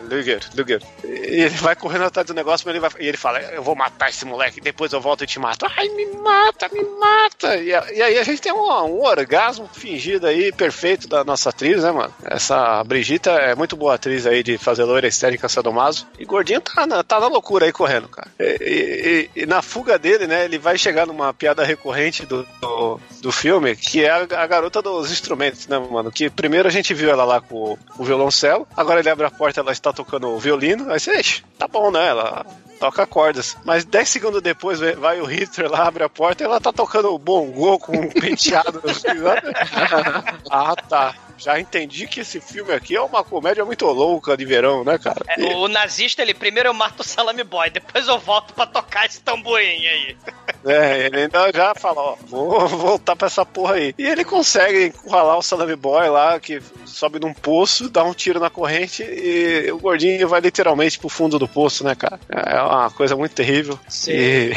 Luger, 0.09 0.39
Luger. 0.55 0.81
E 1.03 1.41
ele 1.43 1.49
vai 1.49 1.75
correndo 1.75 2.05
atrás 2.05 2.25
do 2.27 2.33
negócio, 2.33 2.65
mas 2.65 2.75
ele 2.75 2.79
vai, 2.79 2.91
e 3.03 3.07
ele 3.07 3.17
fala: 3.17 3.39
Eu 3.41 3.63
vou 3.63 3.75
matar 3.75 4.09
esse 4.09 4.23
moleque, 4.23 4.61
depois 4.61 4.93
eu 4.93 5.01
volto 5.01 5.23
e 5.23 5.27
te 5.27 5.39
mato. 5.39 5.65
Ai, 5.77 5.89
me 5.89 6.05
mata, 6.17 6.69
me 6.71 6.83
mata. 6.83 7.57
E, 7.57 7.69
e 7.69 8.01
aí 8.01 8.17
a 8.17 8.23
gente 8.23 8.41
tem 8.41 8.53
um, 8.53 8.61
um 8.69 9.03
orgasmo 9.03 9.67
fingido 9.73 10.27
aí, 10.27 10.51
perfeito 10.51 11.07
da 11.07 11.23
nossa 11.23 11.49
atriz, 11.49 11.83
né, 11.83 11.91
mano? 11.91 12.13
Essa 12.23 12.83
Brigita 12.83 13.31
é 13.31 13.55
muito 13.55 13.75
boa 13.75 13.95
atriz 13.95 14.25
aí 14.25 14.43
de 14.43 14.57
fazer 14.57 14.83
loira 14.83 15.07
histérica 15.07 15.49
sadomaso. 15.49 16.07
E 16.19 16.23
gordinho 16.25 16.61
tá 16.61 16.85
na, 16.85 17.03
tá 17.09 17.19
na 17.19 17.27
loucura 17.27 17.65
aí 17.65 17.71
correndo, 17.71 18.07
cara. 18.07 18.29
E, 18.39 19.29
e- 19.35 19.41
e- 19.41 19.45
na 19.45 19.61
fuga 19.61 19.97
dele, 19.99 20.27
né, 20.27 20.45
ele 20.45 20.57
vai 20.57 20.77
chegar 20.77 21.05
numa 21.07 21.33
piada 21.33 21.63
recorrente 21.63 22.25
do, 22.25 22.45
do, 22.61 22.99
do 23.21 23.31
filme, 23.31 23.75
que 23.75 24.05
é 24.05 24.09
a, 24.11 24.21
a 24.41 24.47
garota 24.47 24.81
dos 24.81 25.11
instrumentos, 25.11 25.67
né, 25.67 25.77
mano? 25.79 26.11
Que 26.11 26.29
primeiro 26.29 26.67
a 26.67 26.71
gente 26.71 26.93
viu 26.93 27.09
ela 27.09 27.25
lá 27.25 27.41
com 27.41 27.55
o, 27.73 27.79
o 27.97 28.03
violoncelo, 28.05 28.67
agora 28.77 28.99
ele 28.99 29.09
abre 29.09 29.25
a 29.25 29.31
porta 29.31 29.59
ela 29.59 29.71
está 29.71 29.91
tocando 29.91 30.29
o 30.29 30.39
violino, 30.39 30.91
aí 30.91 30.99
você, 30.99 31.19
"Ixi, 31.19 31.43
tá 31.57 31.67
bom, 31.67 31.91
né? 31.91 32.07
Ela 32.07 32.45
toca 32.79 33.05
cordas. 33.05 33.57
Mas 33.65 33.83
10 33.83 34.07
segundos 34.07 34.41
depois 34.41 34.79
vai- 34.79 35.19
o 35.19 35.25
Hitler 35.25 35.69
lá, 35.69 35.85
abre 35.87 36.03
a 36.03 36.07
porta 36.09 36.43
e 36.43 36.45
ela 36.45 36.61
tá 36.61 36.71
tocando 36.71 37.13
o 37.13 37.19
bongô 37.19 37.77
com 37.77 37.91
um 37.97 38.09
penteado. 38.09 38.81
ah, 40.49 40.75
tá. 40.87 41.13
Já 41.39 41.59
entendi 41.59 42.05
que 42.07 42.19
esse 42.19 42.39
filme 42.41 42.73
aqui 42.73 42.95
é 42.95 43.01
uma 43.01 43.23
comédia 43.23 43.63
muito 43.65 43.85
louca 43.85 44.35
de 44.35 44.45
verão, 44.45 44.83
né, 44.83 44.97
cara? 44.97 45.21
É, 45.27 45.55
o 45.55 45.67
nazista, 45.67 46.21
ele 46.21 46.33
primeiro 46.33 46.69
eu 46.69 46.73
mato 46.73 46.99
o 46.99 47.03
Salami 47.03 47.43
Boy, 47.43 47.69
depois 47.69 48.07
eu 48.07 48.19
volto 48.19 48.53
pra 48.53 48.65
tocar 48.65 49.05
esse 49.05 49.21
tamborim 49.21 49.65
aí. 49.87 50.17
É, 50.65 51.05
ele 51.05 51.21
ainda 51.21 51.51
já 51.53 51.73
fala, 51.75 52.01
ó, 52.01 52.15
vou 52.27 52.67
voltar 52.67 53.15
pra 53.15 53.27
essa 53.27 53.45
porra 53.45 53.75
aí. 53.75 53.93
E 53.97 54.05
ele 54.05 54.25
consegue 54.25 54.85
encurralar 54.87 55.37
o 55.37 55.41
Salami 55.41 55.75
Boy 55.75 56.09
lá, 56.09 56.39
que 56.39 56.61
sobe 56.85 57.19
num 57.19 57.33
poço, 57.33 57.89
dá 57.89 58.03
um 58.03 58.13
tiro 58.13 58.39
na 58.39 58.49
corrente 58.49 59.03
e 59.03 59.71
o 59.71 59.77
gordinho 59.79 60.27
vai 60.27 60.41
literalmente 60.41 60.99
pro 60.99 61.07
fundo 61.09 61.39
do 61.39 61.47
poço, 61.47 61.83
né, 61.83 61.95
cara? 61.95 62.19
É 62.29 62.61
uma 62.61 62.91
coisa 62.91 63.15
muito 63.15 63.33
terrível. 63.33 63.79
E 64.07 64.51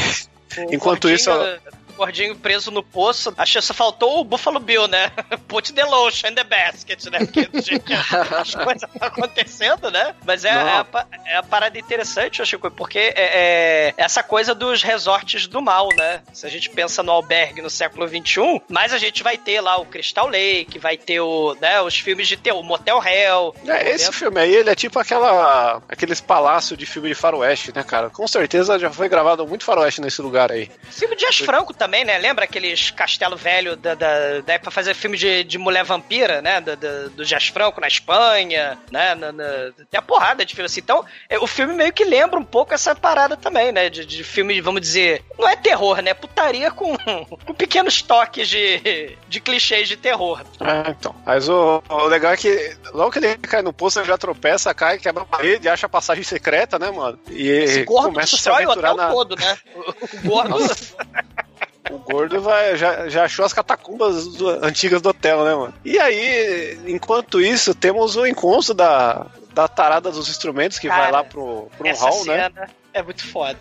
O 0.59 0.63
enquanto 0.75 1.03
gordinho- 1.03 1.15
isso, 1.15 1.31
ela- 1.31 1.59
Gordinho 1.93 2.37
preso 2.37 2.71
no 2.71 2.83
poço, 2.83 3.33
achei 3.37 3.61
que 3.61 3.67
só 3.67 3.75
faltou 3.75 4.21
o 4.21 4.25
Buffalo 4.25 4.61
Bill, 4.61 4.89
né? 4.89 5.11
Put 5.49 5.73
the 5.73 5.85
lotion 5.85 6.29
in 6.29 6.35
the 6.35 6.45
basket, 6.45 7.05
né? 7.07 7.19
Porque 7.21 7.47
que 7.79 7.95
as 7.95 8.55
coisas 8.55 8.83
estão 8.83 9.09
acontecendo, 9.09 9.91
né? 9.91 10.15
Mas 10.25 10.45
é, 10.45 10.51
é, 10.51 10.53
a, 10.53 10.87
é 11.27 11.37
a 11.37 11.43
parada 11.43 11.79
interessante, 11.79 12.41
eu 12.41 12.47
Chico, 12.47 12.71
porque 12.71 12.99
é, 12.99 13.15
é 13.17 13.95
essa 13.97 14.23
coisa 14.23 14.55
dos 14.55 14.83
resorts 14.83 15.47
do 15.47 15.63
mal, 15.63 15.89
né? 15.97 16.23
Se 16.33 16.47
a 16.47 16.51
gente 16.51 16.71
pensa 16.71 17.03
no 17.03 17.13
albergue 17.13 17.63
no 17.63 17.71
século 17.71 18.07
XXI, 18.07 18.63
mas 18.69 18.93
a 18.93 18.99
gente 18.99 19.23
vai 19.23 19.39
ter 19.39 19.61
lá 19.61 19.79
o 19.79 19.87
Crystal 19.87 20.27
Lake, 20.29 20.79
vai 20.79 20.97
ter 20.97 21.21
o, 21.21 21.57
né, 21.61 21.81
os 21.81 21.99
filmes 21.99 22.29
de 22.29 22.37
terror, 22.37 22.61
o 22.61 22.65
Motel 22.65 23.03
Hell. 23.03 23.55
É, 23.67 23.91
esse 23.91 24.13
filme 24.13 24.41
aí, 24.41 24.55
ele 24.55 24.71
é 24.71 24.75
tipo 24.75 24.99
aquela 24.99 25.83
aqueles 25.89 26.21
palácios 26.21 26.79
de 26.79 26.87
filme 26.87 27.09
de 27.09 27.15
faroeste, 27.15 27.73
né, 27.75 27.83
cara? 27.83 28.11
Com 28.11 28.27
certeza 28.29 28.79
já 28.79 28.91
foi 28.91 29.09
gravado 29.09 29.47
muito 29.47 29.65
faroeste 29.65 30.01
nesse 30.01 30.21
lugar 30.21 30.53
aí. 30.53 30.71
Filme 30.91 31.17
de 31.17 31.23
Dias 31.23 31.39
Franco 31.39 31.73
também, 31.83 32.05
né? 32.05 32.17
Lembra 32.19 32.45
aqueles 32.45 32.93
castelo 32.93 33.37
velho 33.37 33.75
da, 33.75 33.95
da, 33.97 34.41
da 34.41 34.53
época 34.53 34.63
pra 34.63 34.71
fazer 34.71 34.95
filme 34.95 35.17
de, 35.19 35.43
de 35.43 35.59
mulher 35.59 35.83
vampira, 35.85 36.41
né? 36.41 36.61
Da, 36.61 36.77
da- 36.77 37.09
do 37.09 37.25
Dias 37.25 37.49
Franco 37.49 37.81
na 37.81 37.89
Espanha, 37.89 38.79
né? 38.93 39.17
Na, 39.17 39.33
na- 39.33 39.73
tem 39.91 39.99
a 39.99 40.03
porrada 40.03 40.45
de 40.45 40.55
filme 40.55 40.67
assim. 40.67 40.79
Então, 40.81 41.05
é, 41.29 41.39
o 41.41 41.47
filme 41.47 41.75
meio 41.75 41.93
que 41.93 42.05
lembra 42.05 42.39
um 42.39 42.45
pouco 42.45 42.73
essa 42.73 42.95
parada 42.95 43.37
também, 43.37 43.73
né? 43.73 43.91
De, 43.91 44.07
de 44.07 44.23
filme, 44.23 44.61
vamos 44.61 44.81
dizer, 44.81 45.25
não 45.37 45.49
é 45.49 45.57
terror, 45.57 46.01
né? 46.01 46.15
Putaria 46.15 46.71
com, 46.71 46.97
com 47.45 47.55
pequenos 47.55 48.01
toques 48.01 48.49
de, 48.49 49.17
de 49.29 49.41
clichês 49.41 49.89
de 49.89 49.97
terror. 49.97 50.41
É, 50.61 50.91
então. 50.91 51.13
Mas 51.27 51.49
o, 51.49 51.83
o 51.89 52.05
legal 52.07 52.33
é 52.33 52.37
que 52.37 52.77
logo 52.93 53.11
que 53.11 53.19
ele 53.19 53.37
cai 53.39 53.61
no 53.63 53.73
poço, 53.73 53.99
ele 53.99 54.07
já 54.07 54.17
tropeça, 54.17 54.73
cai, 54.73 54.99
quebra 54.99 55.25
a 55.25 55.27
parede, 55.27 55.69
acha 55.69 55.87
a 55.87 55.89
passagem 55.89 56.23
secreta, 56.23 56.79
né, 56.79 56.93
mano? 56.93 57.19
E 57.29 57.49
Esse 57.49 57.83
gordo 57.83 58.11
começa 58.13 58.37
a 58.37 58.39
se 58.39 58.49
aventurar 58.49 58.93
hotel 58.93 58.97
na. 58.97 59.11
todo, 59.13 59.35
né? 59.37 59.59
O, 59.75 59.81
o 60.29 60.29
gordo. 60.29 60.77
O 61.91 61.99
gordo 61.99 62.41
vai, 62.41 62.77
já, 62.77 63.09
já 63.09 63.25
achou 63.25 63.45
as 63.45 63.53
catacumbas 63.53 64.27
do- 64.29 64.49
antigas 64.65 65.03
do 65.03 65.09
hotel, 65.09 65.45
né, 65.45 65.55
mano? 65.55 65.75
E 65.85 65.99
aí, 65.99 66.79
enquanto 66.87 67.41
isso, 67.41 67.75
temos 67.75 68.17
o 68.17 68.25
encontro 68.27 68.73
da, 68.73 69.27
da 69.53 69.67
tarada 69.67 70.11
dos 70.11 70.29
instrumentos 70.29 70.79
que 70.79 70.89
vai 70.89 70.99
Cara, 70.99 71.11
lá 71.11 71.25
pro, 71.25 71.69
pro 71.77 71.95
hall, 71.97 72.25
né? 72.25 72.51
É 72.95 73.03
muito 73.03 73.27
foda. 73.27 73.59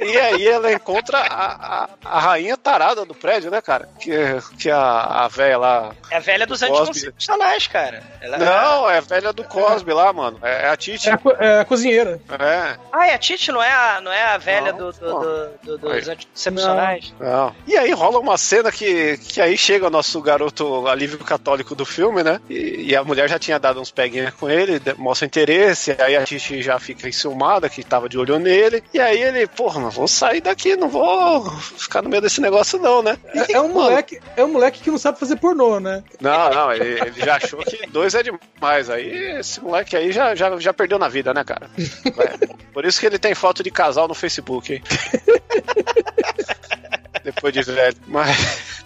E 0.00 0.16
aí 0.18 0.46
ela 0.48 0.72
encontra 0.72 1.18
a, 1.18 1.84
a, 1.84 1.88
a 2.04 2.18
rainha 2.20 2.56
tarada 2.56 3.04
do 3.04 3.14
prédio, 3.14 3.50
né, 3.50 3.60
cara? 3.62 3.88
Que, 4.00 4.10
que 4.58 4.70
a, 4.70 4.80
a 5.24 5.28
velha 5.28 5.56
lá. 5.58 5.94
É 6.10 6.16
a 6.16 6.20
velha 6.20 6.46
dos 6.46 6.62
anticoncepcionais, 6.62 7.66
cara. 7.68 8.02
Ela- 8.20 8.38
Não, 8.38 8.90
é 8.90 8.98
a 8.98 9.00
velha 9.00 9.32
do 9.32 9.44
Cosby 9.44 9.92
lá, 9.92 10.12
mano. 10.12 10.38
É, 10.42 10.64
é 10.64 10.68
a 10.68 10.76
Titi. 10.76 11.08
É 11.08 11.12
a, 11.12 11.20
é 11.38 11.60
a 11.60 11.64
cozinheira. 11.64 12.20
É. 12.38 12.76
Ah, 12.92 13.06
é 13.06 13.14
a 13.14 13.18
Titi, 13.18 13.52
não 13.52 13.62
é 13.62 13.70
a, 13.72 14.00
não 14.00 14.12
é 14.12 14.22
a 14.24 14.36
velha 14.38 14.72
Não, 14.72 14.78
do, 14.78 14.92
do, 14.92 15.06
não. 15.08 15.20
do- 15.20 15.78
do- 15.78 15.78
dos 15.78 16.08
anticoncepcionais? 16.08 17.14
Não. 17.20 17.54
E 17.66 17.76
aí 17.76 17.92
rola 17.92 18.18
uma 18.18 18.36
cena 18.36 18.70
que, 18.72 19.16
que 19.18 19.40
aí 19.40 19.56
chega 19.56 19.86
o 19.86 19.90
nosso 19.90 20.20
garoto 20.20 20.86
alívio 20.88 21.18
católico 21.18 21.74
do 21.74 21.84
filme, 21.84 22.22
né? 22.22 22.40
E, 22.50 22.90
e 22.90 22.96
a 22.96 23.04
mulher 23.04 23.28
já 23.28 23.38
tinha 23.38 23.58
dado 23.58 23.80
uns 23.80 23.90
peguinhas 23.90 24.34
com 24.34 24.50
ele, 24.50 24.80
mostra 24.96 25.26
interesse, 25.26 25.96
aí 26.00 26.16
a 26.16 26.24
Titi 26.24 26.62
já 26.62 26.78
fica 26.78 27.08
enciumada, 27.08 27.68
que 27.68 27.82
tava 27.84 28.08
de 28.08 28.18
olho 28.18 28.38
nele. 28.38 28.53
E 28.92 29.00
aí 29.00 29.22
ele, 29.22 29.46
porra, 29.46 29.80
mas 29.80 29.94
vou 29.94 30.06
sair 30.06 30.40
daqui, 30.40 30.76
não 30.76 30.88
vou 30.88 31.50
ficar 31.58 32.02
no 32.02 32.08
meio 32.08 32.22
desse 32.22 32.40
negócio 32.40 32.78
não, 32.78 33.02
né? 33.02 33.18
É, 33.34 33.54
é 33.54 33.60
um 33.60 33.72
moleque, 33.72 34.20
é 34.36 34.44
um 34.44 34.52
moleque 34.52 34.82
que 34.82 34.90
não 34.90 34.98
sabe 34.98 35.18
fazer 35.18 35.36
pornô, 35.36 35.80
né? 35.80 36.02
Não, 36.20 36.50
não, 36.50 36.72
ele, 36.72 37.00
ele 37.00 37.24
já 37.24 37.36
achou 37.36 37.60
que 37.60 37.86
dois 37.88 38.14
é 38.14 38.22
demais. 38.22 38.90
Aí 38.90 39.38
esse 39.38 39.60
moleque 39.60 39.96
aí 39.96 40.12
já, 40.12 40.34
já, 40.34 40.56
já 40.58 40.72
perdeu 40.72 40.98
na 40.98 41.08
vida, 41.08 41.34
né, 41.34 41.44
cara? 41.44 41.68
É, 41.78 42.46
Por 42.72 42.84
isso 42.84 43.00
que 43.00 43.06
ele 43.06 43.18
tem 43.18 43.34
foto 43.34 43.62
de 43.62 43.70
casal 43.70 44.08
no 44.08 44.14
Facebook, 44.14 44.74
hein? 44.74 44.82
Depois 47.24 47.52
de 47.52 47.62
velho. 47.62 47.96
Mas. 48.06 48.84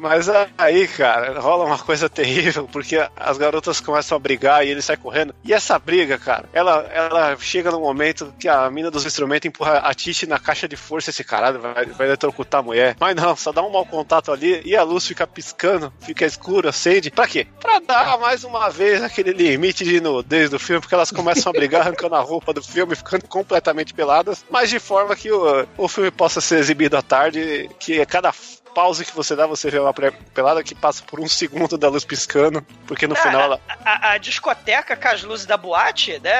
Mas 0.00 0.28
aí, 0.56 0.88
cara, 0.88 1.38
rola 1.38 1.66
uma 1.66 1.78
coisa 1.78 2.08
terrível, 2.08 2.66
porque 2.72 2.96
as 3.14 3.36
garotas 3.36 3.80
começam 3.80 4.16
a 4.16 4.18
brigar 4.18 4.66
e 4.66 4.70
ele 4.70 4.80
sai 4.80 4.96
correndo. 4.96 5.34
E 5.44 5.52
essa 5.52 5.78
briga, 5.78 6.18
cara, 6.18 6.48
ela, 6.54 6.88
ela 6.92 7.36
chega 7.38 7.70
no 7.70 7.80
momento 7.80 8.32
que 8.38 8.48
a 8.48 8.70
mina 8.70 8.90
dos 8.90 9.04
instrumentos 9.04 9.46
empurra 9.46 9.78
a 9.78 9.92
Titi 9.92 10.26
na 10.26 10.38
caixa 10.38 10.66
de 10.66 10.76
força. 10.76 11.10
Esse 11.10 11.22
caralho 11.22 11.60
vai, 11.60 11.84
vai 11.86 12.08
a 12.52 12.62
mulher. 12.62 12.96
Mas 12.98 13.14
não, 13.14 13.36
só 13.36 13.52
dá 13.52 13.62
um 13.62 13.70
mau 13.70 13.84
contato 13.84 14.32
ali 14.32 14.62
e 14.64 14.74
a 14.74 14.82
luz 14.82 15.06
fica 15.06 15.26
piscando, 15.26 15.92
fica 16.00 16.24
escura, 16.24 16.70
acende. 16.70 17.10
Pra 17.10 17.26
quê? 17.26 17.46
Pra 17.60 17.78
dar 17.78 18.18
mais 18.18 18.42
uma 18.42 18.70
vez 18.70 19.02
aquele 19.02 19.32
limite 19.32 19.84
de 19.84 20.00
nudez 20.00 20.48
do 20.48 20.58
filme, 20.58 20.80
porque 20.80 20.94
elas 20.94 21.10
começam 21.10 21.50
a 21.50 21.52
brigar 21.52 21.82
arrancando 21.90 22.14
a 22.14 22.20
roupa 22.20 22.54
do 22.54 22.62
filme, 22.62 22.96
ficando 22.96 23.28
completamente 23.28 23.92
peladas, 23.92 24.44
mas 24.50 24.70
de 24.70 24.78
forma 24.78 25.14
que 25.14 25.30
o, 25.30 25.66
o 25.76 25.88
filme 25.88 26.10
possa 26.10 26.40
ser 26.40 26.58
exibido 26.58 26.96
à 26.96 27.02
tarde, 27.02 27.68
que 27.78 28.04
cada 28.06 28.32
pause 28.74 29.04
que 29.04 29.14
você 29.14 29.34
dá, 29.36 29.46
você 29.46 29.70
vê 29.70 29.78
uma 29.78 29.92
pelada 29.92 30.62
que 30.62 30.74
passa 30.74 31.02
por 31.02 31.20
um 31.20 31.28
segundo 31.28 31.76
da 31.76 31.88
luz 31.88 32.04
piscando, 32.04 32.64
porque 32.86 33.06
no 33.06 33.14
Ah, 33.14 33.18
final 33.22 33.42
ela. 33.42 33.60
A, 33.84 34.12
a 34.12 34.18
discoteca 34.18 34.96
com 34.96 35.08
as 35.08 35.22
luzes 35.22 35.46
da 35.46 35.56
boate, 35.56 36.18
né? 36.20 36.30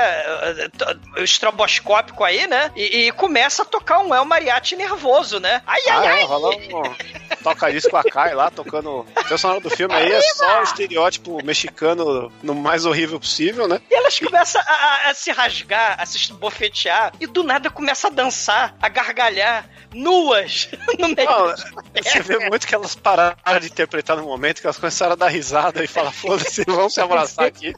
O 1.16 1.22
estroboscópico 1.22 2.24
aí, 2.24 2.46
né? 2.46 2.70
E, 2.76 3.06
e 3.08 3.12
começa 3.12 3.62
a 3.62 3.64
tocar 3.64 3.98
um 4.00 4.14
El 4.14 4.24
Mariachi 4.24 4.76
nervoso, 4.76 5.38
né? 5.40 5.62
Ai, 5.66 5.80
ai, 5.88 5.96
Ah, 5.96 6.04
é, 6.06 6.12
ai! 6.12 6.24
rola 6.24 6.50
um 6.56 6.94
toca 7.42 7.70
disco 7.72 7.90
com 7.90 7.96
a 7.96 8.04
Kai 8.04 8.34
lá, 8.34 8.50
tocando. 8.50 9.00
O 9.00 9.04
personagem 9.28 9.62
do 9.62 9.70
filme 9.70 9.94
aí 9.94 10.12
é 10.12 10.20
só 10.22 10.62
estereótipo 10.62 11.42
mexicano 11.44 12.30
no 12.42 12.54
mais 12.54 12.84
horrível 12.84 13.18
possível, 13.18 13.66
né? 13.66 13.80
E 13.90 13.94
elas 13.94 14.18
começam 14.18 14.60
a, 14.66 14.72
a- 14.72 15.10
a 15.10 15.14
se 15.14 15.30
rasgar, 15.32 15.96
a 15.98 16.06
se 16.06 16.32
bofetear, 16.34 17.12
e 17.20 17.26
do 17.26 17.42
nada 17.42 17.70
começa 17.70 18.08
a 18.08 18.10
dançar, 18.10 18.74
a 18.80 18.88
gargalhar, 18.88 19.64
nuas, 19.92 20.68
no 20.98 21.08
meio 21.08 21.28
Não, 21.30 21.46
da 21.46 22.02
vê 22.38 22.48
muito 22.48 22.66
que 22.66 22.74
elas 22.74 22.94
pararam 22.94 23.36
de 23.60 23.66
interpretar 23.66 24.16
no 24.16 24.24
momento 24.24 24.60
que 24.60 24.66
elas 24.66 24.76
começaram 24.78 25.12
a 25.12 25.16
dar 25.16 25.28
risada 25.28 25.82
e 25.82 25.86
falar, 25.86 26.12
foda-se, 26.12 26.64
vamos 26.66 26.94
se 26.94 27.00
abraçar 27.00 27.46
aqui. 27.46 27.72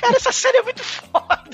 Cara, 0.00 0.16
essa 0.16 0.32
série 0.32 0.58
é 0.58 0.62
muito 0.62 0.82
foda. 0.82 1.50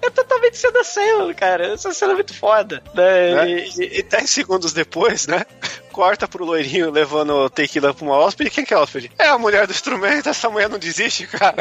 É 0.00 0.10
totalmente 0.10 0.54
Exatamente 0.54 0.86
cena 0.86 1.34
cara. 1.34 1.66
Essa 1.74 1.92
cena 1.92 2.12
é 2.12 2.14
muito 2.14 2.32
foda. 2.34 2.82
Né? 2.94 3.34
Né? 3.34 3.50
E- 3.50 3.68
E, 3.78 3.98
e 3.98 4.02
10 4.02 4.30
segundos 4.30 4.72
depois, 4.72 5.26
né? 5.26 5.44
Corta 5.92 6.28
pro 6.28 6.44
loirinho 6.44 6.90
levando 6.90 7.50
tequila 7.50 7.92
pra 7.92 8.04
uma 8.04 8.16
hóspede. 8.16 8.50
Quem 8.50 8.64
que 8.64 8.72
é 8.72 8.76
a 8.76 8.80
hóspede? 8.80 9.10
É 9.18 9.26
a 9.26 9.36
mulher 9.38 9.66
do 9.66 9.72
instrumento. 9.72 10.28
Essa 10.28 10.48
mulher 10.48 10.68
não 10.68 10.78
desiste, 10.78 11.26
cara. 11.26 11.56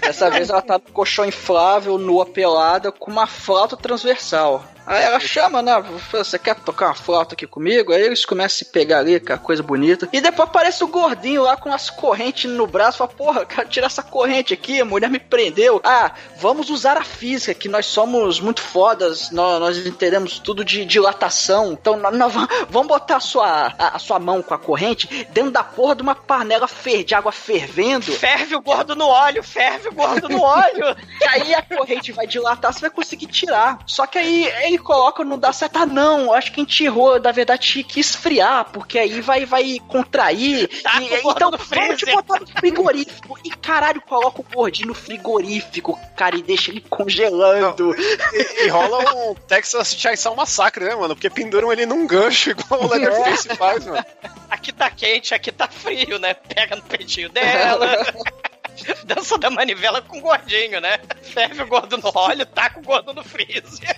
Dessa 0.00 0.30
vez 0.30 0.48
ela 0.48 0.62
tá 0.62 0.74
no 0.74 0.92
colchão 0.92 1.24
inflável, 1.26 1.98
nua 1.98 2.24
pelada, 2.24 2.92
com 2.92 3.10
uma 3.10 3.26
flauta 3.26 3.76
transversal. 3.76 4.64
Aí 4.88 5.04
ela 5.04 5.20
chama, 5.20 5.60
né? 5.60 5.84
Você 6.10 6.38
quer 6.38 6.54
tocar 6.54 6.86
uma 6.86 6.94
flauta 6.94 7.34
aqui 7.34 7.46
comigo? 7.46 7.92
Aí 7.92 8.00
eles 8.00 8.24
começam 8.24 8.46
a 8.46 8.58
se 8.58 8.64
pegar 8.64 9.00
ali, 9.00 9.20
com 9.20 9.34
a 9.34 9.36
coisa 9.36 9.62
bonita. 9.62 10.08
E 10.14 10.18
depois 10.18 10.48
aparece 10.48 10.82
o 10.82 10.88
gordinho 10.88 11.42
lá 11.42 11.58
com 11.58 11.70
as 11.70 11.90
correntes 11.90 12.50
no 12.50 12.66
braço. 12.66 12.96
Fala, 12.96 13.10
porra, 13.10 13.40
eu 13.42 13.46
quero 13.46 13.68
tirar 13.68 13.88
essa 13.88 14.02
corrente 14.02 14.54
aqui, 14.54 14.80
a 14.80 14.86
mulher 14.86 15.10
me 15.10 15.18
prendeu. 15.18 15.78
Ah, 15.84 16.12
vamos 16.38 16.70
usar 16.70 16.96
a 16.96 17.04
física, 17.04 17.52
que 17.52 17.68
nós 17.68 17.84
somos 17.84 18.40
muito 18.40 18.62
fodas, 18.62 19.30
nós, 19.30 19.60
nós 19.60 19.86
entendemos 19.86 20.38
tudo 20.38 20.64
de 20.64 20.86
dilatação. 20.86 21.72
Então, 21.72 21.98
nós, 21.98 22.32
vamos 22.70 22.88
botar 22.88 23.16
a 23.16 23.20
sua, 23.20 23.74
a, 23.78 23.96
a 23.96 23.98
sua 23.98 24.18
mão 24.18 24.40
com 24.40 24.54
a 24.54 24.58
corrente 24.58 25.26
dentro 25.30 25.50
da 25.50 25.62
porra 25.62 25.96
de 25.96 26.02
uma 26.02 26.14
panela 26.14 26.66
fer, 26.66 27.04
de 27.04 27.14
água 27.14 27.30
fervendo. 27.30 28.06
Ferve 28.06 28.56
o 28.56 28.62
gordo 28.62 28.96
no 28.96 29.06
óleo, 29.06 29.42
ferve 29.42 29.88
o 29.88 29.92
gordo 29.92 30.30
no 30.30 30.40
óleo. 30.40 30.96
E 31.20 31.24
aí 31.24 31.54
a 31.54 31.62
corrente 31.62 32.12
vai 32.12 32.28
dilatar, 32.28 32.72
você 32.72 32.80
vai 32.80 32.90
conseguir 32.90 33.26
tirar. 33.26 33.80
Só 33.86 34.06
que 34.06 34.18
aí 34.18 34.46
ele 34.62 34.77
coloca, 34.78 35.24
não 35.24 35.38
dá 35.38 35.52
certo. 35.52 35.76
Ah, 35.78 35.86
não, 35.86 36.32
acho 36.32 36.52
que 36.52 36.60
a 36.60 36.64
gente 36.64 36.84
errou. 36.84 37.20
Na 37.20 37.32
verdade, 37.32 37.66
tinha 37.66 37.84
que 37.84 38.00
esfriar, 38.00 38.66
porque 38.72 38.98
aí 38.98 39.20
vai, 39.20 39.44
vai 39.46 39.78
contrair. 39.88 40.68
Tá 40.82 41.00
E- 41.00 41.14
então, 41.14 41.50
no 41.50 41.58
vamos 41.58 41.96
te 41.96 42.06
botar 42.06 42.40
no 42.40 42.46
frigorífico. 42.46 43.38
E 43.44 43.50
caralho, 43.50 44.00
coloca 44.02 44.40
o 44.40 44.44
gordinho 44.44 44.88
no 44.88 44.94
frigorífico, 44.94 45.98
cara, 46.16 46.36
e 46.36 46.42
deixa 46.42 46.70
ele 46.70 46.80
congelando. 46.80 47.94
E, 48.32 48.64
e 48.64 48.68
rola 48.68 49.14
um 49.14 49.34
Texas 49.34 49.94
Chainsaw 49.94 50.34
Massacre, 50.34 50.84
né, 50.84 50.94
mano? 50.94 51.14
Porque 51.14 51.30
penduram 51.30 51.72
ele 51.72 51.86
num 51.86 52.06
gancho, 52.06 52.50
igual 52.50 52.84
o 52.84 52.88
Leatherface 52.88 53.48
faz, 53.56 53.84
mano. 53.86 54.04
Aqui 54.50 54.72
tá 54.72 54.90
quente, 54.90 55.34
aqui 55.34 55.52
tá 55.52 55.68
frio, 55.68 56.18
né? 56.18 56.34
Pega 56.34 56.76
no 56.76 56.82
peitinho 56.82 57.28
dela. 57.28 57.86
Dança 59.04 59.36
da 59.36 59.50
manivela 59.50 60.00
com 60.00 60.18
o 60.18 60.20
gordinho, 60.20 60.80
né? 60.80 61.00
Ferve 61.22 61.62
o 61.62 61.66
gordo 61.66 61.98
no 61.98 62.10
óleo, 62.14 62.46
taca 62.46 62.78
o 62.78 62.82
gordo 62.82 63.12
no 63.12 63.24
freezer. 63.24 63.96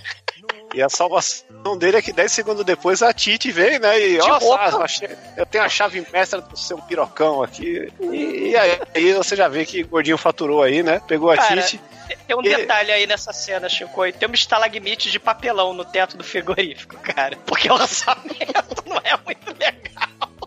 E 0.73 0.81
a 0.83 0.89
salvação 0.89 1.77
dele 1.77 1.97
é 1.97 2.03
que 2.03 2.13
10 2.13 2.31
segundos 2.31 2.65
depois 2.65 3.03
a 3.03 3.13
Titi 3.13 3.51
vem, 3.51 3.79
né? 3.81 4.01
E 4.01 4.21
ó, 4.21 4.39
eu 5.37 5.45
tenho 5.47 5.65
a 5.65 5.69
chave 5.69 6.07
mestra 6.13 6.41
do 6.41 6.57
seu 6.57 6.79
pirocão 6.79 7.43
aqui. 7.43 7.93
E, 8.01 8.51
e 8.51 8.57
aí, 8.57 8.81
aí 8.95 9.13
você 9.15 9.35
já 9.35 9.49
vê 9.49 9.67
que 9.67 9.83
o 9.83 9.89
gordinho 9.89 10.17
faturou 10.17 10.63
aí, 10.63 10.83
né? 10.83 11.01
Pegou 11.09 11.31
a 11.31 11.37
Cara, 11.37 11.61
Titi. 11.63 11.81
Tem 12.27 12.37
um 12.37 12.41
E- 12.43 12.57
detalhe 12.57 12.93
aí 12.93 13.07
nessa 13.07 13.33
cena, 13.33 13.69
Chico. 13.69 14.01
Tem 14.13 14.29
uma 14.29 14.35
estalagmite 14.35 15.11
de 15.11 15.19
papelão 15.19 15.73
no 15.73 15.85
teto 15.85 16.17
do 16.17 16.23
frigorífico, 16.25 16.97
cara. 16.99 17.37
Porque 17.47 17.69
o 17.69 17.75
orçamento 17.75 18.83
não 18.87 18.97
é 18.99 19.17
muito 19.25 19.51
legal. 19.59 20.41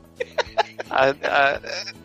A- 0.89 1.09
a- 1.09 1.59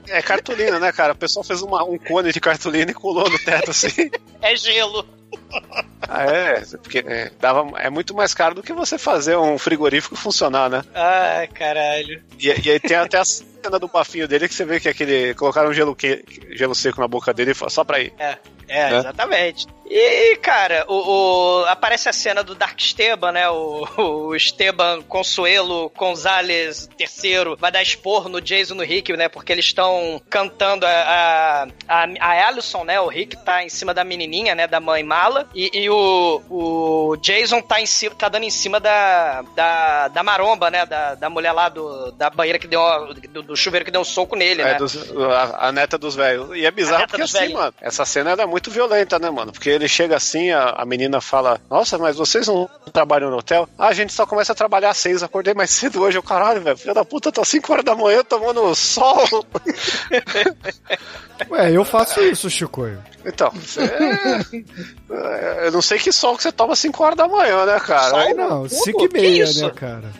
é 0.08 0.22
cartolina, 0.22 0.78
né, 0.80 0.90
cara? 0.92 1.12
O 1.12 1.16
pessoal 1.16 1.44
fez 1.44 1.62
uma- 1.62 1.84
um 1.84 1.98
cone 1.98 2.32
de 2.32 2.40
cartolina 2.40 2.90
e 2.90 2.94
colou 2.94 3.28
no 3.30 3.38
teto 3.38 3.70
assim. 3.70 4.10
É 4.42 4.56
gelo. 4.56 5.06
Ah, 6.10 6.24
é, 6.24 6.62
porque 6.82 7.00
é, 7.00 7.30
dava, 7.38 7.78
é 7.78 7.90
muito 7.90 8.14
mais 8.14 8.32
caro 8.32 8.54
do 8.54 8.62
que 8.62 8.72
você 8.72 8.96
fazer 8.96 9.36
um 9.36 9.58
frigorífico 9.58 10.16
funcionar, 10.16 10.70
né? 10.70 10.82
Ai, 10.94 11.46
caralho. 11.48 12.22
E, 12.38 12.46
e 12.46 12.70
aí 12.70 12.80
tem 12.80 12.96
até 12.96 13.18
a 13.18 13.24
cena 13.62 13.78
do 13.78 13.88
bafinho 13.88 14.28
dele 14.28 14.48
que 14.48 14.54
você 14.54 14.64
vê 14.64 14.80
que 14.80 14.88
aquele. 14.88 15.34
Colocaram 15.34 15.72
gelo, 15.72 15.94
que, 15.94 16.24
gelo 16.50 16.74
seco 16.74 17.00
na 17.00 17.08
boca 17.08 17.32
dele 17.34 17.52
só 17.54 17.84
pra 17.84 18.00
ir. 18.00 18.12
É, 18.18 18.38
é, 18.68 18.90
Né? 18.90 18.98
exatamente. 18.98 19.66
E, 19.90 20.36
cara, 20.42 20.84
o, 20.86 21.62
o- 21.62 21.64
aparece 21.64 22.10
a 22.10 22.12
cena 22.12 22.44
do 22.44 22.54
Dark 22.54 22.78
Esteban, 22.78 23.32
né? 23.32 23.48
O, 23.48 23.86
o 24.28 24.36
Esteban 24.36 25.00
Consuelo 25.02 25.90
Gonzalez 25.96 26.88
III 27.00 27.56
vai 27.58 27.72
dar 27.72 27.80
expor 27.82 28.28
no 28.28 28.38
Jason 28.38 28.74
no 28.74 28.82
Rick, 28.82 29.16
né? 29.16 29.30
Porque 29.30 29.50
eles 29.50 29.64
estão 29.64 30.20
cantando 30.28 30.84
a, 30.84 30.90
a, 30.90 31.66
a, 31.88 32.06
a 32.20 32.46
Alison, 32.48 32.84
né? 32.84 33.00
O 33.00 33.08
Rick 33.08 33.42
tá 33.44 33.64
em 33.64 33.70
cima 33.70 33.94
da 33.94 34.04
menininha, 34.04 34.54
né? 34.54 34.66
Da 34.66 34.78
mãe 34.78 35.02
mala. 35.02 35.48
E, 35.54 35.70
e 35.72 35.88
o, 35.88 36.42
o 36.50 37.16
Jason 37.22 37.62
tá, 37.62 37.80
em 37.80 37.86
cima, 37.86 38.14
tá 38.14 38.28
dando 38.28 38.44
em 38.44 38.50
cima 38.50 38.78
da, 38.78 39.40
da, 39.56 40.08
da 40.08 40.22
maromba, 40.22 40.70
né? 40.70 40.84
Da, 40.84 41.14
da 41.14 41.30
mulher 41.30 41.52
lá 41.52 41.70
do, 41.70 42.12
da 42.12 42.28
banheira 42.28 42.58
que 42.58 42.66
deu. 42.66 42.78
Do, 43.24 43.47
do 43.48 43.56
chuveiro 43.56 43.84
que 43.84 43.90
deu 43.90 44.02
um 44.02 44.04
soco 44.04 44.36
nele, 44.36 44.60
É, 44.62 44.64
né? 44.66 44.74
dos- 44.74 45.10
a, 45.16 45.68
a 45.68 45.72
neta 45.72 45.96
dos 45.98 46.14
velhos. 46.14 46.54
E 46.54 46.64
é 46.66 46.70
bizarro 46.70 47.06
porque 47.08 47.22
assim, 47.22 47.38
velhos. 47.38 47.54
mano, 47.54 47.74
essa 47.80 48.04
cena 48.04 48.30
ela 48.30 48.42
é 48.42 48.46
muito 48.46 48.70
violenta, 48.70 49.18
né, 49.18 49.30
mano? 49.30 49.50
Porque 49.52 49.70
ele 49.70 49.88
chega 49.88 50.16
assim, 50.16 50.50
a, 50.52 50.70
a 50.76 50.84
menina 50.84 51.20
fala: 51.20 51.58
Nossa, 51.70 51.96
mas 51.98 52.16
vocês 52.16 52.46
não 52.46 52.68
trabalham 52.92 53.30
no 53.30 53.38
hotel? 53.38 53.68
Ah, 53.78 53.88
a 53.88 53.92
gente 53.94 54.12
só 54.12 54.26
começa 54.26 54.52
a 54.52 54.54
trabalhar 54.54 54.90
às 54.90 54.98
seis, 54.98 55.22
acordei 55.22 55.54
mais 55.54 55.70
cedo 55.70 56.00
hoje. 56.02 56.18
Eu, 56.18 56.22
caralho, 56.22 56.60
velho, 56.60 56.76
filha 56.76 56.94
da 56.94 57.04
puta, 57.04 57.32
tá 57.32 57.44
5 57.44 57.72
horas 57.72 57.84
da 57.84 57.96
manhã 57.96 58.22
tomando 58.22 58.72
sol. 58.74 59.26
Ué, 61.50 61.72
eu 61.72 61.84
faço 61.84 62.20
isso, 62.22 62.50
Chico. 62.50 62.86
Então, 63.24 63.50
você. 63.50 63.80
é, 65.10 65.66
eu 65.66 65.72
não 65.72 65.82
sei 65.82 65.98
que 65.98 66.12
sol 66.12 66.36
que 66.36 66.42
você 66.42 66.52
toma 66.52 66.74
5 66.76 67.02
horas 67.02 67.16
da 67.16 67.26
manhã, 67.28 67.64
né, 67.64 67.80
cara? 67.80 68.10
Sol 68.10 68.18
Aí- 68.18 68.34
não, 68.34 68.62
Que 68.64 68.74
5 68.74 69.04
e 69.04 69.08
meia, 69.12 69.44
né, 69.52 69.70
cara? 69.74 70.12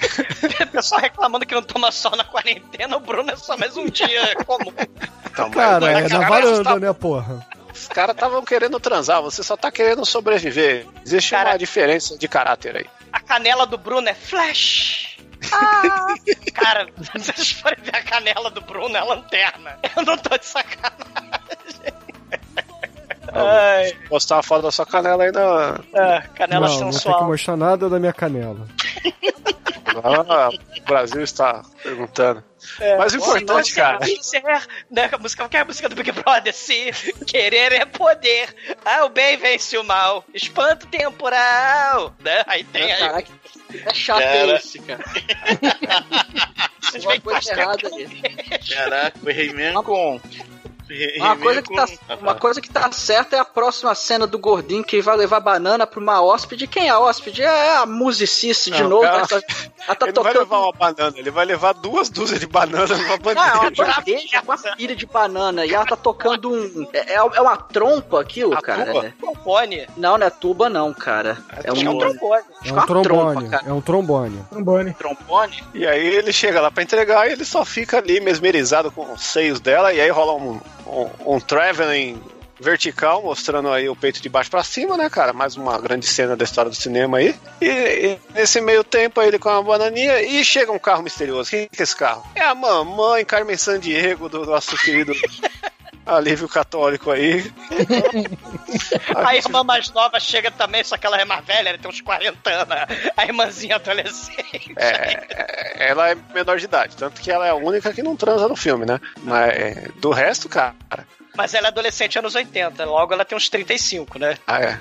O 0.62 0.66
pessoal 0.68 1.00
reclamando 1.00 1.46
que 1.46 1.54
não 1.54 1.62
toma 1.62 1.90
sol 1.90 2.14
na 2.16 2.24
quarentena, 2.24 2.96
o 2.96 3.00
Bruno 3.00 3.30
é 3.30 3.36
só 3.36 3.56
mais 3.56 3.76
um 3.76 3.86
dia 3.88 4.34
comum. 4.44 4.72
Então, 5.30 5.50
Cara, 5.50 5.90
é 5.90 6.02
na 6.02 6.08
cara, 6.08 6.28
varanda, 6.28 6.64
tá- 6.64 6.78
né, 6.78 6.92
porra? 6.92 7.46
Os 7.72 7.88
caras 7.88 8.14
estavam 8.14 8.42
querendo 8.44 8.78
transar, 8.80 9.20
você 9.22 9.42
só 9.42 9.56
tá 9.56 9.70
querendo 9.70 10.04
sobreviver. 10.06 10.86
Existe 11.04 11.30
Cara- 11.30 11.50
uma 11.50 11.58
diferença 11.58 12.16
de 12.16 12.26
caráter 12.28 12.76
aí. 12.76 12.86
A 13.12 13.20
canela 13.20 13.66
do 13.66 13.76
Bruno 13.78 14.08
é 14.08 14.14
flash. 14.14 15.16
Ah! 15.52 16.14
Cara, 16.54 16.88
se 17.02 17.18
vocês 17.18 17.50
forem 17.52 17.78
ver 17.82 17.96
a 17.96 18.02
canela 18.02 18.50
do 18.50 18.60
Bruno, 18.62 18.96
é 18.96 19.02
lanterna. 19.02 19.78
Eu 19.96 20.02
não 20.04 20.16
tô 20.18 20.36
de 20.36 20.44
sacanagem. 20.46 21.06
Ai, 23.32 23.92
Postar 24.08 24.36
uma 24.36 24.42
foto 24.42 24.62
da 24.62 24.70
sua 24.70 24.86
canela 24.86 25.24
aí 25.24 25.32
na. 25.32 25.80
ah, 25.94 26.22
canela 26.34 26.66
não, 26.68 26.74
não 26.74 26.80
tem 26.80 26.88
que 26.88 26.94
sensual. 26.94 27.24
mostrar 27.24 27.56
nada 27.56 27.88
da 27.88 27.98
minha 27.98 28.12
canela. 28.12 28.66
Ah, 30.02 30.48
o 30.50 30.82
Brasil 30.84 31.22
está 31.22 31.62
perguntando. 31.82 32.42
Mas 32.98 33.12
o 33.14 33.16
importante, 33.18 33.68
Se 33.68 33.76
cara. 33.76 33.98
quiser, 33.98 34.66
né, 34.90 35.08
a 35.12 35.18
música, 35.18 35.48
qual 35.48 35.58
é 35.58 35.62
a 35.62 35.64
música 35.64 35.88
do 35.88 35.94
Big 35.94 36.10
Brother? 36.12 36.52
Se 36.52 36.92
querer 37.26 37.72
é 37.72 37.84
poder. 37.84 38.54
Ah, 38.84 39.04
o 39.04 39.08
bem 39.08 39.36
vence 39.36 39.76
o 39.78 39.84
mal. 39.84 40.24
Espanto 40.34 40.86
temporal. 40.86 42.14
Né? 42.20 42.42
Aí 42.46 42.64
tem 42.64 42.92
aí. 42.92 42.98
Caraca, 42.98 43.28
é 43.72 43.94
chato 43.94 44.22
Cara. 44.22 44.56
esse, 44.56 44.78
cara. 44.80 45.04
Vocês 46.80 47.04
Uma 47.04 47.20
coisa 47.20 47.52
errada 47.52 47.80
eu 47.82 48.08
vejo. 48.08 48.74
Caraca, 48.74 49.18
o 49.22 49.30
He-Man 49.30 49.82
com. 49.82 50.20
Uma 51.16 51.36
coisa, 51.36 51.62
que 51.62 51.74
tá, 51.74 51.86
uma 52.20 52.34
coisa 52.34 52.60
que 52.60 52.70
tá 52.70 52.92
certa 52.92 53.36
é 53.36 53.38
a 53.40 53.44
próxima 53.44 53.94
cena 53.94 54.26
do 54.26 54.38
gordinho 54.38 54.84
que 54.84 55.00
vai 55.02 55.16
levar 55.16 55.40
banana 55.40 55.86
pra 55.86 55.98
uma 56.00 56.22
hóspede. 56.22 56.66
Quem 56.66 56.86
é 56.86 56.90
a 56.90 56.98
hóspede? 57.00 57.42
É 57.42 57.76
a 57.78 57.86
musicista 57.86 58.70
de 58.70 58.82
Não, 58.82 58.90
novo. 58.90 59.02
cara, 59.02 59.16
Ela 59.18 59.26
tá, 59.28 59.36
ela 59.86 59.94
tá 59.96 60.06
ele 60.06 60.12
não 60.16 60.22
vai 60.22 60.32
tocando. 60.32 60.38
levar 60.38 60.58
uma 60.60 60.72
banana, 60.72 61.12
ele 61.18 61.30
vai 61.30 61.44
levar 61.44 61.72
duas 61.72 62.08
dúzias 62.08 62.38
de 62.40 62.46
bananas 62.46 62.90
numa 62.90 63.00
Não, 63.34 63.42
é 63.42 63.52
uma 63.52 63.62
bandeja. 63.70 63.94
bandeja 63.96 64.42
com 64.42 64.52
uma 64.52 64.76
pilha 64.76 64.96
de 64.96 65.06
banana. 65.06 65.66
E 65.66 65.74
ela 65.74 65.84
tá 65.86 65.96
tocando 65.96 66.50
um. 66.52 66.88
É, 66.92 67.14
é 67.14 67.16
é 67.16 67.40
uma 67.40 67.56
trompa 67.56 68.20
aquilo, 68.20 68.54
A 68.54 68.62
cara. 68.62 68.86
tuba? 68.86 69.06
É. 69.06 69.12
Trombone. 69.18 69.86
Não, 69.96 70.16
não 70.18 70.26
é 70.26 70.30
tuba, 70.30 70.68
não, 70.68 70.92
cara. 70.94 71.38
É 71.52 71.70
Acho 71.70 71.80
que 71.80 71.86
é 71.86 71.90
um 71.90 71.94
um 71.94 71.98
trombone. 71.98 72.42
É 72.64 72.72
um 72.72 72.86
trombone, 72.86 73.02
trompa, 73.48 73.62
é 73.68 73.72
um 73.72 73.80
trombone. 73.80 74.44
Trombone. 74.50 74.94
trombone. 74.94 75.64
E 75.74 75.86
aí 75.86 76.06
ele 76.06 76.32
chega 76.32 76.60
lá 76.60 76.70
pra 76.70 76.82
entregar 76.82 77.28
e 77.28 77.32
ele 77.32 77.44
só 77.44 77.64
fica 77.64 77.98
ali 77.98 78.20
mesmerizado 78.20 78.90
com 78.90 79.12
os 79.12 79.22
seios 79.22 79.58
dela. 79.60 79.92
E 79.92 80.00
aí 80.00 80.10
rola 80.10 80.34
um, 80.34 80.60
um, 80.86 81.34
um 81.36 81.40
traveling 81.40 82.20
vertical, 82.58 83.22
mostrando 83.22 83.70
aí 83.70 83.88
o 83.88 83.96
peito 83.96 84.20
de 84.20 84.28
baixo 84.28 84.50
pra 84.50 84.64
cima, 84.64 84.96
né, 84.96 85.10
cara? 85.10 85.32
Mais 85.32 85.56
uma 85.56 85.78
grande 85.78 86.06
cena 86.06 86.36
da 86.36 86.44
história 86.44 86.70
do 86.70 86.76
cinema 86.76 87.18
aí. 87.18 87.34
E, 87.60 87.66
e 87.68 88.18
nesse 88.34 88.60
meio 88.60 88.82
tempo 88.82 89.20
aí 89.20 89.28
ele 89.28 89.38
com 89.38 89.48
uma 89.48 89.62
bananinha 89.62 90.22
e 90.22 90.44
chega 90.44 90.72
um 90.72 90.78
carro 90.78 91.02
misterioso. 91.02 91.50
Quem 91.50 91.68
que 91.68 91.82
é 91.82 91.84
esse 91.84 91.94
carro? 91.94 92.24
É 92.34 92.42
a 92.42 92.54
mamãe 92.54 93.24
Carmen 93.24 93.56
Sandiego 93.56 94.28
do 94.28 94.46
nosso 94.46 94.76
querido 94.78 95.12
alívio 96.06 96.48
católico 96.48 97.10
aí. 97.10 97.52
A 99.14 99.34
irmã 99.34 99.64
mais 99.64 99.90
nova 99.90 100.20
chega 100.20 100.50
também, 100.50 100.84
só 100.84 100.96
que 100.96 101.06
ela 101.06 101.20
é 101.20 101.24
mais 101.24 101.44
velha, 101.44 101.70
ela 101.70 101.78
tem 101.78 101.90
uns 101.90 102.00
40 102.00 102.50
anos. 102.50 102.76
A 103.16 103.24
irmãzinha 103.24 103.76
adolescente. 103.76 104.72
É, 104.76 104.88
é, 104.88 105.88
ela 105.90 106.10
é 106.10 106.16
menor 106.32 106.58
de 106.58 106.64
idade, 106.64 106.96
tanto 106.96 107.20
que 107.20 107.30
ela 107.30 107.46
é 107.46 107.50
a 107.50 107.54
única 107.54 107.92
que 107.92 108.02
não 108.02 108.16
transa 108.16 108.48
no 108.48 108.56
filme, 108.56 108.86
né? 108.86 109.00
Mas 109.22 109.50
é, 109.50 109.88
do 109.96 110.10
resto, 110.10 110.48
cara. 110.48 110.76
Mas 111.36 111.52
ela 111.52 111.66
é 111.66 111.70
adolescente 111.70 112.18
anos 112.18 112.34
80, 112.34 112.84
logo 112.84 113.12
ela 113.12 113.24
tem 113.24 113.36
uns 113.36 113.48
35, 113.48 114.18
né? 114.18 114.38
Ah, 114.46 114.62
é. 114.62 114.78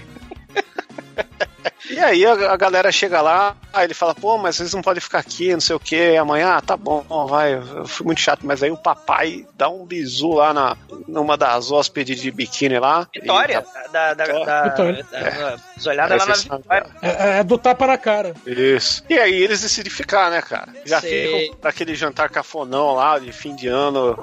E 1.89 1.99
aí 1.99 2.25
a, 2.25 2.53
a 2.53 2.57
galera 2.57 2.91
chega 2.91 3.21
lá, 3.21 3.55
aí 3.73 3.85
ele 3.85 3.93
fala, 3.93 4.15
pô, 4.15 4.37
mas 4.37 4.55
vocês 4.55 4.73
não 4.73 4.81
podem 4.81 5.01
ficar 5.01 5.19
aqui, 5.19 5.53
não 5.53 5.61
sei 5.61 5.75
o 5.75 5.79
que, 5.79 6.15
amanhã, 6.17 6.55
ah, 6.55 6.61
tá 6.61 6.75
bom, 6.75 7.03
vai, 7.27 7.55
eu 7.55 7.85
fui 7.85 8.05
muito 8.05 8.21
chato, 8.21 8.41
mas 8.43 8.63
aí 8.63 8.71
o 8.71 8.77
papai 8.77 9.45
dá 9.55 9.69
um 9.69 9.85
bisu 9.85 10.33
lá 10.33 10.53
na, 10.53 10.77
numa 11.07 11.37
das 11.37 11.71
hóspedes 11.71 12.19
de 12.19 12.31
biquíni 12.31 12.79
lá. 12.79 13.07
Vitória, 13.13 13.63
e 13.63 13.91
da, 13.91 14.13
da, 14.13 14.25
da, 14.25 14.63
Vitória. 14.69 15.05
da, 15.11 15.19
da, 15.19 15.55
da 15.55 15.91
olhada 15.91 16.15
lá 16.15 16.25
na 16.25 16.33
Vitória. 16.33 16.87
É, 17.01 17.39
é 17.39 17.43
do 17.43 17.57
tapa 17.57 17.87
na 17.87 17.97
cara. 17.97 18.33
Isso. 18.45 19.03
E 19.09 19.17
aí 19.17 19.33
eles 19.33 19.61
decidem 19.61 19.91
ficar, 19.91 20.31
né, 20.31 20.41
cara? 20.41 20.73
Já 20.85 21.01
Sei. 21.01 21.47
ficam 21.47 21.59
naquele 21.63 21.95
jantar 21.95 22.29
cafonão 22.29 22.95
lá 22.95 23.19
de 23.19 23.31
fim 23.31 23.55
de 23.55 23.67
ano. 23.67 24.17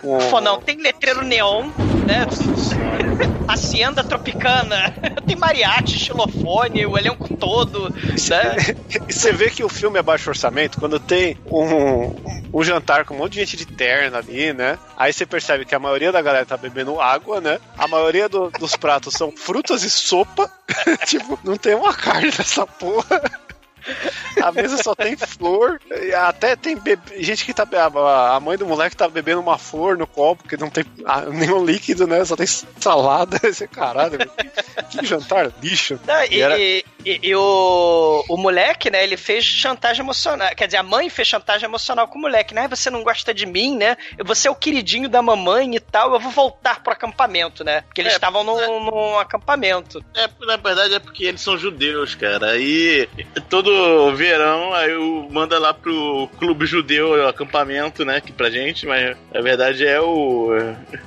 Com... 0.00 0.20
Fonão, 0.20 0.60
tem 0.60 0.80
letreiro 0.80 1.22
neon, 1.22 1.70
né? 2.08 2.26
Hacienda 3.46 4.02
Tropicana, 4.02 4.90
tem 5.26 5.36
mariachi, 5.36 5.98
xilofone, 5.98 6.86
o 6.86 6.96
elenco 6.96 7.28
todo, 7.36 7.90
né? 7.90 8.56
E 9.08 9.12
você 9.12 9.30
vê 9.32 9.50
que 9.50 9.62
o 9.62 9.68
filme 9.68 9.98
é 9.98 10.02
baixo 10.02 10.30
orçamento 10.30 10.78
quando 10.78 10.98
tem 10.98 11.36
um, 11.46 12.14
um 12.52 12.64
jantar 12.64 13.04
com 13.04 13.14
um 13.14 13.18
monte 13.18 13.34
de 13.34 13.40
gente 13.40 13.56
de 13.58 13.66
terna 13.66 14.18
ali, 14.18 14.52
né? 14.52 14.78
Aí 14.96 15.12
você 15.12 15.26
percebe 15.26 15.64
que 15.64 15.74
a 15.74 15.78
maioria 15.78 16.10
da 16.10 16.22
galera 16.22 16.46
tá 16.46 16.56
bebendo 16.56 17.00
água, 17.00 17.40
né? 17.40 17.58
A 17.76 17.86
maioria 17.86 18.28
do- 18.28 18.50
dos 18.50 18.74
pratos 18.74 19.14
são 19.14 19.30
frutas 19.30 19.82
e 19.82 19.90
sopa. 19.90 20.50
tipo, 21.06 21.38
não 21.44 21.56
tem 21.56 21.74
uma 21.74 21.92
carne 21.94 22.26
nessa 22.38 22.66
porra. 22.66 23.20
A 24.42 24.52
mesa 24.52 24.82
só 24.82 24.94
tem 24.94 25.16
flor. 25.16 25.80
Até 26.26 26.54
tem 26.56 26.76
bebe- 26.76 27.22
gente 27.22 27.44
que 27.44 27.52
tá. 27.54 27.66
A 27.72 28.36
a 28.36 28.40
mãe 28.40 28.56
do 28.56 28.66
moleque 28.66 28.96
tá 28.96 29.08
bebendo 29.08 29.40
uma 29.40 29.58
flor 29.58 29.96
no 29.98 30.06
copo, 30.06 30.46
que 30.48 30.56
não 30.56 30.70
tem 30.70 30.84
nenhum 31.32 31.64
líquido, 31.64 32.06
né? 32.06 32.24
Só 32.24 32.36
tem 32.36 32.46
salada. 32.46 33.38
Esse 33.48 33.66
caralho, 33.66 34.18
que, 34.90 34.98
que 34.98 35.06
jantar 35.06 35.50
lixo. 35.62 35.98
Não, 36.06 36.22
e, 36.24 36.34
E 36.36 36.40
era- 36.40 36.58
e- 36.58 36.84
e- 37.04 37.20
e 37.22 37.34
o, 37.34 38.24
o 38.28 38.36
moleque, 38.36 38.90
né, 38.90 39.02
ele 39.02 39.16
fez 39.16 39.44
chantagem 39.44 40.02
emocional. 40.04 40.48
Quer 40.54 40.66
dizer, 40.66 40.76
a 40.78 40.82
mãe 40.82 41.08
fez 41.08 41.26
chantagem 41.28 41.66
emocional 41.66 42.06
com 42.08 42.18
o 42.18 42.22
moleque, 42.22 42.54
né? 42.54 42.68
Você 42.68 42.90
não 42.90 43.02
gosta 43.02 43.32
de 43.34 43.46
mim, 43.46 43.76
né? 43.76 43.96
Você 44.24 44.46
é 44.48 44.50
o 44.50 44.54
queridinho 44.54 45.08
da 45.08 45.22
mamãe 45.22 45.74
e 45.74 45.80
tal, 45.80 46.12
eu 46.12 46.20
vou 46.20 46.30
voltar 46.30 46.82
pro 46.82 46.92
acampamento, 46.92 47.64
né? 47.64 47.80
Porque 47.82 48.00
eles 48.02 48.12
É, 48.12 48.16
estavam 48.16 48.44
num, 48.44 48.84
num 48.84 49.18
acampamento. 49.18 50.04
É, 50.14 50.28
na 50.46 50.56
verdade 50.56 50.94
é 50.94 50.98
porque 50.98 51.24
eles 51.24 51.40
são 51.40 51.56
judeus, 51.56 52.14
cara. 52.14 52.50
Aí 52.52 53.08
todo 53.48 53.67
verão 54.14 54.72
aí 54.74 54.94
o- 54.94 55.28
manda 55.30 55.58
lá 55.58 55.72
pro 55.74 56.28
clube 56.38 56.66
judeu, 56.66 57.10
o 57.10 57.28
acampamento, 57.28 58.04
né? 58.04 58.20
Que 58.20 58.32
pra 58.32 58.50
gente, 58.50 58.86
mas 58.86 59.16
na 59.32 59.40
verdade 59.40 59.86
é 59.86 60.00
o. 60.00 60.50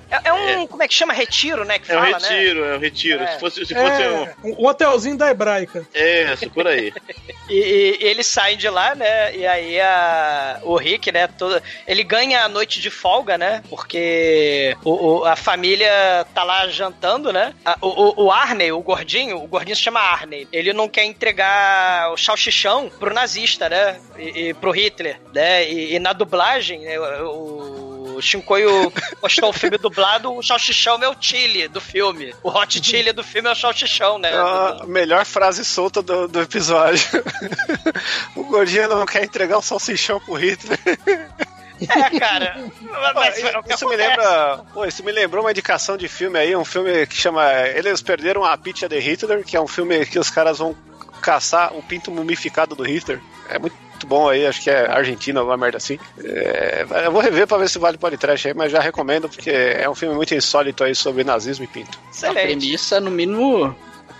É, 0.09 0.19
é 0.25 0.33
um, 0.33 0.67
como 0.67 0.83
é 0.83 0.87
que 0.87 0.93
chama? 0.93 1.13
Retiro, 1.13 1.63
né? 1.65 1.79
Que 1.79 1.91
É 1.91 1.95
o 1.97 1.99
fala, 2.01 2.19
né? 2.19 2.27
retiro, 2.29 2.63
é 2.65 2.75
o 2.75 2.79
retiro. 2.79 3.23
É. 3.23 3.27
Se 3.27 3.39
fosse, 3.39 3.65
se 3.65 3.73
fosse 3.73 4.01
um. 4.07 4.23
É, 4.25 4.35
um 4.43 4.65
hotelzinho 4.67 5.17
da 5.17 5.29
hebraica. 5.31 5.85
É, 5.93 6.33
isso 6.33 6.49
por 6.49 6.67
aí. 6.67 6.93
E, 7.49 7.97
e- 7.99 8.05
eles 8.07 8.27
saem 8.27 8.55
de 8.57 8.69
lá, 8.69 8.95
né? 8.95 9.35
E 9.35 9.45
aí 9.45 9.77
a, 9.81 10.59
o 10.63 10.77
Rick, 10.77 11.11
né? 11.11 11.27
Todo, 11.27 11.61
ele 11.85 12.01
ganha 12.01 12.45
a 12.45 12.47
noite 12.47 12.79
de 12.79 12.89
folga, 12.89 13.37
né? 13.37 13.61
Porque 13.69 14.73
o, 14.85 15.17
o- 15.19 15.25
a 15.25 15.35
família 15.35 16.25
tá 16.33 16.45
lá 16.45 16.65
jantando, 16.69 17.33
né? 17.33 17.53
A- 17.65 17.77
o, 17.81 17.87
o- 18.21 18.25
o 18.27 18.31
Arney, 18.31 18.71
o 18.71 18.79
gordinho, 18.79 19.35
o 19.43 19.47
gordinho 19.47 19.75
se 19.75 19.81
chama 19.81 19.99
Arney. 19.99 20.47
Ele 20.49 20.71
não 20.71 20.87
quer 20.87 21.03
entregar 21.03 22.13
o 22.13 22.15
salchichão 22.51 22.91
pro 22.99 23.13
nazista, 23.13 23.69
né? 23.69 23.99
E, 24.17 24.49
e 24.49 24.53
pro 24.53 24.71
Hitler, 24.71 25.19
né? 25.33 25.67
E, 25.69 25.95
e 25.95 25.99
na 25.99 26.13
dublagem, 26.13 26.81
né, 26.81 26.99
o, 26.99 28.15
o 28.17 28.21
Shinkoio 28.21 28.91
postou 29.19 29.49
o 29.49 29.53
filme 29.53 29.77
dublado, 29.77 30.33
o 30.33 30.43
salchichão 30.43 31.01
é 31.01 31.09
o 31.09 31.15
chile 31.19 31.67
do 31.67 31.79
filme. 31.79 32.35
O 32.43 32.49
hot 32.49 32.83
chili 32.83 33.13
do 33.13 33.23
filme 33.23 33.47
é 33.47 33.51
o 33.53 33.55
salchichão, 33.55 34.19
né? 34.19 34.31
É 34.31 34.37
a 34.37 34.83
melhor 34.85 35.25
frase 35.25 35.63
solta 35.63 36.01
do, 36.01 36.27
do 36.27 36.41
episódio. 36.41 37.23
o 38.35 38.43
gordinho 38.43 38.89
não 38.89 39.05
quer 39.05 39.23
entregar 39.23 39.57
um 39.57 39.61
salsichão 39.61 40.19
pro 40.19 40.33
Hitler. 40.33 40.79
É, 41.81 42.19
cara. 42.19 42.57
O 42.59 43.73
isso 43.73 43.89
me 43.89 43.95
lembra. 43.95 44.63
Isso 44.87 45.03
me 45.03 45.11
lembrou 45.11 45.43
uma 45.43 45.51
indicação 45.51 45.97
de 45.97 46.07
filme 46.07 46.37
aí, 46.37 46.55
um 46.55 46.65
filme 46.65 47.07
que 47.07 47.15
chama 47.15 47.51
Eles 47.69 48.03
Perderam 48.03 48.45
a 48.45 48.55
Pizza 48.55 48.87
de 48.87 48.99
Hitler, 48.99 49.43
que 49.43 49.57
é 49.57 49.61
um 49.61 49.67
filme 49.67 50.05
que 50.05 50.19
os 50.19 50.29
caras 50.29 50.59
vão 50.59 50.75
caçar 51.21 51.75
o 51.75 51.81
pinto 51.81 52.11
mumificado 52.11 52.75
do 52.75 52.83
Hitler. 52.83 53.19
É 53.49 53.59
muito 53.59 53.75
bom 54.05 54.27
aí, 54.29 54.45
acho 54.45 54.61
que 54.61 54.69
é 54.69 54.89
Argentina, 54.89 55.39
alguma 55.39 55.57
merda 55.57 55.77
assim. 55.77 55.99
É, 56.23 56.85
eu 57.05 57.11
vou 57.11 57.21
rever 57.21 57.47
pra 57.47 57.57
ver 57.57 57.69
se 57.69 57.77
vale 57.79 57.97
podcast 57.97 58.47
aí, 58.47 58.53
mas 58.53 58.71
já 58.71 58.79
recomendo 58.79 59.29
porque 59.29 59.51
é 59.51 59.89
um 59.89 59.95
filme 59.95 60.15
muito 60.15 60.33
insólito 60.33 60.83
aí 60.83 60.95
sobre 60.95 61.23
nazismo 61.23 61.63
e 61.63 61.67
pinto. 61.67 61.97
A 61.97 62.11
Excelente. 62.11 62.41
premissa, 62.41 62.99
no 62.99 63.11
mínimo, 63.11 63.75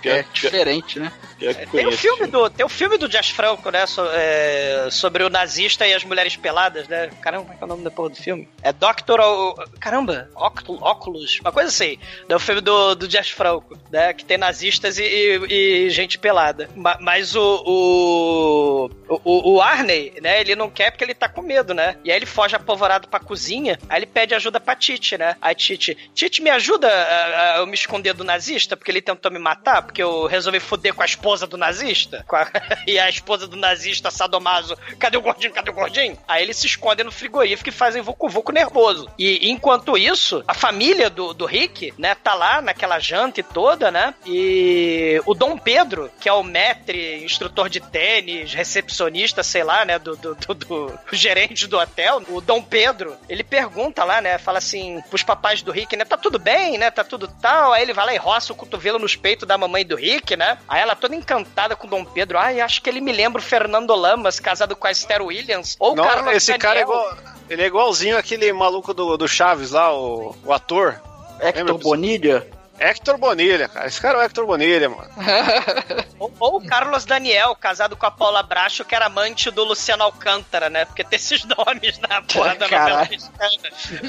é 0.08 0.24
diferente, 0.32 0.98
né? 0.98 1.12
que 1.38 1.52
Tem 1.72 1.86
o 1.86 1.92
filme 1.92 2.26
do, 2.28 2.48
tem 2.50 2.64
o 2.64 2.68
filme 2.68 2.96
do 2.96 3.08
Jazz 3.08 3.30
Franco, 3.30 3.70
né? 3.70 3.84
so- 3.86 4.06
é, 4.12 4.88
sobre 4.90 5.24
o 5.24 5.28
nazista 5.30 5.86
e 5.86 5.92
as 5.94 6.04
mulheres 6.04 6.36
peladas, 6.36 6.86
né? 6.88 7.10
Caramba, 7.20 7.44
como 7.44 7.54
é 7.54 7.56
que 7.56 7.62
é 7.62 7.66
o 7.66 7.68
nome 7.68 7.82
da 7.84 7.90
porra 7.90 8.10
do 8.10 8.16
filme? 8.16 8.48
É 8.62 8.72
Doctor. 8.72 9.20
O- 9.20 9.54
Caramba, 9.80 10.28
Octo- 10.36 10.78
Óculos, 10.82 11.40
uma 11.40 11.50
coisa 11.52 11.68
assim. 11.68 11.98
É 12.28 12.34
o 12.36 12.38
filme 12.38 12.60
do, 12.60 12.94
do 12.94 13.08
Jazz 13.08 13.30
Franco, 13.30 13.76
né? 13.90 14.12
Que 14.12 14.24
tem 14.24 14.38
nazistas 14.38 14.98
e, 14.98 15.02
e- 15.02 15.86
e 15.86 15.90
gente 15.90 16.18
pelada. 16.18 16.68
Ma- 16.76 16.98
Mas 17.00 17.34
o, 17.34 17.62
o, 17.66 18.90
o. 19.24 19.54
o 19.54 19.60
Arney, 19.60 20.14
né? 20.22 20.40
Ele 20.40 20.54
não 20.54 20.70
quer 20.70 20.90
porque 20.90 21.04
ele 21.04 21.14
tá 21.14 21.28
com 21.28 21.42
medo, 21.42 21.74
né? 21.74 21.96
E 22.04 22.10
aí 22.10 22.16
ele 22.16 22.26
foge 22.26 22.54
apavorado 22.56 23.08
pra 23.08 23.18
cozinha. 23.20 23.78
Aí 23.88 23.98
ele 23.98 24.06
pede 24.06 24.34
ajuda 24.34 24.60
pra 24.60 24.76
Titi, 24.76 25.18
né? 25.18 25.36
Aí 25.40 25.54
Titi, 25.54 25.96
Titi, 26.14 26.42
me 26.42 26.50
ajuda 26.50 26.88
a, 26.88 27.54
a 27.54 27.58
eu 27.58 27.66
me 27.66 27.74
esconder 27.74 28.14
do 28.14 28.24
nazista? 28.24 28.76
Porque 28.76 28.90
ele 28.90 29.02
tentou 29.02 29.30
me 29.30 29.38
matar? 29.38 29.82
Porque 29.92 30.02
eu 30.02 30.24
resolvi 30.26 30.58
foder 30.58 30.94
com 30.94 31.02
a 31.02 31.04
esposa 31.06 31.46
do 31.46 31.58
nazista? 31.58 32.24
A- 32.32 32.48
e 32.88 32.98
a 32.98 33.10
esposa 33.10 33.46
do 33.46 33.56
nazista, 33.58 34.10
sadomaso, 34.10 34.74
cadê 34.98 35.18
o 35.18 35.20
gordinho? 35.20 35.52
Cadê 35.52 35.70
o 35.70 35.74
gordinho? 35.74 36.16
Aí 36.26 36.42
eles 36.42 36.56
se 36.56 36.66
escondem 36.66 37.04
no 37.04 37.12
frigorífico 37.12 37.68
e 37.68 37.72
fazem 37.72 38.00
vucu-vucu 38.00 38.52
nervoso. 38.52 39.06
E 39.18 39.50
enquanto 39.50 39.98
isso, 39.98 40.42
a 40.48 40.54
família 40.54 41.10
do, 41.10 41.34
do 41.34 41.44
Rick, 41.44 41.92
né, 41.98 42.14
tá 42.14 42.32
lá 42.34 42.62
naquela 42.62 42.98
janta 42.98 43.42
toda, 43.42 43.90
né? 43.90 44.14
E 44.26 45.20
o 45.26 45.34
Dom 45.34 45.58
Pedro, 45.58 46.10
que 46.20 46.28
é 46.28 46.32
o 46.32 46.42
maître, 46.42 47.22
instrutor 47.24 47.68
de 47.68 47.80
tênis, 47.80 48.52
recepcionista, 48.54 49.42
sei 49.42 49.62
lá, 49.62 49.84
né, 49.84 49.98
do, 49.98 50.16
do, 50.16 50.34
do- 50.34 50.54
do 50.54 51.00
gerente 51.12 51.66
do 51.66 51.78
hotel, 51.78 52.22
o 52.28 52.40
Dom 52.40 52.62
Pedro, 52.62 53.14
ele 53.28 53.44
pergunta 53.44 54.04
lá, 54.04 54.20
né, 54.22 54.38
fala 54.38 54.58
assim 54.58 55.00
pros 55.10 55.22
papais 55.22 55.60
do 55.62 55.70
Rick, 55.70 55.94
né, 55.96 56.04
tá 56.06 56.16
tudo 56.16 56.38
bem, 56.38 56.78
né, 56.78 56.90
tá 56.90 57.04
tudo 57.04 57.28
tal. 57.40 57.72
Aí 57.72 57.82
ele 57.82 57.92
vai 57.92 58.06
lá 58.06 58.14
e 58.14 58.18
roça 58.18 58.52
o 58.52 58.56
cotovelo 58.56 58.98
nos 58.98 59.16
peitos 59.16 59.46
da 59.46 59.58
mamãe 59.58 59.81
do 59.84 59.96
Rick, 59.96 60.36
né? 60.36 60.58
Aí 60.68 60.80
ela 60.80 60.94
toda 60.94 61.14
encantada 61.14 61.74
com 61.76 61.86
o 61.86 61.90
Dom 61.90 62.04
Pedro. 62.04 62.38
Ai, 62.38 62.60
acho 62.60 62.82
que 62.82 62.88
ele 62.88 63.00
me 63.00 63.12
lembra 63.12 63.40
o 63.40 63.44
Fernando 63.44 63.94
Lamas, 63.94 64.40
casado 64.40 64.76
com 64.76 64.86
a 64.86 64.90
Esther 64.90 65.22
Williams. 65.22 65.76
Ou 65.78 65.92
o 65.92 65.96
Não, 65.96 66.04
Carlos 66.04 66.34
esse 66.34 66.56
cara 66.58 66.80
é 66.80 66.84
Daniel. 66.84 67.00
igual. 67.00 67.18
Ele 67.50 67.62
é 67.62 67.66
igualzinho 67.66 68.16
aquele 68.16 68.52
maluco 68.52 68.94
do, 68.94 69.16
do 69.16 69.28
Chaves 69.28 69.72
lá, 69.72 69.94
o, 69.94 70.34
o 70.44 70.52
ator. 70.52 71.00
Hector 71.40 71.64
Lembra? 71.66 71.74
Bonilha? 71.74 72.46
Hector 72.78 73.18
Bonilha, 73.18 73.68
cara. 73.68 73.86
Esse 73.86 74.00
cara 74.00 74.18
é 74.18 74.22
o 74.22 74.24
Hector 74.24 74.46
Bonilha, 74.46 74.88
mano. 74.88 75.08
Ou, 76.18 76.32
ou 76.38 76.56
o 76.58 76.66
Carlos 76.66 77.04
Daniel, 77.04 77.54
casado 77.56 77.96
com 77.96 78.06
a 78.06 78.10
Paula 78.10 78.42
Bracho, 78.42 78.84
que 78.84 78.94
era 78.94 79.06
amante 79.06 79.50
do 79.50 79.64
Luciano 79.64 80.04
Alcântara, 80.04 80.70
né? 80.70 80.84
Porque 80.84 81.02
tem 81.02 81.16
esses 81.16 81.42
nomes 81.56 81.98
na 81.98 82.22
porra 82.22 82.54
da 82.54 82.68
novela 82.68 83.08
mexicana, 83.10 83.50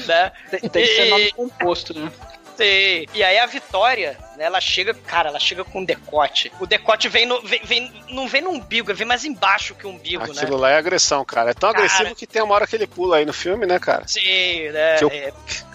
né? 0.06 0.32
Tem, 0.50 0.60
tem 0.60 0.70
que 0.70 0.94
ser 0.94 1.10
nome 1.10 1.32
composto, 1.32 1.98
né? 1.98 2.10
Sim. 2.56 3.06
E 3.14 3.22
aí 3.22 3.38
a 3.38 3.46
Vitória, 3.46 4.16
né, 4.36 4.44
ela 4.44 4.60
chega, 4.60 4.94
cara, 4.94 5.28
ela 5.28 5.40
chega 5.40 5.64
com 5.64 5.80
um 5.80 5.84
decote. 5.84 6.52
O 6.60 6.66
decote 6.66 7.08
vem 7.08 7.26
no. 7.26 7.40
Vem, 7.42 7.60
vem- 7.64 7.92
não 8.10 8.28
vem 8.28 8.42
no 8.42 8.50
umbigo, 8.50 8.94
vem 8.94 9.06
mais 9.06 9.24
embaixo 9.24 9.74
que 9.74 9.86
o 9.86 9.90
umbigo, 9.90 10.22
Aquilo 10.24 10.56
né? 10.56 10.56
lá 10.62 10.70
é 10.70 10.76
agressão, 10.78 11.24
cara. 11.24 11.50
É 11.50 11.54
tão 11.54 11.72
Cara. 11.72 11.84
agressivo 11.84 12.14
que 12.14 12.26
tem 12.26 12.42
uma 12.42 12.54
hora 12.54 12.66
que 12.66 12.76
ele 12.76 12.86
pula 12.86 13.16
aí 13.16 13.24
no 13.24 13.32
filme, 13.32 13.66
né, 13.66 13.78
cara? 13.78 14.06
Sim, 14.06 14.68
né? 14.70 14.96
Que 14.98 15.04
eu- 15.04 15.10
é- 15.10 15.32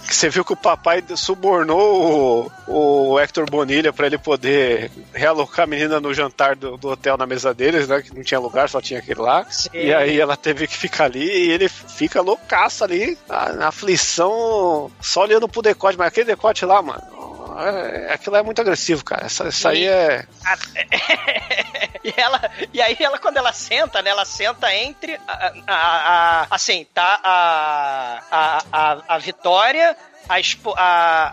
Que 0.07 0.15
você 0.15 0.27
viu 0.27 0.43
que 0.43 0.53
o 0.53 0.57
papai 0.57 1.03
subornou 1.15 2.51
o, 2.67 3.11
o 3.13 3.19
Hector 3.19 3.45
Bonilha 3.47 3.93
pra 3.93 4.07
ele 4.07 4.17
poder 4.17 4.89
realocar 5.13 5.65
a 5.65 5.67
menina 5.67 5.99
no 5.99 6.11
jantar 6.13 6.55
do, 6.55 6.77
do 6.77 6.89
hotel 6.89 7.15
na 7.15 7.27
mesa 7.27 7.53
deles, 7.53 7.87
né? 7.87 8.01
Que 8.01 8.15
não 8.15 8.23
tinha 8.23 8.39
lugar, 8.39 8.67
só 8.69 8.81
tinha 8.81 8.99
aquele 8.99 9.21
lá. 9.21 9.45
sim. 9.51 9.69
E 9.71 9.93
aí 9.93 10.19
ela 10.19 10.35
teve 10.35 10.65
que 10.65 10.75
ficar 10.75 11.05
ali 11.05 11.23
e 11.23 11.51
ele 11.51 11.69
fica 11.69 12.21
loucaço 12.21 12.83
ali, 12.83 13.19
na, 13.27 13.53
na 13.53 13.67
aflição, 13.67 14.91
só 14.99 15.21
olhando 15.21 15.47
pro 15.47 15.61
decote. 15.61 15.97
Mas 15.97 16.07
aquele 16.07 16.25
decote 16.27 16.65
lá, 16.69 16.81
mano, 16.81 17.01
é- 17.59 18.13
aquilo 18.13 18.35
é 18.37 18.41
muito 18.43 18.61
agressivo, 18.61 19.03
cara. 19.03 19.27
Isso, 19.27 19.45
isso 19.47 19.67
aí 19.67 19.85
é. 19.85 20.25
E 22.01 22.13
ela 22.15 22.39
e 22.73 22.81
aí 22.81 22.95
ela 22.99 23.19
quando 23.19 23.35
ela 23.37 23.51
senta 23.51 24.01
né 24.01 24.09
ela 24.09 24.23
senta 24.23 24.73
entre 24.73 25.19
a, 25.27 25.53
a- 25.67 26.41
a- 26.43 26.47
assim 26.49 26.85
tá 26.93 27.19
a, 27.21 28.21
a, 28.31 28.63
a, 28.71 28.97
a 29.15 29.17
Vitória 29.17 29.95
a, 30.27 30.35
a- 30.75 31.29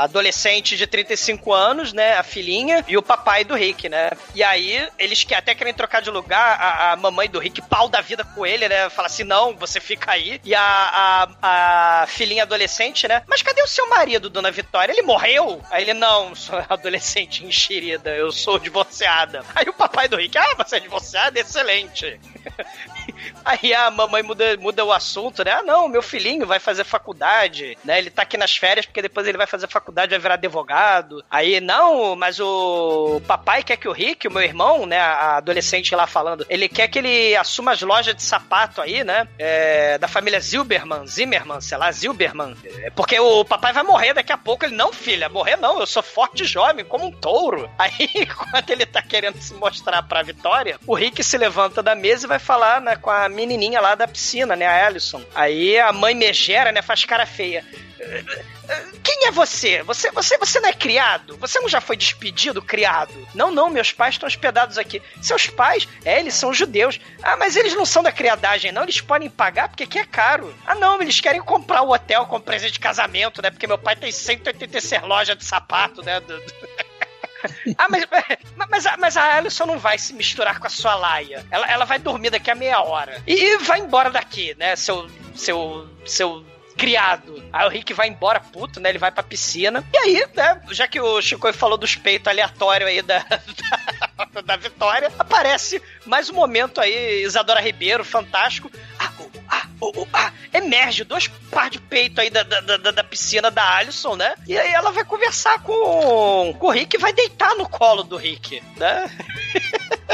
a 0.00 0.02
adolescente 0.02 0.76
de 0.76 0.86
35 0.86 1.52
anos, 1.52 1.92
né? 1.92 2.16
A 2.18 2.22
filhinha, 2.22 2.84
e 2.88 2.96
o 2.96 3.02
papai 3.02 3.44
do 3.44 3.54
Rick, 3.54 3.88
né? 3.88 4.10
E 4.34 4.42
aí, 4.42 4.88
eles 4.98 5.22
que 5.24 5.34
até 5.34 5.54
querem 5.54 5.74
trocar 5.74 6.00
de 6.02 6.10
lugar, 6.10 6.58
a, 6.60 6.92
a 6.92 6.96
mamãe 6.96 7.28
do 7.28 7.38
Rick, 7.38 7.62
pau 7.62 7.88
da 7.88 8.00
vida 8.00 8.24
com 8.24 8.44
ele, 8.46 8.68
né? 8.68 8.88
Fala 8.90 9.06
assim: 9.06 9.24
não, 9.24 9.54
você 9.56 9.80
fica 9.80 10.12
aí. 10.12 10.40
E 10.44 10.54
a, 10.54 11.28
a, 11.42 12.02
a 12.02 12.06
filhinha 12.06 12.42
adolescente, 12.42 13.06
né? 13.06 13.22
Mas 13.28 13.42
cadê 13.42 13.62
o 13.62 13.66
seu 13.68 13.88
marido, 13.88 14.28
dona 14.30 14.50
Vitória? 14.50 14.92
Ele 14.92 15.02
morreu? 15.02 15.62
Aí 15.70 15.82
ele, 15.84 15.94
não, 15.94 16.34
sou 16.34 16.58
adolescente 16.68 17.44
enxerida, 17.44 18.10
eu 18.10 18.30
sou 18.32 18.58
divorciada. 18.58 19.44
Aí 19.54 19.66
o 19.68 19.72
papai 19.74 20.08
do 20.08 20.16
Rick, 20.16 20.36
ah, 20.38 20.54
você 20.56 20.76
é 20.76 20.80
divorciada? 20.80 21.38
Excelente. 21.38 22.20
Aí 23.44 23.74
a 23.74 23.90
mamãe 23.90 24.22
muda, 24.22 24.56
muda 24.58 24.84
o 24.84 24.92
assunto, 24.92 25.44
né? 25.44 25.52
Ah, 25.52 25.62
não, 25.62 25.88
meu 25.88 26.02
filhinho 26.02 26.46
vai 26.46 26.58
fazer 26.58 26.84
faculdade, 26.84 27.76
né? 27.84 27.98
Ele 27.98 28.10
tá 28.10 28.22
aqui 28.22 28.36
nas 28.36 28.56
férias 28.56 28.86
porque 28.86 29.02
depois 29.02 29.26
ele 29.26 29.38
vai 29.38 29.46
fazer 29.46 29.68
faculdade, 29.68 30.10
vai 30.10 30.18
virar 30.18 30.34
advogado. 30.34 31.24
Aí, 31.30 31.60
não, 31.60 32.16
mas 32.16 32.40
o 32.40 33.20
papai 33.26 33.62
quer 33.62 33.76
que 33.76 33.88
o 33.88 33.92
Rick, 33.92 34.26
o 34.26 34.30
meu 34.30 34.42
irmão, 34.42 34.86
né? 34.86 35.00
A 35.00 35.36
adolescente 35.36 35.94
lá 35.94 36.06
falando, 36.06 36.46
ele 36.48 36.68
quer 36.68 36.88
que 36.88 36.98
ele 36.98 37.36
assuma 37.36 37.72
as 37.72 37.82
lojas 37.82 38.14
de 38.14 38.22
sapato 38.22 38.80
aí, 38.80 39.04
né? 39.04 39.28
É, 39.38 39.98
da 39.98 40.08
família 40.08 40.40
Zilberman, 40.40 41.06
Zimmerman, 41.06 41.60
sei 41.60 41.78
lá, 41.78 41.90
Zilberman. 41.90 42.56
É, 42.78 42.90
porque 42.90 43.18
o 43.18 43.44
papai 43.44 43.72
vai 43.72 43.82
morrer 43.82 44.14
daqui 44.14 44.32
a 44.32 44.38
pouco. 44.38 44.64
Ele, 44.64 44.74
não, 44.74 44.92
filha, 44.92 45.28
morrer 45.28 45.56
não, 45.56 45.80
eu 45.80 45.86
sou 45.86 46.02
forte 46.02 46.44
jovem, 46.44 46.84
como 46.84 47.06
um 47.06 47.12
touro. 47.12 47.70
Aí, 47.78 48.26
quando 48.26 48.70
ele 48.70 48.86
tá 48.86 49.02
querendo 49.02 49.40
se 49.40 49.54
mostrar 49.54 50.02
pra 50.02 50.22
Vitória, 50.22 50.78
o 50.86 50.94
Rick 50.94 51.22
se 51.22 51.36
levanta 51.36 51.82
da 51.82 51.94
mesa 51.94 52.26
e 52.26 52.28
vai 52.28 52.38
falar, 52.38 52.80
né, 52.80 52.96
com 52.96 53.10
a 53.12 53.28
menininha 53.28 53.80
lá 53.80 53.94
da 53.94 54.08
piscina, 54.08 54.56
né, 54.56 54.66
a 54.66 54.86
Alison. 54.86 55.22
Aí 55.34 55.78
a 55.78 55.92
mãe 55.92 56.14
megera, 56.14 56.72
né, 56.72 56.82
faz 56.82 57.04
cara 57.04 57.26
feia. 57.26 57.64
Quem 59.02 59.26
é 59.26 59.30
você? 59.30 59.82
Você, 59.82 60.10
você? 60.10 60.38
você 60.38 60.58
não 60.60 60.68
é 60.68 60.72
criado? 60.72 61.36
Você 61.38 61.60
não 61.60 61.68
já 61.68 61.80
foi 61.80 61.96
despedido, 61.96 62.62
criado? 62.62 63.12
Não, 63.34 63.50
não, 63.50 63.68
meus 63.68 63.92
pais 63.92 64.14
estão 64.14 64.26
hospedados 64.26 64.78
aqui. 64.78 65.02
Seus 65.20 65.46
pais? 65.48 65.86
É, 66.04 66.18
eles 66.18 66.34
são 66.34 66.52
judeus. 66.54 66.98
Ah, 67.22 67.36
mas 67.36 67.56
eles 67.56 67.74
não 67.74 67.84
são 67.84 68.02
da 68.02 68.10
criadagem, 68.12 68.72
não. 68.72 68.82
Eles 68.82 69.00
podem 69.00 69.28
pagar 69.28 69.68
porque 69.68 69.84
aqui 69.84 69.98
é 69.98 70.04
caro. 70.04 70.54
Ah, 70.66 70.74
não, 70.74 71.00
eles 71.00 71.20
querem 71.20 71.40
comprar 71.42 71.82
o 71.82 71.92
hotel 71.92 72.26
como 72.26 72.42
presente 72.42 72.72
de 72.74 72.80
casamento, 72.80 73.42
né? 73.42 73.50
Porque 73.50 73.66
meu 73.66 73.78
pai 73.78 73.94
tem 73.96 74.10
186 74.10 75.02
lojas 75.02 75.36
de 75.36 75.44
sapato, 75.44 76.02
né? 76.02 76.20
Do- 76.20 76.38
do- 76.40 76.54
Ah, 77.78 77.88
mas, 77.88 78.04
mas, 78.70 78.86
a- 78.86 78.96
mas 78.98 79.16
a 79.16 79.36
Alison 79.36 79.66
não 79.66 79.78
vai 79.78 79.98
se 79.98 80.12
misturar 80.12 80.58
com 80.58 80.66
a 80.66 80.70
sua 80.70 80.94
laia. 80.94 81.44
Ela, 81.50 81.66
ela 81.70 81.84
vai 81.84 81.98
dormir 81.98 82.30
daqui 82.30 82.50
a 82.50 82.54
meia 82.54 82.80
hora. 82.80 83.22
E 83.26 83.58
vai 83.58 83.78
embora 83.80 84.10
daqui, 84.10 84.54
né? 84.58 84.76
Seu. 84.76 85.08
Seu. 85.34 85.88
Seu. 86.06 86.44
Criado. 86.76 87.44
Aí 87.52 87.66
o 87.66 87.68
Rick 87.68 87.92
vai 87.92 88.08
embora 88.08 88.40
puto, 88.40 88.80
né? 88.80 88.88
Ele 88.88 88.98
vai 88.98 89.12
pra 89.12 89.22
piscina. 89.22 89.84
E 89.92 89.98
aí, 89.98 90.26
né? 90.34 90.60
Já 90.70 90.88
que 90.88 90.98
o 91.00 91.20
Chico 91.20 91.52
falou 91.52 91.76
dos 91.76 91.94
peitos 91.96 92.26
aleatórios 92.28 92.88
aí 92.88 93.02
da, 93.02 93.18
da, 94.32 94.40
da 94.40 94.56
Vitória, 94.56 95.12
aparece 95.18 95.80
mais 96.06 96.30
um 96.30 96.34
momento 96.34 96.80
aí, 96.80 97.22
Isadora 97.22 97.60
Ribeiro, 97.60 98.02
fantástico. 98.04 98.70
Ah, 98.98 99.12
ah, 99.48 99.66
oh, 99.82 100.06
ah, 100.12 100.32
emerge 100.52 101.04
dois 101.04 101.28
par 101.50 101.68
de 101.68 101.80
peito 101.80 102.20
aí 102.20 102.30
da, 102.30 102.42
da, 102.42 102.60
da, 102.60 102.90
da 102.90 103.04
piscina 103.04 103.50
da 103.50 103.76
Alison, 103.76 104.16
né? 104.16 104.34
E 104.46 104.56
aí 104.58 104.72
ela 104.72 104.92
vai 104.92 105.04
conversar 105.04 105.62
com, 105.62 106.54
com 106.58 106.66
o 106.66 106.70
Rick 106.70 106.96
e 106.96 107.00
vai 107.00 107.12
deitar 107.12 107.54
no 107.56 107.68
colo 107.68 108.02
do 108.02 108.16
Rick, 108.16 108.62
né? 108.76 109.10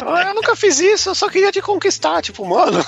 Eu 0.01 0.35
nunca 0.35 0.55
fiz 0.55 0.79
isso, 0.79 1.11
eu 1.11 1.15
só 1.15 1.29
queria 1.29 1.51
te 1.51 1.61
conquistar, 1.61 2.23
tipo, 2.23 2.45
mano. 2.47 2.79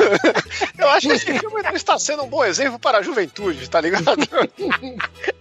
Eu 0.79 0.89
acho 0.91 1.09
que 1.09 1.15
esse 1.15 1.39
filme 1.39 1.63
não 1.63 1.73
está 1.73 1.99
sendo 1.99 2.23
um 2.23 2.29
bom 2.29 2.45
exemplo 2.45 2.79
para 2.79 2.99
a 2.99 3.03
juventude, 3.03 3.69
tá 3.69 3.81
ligado? 3.81 4.05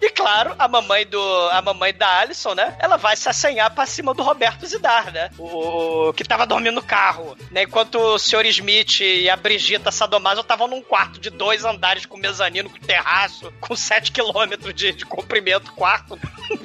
E 0.01 0.09
claro, 0.09 0.55
a 0.57 0.67
mamãe 0.67 1.05
do 1.05 1.49
a 1.51 1.61
mamãe 1.61 1.93
da 1.93 2.19
Alison, 2.19 2.53
né? 2.53 2.75
Ela 2.79 2.97
vai 2.97 3.15
se 3.15 3.29
assanhar 3.29 3.73
pra 3.73 3.85
cima 3.85 4.13
do 4.13 4.23
Roberto 4.23 4.65
Zidar, 4.65 5.11
né? 5.11 5.29
O, 5.37 6.09
o 6.09 6.13
que 6.13 6.23
tava 6.23 6.45
dormindo 6.45 6.75
no 6.75 6.83
carro, 6.83 7.37
né? 7.51 7.63
Enquanto 7.63 7.95
o 7.95 8.19
Sr. 8.19 8.45
Smith 8.47 9.01
e 9.01 9.29
a 9.29 9.35
Brigita 9.35 9.91
Sadomaso 9.91 10.41
estavam 10.41 10.67
num 10.67 10.81
quarto 10.81 11.19
de 11.19 11.28
dois 11.29 11.65
andares 11.65 12.05
com 12.05 12.17
mezanino, 12.17 12.69
com 12.69 12.79
terraço, 12.79 13.51
com 13.59 13.75
7 13.75 14.11
quilômetros 14.11 14.73
de, 14.73 14.91
de 14.91 15.05
comprimento, 15.05 15.71
quarto. 15.73 16.17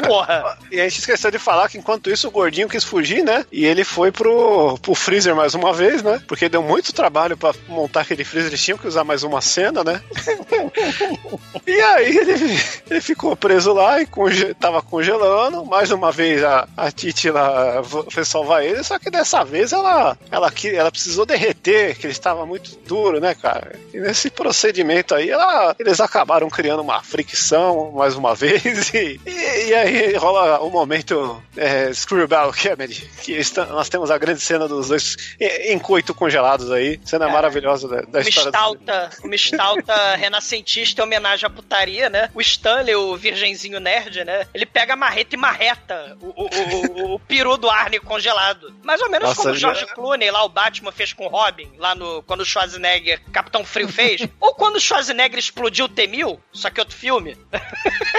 Porra. 0.07 0.59
E 0.71 0.81
a 0.81 0.89
gente 0.89 0.99
esqueceu 0.99 1.31
de 1.31 1.39
falar 1.39 1.69
que 1.69 1.79
enquanto 1.79 2.11
isso 2.11 2.27
o 2.27 2.31
gordinho 2.31 2.69
quis 2.69 2.83
fugir, 2.83 3.23
né? 3.23 3.45
E 3.53 3.65
ele 3.65 3.85
foi 3.85 4.11
pro, 4.11 4.77
pro 4.79 4.95
freezer 4.95 5.37
mais 5.37 5.55
uma 5.55 5.73
vez, 5.73 6.03
né? 6.03 6.21
Porque 6.27 6.49
deu 6.49 6.63
muito 6.63 6.93
trabalho 6.93 7.37
pra 7.37 7.55
montar 7.69 8.01
aquele 8.01 8.25
freezer, 8.25 8.51
eles 8.51 8.63
tinham 8.63 8.77
que 8.79 8.89
usar 8.89 9.05
mais 9.05 9.23
uma 9.23 9.41
cena, 9.41 9.85
né? 9.85 10.03
e 11.67 11.81
aí 11.81 12.17
ele, 12.17 12.61
ele 12.91 13.01
ficou 13.01 13.37
preso 13.37 13.73
lá 13.73 14.01
e 14.01 14.07
conge, 14.07 14.53
tava 14.55 14.83
congelando. 14.83 15.65
Mais 15.65 15.91
uma 15.91 16.11
vez 16.11 16.43
a, 16.43 16.67
a 16.77 16.91
Titi 16.91 17.31
lá 17.31 17.83
foi 18.11 18.25
salvar 18.25 18.65
ele, 18.65 18.83
só 18.83 18.99
que 18.99 19.11
dessa 19.11 19.45
vez 19.45 19.73
ela, 19.73 20.17
ela, 20.31 20.51
que- 20.51 20.75
ela 20.75 20.91
precisou 20.91 21.25
derreter, 21.27 21.97
que 21.97 22.07
ele 22.07 22.13
estava 22.13 22.45
muito 22.47 22.77
duro, 22.87 23.21
né, 23.21 23.35
cara? 23.35 23.79
E 23.93 23.99
nesse 24.01 24.31
procedimento 24.55 25.15
aí, 25.17 25.31
ela- 25.31 25.75
eles 25.81 26.01
acabaram 26.01 26.49
criando 26.49 26.81
uma 26.81 27.03
fricção 27.03 27.91
mais 27.93 28.15
uma 28.15 28.35
vez 28.37 28.89
e, 28.95 29.21
e- 29.27 29.67
e 29.69 29.75
aí 29.75 30.15
rola 30.17 30.61
o 30.61 30.71
momento 30.71 31.43
é, 31.57 31.93
Screwball 31.93 32.53
Comedy, 32.53 33.11
que 33.23 33.33
está- 33.33 33.67
nós 33.67 33.89
temos 33.89 34.11
a 34.13 34.17
grande 34.19 34.41
cena 34.41 34.69
dos 34.69 34.89
dois 34.89 35.17
em, 35.41 35.79
coito 35.79 36.15
congelados 36.15 36.71
aí, 36.71 37.01
cena 37.05 37.29
maravilhosa 37.29 37.89
da, 37.89 38.01
da 38.03 38.21
Uma 38.21 38.29
história 38.29 38.51
do 38.51 38.55
estalta, 38.57 39.11
uma 39.25 39.35
estalta 39.35 40.15
renascentista 40.17 41.01
em 41.03 41.05
homenagem 41.05 41.47
à 41.47 41.51
putaria, 41.51 42.09
né? 42.09 42.31
O 42.33 42.41
Stanley, 42.41 42.95
o 42.95 43.17
virgenzinho 43.17 43.81
nerd, 43.81 44.25
né? 44.25 44.47
Ele 44.55 44.67
pega 44.67 44.93
a 44.93 44.97
marreta 44.97 45.35
e 45.35 45.39
marreta 45.39 46.17
o, 46.21 46.27
o, 46.45 46.45
o, 46.45 47.15
o 47.15 47.19
peru 47.19 47.57
do 47.57 47.69
Arne 47.69 47.99
congelado. 47.99 48.73
Mais 48.85 49.01
ou 49.01 49.11
menos 49.11 49.29
Nossa, 49.31 49.43
como 49.43 49.55
o 49.55 49.57
já- 49.57 49.75
George 49.75 49.95
Clooney 49.95 50.31
lá, 50.31 50.45
o 50.45 50.49
Batman 50.49 50.93
fez 50.93 51.13
com 51.13 51.27
o 51.27 51.29
Robin, 51.29 51.71
lá 51.77 51.95
no 51.95 52.23
quando 52.23 52.41
o 52.43 52.45
Schwarzenegger, 52.45 53.21
Capitão 53.33 53.65
Frio 53.65 53.89
fez. 53.89 54.21
Ou 54.45 54.55
quando 54.55 54.77
o 54.77 54.81
Schwarzenegger 54.81 55.39
explodiu 55.39 55.87
o 55.87 55.89
T-1000, 55.89 56.39
só 56.53 56.69
que 56.69 56.79
outro 56.79 56.95
filme. 56.95 57.35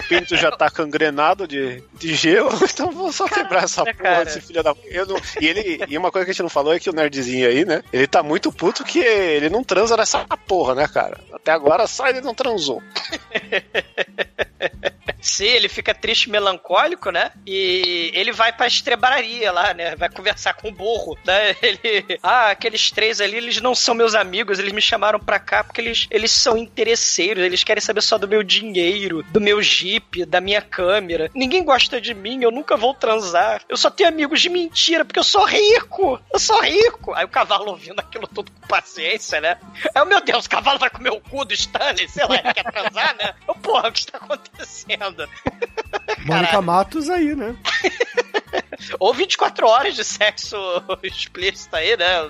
Pinto 0.10 0.36
já 0.36 0.52
tá 0.52 0.72
cangrenado 0.72 1.48
de, 1.48 1.84
de 1.94 2.16
gelo, 2.16 2.50
então 2.66 2.92
vou 2.92 3.12
só 3.12 3.28
quebrar 3.28 3.66
essa 3.66 3.84
porra 3.84 3.94
cara. 3.94 4.26
desse 4.26 4.42
filho 4.42 4.64
da. 4.64 4.76
Eu 4.86 5.06
não... 5.06 5.18
E 5.40 5.46
ele. 5.46 5.86
E 5.88 5.96
uma 5.96 6.12
coisa 6.12 6.26
que 6.26 6.32
a 6.32 6.34
gente 6.34 6.42
não 6.42 6.50
falou 6.50 6.74
é 6.74 6.80
que 6.80 6.90
o 6.90 6.94
nerdzinho 6.94 7.48
aí, 7.48 7.64
né? 7.64 7.84
Ele 7.94 8.08
tá 8.08 8.24
muito 8.24 8.52
puto 8.52 8.84
que 8.84 8.98
ele 8.98 9.50
não 9.50 9.64
transa 9.64 9.96
nessa 9.96 10.26
porra, 10.48 10.74
né, 10.74 10.88
cara? 10.88 11.22
Até 11.32 11.52
agora 11.52 11.86
só 11.86 12.08
ele 12.08 12.22
não 12.22 12.34
transou. 12.34 12.82
Sim, 15.26 15.46
ele 15.46 15.68
fica 15.68 15.92
triste, 15.94 16.30
melancólico, 16.30 17.10
né? 17.10 17.32
E 17.48 18.12
ele 18.14 18.32
vai 18.32 18.54
pra 18.54 18.68
estrebaria 18.68 19.52
lá, 19.52 19.74
né? 19.74 19.96
Vai 19.96 20.08
conversar 20.08 20.54
com 20.54 20.70
o 20.70 20.72
burro, 20.72 21.18
né? 21.26 21.56
Ele, 21.66 22.20
ah, 22.22 22.52
aqueles 22.52 22.92
três 22.92 23.20
ali, 23.20 23.38
eles 23.38 23.60
não 23.60 23.74
são 23.74 23.96
meus 23.96 24.14
amigos, 24.14 24.60
eles 24.60 24.72
me 24.72 24.82
chamaram 24.82 25.20
pra 25.20 25.40
cá 25.40 25.64
porque 25.64 25.82
eles, 25.82 26.08
eles 26.12 26.32
são 26.32 26.56
interesseiros, 26.56 27.44
eles 27.44 27.64
querem 27.64 27.82
saber 27.82 28.02
só 28.02 28.20
do 28.20 28.28
meu 28.28 28.44
dinheiro, 28.44 29.24
do 29.32 29.42
meu 29.42 29.62
jeep, 29.64 30.26
da 30.26 30.40
minha 30.40 30.62
câmera. 30.62 31.32
Ninguém 31.34 31.64
gosta 31.64 32.00
de 32.00 32.14
mim, 32.14 32.44
eu 32.44 32.52
nunca 32.52 32.78
vou 32.78 32.94
transar. 32.94 33.64
Eu 33.68 33.78
só 33.78 33.90
tenho 33.90 34.10
amigos 34.10 34.42
de 34.42 34.50
mentira 34.50 35.04
porque 35.04 35.20
eu 35.20 35.24
sou 35.24 35.44
rico. 35.44 36.20
Eu 36.32 36.40
sou 36.40 36.62
rico. 36.62 37.14
Aí 37.16 37.26
o 37.26 37.30
cavalo 37.30 37.72
ouvindo 37.72 38.00
aquilo 38.00 38.28
tudo 38.28 38.52
com 38.52 38.68
paciência, 38.68 39.42
né? 39.42 39.58
Aí, 39.96 40.02
oh, 40.02 40.06
meu 40.06 40.22
Deus, 40.22 40.46
o 40.46 40.50
cavalo 40.50 40.78
vai 40.78 40.90
comer 40.90 41.10
o 41.10 41.20
cu 41.20 41.46
do 41.46 41.54
Stanley, 41.54 42.08
sei 42.08 42.26
lá, 42.28 42.36
ele 42.36 42.54
quer 42.54 42.72
transar, 42.72 43.16
né? 43.18 43.34
Eu, 43.48 43.56
porra, 43.56 43.90
o 43.90 43.92
que 43.92 44.00
está 44.00 44.18
acontecendo? 44.18 45.28
Mônica 46.26 46.62
Matos 46.62 47.10
aí, 47.10 47.36
né? 47.36 47.56
Ou 49.00 49.14
24 49.14 49.68
horas 49.68 49.96
de 49.96 50.04
sexo 50.04 50.56
explícito 51.04 51.76
aí, 51.76 51.96
né? 51.98 52.30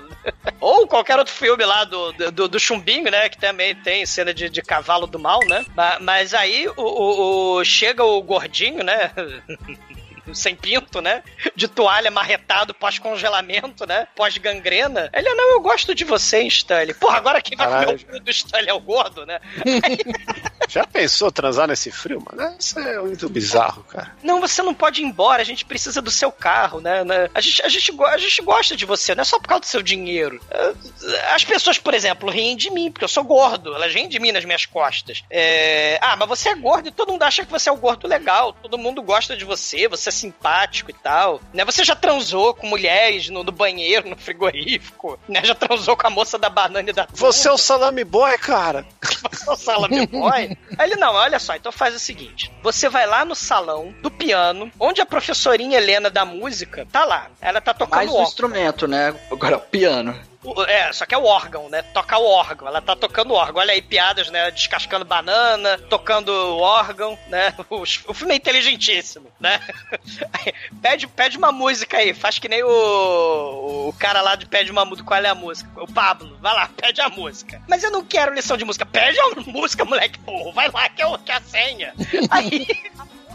Ou 0.60 0.86
qualquer 0.86 1.18
outro 1.18 1.32
filme 1.32 1.64
lá 1.64 1.84
do, 1.84 2.12
do, 2.12 2.48
do 2.48 2.58
Chumbinho, 2.60 3.10
né? 3.10 3.28
Que 3.28 3.38
também 3.38 3.74
tem 3.74 4.04
cena 4.06 4.32
de, 4.32 4.48
de 4.48 4.62
cavalo 4.62 5.06
do 5.06 5.18
mal, 5.18 5.40
né? 5.46 5.64
Ma- 5.74 5.98
Mas 6.00 6.34
aí 6.34 6.68
o, 6.68 6.74
o- 6.76 7.56
o- 7.58 7.64
chega 7.64 8.02
o 8.04 8.22
gordinho, 8.22 8.82
né? 8.84 9.10
Sem 10.34 10.54
pinto, 10.56 11.00
né? 11.00 11.22
De 11.54 11.68
toalha 11.68 12.10
marretado, 12.10 12.74
pós-congelamento, 12.74 13.86
né? 13.86 14.06
Pós-gangrena. 14.16 15.08
Ele, 15.12 15.32
não, 15.34 15.52
eu 15.52 15.60
gosto 15.60 15.94
de 15.94 16.04
você, 16.04 16.42
Stanley. 16.42 16.94
Porra, 16.94 17.16
agora 17.18 17.40
quem 17.42 17.56
vai 17.56 17.66
Caralho. 17.68 17.98
comer 17.98 18.02
o 18.16 18.18
cu 18.18 18.24
do 18.24 18.30
Stanley 18.30 18.68
é 18.68 18.74
o 18.74 18.80
gordo, 18.80 19.24
né? 19.26 19.40
Já 20.68 20.84
pensou 20.86 21.30
transar 21.30 21.68
nesse 21.68 21.90
frio, 21.92 22.20
mano? 22.24 22.56
Isso 22.58 22.78
é 22.78 22.98
muito 22.98 23.28
bizarro, 23.28 23.84
cara. 23.84 24.14
Não, 24.22 24.40
você 24.40 24.62
não 24.62 24.74
pode 24.74 25.00
ir 25.00 25.04
embora, 25.04 25.40
a 25.40 25.44
gente 25.44 25.64
precisa 25.64 26.02
do 26.02 26.10
seu 26.10 26.32
carro, 26.32 26.80
né? 26.80 27.04
né? 27.04 27.28
A, 27.34 27.40
gente, 27.40 27.62
a, 27.62 27.68
gente, 27.68 27.92
a 28.02 28.18
gente 28.18 28.42
gosta 28.42 28.76
de 28.76 28.84
você, 28.84 29.14
não 29.14 29.22
é 29.22 29.24
só 29.24 29.38
por 29.38 29.48
causa 29.48 29.60
do 29.60 29.66
seu 29.66 29.82
dinheiro. 29.82 30.40
Eh, 30.50 30.74
As 31.34 31.44
pessoas, 31.44 31.78
por 31.78 31.94
exemplo, 31.94 32.28
riem 32.30 32.56
de 32.56 32.70
mim, 32.70 32.90
porque 32.90 33.04
eu 33.04 33.08
sou 33.08 33.22
gordo, 33.24 33.74
elas 33.74 33.94
riem 33.94 34.08
de 34.08 34.18
mim 34.18 34.32
nas 34.32 34.44
minhas 34.44 34.66
costas. 34.66 35.22
É, 35.30 35.98
Ah, 36.02 36.16
mas 36.16 36.28
você 36.28 36.48
é 36.50 36.54
gordo 36.54 36.88
e 36.88 36.92
todo 36.92 37.12
mundo 37.12 37.22
acha 37.22 37.44
que 37.44 37.50
você 37.50 37.68
é 37.68 37.72
o 37.72 37.76
gordo 37.76 38.08
legal, 38.08 38.52
todo 38.52 38.76
mundo 38.76 39.02
gosta 39.02 39.36
de 39.36 39.44
você, 39.44 39.86
você 39.88 40.08
é 40.08 40.12
simpático 40.16 40.90
e 40.90 40.94
tal. 40.94 41.40
Né? 41.52 41.64
Você 41.64 41.84
já 41.84 41.94
transou 41.94 42.54
com 42.54 42.66
mulheres 42.66 43.28
no, 43.28 43.42
no 43.44 43.52
banheiro, 43.52 44.08
no 44.08 44.16
frigorífico, 44.16 45.18
né? 45.28 45.42
Já 45.44 45.54
transou 45.54 45.96
com 45.96 46.06
a 46.06 46.10
moça 46.10 46.38
da 46.38 46.48
banana 46.48 46.90
e 46.90 46.92
da 46.92 47.06
Você 47.12 47.48
é 47.48 47.52
o 47.52 47.58
salame 47.58 48.04
boy, 48.04 48.36
cara. 48.38 48.86
você 49.30 49.48
é 49.48 49.52
o 49.52 49.56
salame 49.56 50.06
boy? 50.06 50.56
Aí 50.78 50.90
ele, 50.90 50.96
não, 50.96 51.14
olha 51.14 51.38
só, 51.38 51.54
então 51.54 51.70
faz 51.70 51.94
o 51.94 51.98
seguinte: 51.98 52.52
você 52.62 52.88
vai 52.88 53.06
lá 53.06 53.24
no 53.24 53.34
salão 53.34 53.94
do 54.02 54.10
piano, 54.10 54.70
onde 54.78 55.00
a 55.00 55.06
professorinha 55.06 55.78
Helena 55.78 56.10
da 56.10 56.24
música 56.24 56.86
tá 56.90 57.04
lá. 57.04 57.28
Ela 57.40 57.60
tá 57.60 57.74
tocando 57.74 57.96
Mais 57.96 58.10
um 58.10 58.14
órgão. 58.14 58.28
instrumento, 58.28 58.88
né? 58.88 59.14
Agora, 59.30 59.56
o 59.56 59.60
piano. 59.60 60.18
O- 60.46 60.62
É, 60.64 60.92
só 60.92 61.04
que 61.04 61.14
é 61.14 61.18
o 61.18 61.24
órgão, 61.24 61.68
né? 61.68 61.82
Tocar 61.82 62.18
o 62.18 62.24
órgão. 62.26 62.68
Ela 62.68 62.80
tá 62.80 62.94
tocando 62.96 63.32
o 63.32 63.34
órgão. 63.34 63.60
Olha 63.60 63.72
aí, 63.72 63.82
piadas, 63.82 64.30
né? 64.30 64.50
Descascando 64.50 65.04
banana, 65.04 65.78
tocando 65.90 66.28
o 66.30 66.58
órgão, 66.60 67.18
né? 67.28 67.54
O, 67.68 67.82
o 67.82 68.14
filme 68.14 68.32
é 68.34 68.36
inteligentíssimo, 68.36 69.26
né? 69.40 69.60
Pede, 70.80 71.06
pede 71.08 71.36
uma 71.36 71.50
música 71.52 71.96
aí, 71.98 72.14
faz 72.14 72.38
que 72.38 72.48
nem 72.48 72.62
o, 72.62 73.88
o 73.88 73.92
cara 73.98 74.20
lá 74.20 74.36
de 74.36 74.46
pede 74.46 74.70
uma 74.70 74.84
música. 74.84 75.06
Qual 75.06 75.20
é 75.22 75.28
a 75.28 75.34
música? 75.34 75.68
O 75.82 75.92
Pablo, 75.92 76.36
vai 76.40 76.54
lá, 76.54 76.70
pede 76.76 77.00
a 77.00 77.08
música. 77.08 77.60
Mas 77.68 77.82
eu 77.82 77.90
não 77.90 78.04
quero 78.04 78.34
lição 78.34 78.56
de 78.56 78.64
música. 78.64 78.86
Pede 78.86 79.18
a 79.20 79.30
música, 79.50 79.84
moleque 79.84 80.18
burro. 80.20 80.52
Vai 80.52 80.70
lá, 80.70 80.88
que 80.88 81.02
é, 81.02 81.06
o- 81.06 81.18
que 81.18 81.32
é 81.32 81.36
a 81.36 81.40
senha. 81.40 81.92
Aí. 82.30 82.66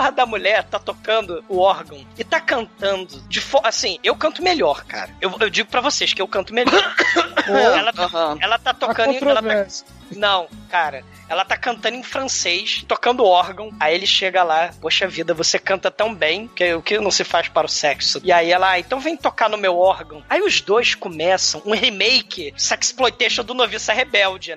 A 0.02 0.10
da 0.10 0.26
mulher 0.26 0.64
tá 0.64 0.80
tocando 0.80 1.44
o 1.48 1.60
órgão 1.60 2.04
e 2.18 2.24
tá 2.24 2.42
cantando 2.42 3.22
de 3.30 3.40
fo... 3.40 3.62
assim, 3.64 4.00
eu 4.04 4.16
canto 4.16 4.42
melhor, 4.42 4.84
cara. 4.86 5.12
Eu, 5.22 5.32
eu 5.40 5.48
digo 5.48 5.70
pra 5.70 5.80
vocês 5.80 6.12
que 6.12 6.20
eu 6.20 6.28
canto 6.28 6.56
melhor. 6.56 6.74
ela, 7.48 7.94
tá, 7.94 8.10
ela 8.40 8.58
tá 8.58 8.74
tocando 8.74 9.12
em, 9.12 9.18
ela 9.18 9.44
tá. 9.44 9.68
Não, 10.16 10.48
cara, 10.70 11.04
ela 11.32 11.46
tá 11.46 11.56
cantando 11.56 11.96
em 11.96 12.04
francês, 12.04 12.84
tocando 12.88 13.24
órgão. 13.24 13.72
Aí 13.80 13.96
ele 13.96 14.06
chega 14.06 14.44
lá, 14.44 14.72
poxa 14.82 15.08
vida, 15.08 15.34
você 15.34 15.58
canta 15.58 15.90
tão 15.90 16.14
bem 16.14 16.48
que 16.48 16.74
o 16.74 16.82
que 16.82 17.00
não 17.00 17.10
se 17.10 17.24
faz 17.24 17.48
para 17.48 17.66
o 17.66 17.70
sexo. 17.70 18.20
E 18.24 18.32
aí 18.32 18.52
ela, 18.52 18.72
ah, 18.72 18.80
então 18.80 19.00
vem 19.00 19.16
tocar 19.16 19.50
no 19.50 19.58
meu 19.58 19.78
órgão. 19.78 20.24
Aí 20.30 20.42
os 20.42 20.60
dois 20.60 20.94
começam 20.94 21.62
um 21.66 21.74
remake 21.74 22.54
sexploitation 22.58 23.44
do 23.44 23.54
Noviça 23.54 23.94
Rebelde. 23.94 24.54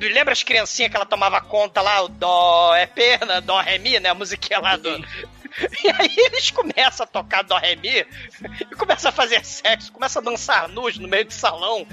Lembra 0.00 0.32
as 0.32 0.42
criancinhas 0.42 0.90
que 0.90 0.96
ela 0.96 1.06
tomava 1.06 1.40
conta 1.40 1.80
lá, 1.80 2.02
o 2.02 2.08
dó 2.08 2.74
é 2.74 2.86
pena, 2.86 3.40
dó 3.40 3.58
ré 3.60 3.78
mi, 3.78 3.98
né, 3.98 4.10
a 4.10 4.14
musiquinha 4.14 4.58
lá 4.60 4.76
do 4.76 4.90
e 5.84 5.90
aí 5.90 6.14
eles 6.16 6.50
começam 6.50 7.04
a 7.04 7.06
tocar 7.06 7.42
Dó 7.42 7.56
Ré 7.56 7.76
Mi 7.76 8.06
e 8.60 8.74
começam 8.76 9.08
a 9.08 9.12
fazer 9.12 9.44
sexo, 9.44 9.92
começam 9.92 10.22
a 10.22 10.24
dançar 10.24 10.68
nus 10.68 10.98
no 10.98 11.08
meio 11.08 11.24
do 11.24 11.32
salão. 11.32 11.86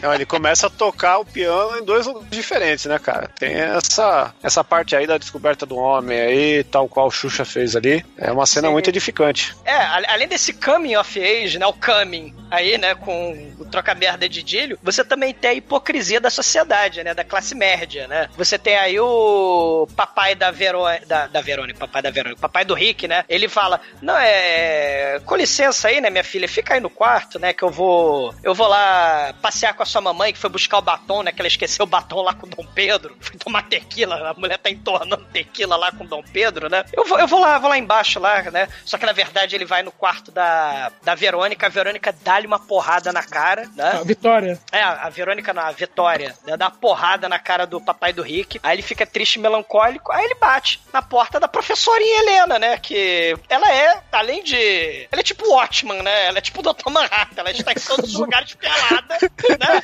Não, 0.00 0.14
ele 0.14 0.26
começa 0.26 0.66
a 0.66 0.70
tocar 0.70 1.18
o 1.18 1.24
piano 1.24 1.78
em 1.78 1.84
dois 1.84 2.06
lugares 2.06 2.30
diferentes, 2.30 2.86
né, 2.86 2.98
cara? 2.98 3.28
Tem 3.28 3.54
essa, 3.54 4.34
essa 4.42 4.64
parte 4.64 4.94
aí 4.96 5.06
da 5.06 5.18
descoberta 5.18 5.64
do 5.64 5.76
homem 5.76 6.18
aí, 6.18 6.64
tal 6.64 6.88
qual 6.88 7.06
o 7.06 7.10
Xuxa 7.10 7.44
fez 7.44 7.76
ali. 7.76 8.04
É 8.16 8.30
uma 8.30 8.46
cena 8.46 8.68
Sim. 8.68 8.72
muito 8.72 8.88
edificante. 8.88 9.54
É, 9.64 9.76
além 10.08 10.28
desse 10.28 10.52
coming 10.52 10.96
of 10.96 11.20
age, 11.20 11.58
né, 11.58 11.66
o 11.66 11.72
coming 11.72 12.34
aí, 12.50 12.76
né, 12.78 12.94
com 12.94 13.54
o 13.58 13.64
troca-merda 13.64 14.28
de 14.28 14.42
Dílio, 14.42 14.78
você 14.82 15.04
também 15.04 15.32
tem 15.32 15.50
a 15.50 15.54
hipocrisia 15.54 16.20
da 16.20 16.30
sociedade, 16.30 17.02
né, 17.02 17.14
da 17.14 17.24
classe 17.24 17.54
média, 17.54 18.06
né? 18.06 18.28
Você 18.36 18.58
tem 18.58 18.76
aí 18.76 18.98
o 19.00 19.88
papai 19.96 20.34
da 20.34 20.50
Verônica, 20.50 21.06
da, 21.06 21.26
da 21.26 21.40
Verônica, 21.40 21.78
papai 21.78 22.02
da 22.02 22.10
Verônica, 22.10 22.40
papai 22.40 22.64
do 22.64 22.74
Rick, 22.74 22.91
né? 23.08 23.24
Ele 23.28 23.48
fala, 23.48 23.80
não, 24.00 24.16
é, 24.16 25.20
com 25.24 25.36
licença 25.36 25.88
aí, 25.88 26.00
né, 26.00 26.10
minha 26.10 26.24
filha, 26.24 26.48
fica 26.48 26.74
aí 26.74 26.80
no 26.80 26.90
quarto, 26.90 27.38
né, 27.38 27.52
que 27.52 27.62
eu 27.62 27.70
vou, 27.70 28.34
eu 28.42 28.54
vou 28.54 28.68
lá 28.68 29.34
passear 29.40 29.74
com 29.74 29.82
a 29.82 29.86
sua 29.86 30.00
mamãe, 30.00 30.32
que 30.32 30.38
foi 30.38 30.50
buscar 30.50 30.78
o 30.78 30.82
batom, 30.82 31.22
né, 31.22 31.32
que 31.32 31.40
ela 31.40 31.48
esqueceu 31.48 31.84
o 31.84 31.88
batom 31.88 32.22
lá 32.22 32.34
com 32.34 32.46
o 32.46 32.50
Dom 32.50 32.66
Pedro, 32.74 33.16
foi 33.20 33.36
tomar 33.36 33.62
tequila, 33.68 34.30
a 34.30 34.34
mulher 34.34 34.58
tá 34.58 34.70
entornando 34.70 35.24
tequila 35.32 35.76
lá 35.76 35.90
com 35.92 36.04
o 36.04 36.06
Dom 36.08 36.22
Pedro, 36.22 36.68
né? 36.68 36.84
Eu 36.92 37.04
vou, 37.04 37.18
eu 37.18 37.26
vou 37.26 37.40
lá, 37.40 37.58
vou 37.58 37.70
lá 37.70 37.78
embaixo 37.78 38.20
lá, 38.20 38.42
né? 38.42 38.68
Só 38.84 38.98
que 38.98 39.06
na 39.06 39.12
verdade 39.12 39.54
ele 39.54 39.64
vai 39.64 39.82
no 39.82 39.90
quarto 39.90 40.30
da, 40.30 40.92
da 41.02 41.14
Verônica, 41.14 41.66
a 41.66 41.70
Verônica 41.70 42.14
dá-lhe 42.22 42.46
uma 42.46 42.58
porrada 42.58 43.12
na 43.12 43.22
cara, 43.22 43.68
né? 43.74 43.92
Ah, 43.94 44.04
Vitória. 44.04 44.58
É, 44.70 44.82
a 44.82 45.08
Verônica, 45.08 45.52
não, 45.52 45.62
a 45.62 45.70
Vitória, 45.70 46.34
né, 46.46 46.56
dá 46.56 46.66
uma 46.66 46.70
porrada 46.70 47.28
na 47.28 47.38
cara 47.38 47.66
do 47.66 47.80
papai 47.80 48.12
do 48.12 48.22
Rick. 48.22 48.60
Aí 48.62 48.76
ele 48.76 48.82
fica 48.82 49.06
triste 49.06 49.36
e 49.36 49.38
melancólico. 49.40 50.12
Aí 50.12 50.24
ele 50.24 50.34
bate 50.34 50.80
na 50.92 51.02
porta 51.02 51.38
da 51.40 51.48
professorinha 51.48 52.22
Helena, 52.22 52.58
né? 52.58 52.71
Que 52.78 53.36
ela 53.48 53.72
é, 53.72 54.02
além 54.12 54.42
de. 54.42 55.08
Ela 55.10 55.20
é 55.20 55.22
tipo 55.22 55.48
Watchman, 55.48 56.02
né? 56.02 56.26
Ela 56.26 56.38
é 56.38 56.40
tipo 56.40 56.60
o 56.60 56.72
Dr. 56.72 56.90
Manhattan. 56.90 57.40
Ela 57.40 57.50
está 57.50 57.72
em 57.72 57.76
todos 57.76 58.14
os 58.14 58.16
lugares 58.20 58.54
pelada, 58.54 59.18
né? 59.58 59.82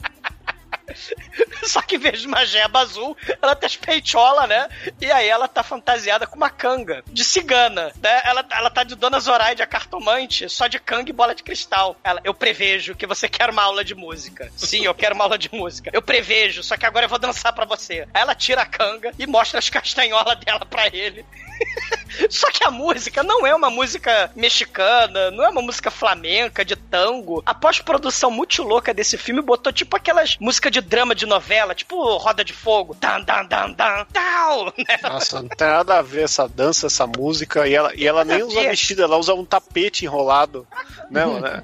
Só 1.65 1.81
que 1.83 1.97
em 1.97 1.99
vez 1.99 2.21
de 2.21 2.27
uma 2.27 2.45
jeba 2.45 2.81
azul, 2.81 3.17
ela 3.41 3.55
tá 3.55 3.69
peitola, 3.85 4.47
né? 4.47 4.69
E 5.01 5.11
aí 5.11 5.29
ela 5.29 5.49
tá 5.49 5.63
fantasiada 5.63 6.27
com 6.27 6.37
uma 6.37 6.51
canga 6.51 7.03
de 7.07 7.25
cigana, 7.25 7.93
né? 8.03 8.21
Ela, 8.25 8.45
ela 8.51 8.71
tá 8.71 8.85
de 8.85 8.95
Dona 8.95 9.21
Zoraide, 9.21 9.63
a 9.63 9.67
cartomante, 9.67 10.49
só 10.49 10.67
de 10.67 10.79
canga 10.79 11.11
e 11.11 11.13
bola 11.13 11.35
de 11.35 11.43
cristal. 11.43 11.97
Ela, 12.03 12.21
eu 12.25 12.35
prevejo 12.35 12.95
que 12.95 13.07
você 13.07 13.29
quer 13.29 13.51
uma 13.51 13.63
aula 13.63 13.85
de 13.85 13.95
música. 13.95 14.51
Sim, 14.57 14.85
eu 14.85 14.95
quero 14.95 15.15
uma 15.15 15.25
aula 15.25 15.39
de 15.39 15.53
música. 15.53 15.91
Eu 15.93 16.03
prevejo, 16.03 16.63
só 16.63 16.77
que 16.77 16.87
agora 16.87 17.07
eu 17.07 17.11
vou 17.11 17.19
dançar 17.19 17.53
pra 17.53 17.65
você. 17.65 18.07
Aí 18.13 18.23
ela 18.23 18.35
tira 18.35 18.63
a 18.63 18.67
canga 18.67 19.13
e 19.19 19.27
mostra 19.27 19.59
as 19.59 19.69
castanholas 19.71 20.39
dela 20.41 20.65
pra 20.67 20.87
ele. 20.87 21.25
Só 22.31 22.51
que 22.51 22.65
a 22.65 22.71
música 22.71 23.23
não 23.23 23.47
é 23.47 23.55
uma 23.55 23.71
música 23.71 24.31
mexicana, 24.35 25.31
não 25.31 25.45
é 25.45 25.49
uma 25.49 25.63
música 25.63 25.91
flamenca, 25.91 26.65
de 26.65 26.77
tango. 26.77 27.43
A 27.45 27.55
pós-produção 27.55 28.31
muito 28.31 28.63
louca 28.63 28.95
desse 28.95 29.17
filme 29.17 29.41
botou 29.41 29.73
tipo 29.73 29.97
aquelas 29.97 30.37
músicas 30.39 30.73
de 30.73 30.81
drama 30.85 31.15
de 31.15 31.27
novela, 31.27 31.75
tipo 31.75 32.17
Roda 32.17 32.45
de 32.45 32.53
Fogo. 32.53 32.95
Dan, 33.01 33.23
dan, 33.23 33.45
dan, 33.47 33.73
dan, 33.73 34.07
tal, 34.13 34.67
né? 34.79 34.99
Nossa, 35.03 35.43
não 35.43 35.49
tem 35.49 35.67
nada 35.67 35.99
a 35.99 36.03
ver 36.03 36.23
essa 36.25 36.47
dança, 36.49 36.87
essa 36.87 37.07
música. 37.07 37.67
E 37.67 37.75
ela, 37.75 37.93
e 37.95 38.07
ela 38.07 38.25
nem 38.25 38.43
usa 38.43 38.61
ver. 38.61 38.71
vestido, 38.71 39.03
ela 39.03 39.17
usa 39.17 39.35
um 39.35 39.45
tapete 39.45 40.05
enrolado. 40.05 40.67
Não, 41.11 41.41
né? 41.41 41.63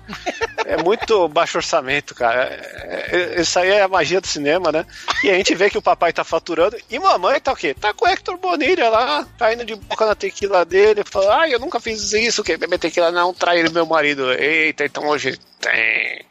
É 0.66 0.76
muito 0.82 1.28
baixo 1.28 1.58
orçamento, 1.58 2.14
cara. 2.14 2.44
É- 2.44 3.36
é- 3.36 3.40
Isso 3.40 3.58
aí 3.58 3.70
é 3.70 3.82
a 3.82 3.88
magia 3.88 4.20
do 4.20 4.26
cinema, 4.26 4.70
né? 4.72 4.84
E 5.24 5.30
a 5.30 5.34
gente 5.34 5.54
vê 5.54 5.70
que 5.70 5.78
o 5.78 5.82
papai 5.82 6.12
tá 6.12 6.24
faturando. 6.24 6.76
E 6.90 6.98
mamãe 6.98 7.40
tá 7.40 7.52
o 7.52 7.56
quê? 7.56 7.74
Tá 7.74 7.92
com 7.94 8.04
o 8.04 8.08
Hector 8.08 8.36
Bonilha 8.36 8.88
lá, 8.88 9.26
tá 9.38 9.52
indo 9.52 9.64
de 9.64 9.74
boca 9.74 10.06
na 10.06 10.14
tequila 10.14 10.64
dele. 10.64 11.02
Fala, 11.08 11.40
ai, 11.40 11.54
eu 11.54 11.58
nunca 11.58 11.80
fiz 11.80 12.12
isso, 12.12 12.44
que 12.44 12.56
beber 12.56 12.78
tequila 12.78 13.10
não, 13.10 13.32
trair 13.34 13.70
meu 13.70 13.86
marido. 13.86 14.32
Eita, 14.32 14.84
então 14.84 15.06
hoje 15.08 15.38
tem. 15.60 16.24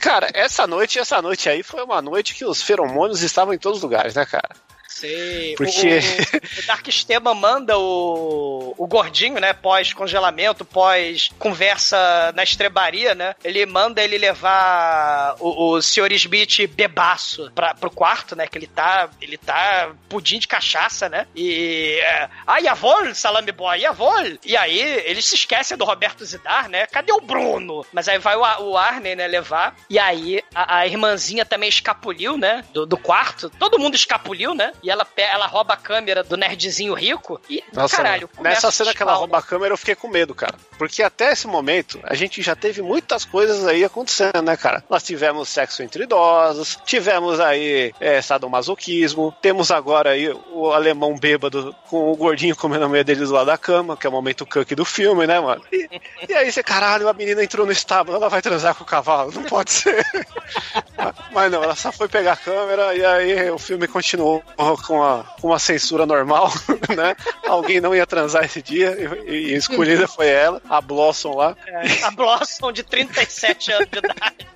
Cara, 0.00 0.28
essa 0.34 0.66
noite, 0.66 0.98
essa 0.98 1.22
noite 1.22 1.48
aí 1.48 1.62
foi 1.62 1.82
uma 1.82 2.02
noite 2.02 2.34
que 2.34 2.44
os 2.44 2.62
feromônios 2.62 3.22
estavam 3.22 3.54
em 3.54 3.58
todos 3.58 3.78
os 3.78 3.82
lugares, 3.82 4.14
né, 4.14 4.26
cara? 4.26 4.50
Sei. 4.94 5.54
Porque- 5.56 5.98
O, 6.32 6.60
o 6.62 6.66
Dark 6.66 6.86
Esteban 6.86 7.34
manda 7.34 7.76
o, 7.78 8.74
o 8.78 8.86
gordinho, 8.86 9.40
né? 9.40 9.52
Pós-congelamento, 9.52 10.64
pós-conversa 10.64 12.32
na 12.34 12.42
estrebaria, 12.42 13.14
né? 13.14 13.34
Ele 13.42 13.64
manda 13.66 14.02
ele 14.02 14.16
levar 14.18 15.36
o, 15.40 15.72
o 15.74 15.82
Sr. 15.82 16.12
Smith 16.12 16.66
bebaço 16.70 17.50
pra, 17.54 17.74
pro 17.74 17.90
quarto, 17.90 18.36
né? 18.36 18.46
Que 18.46 18.58
ele 18.58 18.66
tá. 18.66 19.08
Ele 19.20 19.36
tá 19.36 19.92
pudim 20.08 20.38
de 20.38 20.46
cachaça, 20.48 21.08
né? 21.08 21.26
E. 21.34 21.98
É, 22.00 22.28
Ai, 22.46 22.66
avô, 22.68 22.94
salame 23.14 23.50
boy, 23.52 23.84
avô! 23.84 24.12
E 24.44 24.56
aí, 24.56 24.80
eles 25.04 25.24
se 25.24 25.34
esquecem 25.34 25.76
do 25.76 25.84
Roberto 25.84 26.24
Zidar, 26.24 26.68
né? 26.68 26.86
Cadê 26.86 27.12
o 27.12 27.20
Bruno? 27.20 27.84
Mas 27.92 28.08
aí 28.08 28.18
vai 28.18 28.36
o, 28.36 28.42
o 28.70 28.76
Arney, 28.76 29.16
né, 29.16 29.26
levar. 29.26 29.74
E 29.90 29.98
aí, 29.98 30.40
a, 30.54 30.78
a 30.78 30.86
irmãzinha 30.86 31.44
também 31.44 31.68
escapuliu, 31.68 32.36
né? 32.38 32.64
Do, 32.72 32.86
do 32.86 32.96
quarto. 32.96 33.50
Todo 33.58 33.78
mundo 33.78 33.94
escapuliu, 33.96 34.54
né? 34.54 34.72
E 34.84 34.90
ela, 34.90 35.06
ela 35.16 35.46
rouba 35.46 35.72
a 35.72 35.76
câmera 35.78 36.22
do 36.22 36.36
nerdzinho 36.36 36.92
rico. 36.92 37.40
E, 37.48 37.64
Nossa, 37.72 37.96
caralho, 37.96 38.28
nessa 38.38 38.70
cena 38.70 38.92
que 38.92 39.02
ela 39.02 39.14
rouba 39.14 39.38
a 39.38 39.42
câmera, 39.42 39.72
eu 39.72 39.78
fiquei 39.78 39.94
com 39.94 40.08
medo, 40.08 40.34
cara. 40.34 40.56
Porque 40.76 41.02
até 41.02 41.32
esse 41.32 41.46
momento, 41.46 41.98
a 42.02 42.14
gente 42.14 42.42
já 42.42 42.54
teve 42.54 42.82
muitas 42.82 43.24
coisas 43.24 43.66
aí 43.66 43.82
acontecendo, 43.82 44.42
né, 44.42 44.58
cara? 44.58 44.84
Nós 44.90 45.02
tivemos 45.02 45.48
sexo 45.48 45.82
entre 45.82 46.04
idosos, 46.04 46.78
tivemos 46.84 47.40
aí 47.40 47.94
é, 47.98 48.20
sadomasoquismo, 48.20 49.34
temos 49.40 49.70
agora 49.70 50.10
aí 50.10 50.30
o 50.52 50.70
alemão 50.70 51.16
bêbado 51.16 51.74
com 51.88 52.12
o 52.12 52.16
gordinho 52.16 52.54
comendo 52.54 52.84
no 52.84 52.90
meio 52.90 53.06
deles 53.06 53.30
lá 53.30 53.42
da 53.42 53.56
cama, 53.56 53.96
que 53.96 54.06
é 54.06 54.10
o 54.10 54.12
momento 54.12 54.44
cuck 54.44 54.74
do 54.74 54.84
filme, 54.84 55.26
né, 55.26 55.40
mano? 55.40 55.62
E, 55.72 55.88
e 56.28 56.34
aí 56.34 56.52
você, 56.52 56.62
caralho, 56.62 57.08
a 57.08 57.14
menina 57.14 57.42
entrou 57.42 57.64
no 57.64 57.72
estábulo, 57.72 58.18
ela 58.18 58.28
vai 58.28 58.42
transar 58.42 58.74
com 58.74 58.84
o 58.84 58.86
cavalo, 58.86 59.32
não 59.32 59.44
pode 59.44 59.70
ser. 59.72 60.04
Mas 61.32 61.50
não, 61.50 61.62
ela 61.62 61.74
só 61.74 61.90
foi 61.90 62.06
pegar 62.06 62.34
a 62.34 62.36
câmera 62.36 62.94
e 62.94 63.04
aí 63.04 63.50
o 63.50 63.58
filme 63.58 63.88
continuou 63.88 64.42
com 64.76 65.02
a, 65.02 65.24
com 65.40 65.48
uma 65.48 65.58
censura 65.58 66.06
normal, 66.06 66.52
né? 66.96 67.16
Alguém 67.46 67.80
não 67.80 67.94
ia 67.94 68.06
transar 68.06 68.44
esse 68.44 68.62
dia 68.62 68.96
e, 69.26 69.30
e 69.30 69.54
escolhida 69.54 70.06
foi 70.08 70.28
ela, 70.28 70.60
a 70.68 70.80
Blossom 70.80 71.36
lá. 71.36 71.56
É, 71.66 72.04
a 72.04 72.10
Blossom 72.10 72.72
de 72.72 72.82
37 72.82 73.72
anos 73.72 73.88
de 73.90 73.98
idade. 73.98 74.46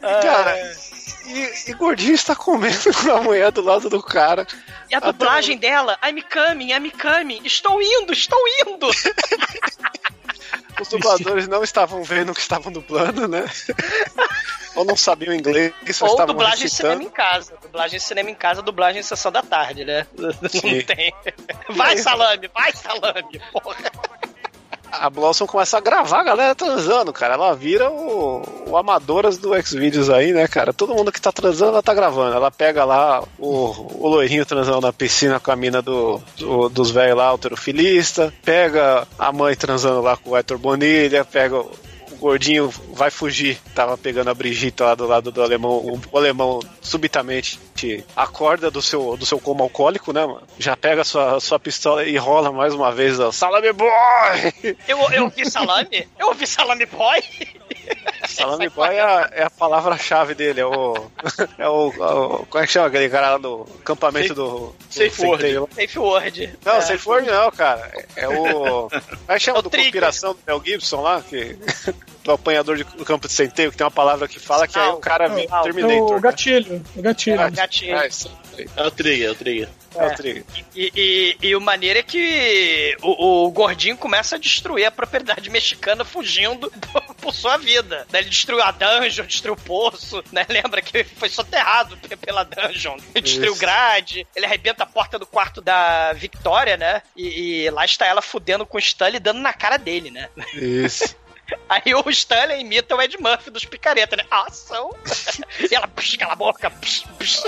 Cara, 0.00 0.56
e, 1.26 1.70
e 1.70 1.74
Gordinho 1.74 2.14
está 2.14 2.34
comendo 2.34 2.90
a 3.14 3.22
mulher 3.22 3.52
do 3.52 3.62
lado 3.62 3.88
do 3.88 4.02
cara. 4.02 4.46
E 4.90 4.94
a 4.94 5.00
dublagem 5.00 5.56
dela, 5.58 5.98
I'm 6.04 6.22
coming, 6.22 6.72
I'm 6.72 6.90
coming, 6.90 7.40
estou 7.44 7.80
indo, 7.80 8.12
estou 8.12 8.38
indo. 8.66 8.90
Os 10.80 10.88
dubladores 10.88 11.46
não 11.48 11.62
estavam 11.62 12.02
vendo 12.02 12.30
o 12.32 12.34
que 12.34 12.40
estavam 12.40 12.72
dublando, 12.72 13.28
né? 13.28 13.44
Ou 14.74 14.84
não 14.84 14.96
sabiam 14.96 15.34
inglês, 15.34 15.72
só 15.92 16.06
Ou 16.06 16.12
estavam 16.12 16.34
dublagem 16.34 16.68
cinema 16.68 16.94
recitando. 16.94 17.02
em 17.02 17.10
casa. 17.10 17.54
Dublagem 17.60 17.98
cinema 18.00 18.30
em 18.30 18.34
casa, 18.34 18.62
dublagem 18.62 19.02
sessão 19.02 19.30
da 19.32 19.42
tarde, 19.42 19.84
né? 19.84 20.06
Não 20.16 20.48
Sim. 20.48 20.80
tem. 20.82 21.12
Vai, 21.70 21.96
salame, 21.98 22.48
vai, 22.54 22.72
salame, 22.72 23.40
porra. 23.52 23.76
A 24.92 25.08
Blossom 25.10 25.46
começa 25.46 25.78
a 25.78 25.80
gravar 25.80 26.20
a 26.20 26.24
galera 26.24 26.54
transando, 26.54 27.12
cara. 27.12 27.34
Ela 27.34 27.54
vira 27.54 27.90
o, 27.90 28.42
o 28.68 28.76
Amadoras 28.76 29.38
do 29.38 29.50
Xvideos 29.62 30.10
aí, 30.10 30.32
né, 30.32 30.46
cara? 30.48 30.72
Todo 30.72 30.94
mundo 30.94 31.12
que 31.12 31.20
tá 31.20 31.30
transando, 31.32 31.72
ela 31.72 31.82
tá 31.82 31.94
gravando. 31.94 32.34
Ela 32.36 32.50
pega 32.50 32.84
lá 32.84 33.22
o, 33.38 34.04
o 34.04 34.08
loirinho 34.08 34.44
transando 34.46 34.80
na 34.80 34.92
piscina 34.92 35.38
com 35.40 35.50
a 35.50 35.56
mina 35.56 35.80
do, 35.82 36.20
do- 36.38 36.68
dos 36.68 36.90
velhos 36.90 37.16
lá, 37.16 37.24
alterofilista. 37.26 38.32
Pega 38.44 39.06
a 39.18 39.32
mãe 39.32 39.54
transando 39.54 40.00
lá 40.00 40.16
com 40.16 40.30
o 40.30 40.36
Hector 40.36 40.58
Bonilha. 40.58 41.24
Pega 41.24 41.56
o 41.58 41.70
o 41.99 41.99
gordinho 42.20 42.68
vai 42.92 43.10
fugir. 43.10 43.58
Tava 43.74 43.96
pegando 43.98 44.30
a 44.30 44.34
Brigitte 44.34 44.82
lá 44.82 44.94
do 44.94 45.06
lado 45.06 45.32
do 45.32 45.42
alemão. 45.42 45.70
O, 45.72 46.00
o 46.12 46.18
alemão 46.18 46.60
subitamente 46.80 47.58
te 47.74 48.04
acorda 48.14 48.70
do 48.70 48.80
seu, 48.82 49.16
do 49.16 49.24
seu 49.26 49.38
coma 49.40 49.62
alcoólico, 49.64 50.12
né, 50.12 50.24
mano? 50.26 50.42
Já 50.58 50.76
pega 50.76 51.02
sua, 51.04 51.40
sua 51.40 51.58
pistola 51.58 52.04
e 52.04 52.16
rola 52.16 52.52
mais 52.52 52.74
uma 52.74 52.92
vez, 52.92 53.18
ó. 53.18 53.32
Salame 53.32 53.72
boy! 53.72 53.90
Eu, 54.86 54.98
eu 55.12 55.24
ouvi 55.24 55.50
salame? 55.50 56.06
Eu 56.18 56.28
ouvi 56.28 56.46
salame 56.46 56.86
boy? 56.86 57.20
Salame 58.28 58.68
boy 58.68 58.88
é 58.94 59.00
a, 59.00 59.30
é 59.32 59.42
a 59.44 59.50
palavra-chave 59.50 60.34
dele, 60.34 60.60
é 60.60 60.66
o, 60.66 60.94
é 61.58 61.68
o, 61.68 61.88
o- 61.88 62.46
Como 62.46 62.62
é 62.62 62.66
que 62.66 62.72
chama 62.72 62.86
aquele 62.86 63.08
cara 63.08 63.30
lá 63.32 63.38
do 63.38 63.66
acampamento 63.80 64.28
Safe- 64.28 64.34
do. 64.34 64.48
do 64.48 64.74
Safe 64.88 65.22
Word. 65.22 65.42
centeio? 65.42 65.68
Safe 65.74 65.98
word. 65.98 66.58
Não, 66.64 66.72
É. 66.74 66.80
Safe 66.82 67.08
Word 67.08 67.26
não, 67.30 67.50
cara. 67.50 67.90
É 68.16 68.28
o. 68.28 68.88
Como 68.88 69.02
é 69.28 69.34
que 69.34 69.40
chama 69.40 69.58
É 69.58 69.60
o 69.60 69.62
do 69.62 69.70
Trigger. 69.70 69.90
conspiração 69.92 70.32
do 70.34 70.38
Mel 70.46 70.62
Gibson 70.64 71.00
lá? 71.00 71.22
Que, 71.22 71.58
do 72.24 72.32
apanhador 72.32 72.76
de 72.76 72.84
do 72.84 73.04
campo 73.04 73.26
de 73.26 73.32
centeio, 73.32 73.70
que 73.70 73.76
tem 73.76 73.84
uma 73.84 73.90
palavra 73.90 74.28
que 74.28 74.38
fala 74.38 74.66
que 74.68 74.78
aí 74.78 74.88
o 74.90 74.96
cara 74.98 75.28
vira 75.28 75.48
Não, 75.50 75.62
Terminator. 75.62 76.10
o 76.10 76.14
né? 76.14 76.20
gatilho, 76.20 76.84
o 76.96 77.02
gatilho. 77.02 77.40
É, 77.40 77.50
gatinho. 77.50 77.96
É, 77.96 78.08
isso. 78.08 78.30
É 78.76 78.82
o 78.82 78.90
trigger, 78.90 79.28
é 79.28 79.30
o 79.30 79.34
trigger. 79.34 79.68
É 79.96 80.06
o 80.06 80.14
Trigger. 80.14 80.44
E, 80.74 80.92
e, 80.94 81.48
e 81.48 81.56
o 81.56 81.60
maneiro 81.60 81.98
é 81.98 82.02
que 82.02 82.96
o, 83.02 83.46
o 83.46 83.50
gordinho 83.50 83.96
começa 83.96 84.36
a 84.36 84.38
destruir 84.38 84.84
a 84.84 84.90
propriedade 84.90 85.50
mexicana 85.50 86.04
fugindo 86.04 86.70
por, 86.92 87.14
por 87.16 87.34
sua 87.34 87.56
vida. 87.56 88.06
Né? 88.12 88.20
Ele 88.20 88.30
destruiu 88.30 88.62
a 88.62 88.70
dungeon, 88.70 89.26
destruiu 89.26 89.54
o 89.54 89.60
poço, 89.60 90.22
né? 90.30 90.46
Lembra 90.48 90.80
que 90.80 91.02
foi 91.02 91.28
soterrado 91.28 91.96
pe- 91.96 92.16
pela 92.16 92.44
dungeon. 92.44 92.96
Ele 93.14 93.22
destruiu 93.24 93.50
Isso. 93.52 93.60
grade, 93.60 94.26
ele 94.36 94.46
arrebenta 94.46 94.84
a 94.84 94.86
porta 94.86 95.18
do 95.18 95.26
quarto 95.26 95.60
da 95.60 96.12
Victoria, 96.12 96.76
né? 96.76 97.02
E, 97.16 97.64
e 97.64 97.70
lá 97.70 97.84
está 97.84 98.06
ela 98.06 98.22
fudendo 98.22 98.64
com 98.64 98.76
o 98.76 98.80
Stanley 98.80 99.18
dando 99.18 99.40
na 99.40 99.52
cara 99.52 99.76
dele, 99.76 100.10
né? 100.12 100.28
Isso. 100.54 101.16
Aí 101.68 101.94
o 101.94 102.10
Stanley 102.10 102.60
imita 102.60 102.94
o 102.94 103.02
Ed 103.02 103.16
Murphy 103.20 103.50
dos 103.50 103.64
picareta, 103.64 104.16
né? 104.16 104.24
Ação! 104.30 104.90
e 105.70 105.74
ela, 105.74 105.86
psh, 105.88 106.16
cala 106.16 106.32
a 106.32 106.36
boca, 106.36 106.70
psh, 106.70 107.04
psh. 107.18 107.44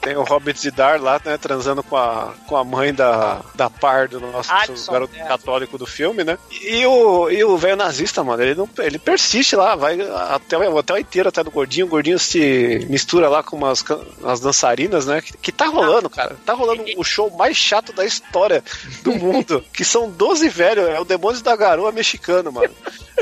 Tem 0.00 0.16
o 0.16 0.22
Hobbit 0.22 0.58
Zidar 0.58 1.00
lá, 1.00 1.20
né, 1.24 1.36
transando 1.36 1.82
com 1.82 1.96
a, 1.96 2.32
com 2.46 2.56
a 2.56 2.64
mãe 2.64 2.92
da, 2.92 3.42
da 3.54 3.68
par 3.68 4.08
do 4.08 4.18
nosso 4.18 4.50
Alisson, 4.50 4.92
garoto 4.92 5.14
é. 5.14 5.24
católico 5.24 5.76
do 5.76 5.86
filme, 5.86 6.24
né? 6.24 6.38
E 6.50 6.86
o, 6.86 7.30
e 7.30 7.44
o 7.44 7.56
velho 7.58 7.76
nazista, 7.76 8.24
mano, 8.24 8.42
ele, 8.42 8.54
não, 8.54 8.68
ele 8.78 8.98
persiste 8.98 9.54
lá, 9.54 9.76
vai 9.76 10.00
até 10.30 10.56
o 10.56 10.74
hotel 10.74 10.98
inteiro, 10.98 11.28
até 11.28 11.44
do 11.44 11.50
gordinho. 11.50 11.86
O 11.86 11.90
gordinho 11.90 12.18
se 12.18 12.86
mistura 12.88 13.28
lá 13.28 13.42
com 13.42 13.56
umas, 13.56 13.84
umas 14.20 14.40
dançarinas, 14.40 15.06
né? 15.06 15.20
Que, 15.20 15.36
que 15.36 15.52
tá 15.52 15.66
rolando, 15.66 16.08
cara. 16.08 16.36
Tá 16.46 16.54
rolando 16.54 16.84
o 16.96 17.04
show 17.04 17.30
mais 17.36 17.56
chato 17.56 17.92
da 17.92 18.04
história 18.04 18.64
do 19.02 19.14
mundo. 19.14 19.62
que 19.72 19.84
são 19.84 20.10
12 20.10 20.48
velhos, 20.48 20.88
é 20.88 20.98
o 20.98 21.04
Demônios 21.04 21.42
da 21.42 21.54
Garoa 21.54 21.92
mexicano, 21.92 22.50
mano. 22.50 22.74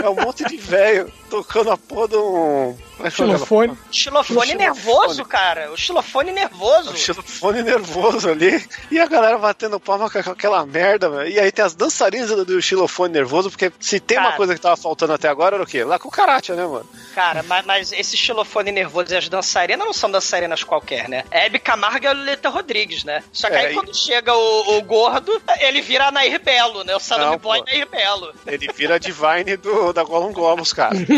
É 0.02 0.08
um 0.08 0.14
monte 0.14 0.44
de 0.44 0.56
velho 0.56 1.10
tocando 1.28 1.70
a 1.70 1.76
porra 1.76 2.08
de 2.08 2.16
um. 2.16 2.76
é? 3.04 3.10
Xilofone. 3.10 3.78
Xilofone 3.90 4.46
Xilofone. 4.46 4.54
nervoso, 4.54 5.24
cara. 5.24 5.70
O 5.72 5.76
xilofone 5.76 6.32
nervoso. 6.32 6.90
O 6.92 6.96
xilofone 6.96 7.62
nervoso 7.62 8.28
ali. 8.30 8.64
E 8.90 8.98
a 8.98 9.06
galera 9.06 9.38
batendo 9.38 9.78
palma 9.78 10.10
com 10.10 10.18
aquela 10.18 10.64
merda, 10.66 11.08
velho. 11.08 11.28
E 11.30 11.38
aí 11.38 11.52
tem 11.52 11.64
as 11.64 11.74
dançarinas 11.74 12.28
do, 12.30 12.44
do 12.44 12.60
xilofone 12.62 13.12
nervoso, 13.12 13.50
porque 13.50 13.72
se 13.78 14.00
tem 14.00 14.16
uma 14.18 14.24
Cara. 14.26 14.36
coisa 14.36 14.54
que 14.54 14.60
tava 14.60 14.76
faltando 14.76 15.12
até 15.12 15.28
agora, 15.28 15.56
era 15.56 15.62
o 15.62 15.66
quê? 15.66 15.84
Lá 15.84 15.98
com 15.98 16.08
o 16.08 16.12
Karate, 16.12 16.52
né, 16.52 16.64
mano? 16.66 16.88
Cara, 17.14 17.42
mas, 17.42 17.64
mas 17.66 17.92
esse 17.92 18.16
xilofone 18.16 18.72
nervoso 18.72 19.12
e 19.12 19.16
as 19.16 19.28
dançarinas 19.28 19.86
não 19.86 19.92
são 19.92 20.10
dançarinas 20.10 20.64
qualquer, 20.64 21.08
né? 21.08 21.24
É 21.30 21.46
Hebe 21.46 21.58
Camargo 21.58 22.04
e 22.04 22.08
a 22.08 22.12
Lolita 22.12 22.48
Rodrigues, 22.48 23.04
né? 23.04 23.22
Só 23.32 23.48
que 23.48 23.54
É, 23.56 23.58
aí 23.66 23.72
e- 23.72 23.74
quando 23.74 23.94
chega 23.96 24.34
o, 24.34 24.78
o 24.78 24.82
gordo, 24.82 25.40
ele 25.60 25.80
vira 25.80 26.06
a 26.08 26.10
Nair 26.12 26.40
Belo, 26.42 26.82
né? 26.84 26.94
O 26.96 27.18
Não, 27.18 27.36
Boy. 27.38 27.62
Nair 27.66 27.88
Belo. 27.88 28.32
Ele 28.46 28.68
vira 28.74 28.96
a 28.96 28.98
Divine 28.98 29.56
do, 29.56 29.92
da 29.92 30.02
Gollum 30.02 30.32
Globus, 30.32 30.72
cara. 30.72 30.94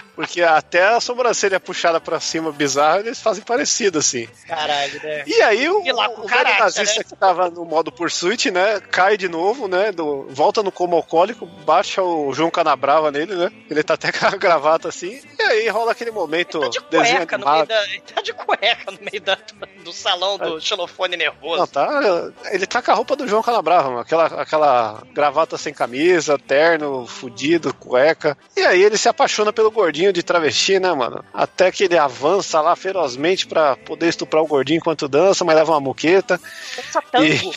Porque 0.15 0.41
até 0.41 0.83
a 0.83 0.99
sobrancelha 0.99 1.59
puxada 1.59 1.99
pra 1.99 2.19
cima 2.19 2.51
bizarra, 2.51 2.99
eles 2.99 3.21
fazem 3.21 3.43
parecido, 3.43 3.99
assim. 3.99 4.27
Caralho, 4.47 5.01
né? 5.03 5.23
E 5.25 5.41
aí 5.41 5.69
o, 5.69 5.85
E 5.85 5.91
lá 5.91 6.09
o 6.09 6.25
karate, 6.25 6.51
velho 6.51 6.59
nazista 6.59 6.99
né? 6.99 7.05
que 7.07 7.15
tava 7.15 7.49
no 7.49 7.65
modo 7.65 7.91
pursuit, 7.91 8.51
né? 8.51 8.79
Cai 8.91 9.17
de 9.17 9.27
novo, 9.27 9.67
né? 9.67 9.91
Do, 9.91 10.27
volta 10.29 10.61
no 10.61 10.71
coma 10.71 10.95
alcoólico, 10.95 11.45
baixa 11.45 12.01
o 12.03 12.33
João 12.33 12.51
Canabrava 12.51 13.11
nele, 13.11 13.35
né? 13.35 13.51
Ele 13.69 13.83
tá 13.83 13.93
até 13.93 14.11
com 14.13 14.25
a 14.25 14.31
gravata 14.31 14.89
assim. 14.89 15.21
E 15.39 15.41
aí 15.41 15.67
rola 15.69 15.91
aquele 15.91 16.11
momento 16.11 16.59
Tá 16.59 16.67
de 16.67 16.79
cueca 16.81 17.37
no 17.37 17.49
meio 17.49 17.65
da. 17.65 17.83
ele 17.85 18.01
Tá 18.01 18.21
de 18.21 18.33
cueca 18.33 18.91
no 18.91 18.99
meio 18.99 19.21
da, 19.21 19.37
do 19.83 19.93
salão 19.93 20.37
do 20.37 20.59
xilofone 20.59 21.15
nervoso. 21.15 21.59
Não, 21.59 21.67
tá. 21.67 22.31
Ele 22.51 22.65
tá 22.65 22.81
com 22.81 22.91
a 22.91 22.95
roupa 22.95 23.15
do 23.15 23.27
João 23.27 23.41
Canabrava, 23.41 23.89
mano. 23.89 24.01
Aquela, 24.01 24.25
aquela 24.25 25.03
gravata 25.13 25.57
sem 25.57 25.73
camisa, 25.73 26.37
terno, 26.37 27.05
fudido, 27.07 27.73
cueca. 27.73 28.37
E 28.55 28.61
aí 28.61 28.81
ele 28.81 28.97
se 28.97 29.07
apaixona 29.09 29.53
pelo 29.53 29.71
gordinho 29.71 30.00
de 30.09 30.23
travesti, 30.23 30.79
né, 30.79 30.93
mano? 30.93 31.23
Até 31.33 31.71
que 31.71 31.83
ele 31.83 31.97
avança 31.97 32.61
lá 32.61 32.75
ferozmente 32.75 33.45
pra 33.45 33.75
poder 33.75 34.07
estuprar 34.07 34.41
o 34.41 34.47
gordinho 34.47 34.77
enquanto 34.77 35.07
dança, 35.07 35.43
mas 35.43 35.55
leva 35.55 35.73
uma 35.73 35.81
muqueta. 35.81 36.39
Dança 36.77 37.01
tango. 37.11 37.51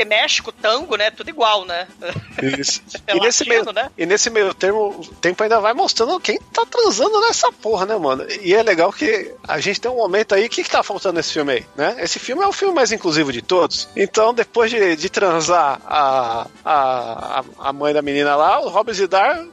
Porque 0.00 0.04
México, 0.04 0.52
tango, 0.52 0.96
né? 0.96 1.10
Tudo 1.10 1.30
igual, 1.30 1.64
né? 1.64 1.86
Isso. 2.58 2.80
É 3.06 3.16
e, 3.16 3.20
nesse 3.20 3.48
meio, 3.48 3.64
latino, 3.64 3.82
né? 3.82 3.90
e 3.98 4.06
nesse 4.06 4.30
meio 4.30 4.54
termo, 4.54 5.00
tempo 5.20 5.42
ainda 5.42 5.58
vai 5.58 5.74
mostrando 5.74 6.20
quem 6.20 6.38
tá 6.52 6.64
transando 6.64 7.20
nessa 7.22 7.50
porra, 7.50 7.84
né, 7.84 7.96
mano? 7.96 8.24
E 8.40 8.54
é 8.54 8.62
legal 8.62 8.92
que 8.92 9.34
a 9.46 9.58
gente 9.58 9.80
tem 9.80 9.90
um 9.90 9.96
momento 9.96 10.34
aí, 10.34 10.46
o 10.46 10.48
que, 10.48 10.62
que 10.62 10.70
tá 10.70 10.82
faltando 10.82 11.16
nesse 11.16 11.32
filme 11.32 11.52
aí, 11.54 11.66
né? 11.76 11.96
Esse 11.98 12.18
filme 12.18 12.42
é 12.42 12.46
o 12.46 12.52
filme 12.52 12.74
mais 12.74 12.92
inclusivo 12.92 13.32
de 13.32 13.42
todos. 13.42 13.88
Então, 13.96 14.32
depois 14.32 14.70
de, 14.70 14.94
de 14.96 15.08
transar 15.08 15.80
a, 15.84 16.46
a, 16.64 17.44
a 17.58 17.72
mãe 17.72 17.92
da 17.92 18.02
menina 18.02 18.36
lá, 18.36 18.60
o 18.60 18.68
Robert 18.68 18.94
Zidar 18.94 19.44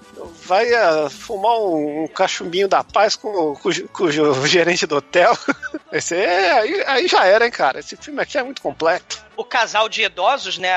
vai 0.45 0.73
ah, 0.73 1.09
fumar 1.09 1.57
um, 1.59 2.03
um 2.03 2.07
cachumbinho 2.07 2.67
da 2.67 2.83
paz 2.83 3.15
com, 3.15 3.55
com, 3.55 3.69
o- 3.69 3.87
com 3.89 4.03
o 4.05 4.47
gerente 4.47 4.85
do 4.85 4.97
hotel. 4.97 5.37
Esse 5.91 6.15
é, 6.15 6.51
aí, 6.51 6.83
aí 6.85 7.07
já 7.07 7.25
era, 7.25 7.45
hein, 7.45 7.51
cara? 7.51 7.79
Esse 7.79 7.95
filme 7.97 8.21
aqui 8.21 8.37
é 8.37 8.43
muito 8.43 8.61
completo. 8.61 9.25
o 9.37 9.43
casal 9.43 9.87
de 9.87 10.03
idosos, 10.03 10.57
né, 10.57 10.69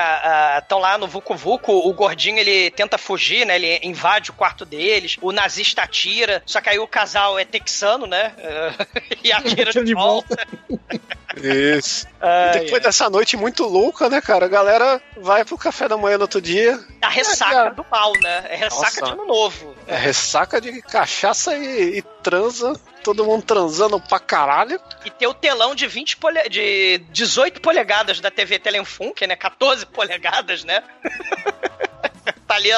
estão 0.57 0.79
lá 0.79 0.97
no 0.97 1.07
Vucu 1.07 1.35
Vucu, 1.35 1.71
o 1.73 1.93
gordinho 1.93 2.37
ele 2.39 2.71
tenta 2.71 2.97
fugir, 2.97 3.45
né, 3.45 3.55
ele 3.55 3.79
invade 3.83 4.29
o 4.29 4.33
quarto 4.33 4.63
deles, 4.65 5.17
o 5.21 5.31
nazista 5.31 5.81
atira, 5.81 6.41
só 6.45 6.61
que 6.61 6.69
aí 6.69 6.79
o 6.79 6.87
casal 6.87 7.37
é 7.39 7.43
texano, 7.43 8.05
né, 8.07 8.33
e 9.23 9.31
atira 9.31 9.71
de, 9.71 9.83
De 9.83 9.93
volta. 9.93 10.37
Isso. 11.37 12.07
Ai, 12.21 12.57
e 12.57 12.59
depois 12.59 12.83
dessa 12.83 13.09
noite 13.09 13.37
muito 13.37 13.63
louca, 13.63 14.09
né, 14.09 14.21
cara? 14.21 14.45
A 14.45 14.49
galera 14.49 15.01
vai 15.17 15.43
pro 15.45 15.57
café 15.57 15.87
da 15.87 15.97
manhã 15.97 16.17
no 16.17 16.23
outro 16.23 16.41
dia. 16.41 16.79
A 17.01 17.09
ressaca 17.09 17.51
cara. 17.51 17.69
do 17.71 17.85
mal, 17.89 18.13
né, 18.21 18.45
é 18.49 18.55
ressaca 18.55 19.01
Nossa. 19.01 19.05
de 19.05 19.11
ano 19.11 19.25
novo. 19.25 19.75
É 19.87 19.95
ressaca 19.95 20.61
de 20.61 20.81
cachaça 20.81 21.55
e, 21.57 21.99
e 21.99 22.01
transa. 22.23 22.73
Todo 23.03 23.25
mundo 23.25 23.43
transando 23.43 23.99
pra 23.99 24.19
caralho. 24.19 24.79
E 25.03 25.09
ter 25.09 25.25
o 25.25 25.33
telão 25.33 25.73
de 25.73 25.87
20 25.87 26.17
pole... 26.17 26.49
de 26.49 26.99
18 27.09 27.59
polegadas 27.59 28.19
da 28.19 28.29
TV 28.29 28.59
Telenfunk, 28.59 29.25
né, 29.25 29.35
14 29.35 29.85
polegadas, 29.87 30.63
né. 30.63 30.83
tá 32.47 32.55
ali 32.55 32.69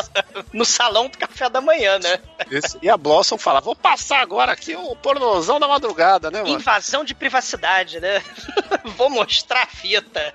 no 0.52 0.65
salão 0.65 1.07
do 1.07 1.18
café 1.18 1.49
da 1.49 1.61
manhã, 1.61 1.99
né. 1.99 2.20
Isso. 2.49 2.78
E 2.82 2.90
a 2.90 2.98
Blossom 2.98 3.38
fala: 3.38 3.61
Vou 3.61 3.76
passar 3.76 4.20
agora 4.20 4.52
aqui 4.52 4.76
o 4.76 4.95
pornozão 4.95 5.60
da 5.60 5.68
madrugada, 5.68 6.30
né, 6.32 6.41
mano? 6.41 6.56
Invasão 6.56 7.03
de 7.03 7.14
privacidade, 7.14 7.99
né? 7.99 8.22
Vou 8.98 9.10
mostrar 9.10 9.64
a 9.64 9.68
fita. 9.68 10.34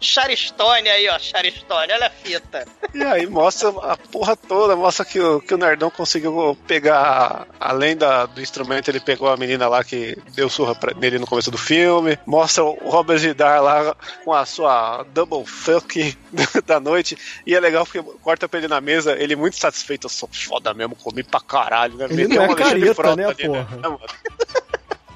Charistone 0.00 0.88
aí, 0.88 1.08
ó, 1.08 1.18
Charistone, 1.18 1.92
olha 1.92 2.06
a 2.06 2.10
fita. 2.10 2.66
E 2.94 3.02
aí 3.02 3.26
mostra 3.26 3.68
a 3.68 3.96
porra 3.96 4.36
toda, 4.36 4.76
mostra 4.76 5.04
que 5.04 5.20
o, 5.20 5.40
que 5.40 5.54
o 5.54 5.58
Nerdão 5.58 5.90
conseguiu 5.90 6.56
pegar, 6.66 7.46
além 7.58 7.96
da, 7.96 8.26
do 8.26 8.40
instrumento, 8.40 8.88
ele 8.88 9.00
pegou 9.00 9.28
a 9.28 9.36
menina 9.36 9.68
lá 9.68 9.84
que 9.84 10.16
deu 10.34 10.48
surra 10.48 10.74
pra, 10.74 10.94
nele 10.94 11.18
no 11.18 11.26
começo 11.26 11.50
do 11.50 11.58
filme. 11.58 12.18
Mostra 12.26 12.64
o 12.64 12.90
Robert 12.90 13.18
Zidar 13.18 13.62
lá 13.62 13.94
com 14.24 14.32
a 14.32 14.44
sua 14.44 15.04
double 15.12 15.44
fuck 15.46 16.16
da 16.66 16.80
noite. 16.80 17.16
E 17.46 17.54
é 17.54 17.60
legal 17.60 17.84
porque 17.84 18.02
corta 18.22 18.48
pra 18.48 18.58
ele 18.58 18.68
na 18.68 18.80
mesa, 18.80 19.16
ele 19.18 19.36
muito 19.36 19.56
satisfeito. 19.56 20.06
Eu 20.06 20.10
sou 20.10 20.28
foda 20.32 20.74
mesmo, 20.74 20.96
comi 20.96 21.22
pra 21.22 21.40
caralho, 21.40 21.96
né? 21.96 22.06
Ele 22.06 22.28
Meteu 22.28 22.42
não 22.42 22.52
é 22.52 22.54
careta, 22.54 22.94
Frota 22.94 23.16
né, 23.16 23.24
ali, 23.26 23.46
porra? 23.46 23.98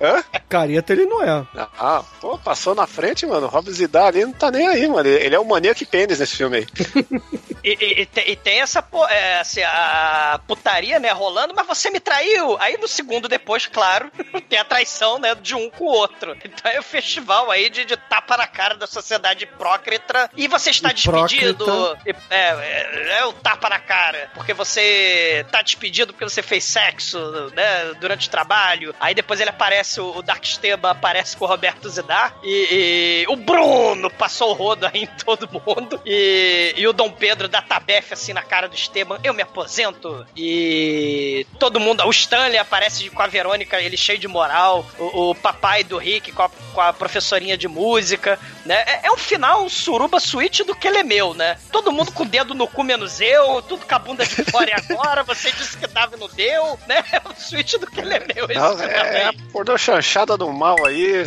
Hã? 0.01 0.24
Careta 0.48 0.93
ele 0.93 1.05
não 1.06 1.22
é. 1.22 1.47
Ah, 1.78 2.02
pô, 2.20 2.39
passou 2.39 2.74
na 2.74 2.86
frente, 2.86 3.27
mano. 3.27 3.51
Zidar 3.70 4.06
ali 4.06 4.24
não 4.24 4.32
tá 4.32 4.51
nem 4.51 4.66
aí, 4.66 4.89
mano. 4.89 5.09
Ele 5.09 5.35
é 5.35 5.39
o 5.39 5.44
maníaco 5.44 5.85
pênis 5.86 6.18
nesse 6.18 6.36
filme 6.36 6.59
aí. 6.59 6.66
E, 7.62 7.77
e- 7.78 8.01
e 8.01 8.06
te- 8.06 8.24
e 8.27 8.36
tem 8.36 8.62
essa, 8.62 8.82
é, 9.10 9.39
assim, 9.40 9.62
a 9.62 10.40
putaria, 10.48 10.98
né, 10.98 11.10
rolando, 11.10 11.52
mas 11.55 11.66
você 11.66 11.90
me 11.90 12.01
traiu. 12.01 12.56
Aí 12.59 12.78
no 12.78 12.89
segundo 12.89 13.28
depois, 13.28 13.66
claro, 13.66 14.10
tem 14.48 14.59
a 14.59 14.64
traição, 14.64 15.18
né, 15.18 15.35
de 15.35 15.55
um 15.55 15.68
com 15.68 15.85
o 15.85 15.89
outro. 15.89 16.35
Então 16.43 16.70
é 16.72 16.81
o 16.81 16.82
festival 16.82 17.51
aí 17.51 17.68
de, 17.68 17.85
de 17.85 17.98
tapa 17.98 18.39
na 18.39 18.47
cara 18.47 18.77
da 18.77 18.86
sociedade 18.86 19.44
hipócrita. 19.44 20.31
E 20.39 20.48
você 20.48 20.70
está 20.70 20.90
despedido. 20.90 21.66
E- 22.06 22.14
É, 22.31 22.48
é, 22.48 23.18
é 23.18 23.24
o 23.27 23.35
tapa 23.35 23.68
na 23.68 23.78
cara. 23.78 24.31
Porque 24.32 24.55
você 24.55 25.44
tá 25.52 25.60
despedido 25.60 26.14
porque 26.14 26.24
você 26.24 26.40
fez 26.43 26.64
sexo, 26.64 27.18
né, 27.55 27.93
durante 28.01 28.27
o 28.28 28.31
trabalho. 28.31 28.94
Aí 28.98 29.14
depois 29.14 29.39
ele 29.39 29.51
aparece, 29.51 29.90
o 29.99 30.21
o 30.21 30.23
Dark 30.23 30.45
Esteban 30.45 30.91
aparece 30.91 31.37
com 31.37 31.45
o 31.45 31.49
Roberto 31.49 31.89
Zidar. 31.89 32.37
E, 32.43 33.25
e 33.25 33.27
o 33.29 33.37
Bruno 33.37 34.11
passou 34.11 34.51
o 34.51 34.53
rodo 34.53 34.87
aí 34.87 35.05
em 35.05 35.07
todo 35.25 35.49
mundo. 35.51 36.01
E, 36.07 36.75
e 36.77 36.87
o 36.87 36.93
Dom 36.93 37.11
Pedro 37.11 37.49
dá 37.49 37.61
tabefe 37.61 38.15
assim 38.15 38.33
na 38.33 38.43
cara 38.43 38.69
do 38.69 38.75
Esteban. 38.75 39.19
Eu 39.25 39.35
me 39.35 39.43
aposento. 39.43 40.25
E 40.37 41.47
todo 41.59 41.81
mundo. 41.81 42.05
O 42.07 42.11
Stanley 42.11 42.59
aparece 42.59 43.09
com 43.11 43.23
a 43.23 43.27
Verônica, 43.27 43.81
ele 43.81 43.97
cheio 43.97 44.19
de 44.19 44.29
moral. 44.29 44.87
O, 44.99 45.31
o 45.31 45.35
papai 45.35 45.83
do 45.83 45.99
Rick 45.99 46.33
com 46.33 46.43
a, 46.43 46.49
com 46.49 46.81
a 46.81 46.93
professorinha 46.93 47.57
de 47.57 47.67
música. 47.67 48.39
Né? 48.70 48.84
É, 48.86 49.09
é 49.09 49.10
um 49.10 49.16
final 49.16 49.68
suruba 49.68 50.20
suíte 50.20 50.62
do 50.62 50.76
que 50.76 50.86
ele 50.86 50.98
é 50.98 51.02
meu, 51.02 51.34
né? 51.34 51.59
Todo 51.72 51.90
mundo 51.90 52.12
com 52.12 52.22
o 52.22 52.26
dedo 52.26 52.55
no 52.55 52.68
cu 52.68 52.84
menos 52.84 53.20
eu, 53.20 53.60
tudo 53.62 53.84
com 53.84 53.94
a 53.97 53.98
bunda 53.98 54.24
de 54.24 54.44
fora 54.44 54.70
e 54.70 54.72
agora. 54.72 55.24
Você 55.24 55.51
disse 55.51 55.76
que 55.76 55.88
dava 55.88 56.14
e 56.14 56.20
não 56.20 56.28
deu, 56.28 56.78
né? 56.86 57.02
É 57.10 57.20
o 57.28 57.34
suíte 57.34 57.76
do 57.78 57.88
que 57.88 57.98
ele 57.98 58.14
é 58.14 58.24
meu. 58.32 58.47
Não, 58.47 58.80
é, 58.80 58.92
é 58.92 59.24
a 59.24 59.30
aí. 59.30 59.38
pornô 59.52 59.76
chanchada 59.76 60.36
do 60.36 60.52
mal 60.52 60.76
aí, 60.86 61.26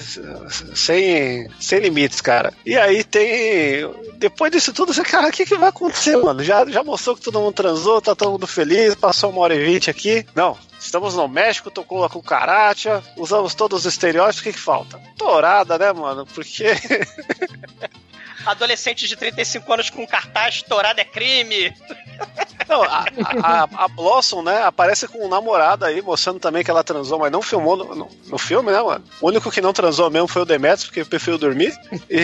sem, 0.73 1.49
sem 1.59 1.79
limites, 1.79 2.21
cara. 2.21 2.53
E 2.65 2.77
aí 2.77 3.03
tem. 3.03 3.91
Depois 4.13 4.49
disso 4.49 4.71
tudo, 4.71 4.93
você, 4.93 5.03
cara, 5.03 5.27
o 5.27 5.31
que, 5.31 5.45
que 5.45 5.57
vai 5.57 5.67
acontecer, 5.67 6.15
mano? 6.15 6.41
Já, 6.41 6.65
já 6.65 6.81
mostrou 6.81 7.13
que 7.13 7.23
todo 7.23 7.41
mundo 7.41 7.53
transou, 7.53 8.01
tá 8.01 8.15
todo 8.15 8.31
mundo 8.31 8.47
feliz, 8.47 8.95
passou 8.95 9.29
uma 9.31 9.41
hora 9.41 9.53
e 9.53 9.65
vinte 9.65 9.89
aqui. 9.89 10.25
Não. 10.33 10.57
Estamos 10.93 11.15
no 11.15 11.27
México, 11.27 11.71
tocou 11.71 12.01
lá 12.01 12.07
com 12.07 12.21
karate, 12.21 12.87
usamos 13.17 13.55
todos 13.55 13.79
os 13.79 13.91
estereótipos, 13.91 14.41
o 14.41 14.43
que, 14.43 14.53
que 14.53 14.59
falta? 14.59 15.01
Torada, 15.17 15.75
né, 15.75 15.91
mano? 15.91 16.23
Porque. 16.23 16.65
Adolescente 18.45 19.07
de 19.07 19.15
35 19.15 19.73
anos 19.73 19.89
com 19.89 20.05
cartaz 20.05 20.57
estourado 20.57 21.01
é 21.01 21.03
crime. 21.03 21.73
Não, 22.69 22.83
a, 22.83 23.05
a, 23.41 23.85
a 23.85 23.87
Blossom, 23.87 24.43
né, 24.43 24.61
aparece 24.61 25.07
com 25.07 25.25
um 25.25 25.29
namorado 25.29 25.83
aí, 25.83 25.99
mostrando 25.99 26.39
também 26.39 26.63
que 26.63 26.69
ela 26.69 26.83
transou, 26.83 27.17
mas 27.17 27.31
não 27.31 27.41
filmou 27.41 27.75
no, 27.75 27.95
no, 27.95 28.09
no 28.27 28.37
filme, 28.37 28.71
né, 28.71 28.79
mano? 28.79 29.03
O 29.19 29.27
único 29.29 29.49
que 29.49 29.61
não 29.61 29.73
transou 29.73 30.11
mesmo 30.11 30.27
foi 30.27 30.43
o 30.43 30.45
Demetrius, 30.45 30.85
porque 30.85 31.03
preferiu 31.03 31.39
dormir. 31.39 31.75
E. 32.07 32.23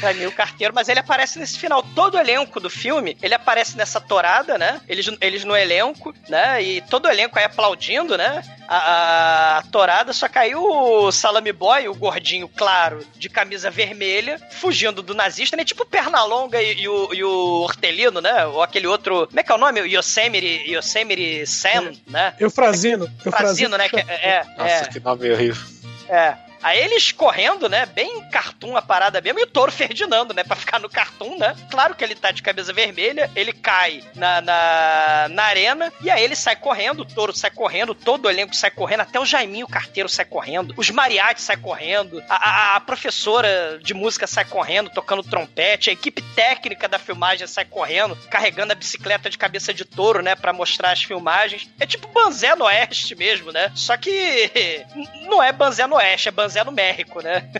Pra 0.00 0.12
mim, 0.12 0.26
o 0.26 0.32
carteiro, 0.32 0.74
mas 0.74 0.88
ele 0.88 1.00
aparece 1.00 1.38
nesse 1.38 1.58
final. 1.58 1.82
Todo 1.94 2.14
o 2.14 2.18
elenco 2.18 2.58
do 2.58 2.68
filme, 2.68 3.16
ele 3.22 3.34
aparece 3.34 3.76
nessa 3.76 4.00
torada, 4.00 4.58
né? 4.58 4.80
Eles, 4.88 5.06
eles 5.20 5.44
no 5.44 5.56
elenco, 5.56 6.14
né? 6.28 6.62
E 6.62 6.80
todo 6.82 7.06
o 7.06 7.10
elenco 7.10 7.38
aí 7.38 7.44
aplaudindo, 7.44 8.16
né? 8.16 8.42
A, 8.66 8.76
a, 8.76 9.58
a 9.58 9.62
torada, 9.62 10.12
só 10.12 10.28
caiu 10.28 10.62
o 10.62 11.12
Salame 11.12 11.52
Boy, 11.52 11.88
o 11.88 11.94
gordinho, 11.94 12.48
claro, 12.48 13.06
de 13.16 13.28
camisa 13.28 13.70
vermelha, 13.70 14.40
fugindo 14.50 15.02
do 15.02 15.14
nazista, 15.14 15.56
né? 15.56 15.64
Tipo 15.64 15.82
o 15.82 15.86
Pernalonga 15.86 16.60
e, 16.60 16.80
e 16.80 16.88
o, 16.88 17.14
e 17.14 17.22
o 17.22 17.62
Hortelino, 17.62 18.20
né? 18.20 18.46
Ou 18.46 18.62
aquele 18.62 18.86
outro. 18.86 19.26
Como 19.26 19.40
é 19.40 19.42
que 19.42 19.52
é 19.52 19.54
o 19.54 19.58
nome? 19.58 19.80
O 19.80 19.86
Yosemite, 19.86 20.70
Yosemite 20.70 21.46
Sam, 21.46 21.92
né? 22.06 22.34
Eufrazino. 22.40 23.10
Frazino, 23.20 23.76
né? 23.76 23.88
Que 23.88 23.96
é, 23.96 24.02
é, 24.08 24.44
Nossa, 24.56 24.84
é. 24.84 24.88
que 24.88 25.00
nome 25.00 25.30
horrível. 25.30 25.62
É. 26.08 26.43
Aí 26.64 26.78
eles 26.78 27.12
correndo, 27.12 27.68
né? 27.68 27.84
Bem 27.84 28.26
cartoon 28.30 28.74
a 28.74 28.80
parada 28.80 29.20
mesmo. 29.20 29.38
E 29.38 29.42
o 29.42 29.46
touro 29.46 29.70
Ferdinando, 29.70 30.32
né? 30.32 30.42
Pra 30.42 30.56
ficar 30.56 30.80
no 30.80 30.88
cartoon, 30.88 31.36
né? 31.36 31.54
Claro 31.70 31.94
que 31.94 32.02
ele 32.02 32.14
tá 32.14 32.30
de 32.30 32.42
camisa 32.42 32.72
vermelha. 32.72 33.30
Ele 33.36 33.52
cai 33.52 34.02
na, 34.14 34.40
na, 34.40 35.28
na 35.28 35.42
arena. 35.44 35.92
E 36.00 36.10
aí 36.10 36.24
ele 36.24 36.34
sai 36.34 36.56
correndo. 36.56 37.00
O 37.00 37.04
touro 37.04 37.34
sai 37.34 37.50
correndo. 37.50 37.94
Todo 37.94 38.24
o 38.24 38.30
elenco 38.30 38.56
sai 38.56 38.70
correndo. 38.70 39.00
Até 39.00 39.20
o 39.20 39.26
Jaiminho, 39.26 39.68
carteiro, 39.68 40.08
sai 40.08 40.24
correndo. 40.24 40.72
Os 40.78 40.88
mariachis 40.88 41.44
sai 41.44 41.58
correndo. 41.58 42.22
A, 42.30 42.72
a, 42.72 42.76
a 42.76 42.80
professora 42.80 43.78
de 43.82 43.92
música 43.92 44.26
sai 44.26 44.46
correndo, 44.46 44.88
tocando 44.88 45.22
trompete. 45.22 45.90
A 45.90 45.92
equipe 45.92 46.22
técnica 46.34 46.88
da 46.88 46.98
filmagem 46.98 47.46
sai 47.46 47.66
correndo, 47.66 48.16
carregando 48.30 48.72
a 48.72 48.76
bicicleta 48.76 49.28
de 49.28 49.36
cabeça 49.36 49.74
de 49.74 49.84
touro, 49.84 50.22
né? 50.22 50.34
Pra 50.34 50.54
mostrar 50.54 50.92
as 50.92 51.02
filmagens. 51.02 51.68
É 51.78 51.86
tipo 51.86 52.08
Banzé 52.08 52.54
no 52.54 52.64
Oeste 52.64 53.14
mesmo, 53.14 53.52
né? 53.52 53.70
Só 53.74 53.98
que 53.98 54.50
não 55.28 55.42
é 55.42 55.52
Banzé 55.52 55.86
no 55.86 55.96
Oeste, 55.96 56.30
é 56.30 56.32
Banzé 56.32 56.53
no 56.62 56.70
México, 56.70 57.22
né? 57.22 57.50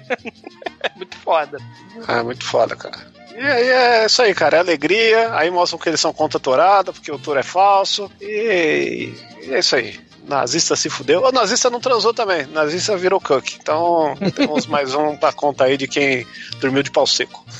Muito 0.95 1.17
foda. 1.17 1.59
É 2.07 2.23
muito 2.23 2.45
foda, 2.45 2.77
cara. 2.77 2.99
E 3.35 3.41
aí 3.41 3.69
é 3.69 4.07
isso 4.07 4.23
aí, 4.23 4.35
cara. 4.35 4.59
É 4.59 4.61
alegria. 4.61 5.35
Aí 5.35 5.51
mostram 5.51 5.79
que 5.79 5.89
eles 5.89 6.01
são 6.01 6.13
contra 6.13 6.39
a 6.39 6.41
torada, 6.41 6.93
porque 6.93 7.11
o 7.11 7.19
touro 7.19 7.41
é 7.41 7.43
falso. 7.43 8.11
E, 8.21 9.13
e 9.43 9.53
é 9.53 9.59
isso 9.59 9.75
aí. 9.75 9.99
Nazista 10.29 10.77
se 10.77 10.89
fudeu. 10.89 11.23
O 11.23 11.33
nazista 11.33 11.69
não 11.69 11.81
transou 11.81 12.15
também. 12.15 12.45
O 12.45 12.53
nazista 12.53 12.97
virou 12.97 13.21
cook. 13.21 13.57
Então 13.61 14.15
temos 14.35 14.67
mais 14.67 14.95
um 14.95 15.17
pra 15.17 15.33
conta 15.33 15.65
aí 15.65 15.77
de 15.77 15.89
quem 15.89 16.27
dormiu 16.61 16.83
de 16.83 16.91
pau 16.91 17.07
seco. 17.07 17.45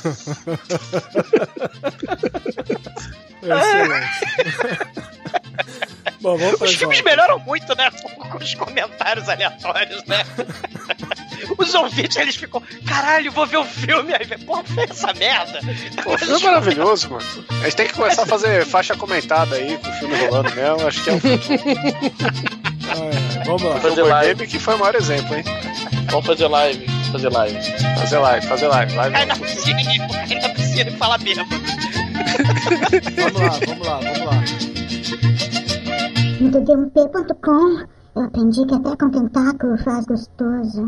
Excelente. 3.53 5.05
Bom, 6.21 6.37
vamos 6.37 6.61
Os 6.61 6.73
filmes 6.73 7.01
melhoram 7.01 7.37
muito, 7.39 7.75
né? 7.75 7.91
Com 7.91 8.37
os 8.37 8.53
comentários 8.55 9.29
aleatórios, 9.29 10.03
né? 10.05 10.23
Os 11.57 11.73
ouvintes, 11.75 12.17
eles 12.17 12.35
ficam, 12.35 12.61
caralho, 12.87 13.31
vou 13.31 13.45
ver 13.45 13.57
o 13.57 13.65
filme. 13.65 14.13
Aí 14.13 14.25
porra, 14.39 14.63
fez 14.63 14.89
essa 14.89 15.13
merda. 15.13 15.59
Pô, 16.03 16.15
o 16.15 16.17
filme 16.17 16.41
é 16.41 16.45
maravilhoso, 16.45 17.11
mano. 17.11 17.25
A 17.61 17.65
gente 17.65 17.75
tem 17.75 17.87
que 17.87 17.93
começar 17.93 18.23
a 18.23 18.25
fazer 18.25 18.65
faixa 18.65 18.95
comentada 18.95 19.55
aí 19.55 19.77
com 19.77 19.89
o 19.89 19.93
filme 19.93 20.15
rolando 20.15 20.51
mesmo. 20.55 20.87
Acho 20.87 21.03
que 21.03 21.09
é 21.09 21.13
um 21.13 21.19
Ah, 22.89 23.41
é. 23.41 23.43
Vamos 23.45 23.61
lá. 23.61 23.79
Fazer 23.79 24.01
Boy 24.01 24.09
live. 24.09 24.47
Que 24.47 24.57
foi 24.57 24.75
o 24.75 24.79
maior 24.79 24.95
exemplo, 24.95 25.35
hein? 25.35 25.43
Vamos 26.09 26.25
fazer 26.25 26.47
live. 26.47 26.87
Fazer 27.11 27.29
live. 27.29 27.59
Fazer 27.99 28.17
live, 28.17 28.47
fazer 28.47 28.67
live. 28.67 28.95
live 28.95 29.15
Cai 29.15 29.25
na 29.25 29.35
piscina 29.35 29.81
e 29.81 29.85
cai 29.85 30.39
na 30.39 31.45
Vamos 33.15 33.41
lá, 33.41 33.59
vamos 33.65 33.87
lá, 33.87 33.99
vamos 33.99 34.25
lá. 34.25 34.43
No 36.39 36.51
td1p.com 36.51 37.95
eu 38.15 38.23
aprendi 38.23 38.65
que 38.65 38.73
até 38.73 38.95
com 38.95 39.09
tentáculo 39.09 39.77
faz 39.79 40.05
gostoso. 40.05 40.87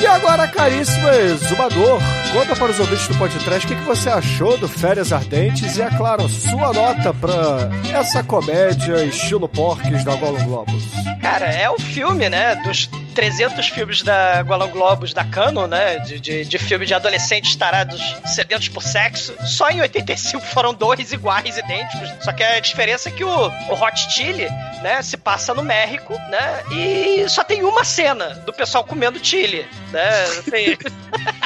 E 0.00 0.06
agora, 0.06 0.46
caríssimo 0.46 1.08
exumador, 1.08 2.00
conta 2.32 2.56
para 2.56 2.70
os 2.70 2.80
ouvintes 2.80 3.08
do 3.08 3.18
podcast 3.18 3.66
o 3.66 3.68
que, 3.68 3.74
que 3.74 3.82
você 3.82 4.08
achou 4.08 4.56
do 4.56 4.68
Férias 4.68 5.12
Ardentes 5.12 5.76
e, 5.76 5.82
é 5.82 5.90
claro, 5.90 6.28
sua 6.28 6.72
nota 6.72 7.12
pra 7.14 7.70
essa 7.92 8.22
comédia 8.22 9.04
estilo 9.04 9.48
porques 9.48 10.04
da 10.04 10.14
Gollum 10.16 10.44
Globus. 10.44 10.84
Cara, 11.20 11.46
é 11.46 11.68
o 11.68 11.78
filme, 11.78 12.28
né? 12.28 12.54
Dos 12.56 12.88
300 13.16 13.68
filmes 13.68 14.02
da 14.02 14.42
Golan 14.42 14.68
Globus 14.68 15.14
da 15.14 15.24
Canon, 15.24 15.66
né? 15.66 15.98
De, 16.00 16.20
de, 16.20 16.44
de 16.44 16.58
filme 16.58 16.84
de 16.84 16.94
adolescentes 16.94 17.56
tarados 17.56 18.00
sedentos 18.26 18.68
por 18.68 18.82
sexo. 18.82 19.34
Só 19.46 19.70
em 19.70 19.80
85 19.80 20.44
foram 20.46 20.74
dois 20.74 21.12
iguais, 21.12 21.56
idênticos. 21.56 22.12
Só 22.22 22.32
que 22.32 22.44
a 22.44 22.60
diferença 22.60 23.08
é 23.08 23.12
que 23.12 23.24
o, 23.24 23.28
o 23.28 23.74
Hot 23.74 24.12
Chili, 24.12 24.48
né? 24.82 25.00
Se 25.02 25.16
passa 25.16 25.54
no 25.54 25.62
México, 25.62 26.12
né? 26.30 26.62
E 26.70 27.28
só 27.28 27.42
tem 27.42 27.64
uma 27.64 27.84
cena 27.84 28.34
do 28.46 28.52
pessoal 28.52 28.84
comendo 28.84 29.18
chili, 29.24 29.66
né? 29.90 30.10
Tem, 30.50 30.76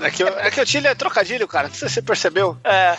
É 0.00 0.10
que, 0.10 0.22
o- 0.24 0.28
é 0.28 0.50
que 0.50 0.60
o 0.60 0.66
Chile 0.66 0.86
é 0.86 0.94
trocadilho, 0.94 1.48
cara. 1.48 1.68
Não 1.68 1.74
sei 1.74 1.88
se 1.88 1.94
você 1.94 2.02
percebeu. 2.02 2.56
é, 2.64 2.96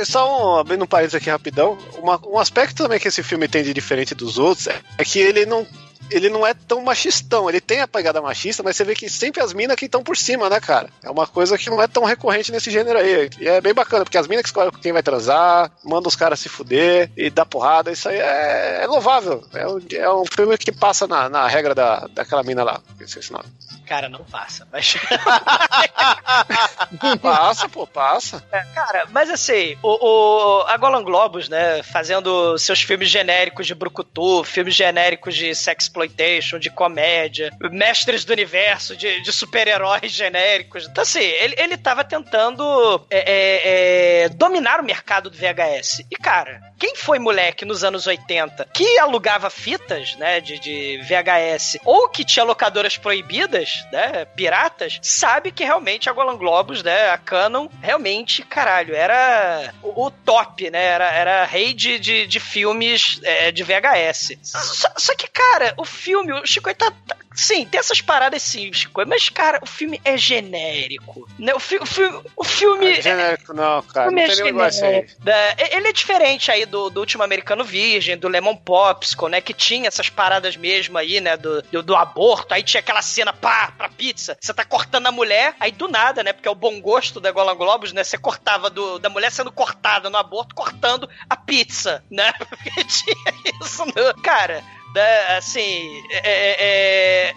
e- 0.00 0.04
Só 0.04 0.54
um, 0.56 0.58
abrindo 0.60 0.84
um 0.84 0.86
parênteses 0.86 1.16
aqui 1.20 1.28
rapidão. 1.30 1.76
Uma- 1.98 2.20
um 2.26 2.38
aspecto 2.38 2.82
também 2.82 2.98
que 3.00 3.08
esse 3.08 3.22
filme 3.22 3.48
tem 3.48 3.62
de 3.62 3.74
diferente 3.74 4.14
dos 4.14 4.38
outros 4.38 4.66
é, 4.68 4.80
é 4.98 5.04
que 5.04 5.18
ele 5.18 5.44
não. 5.46 5.66
Ele 6.10 6.28
não 6.28 6.46
é 6.46 6.52
tão 6.52 6.82
machistão, 6.82 7.48
ele 7.48 7.60
tem 7.60 7.80
a 7.80 7.88
pegada 7.88 8.20
machista, 8.20 8.62
mas 8.62 8.76
você 8.76 8.84
vê 8.84 8.94
que 8.94 9.08
sempre 9.08 9.40
as 9.42 9.54
minas 9.54 9.76
que 9.76 9.86
estão 9.86 10.02
por 10.02 10.14
cima, 10.14 10.50
né, 10.50 10.60
cara? 10.60 10.90
É 11.02 11.08
uma 11.08 11.26
coisa 11.26 11.56
que 11.56 11.70
não 11.70 11.80
é 11.80 11.86
tão 11.86 12.04
recorrente 12.04 12.52
nesse 12.52 12.70
gênero 12.70 12.98
aí. 12.98 13.30
E 13.40 13.48
é 13.48 13.62
bem 13.62 13.72
bacana, 13.72 14.04
porque 14.04 14.18
as 14.18 14.26
minas 14.26 14.42
que 14.42 14.48
escolhem 14.48 14.70
quem 14.82 14.92
vai 14.92 15.02
transar, 15.02 15.70
manda 15.82 16.06
os 16.08 16.16
caras 16.16 16.38
se 16.38 16.50
fuder 16.50 17.10
e 17.16 17.30
dá 17.30 17.46
porrada, 17.46 17.90
isso 17.90 18.10
aí 18.10 18.18
é, 18.18 18.80
é 18.82 18.86
louvável. 18.86 19.42
É 19.54 19.66
um, 19.66 19.80
é 19.90 20.12
um 20.12 20.24
filme 20.26 20.58
que 20.58 20.70
passa 20.70 21.06
na, 21.06 21.30
na 21.30 21.46
regra 21.48 21.74
da, 21.74 22.06
daquela 22.12 22.42
mina 22.42 22.62
lá. 22.62 22.80
que 22.98 23.04
eu 23.04 23.06
esqueci 23.06 23.30
o 23.30 23.34
nome. 23.34 23.46
Cara, 23.92 24.08
não 24.08 24.24
passa. 24.24 24.66
Mas... 24.72 24.96
Passa, 27.20 27.68
pô, 27.68 27.86
passa. 27.86 28.42
É, 28.50 28.62
cara, 28.74 29.06
mas 29.10 29.28
assim, 29.28 29.76
o, 29.82 30.60
o- 30.60 30.62
a 30.66 30.76
Golan 30.78 31.02
Globus, 31.02 31.48
né, 31.48 31.82
fazendo 31.82 32.56
seus 32.58 32.80
filmes 32.82 33.08
genéricos 33.10 33.66
de 33.66 33.74
brucutu, 33.74 34.42
filmes 34.44 34.74
genéricos 34.74 35.34
de 35.34 35.54
sexploitation, 35.54 36.58
de 36.58 36.70
comédia, 36.70 37.50
mestres 37.70 38.24
do 38.24 38.32
universo, 38.32 38.96
de, 38.96 39.20
de 39.20 39.32
super-heróis 39.32 40.10
genéricos. 40.10 40.86
Então, 40.88 41.02
assim, 41.02 41.20
ele, 41.20 41.54
ele 41.58 41.76
tava 41.76 42.02
tentando 42.04 43.04
é, 43.10 43.18
é, 43.18 44.22
é, 44.24 44.28
dominar 44.30 44.80
o 44.80 44.84
mercado 44.84 45.28
do 45.28 45.36
VHS. 45.36 46.00
E, 46.10 46.16
cara, 46.16 46.60
quem 46.82 46.96
foi 46.96 47.20
moleque 47.20 47.64
nos 47.64 47.84
anos 47.84 48.08
80 48.08 48.68
que 48.74 48.98
alugava 48.98 49.48
fitas, 49.48 50.16
né, 50.16 50.40
de, 50.40 50.58
de 50.58 51.00
VHS, 51.02 51.78
ou 51.84 52.08
que 52.08 52.24
tinha 52.24 52.44
locadoras 52.44 52.96
proibidas, 52.96 53.86
né, 53.92 54.24
piratas, 54.24 54.98
sabe 55.00 55.52
que 55.52 55.62
realmente 55.62 56.10
a 56.10 56.12
Golan 56.12 56.36
Globus, 56.36 56.82
né, 56.82 57.10
a 57.10 57.18
Canon, 57.18 57.68
realmente, 57.80 58.42
caralho, 58.42 58.96
era 58.96 59.72
o, 59.80 60.06
o 60.06 60.10
top, 60.10 60.68
né, 60.72 60.84
era, 60.84 61.08
era 61.12 61.44
rei 61.44 61.72
de, 61.72 62.00
de, 62.00 62.26
de 62.26 62.40
filmes 62.40 63.20
é, 63.22 63.52
de 63.52 63.62
VHS. 63.62 64.38
Só, 64.42 64.88
só 64.96 65.14
que, 65.14 65.28
cara, 65.28 65.74
o 65.76 65.84
filme, 65.84 66.32
o 66.32 66.44
Chico 66.44 66.74
tá, 66.74 66.90
tá 67.06 67.16
Sim, 67.34 67.66
tem 67.66 67.78
essas 67.78 68.00
paradas 68.00 68.42
sim. 68.42 68.70
Mas, 69.06 69.28
cara, 69.28 69.58
o 69.62 69.66
filme 69.66 70.00
é 70.04 70.16
genérico. 70.16 71.28
Né? 71.38 71.54
O, 71.54 71.60
fi 71.60 71.76
o, 71.76 71.86
fi 71.86 72.02
o 72.36 72.44
filme. 72.44 72.86
É 72.86 73.02
genérico, 73.02 73.54
não, 73.54 73.82
cara. 73.82 74.10
Não 74.10 74.18
é 74.18 74.26
tem 74.26 74.36
nenhum 74.36 74.46
negócio 74.46 74.84
aí. 74.84 75.06
Da- 75.18 75.56
Ele 75.70 75.88
é 75.88 75.92
diferente 75.92 76.50
aí 76.50 76.66
do, 76.72 76.88
do 76.88 77.00
último 77.00 77.22
Americano 77.22 77.62
Virgem, 77.62 78.16
do 78.16 78.28
Lemon 78.28 78.56
Popsicle, 78.56 79.28
né? 79.28 79.42
Que 79.42 79.52
tinha 79.52 79.88
essas 79.88 80.08
paradas 80.08 80.56
mesmo 80.56 80.96
aí, 80.96 81.20
né? 81.20 81.36
Do, 81.36 81.60
do, 81.62 81.82
do 81.82 81.94
aborto. 81.94 82.54
Aí 82.54 82.62
tinha 82.62 82.80
aquela 82.80 83.02
cena, 83.02 83.30
pá, 83.30 83.70
pra 83.76 83.90
pizza. 83.90 84.38
Você 84.40 84.54
tá 84.54 84.64
cortando 84.64 85.06
a 85.06 85.12
mulher, 85.12 85.54
aí 85.60 85.70
do 85.70 85.86
nada, 85.86 86.22
né? 86.22 86.32
Porque 86.32 86.48
é 86.48 86.50
o 86.50 86.54
bom 86.54 86.80
gosto 86.80 87.20
da 87.20 87.30
Golan 87.30 87.54
Globus, 87.54 87.92
né? 87.92 88.02
Você 88.02 88.16
cortava 88.16 88.70
do, 88.70 88.98
da 88.98 89.10
mulher 89.10 89.30
sendo 89.30 89.52
cortada 89.52 90.08
no 90.08 90.16
aborto, 90.16 90.54
cortando 90.54 91.08
a 91.28 91.36
pizza, 91.36 92.02
né? 92.10 92.32
Porque 92.48 92.84
tinha 92.84 93.34
isso? 93.60 93.84
Cara. 94.22 94.64
né, 94.94 95.36
assim, 95.36 96.02
é, 96.10 96.20
é- 96.24 96.56
é- 96.60 97.34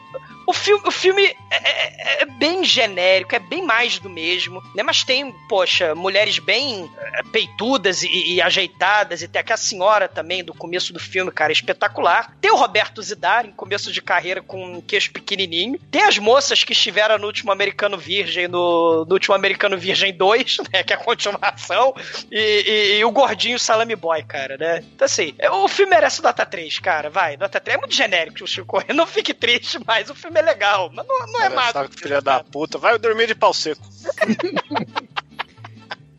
o 0.48 0.54
filme, 0.54 0.84
o 0.88 0.92
filme 0.92 1.24
é, 1.52 1.56
é- 1.56 2.22
é 2.22 2.26
bem 2.26 2.64
genérico, 2.64 3.36
é 3.36 3.40
bem 3.40 3.64
mais 3.64 4.00
do 4.00 4.10
mesmo, 4.10 4.62
né? 4.76 4.84
Mas 4.84 5.04
tem, 5.04 5.32
poxa, 5.50 5.94
mulheres 5.96 6.40
bem 6.40 6.90
é, 6.98 7.24
peitudas 7.32 8.04
e, 8.04 8.34
e 8.36 8.42
ajeitadas, 8.42 9.22
e 9.22 9.28
tem 9.28 9.40
aquela 9.40 9.58
senhora 9.58 10.08
também 10.08 10.44
do 10.44 10.54
começo 10.54 10.92
do 10.94 11.00
filme, 11.00 11.32
cara, 11.32 11.52
espetacular. 11.52 12.36
Tem 12.42 12.52
o 12.52 12.56
Roberto 12.56 13.02
Zidar, 13.02 13.46
em 13.46 13.52
começo 13.52 13.92
de 13.92 14.02
carreira 14.02 14.42
com 14.42 14.64
um 14.64 14.82
queixo 14.82 15.12
pequenininho. 15.12 15.80
Tem 15.92 16.04
as 16.04 16.18
moças 16.18 16.64
que 16.64 16.74
estiveram 16.74 17.18
no 17.18 17.28
último 17.28 17.52
Americano 17.52 17.98
Virgem, 17.98 18.48
no, 18.48 19.06
no 19.06 19.14
último 19.14 19.36
Americano 19.36 19.78
Virgem 19.78 20.14
2, 20.16 20.58
né? 20.72 20.84
Que 20.84 20.94
é 20.94 20.96
a 20.96 21.00
continuação. 21.00 21.94
E, 22.32 22.40
e- 22.40 23.00
e 23.00 23.06
o 23.06 23.12
gordinho 23.12 23.60
Salame 23.60 23.96
Boy, 23.96 24.24
cara, 24.24 24.58
né? 24.58 24.84
Então, 24.96 25.06
assim, 25.06 25.34
é- 25.40 25.50
o 25.50 25.68
filme 25.68 25.92
merece 25.92 26.22
nota 26.22 26.46
3, 26.46 26.80
cara, 26.80 27.10
vai. 27.10 27.38
Nota 27.38 27.60
3 27.60 27.78
é 27.78 27.80
muito 27.80 27.96
genérico, 27.96 28.46
Chico. 28.48 28.82
Não 28.94 29.08
fique 29.08 29.34
triste, 29.34 29.80
mas 29.86 30.10
o 30.10 30.16
filme 30.16 30.35
é 30.38 30.42
legal. 30.42 30.92
Mas 30.94 31.06
não, 31.08 31.28
não 31.28 31.42
é 31.42 31.50
Cara, 31.50 31.72
saco, 31.72 32.00
filha 32.00 32.22
da 32.22 32.44
puta. 32.44 32.78
Vai 32.78 32.98
dormir 32.98 33.28
de 33.28 33.36
pau 33.36 33.54
seco. 33.54 33.82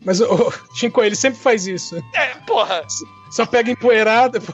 Mas 0.07 0.21
o 0.21 0.53
Shinko, 0.73 1.03
ele 1.03 1.17
sempre 1.17 1.37
faz 1.37 1.67
isso. 1.67 2.01
É, 2.13 2.27
porra. 2.47 2.81
Só 3.29 3.45
pega 3.45 3.71
empoeirada. 3.71 4.39
pô. 4.39 4.53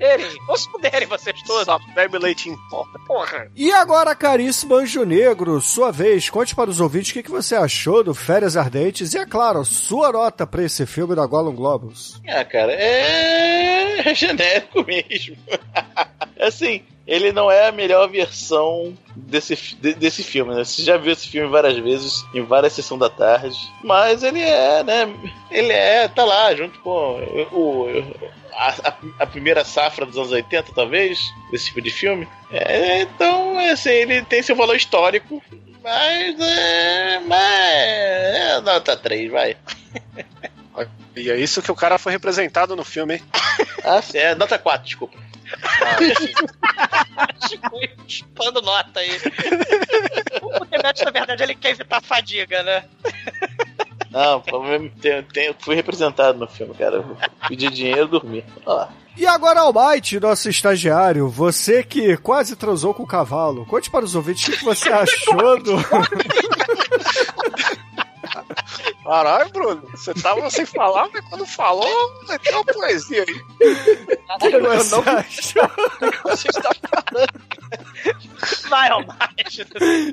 Erem, 0.00 0.38
ou 0.48 0.56
se 0.56 0.72
puderem 0.72 1.06
vocês 1.06 1.42
todos. 1.42 1.66
Só 1.66 1.78
bebe 1.94 2.16
leite 2.18 2.48
em 2.48 2.56
pó. 2.70 2.86
Porra. 3.06 3.50
E 3.54 3.70
agora, 3.72 4.14
caríssimo 4.14 4.74
Anjo 4.74 5.04
Negro, 5.04 5.60
sua 5.60 5.92
vez, 5.92 6.30
conte 6.30 6.54
para 6.54 6.70
os 6.70 6.80
ouvintes 6.80 7.10
o 7.10 7.12
que, 7.14 7.22
que 7.22 7.30
você 7.30 7.54
achou 7.54 8.02
do 8.02 8.14
Férias 8.14 8.56
Ardentes 8.56 9.12
e, 9.12 9.18
é 9.18 9.26
claro, 9.26 9.64
sua 9.66 10.10
nota 10.10 10.46
para 10.46 10.62
esse 10.62 10.86
filme 10.86 11.14
da 11.14 11.26
Gollum 11.26 11.54
Globus. 11.54 12.22
Ah, 12.26 12.42
cara, 12.44 12.72
é 12.72 14.14
genérico 14.14 14.82
mesmo. 14.84 15.36
assim, 16.40 16.82
ele 17.06 17.32
não 17.32 17.50
é 17.50 17.68
a 17.68 17.72
melhor 17.72 18.08
versão 18.08 18.96
desse, 19.16 19.56
de- 19.76 19.94
desse 19.94 20.22
filme, 20.22 20.54
né? 20.54 20.64
Você 20.64 20.82
já 20.82 20.96
viu 20.96 21.12
esse 21.12 21.26
filme 21.28 21.48
várias 21.48 21.76
vezes, 21.78 22.24
em 22.34 22.42
várias 22.42 22.72
sessões 22.74 23.00
da 23.00 23.08
tarde. 23.08 23.56
Mas 23.82 24.22
ele 24.22 24.40
é, 24.40 24.82
né? 24.84 25.08
Ele 25.50 25.72
é, 25.72 26.06
tá 26.08 26.24
lá, 26.24 26.54
junto 26.54 26.78
com 26.80 26.90
o. 27.52 27.86
A, 28.52 28.70
a- 28.88 28.94
a 29.20 29.26
primeira 29.26 29.64
safra 29.64 30.04
dos 30.04 30.16
anos 30.18 30.32
80, 30.32 30.72
talvez, 30.74 31.20
desse 31.50 31.66
tipo 31.66 31.80
de 31.80 31.90
filme. 31.90 32.28
É, 32.50 33.02
então, 33.02 33.58
assim, 33.70 33.90
ele 33.90 34.22
tem 34.22 34.42
seu 34.42 34.56
valor 34.56 34.74
histórico, 34.76 35.42
mas 35.82 36.38
é. 36.40 37.20
Mas. 37.20 37.38
É 37.40 38.60
nota 38.60 38.96
3, 38.96 39.30
vai. 39.30 39.56
E 41.16 41.30
é 41.30 41.36
isso 41.36 41.60
que 41.62 41.72
o 41.72 41.74
cara 41.74 41.98
foi 41.98 42.12
representado 42.12 42.76
no 42.76 42.84
filme, 42.84 43.14
hein? 43.14 43.22
Ah, 43.84 44.00
é, 44.14 44.34
nota 44.36 44.56
4, 44.58 44.84
desculpa. 44.86 45.18
Chico 47.48 47.80
chupando 48.06 48.62
nota 48.62 49.00
aí. 49.00 49.10
o 50.42 50.64
Demet, 50.64 51.04
na 51.04 51.10
verdade, 51.10 51.42
ele 51.42 51.54
quer 51.54 51.70
evitar 51.70 51.98
a 51.98 52.00
fadiga, 52.00 52.62
né? 52.62 52.84
Não, 54.10 54.40
problema 54.40 54.90
tem, 55.00 55.22
tem, 55.22 55.54
fui 55.58 55.74
representado 55.74 56.38
no 56.38 56.48
filme, 56.48 56.74
cara. 56.74 57.04
Pedi 57.46 57.68
dinheiro 57.68 58.04
e 58.04 58.08
dormi. 58.08 58.44
Olha 58.64 58.76
lá. 58.76 58.92
E 59.16 59.26
agora, 59.26 59.60
Almighty, 59.60 60.20
nosso 60.20 60.48
estagiário, 60.48 61.28
você 61.28 61.82
que 61.82 62.16
quase 62.18 62.54
transou 62.54 62.94
com 62.94 63.02
o 63.02 63.06
cavalo, 63.06 63.66
conte 63.66 63.90
para 63.90 64.04
os 64.04 64.14
ouvintes 64.14 64.46
o 64.46 64.50
que, 64.52 64.58
que 64.58 64.64
você 64.64 64.88
achou 64.94 65.60
do. 65.60 65.76
Caralho, 69.04 69.50
Bruno, 69.50 69.82
você 69.90 70.12
tava 70.12 70.50
sem 70.50 70.66
falar, 70.66 71.08
mas 71.12 71.24
quando 71.28 71.46
falou, 71.46 72.22
meteu 72.28 72.54
uma 72.54 72.64
poesia 72.64 73.24
aí. 73.26 73.34
O 73.34 74.38
que 74.38 74.58
você 74.58 74.94
achou 74.94 75.02
Você 76.24 76.48
está 76.48 76.70
falando. 76.74 77.48
Vai, 78.68 78.90
Almighty. 78.90 79.66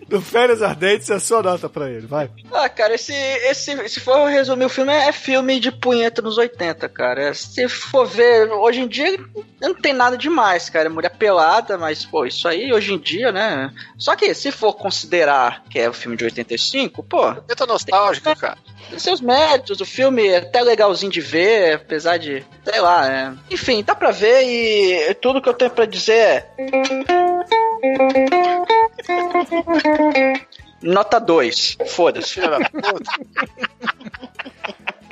do 0.08 0.22
Férias 0.22 0.62
Ardentes 0.62 1.10
e 1.10 1.14
a 1.14 1.20
sua 1.20 1.44
nota 1.44 1.70
para 1.70 1.90
ele, 1.90 2.08
vai. 2.08 2.30
Ah, 2.52 2.70
cara, 2.70 2.96
esse, 2.96 3.14
esse, 3.14 3.90
se 3.90 4.00
for 4.00 4.30
resumir 4.30 4.66
o 4.66 4.70
filme, 4.70 4.94
é 4.94 5.12
filme 5.12 5.60
de 5.60 5.72
punheta 5.72 6.22
nos 6.22 6.38
80, 6.38 6.88
cara. 6.90 7.34
Se 7.34 7.68
for 7.68 8.06
ver, 8.06 8.50
hoje 8.52 8.82
em 8.82 8.88
dia 8.88 9.18
não 9.62 9.74
tem 9.74 9.94
nada 9.94 10.18
demais, 10.18 10.70
cara. 10.70 10.88
É 10.88 10.90
mulher 10.90 11.12
pelada, 11.12 11.78
mas, 11.78 12.06
pô, 12.06 12.26
isso 12.26 12.48
aí 12.48 12.72
hoje 12.74 12.94
em 12.94 12.98
dia, 12.98 13.32
né? 13.32 13.72
Só 13.98 14.16
que 14.16 14.34
se 14.34 14.52
for 14.52 14.74
considerar 14.74 15.64
que 15.70 15.80
é 15.80 15.90
o 15.90 15.94
filme 15.94 16.18
de 16.18 16.26
85, 16.26 17.04
pô, 17.04 17.34
Punheta 17.34 17.66
nostálgica, 17.66 18.36
cara. 18.36 18.58
Tem 18.90 19.00
seus 19.00 19.22
méritos. 19.22 19.82
O 19.82 19.86
filme 19.86 20.28
é 20.28 20.38
até 20.38 20.62
legalzinho 20.62 21.12
de 21.12 21.22
ver, 21.22 21.76
apesar 21.76 22.18
de, 22.18 22.44
sei 22.64 22.82
lá, 22.82 23.12
é. 23.12 23.34
Enfim, 23.50 23.84
dá 23.84 23.96
pra 23.96 24.12
ver 24.12 24.44
e 24.44 25.14
tudo 25.16 25.42
que 25.42 25.50
eu 25.50 25.54
tenho 25.54 25.72
pra 25.72 25.86
dizer 25.86 26.14
é. 26.14 26.50
Nota 30.82 31.20
2. 31.20 31.78
Foda-se. 31.88 32.40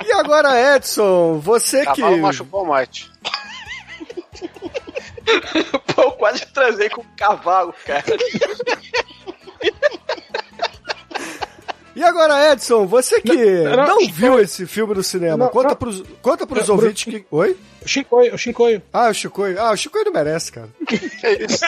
E 0.06 0.12
agora, 0.12 0.76
Edson, 0.76 1.40
você 1.40 1.80
que. 1.80 1.86
Cavalo 1.86 2.18
machucou 2.18 2.62
o 2.62 2.68
Mate. 2.68 3.10
Pô, 5.94 6.02
eu 6.02 6.12
quase 6.12 6.44
transei 6.46 6.90
com 6.90 7.00
um 7.00 7.16
cavalo, 7.16 7.74
cara. 7.84 8.04
E 11.96 12.02
agora, 12.02 12.52
Edson, 12.52 12.86
você 12.86 13.20
que 13.20 13.34
não, 13.36 13.86
não, 13.86 14.08
viu 14.08 14.40
esse 14.40 14.66
filme 14.66 14.94
no 14.94 15.02
cinema, 15.02 15.36
Não, 15.36 15.48
conta 15.48 15.68
não. 15.68 15.76
pros, 15.76 16.02
conta 16.20 16.46
pros 16.46 16.66
Não, 16.68 16.74
ouvintes 16.74 17.04
que. 17.04 17.24
Oi? 17.30 17.56
O 17.84 17.88
Shinkoio, 17.88 18.34
o 18.34 18.38
Shinkoio. 18.38 18.82
Ah, 18.92 19.08
o 19.10 19.14
Chicoio. 19.14 19.60
Ah, 19.60 19.70
o 19.70 19.76
Chicoio 19.76 20.04
não 20.06 20.12
merece, 20.12 20.50
cara. 20.50 20.68
Que 20.86 20.96
isso? 20.96 21.64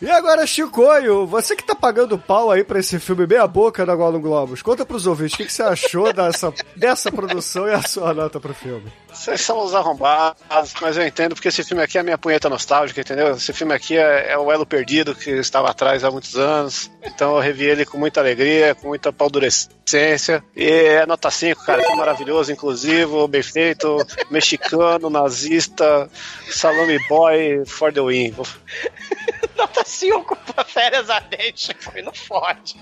E 0.00 0.08
agora, 0.08 0.46
Chicoio, 0.46 1.26
você 1.26 1.56
que 1.56 1.64
tá 1.64 1.74
pagando 1.74 2.16
pau 2.16 2.52
aí 2.52 2.62
pra 2.62 2.78
esse 2.78 3.00
filme 3.00 3.26
meia 3.26 3.46
boca 3.48 3.84
da 3.84 3.96
Golden 3.96 4.20
Globos, 4.20 4.62
conta 4.62 4.86
pros 4.86 5.06
ouvintes 5.08 5.34
o 5.34 5.36
que, 5.38 5.46
que 5.46 5.52
você 5.52 5.62
achou 5.62 6.12
dessa, 6.12 6.54
dessa 6.76 7.10
produção 7.10 7.66
e 7.68 7.72
a 7.72 7.82
sua 7.82 8.14
nota 8.14 8.38
pro 8.38 8.54
filme. 8.54 8.92
Vocês 9.18 9.40
são 9.40 9.64
os 9.64 9.74
arrombados, 9.74 10.72
mas 10.80 10.96
eu 10.96 11.04
entendo 11.04 11.34
porque 11.34 11.48
esse 11.48 11.64
filme 11.64 11.82
aqui 11.82 11.98
é 11.98 12.00
a 12.00 12.04
minha 12.04 12.16
punheta 12.16 12.48
nostálgica, 12.48 13.00
entendeu? 13.00 13.32
Esse 13.32 13.52
filme 13.52 13.74
aqui 13.74 13.98
é, 13.98 14.30
é 14.30 14.38
o 14.38 14.50
elo 14.50 14.64
perdido 14.64 15.12
que 15.12 15.30
estava 15.32 15.68
atrás 15.68 16.04
há 16.04 16.10
muitos 16.10 16.36
anos. 16.36 16.88
Então 17.02 17.34
eu 17.34 17.40
revi 17.40 17.64
ele 17.64 17.84
com 17.84 17.98
muita 17.98 18.20
alegria, 18.20 18.76
com 18.76 18.86
muita 18.86 19.12
paldurecência. 19.12 20.42
E 20.54 20.70
é 20.70 21.04
nota 21.04 21.32
5, 21.32 21.64
cara, 21.64 21.82
que 21.82 21.96
maravilhoso, 21.96 22.52
inclusivo, 22.52 23.26
bem 23.26 23.42
feito, 23.42 23.98
mexicano, 24.30 25.10
nazista, 25.10 26.08
salame 26.48 27.00
boy 27.08 27.64
for 27.66 27.92
the 27.92 28.00
win. 28.00 28.32
Nota 29.58 29.82
5 29.84 30.36
pra 30.54 30.64
férias 30.64 31.10
ardentes. 31.10 31.70
Foi 31.80 32.02
no 32.02 32.14
forte. 32.14 32.78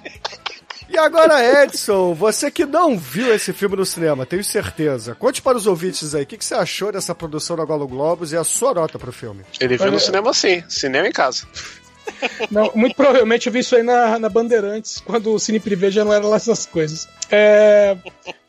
E 0.89 0.97
agora, 0.99 1.65
Edson, 1.65 2.15
você 2.15 2.51
que 2.51 2.65
não 2.65 2.97
viu 2.97 3.35
esse 3.35 3.53
filme 3.53 3.77
no 3.77 3.85
cinema, 3.85 4.25
tenho 4.25 4.45
certeza. 4.45 5.15
Conte 5.15 5.43
para 5.43 5.57
os 5.57 5.67
ouvintes 5.67 6.15
aí, 6.15 6.23
o 6.23 6.27
que, 6.27 6.37
que 6.37 6.45
você 6.45 6.55
achou 6.55 6.93
dessa 6.93 7.15
produção 7.15 7.57
da 7.57 7.65
Golden 7.65 7.89
Globos 7.89 8.33
e 8.33 8.37
a 8.37 8.45
sua 8.45 8.73
nota 8.73 8.99
pro 8.99 9.13
filme. 9.13 9.45
Ele 9.61 9.77
viu 9.77 9.91
no 9.91 9.99
cinema 9.99 10.33
sim, 10.33 10.63
cinema 10.69 11.09
em 11.09 11.13
casa. 11.13 11.47
Não, 12.51 12.71
muito 12.75 12.95
provavelmente 12.95 13.47
eu 13.47 13.53
vi 13.53 13.61
isso 13.61 13.77
aí 13.77 13.83
na, 13.83 14.19
na 14.19 14.29
Bandeirantes, 14.29 15.01
quando 15.01 15.33
o 15.35 15.39
Cine 15.39 15.61
Privé 15.61 15.91
já 15.91 16.05
não 16.05 16.13
era 16.13 16.27
lá 16.27 16.37
essas 16.37 16.67
coisas. 16.67 17.09
É, 17.31 17.97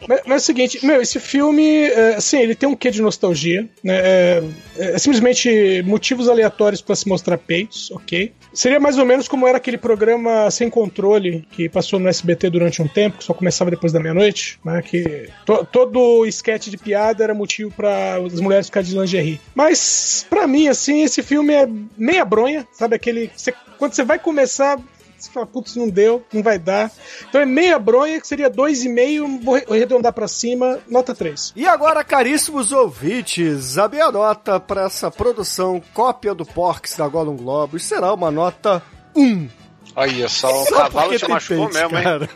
mas, 0.08 0.22
mas 0.26 0.32
é 0.32 0.36
o 0.36 0.40
seguinte, 0.40 0.86
meu, 0.86 1.02
esse 1.02 1.20
filme, 1.20 1.86
é, 1.86 2.16
assim, 2.16 2.40
ele 2.40 2.56
tem 2.56 2.70
um 2.70 2.76
quê 2.76 2.92
de 2.92 3.02
nostalgia, 3.02 3.68
né? 3.84 3.98
É, 3.98 4.44
é 4.78 5.00
simplesmente 5.00 5.82
motivos 5.86 6.30
aleatórios 6.30 6.82
para 6.82 6.96
se 6.96 7.08
mostrar 7.08 7.38
peitos, 7.38 7.90
ok? 7.92 8.32
Seria 8.54 8.80
mais 8.80 8.98
ou 8.98 9.06
menos 9.06 9.28
como 9.28 9.48
era 9.48 9.58
aquele 9.58 9.78
programa 9.78 10.50
Sem 10.52 10.70
Controle 10.70 11.48
que 11.52 11.68
passou 11.70 12.00
no 12.00 12.08
SBT 12.08 12.50
durante 12.50 12.82
um 12.82 12.88
tempo, 12.88 13.18
que 13.18 13.24
só 13.24 13.34
começava 13.34 13.72
depois 13.72 13.92
da 13.92 14.00
meia-noite, 14.00 14.60
né? 14.64 14.82
Que 14.82 15.30
to, 15.46 15.68
todo 15.72 16.26
esquete 16.26 16.70
de 16.70 16.78
piada 16.78 17.24
era 17.24 17.34
motivo 17.34 17.72
para 17.72 18.16
as 18.18 18.40
mulheres 18.40 18.68
ficarem 18.68 18.90
de 18.90 18.98
lingerie. 18.98 19.42
Mas, 19.56 20.26
para 20.30 20.48
mim, 20.48 20.68
assim, 20.68 21.04
esse 21.04 21.22
filme 21.24 21.54
é 21.54 21.68
meia 21.98 22.26
bronha, 22.26 22.68
sabe? 22.72 22.96
Aquele. 22.96 23.32
Você, 23.48 23.54
quando 23.78 23.94
você 23.94 24.04
vai 24.04 24.20
começar, 24.20 24.78
você 25.18 25.32
fala, 25.32 25.46
putz, 25.46 25.76
não 25.76 25.88
deu, 25.90 26.24
não 26.34 26.44
vai 26.44 26.60
dar. 26.60 26.92
Então 27.28 27.40
é 27.40 27.46
meia 27.46 27.80
bronha, 27.80 28.20
que 28.20 28.28
seria 28.28 28.50
2,5, 28.50 29.42
vou 29.42 29.56
arredondar 29.56 30.12
pra 30.12 30.28
cima, 30.28 30.80
nota 30.90 31.16
3. 31.16 31.54
E 31.56 31.66
agora, 31.66 32.04
caríssimos 32.04 32.72
ouvintes, 32.72 33.78
a 33.78 33.88
minha 33.88 34.12
nota 34.12 34.60
para 34.60 34.86
essa 34.86 35.10
produção 35.10 35.82
cópia 35.94 36.36
do 36.36 36.46
Porks 36.46 36.98
da 36.98 37.08
Gollum 37.08 37.38
Globos 37.38 37.86
será 37.86 38.14
uma 38.14 38.30
nota 38.30 38.84
1. 39.16 39.67
Olha 40.00 40.30
só, 40.30 40.62
o 40.62 40.66
Só 40.68 40.76
cavalo 40.84 41.18
te 41.18 41.28
machucou 41.28 41.70
peito, 41.70 41.80
mesmo, 41.80 41.98
hein? 41.98 42.04
cara. 42.04 42.30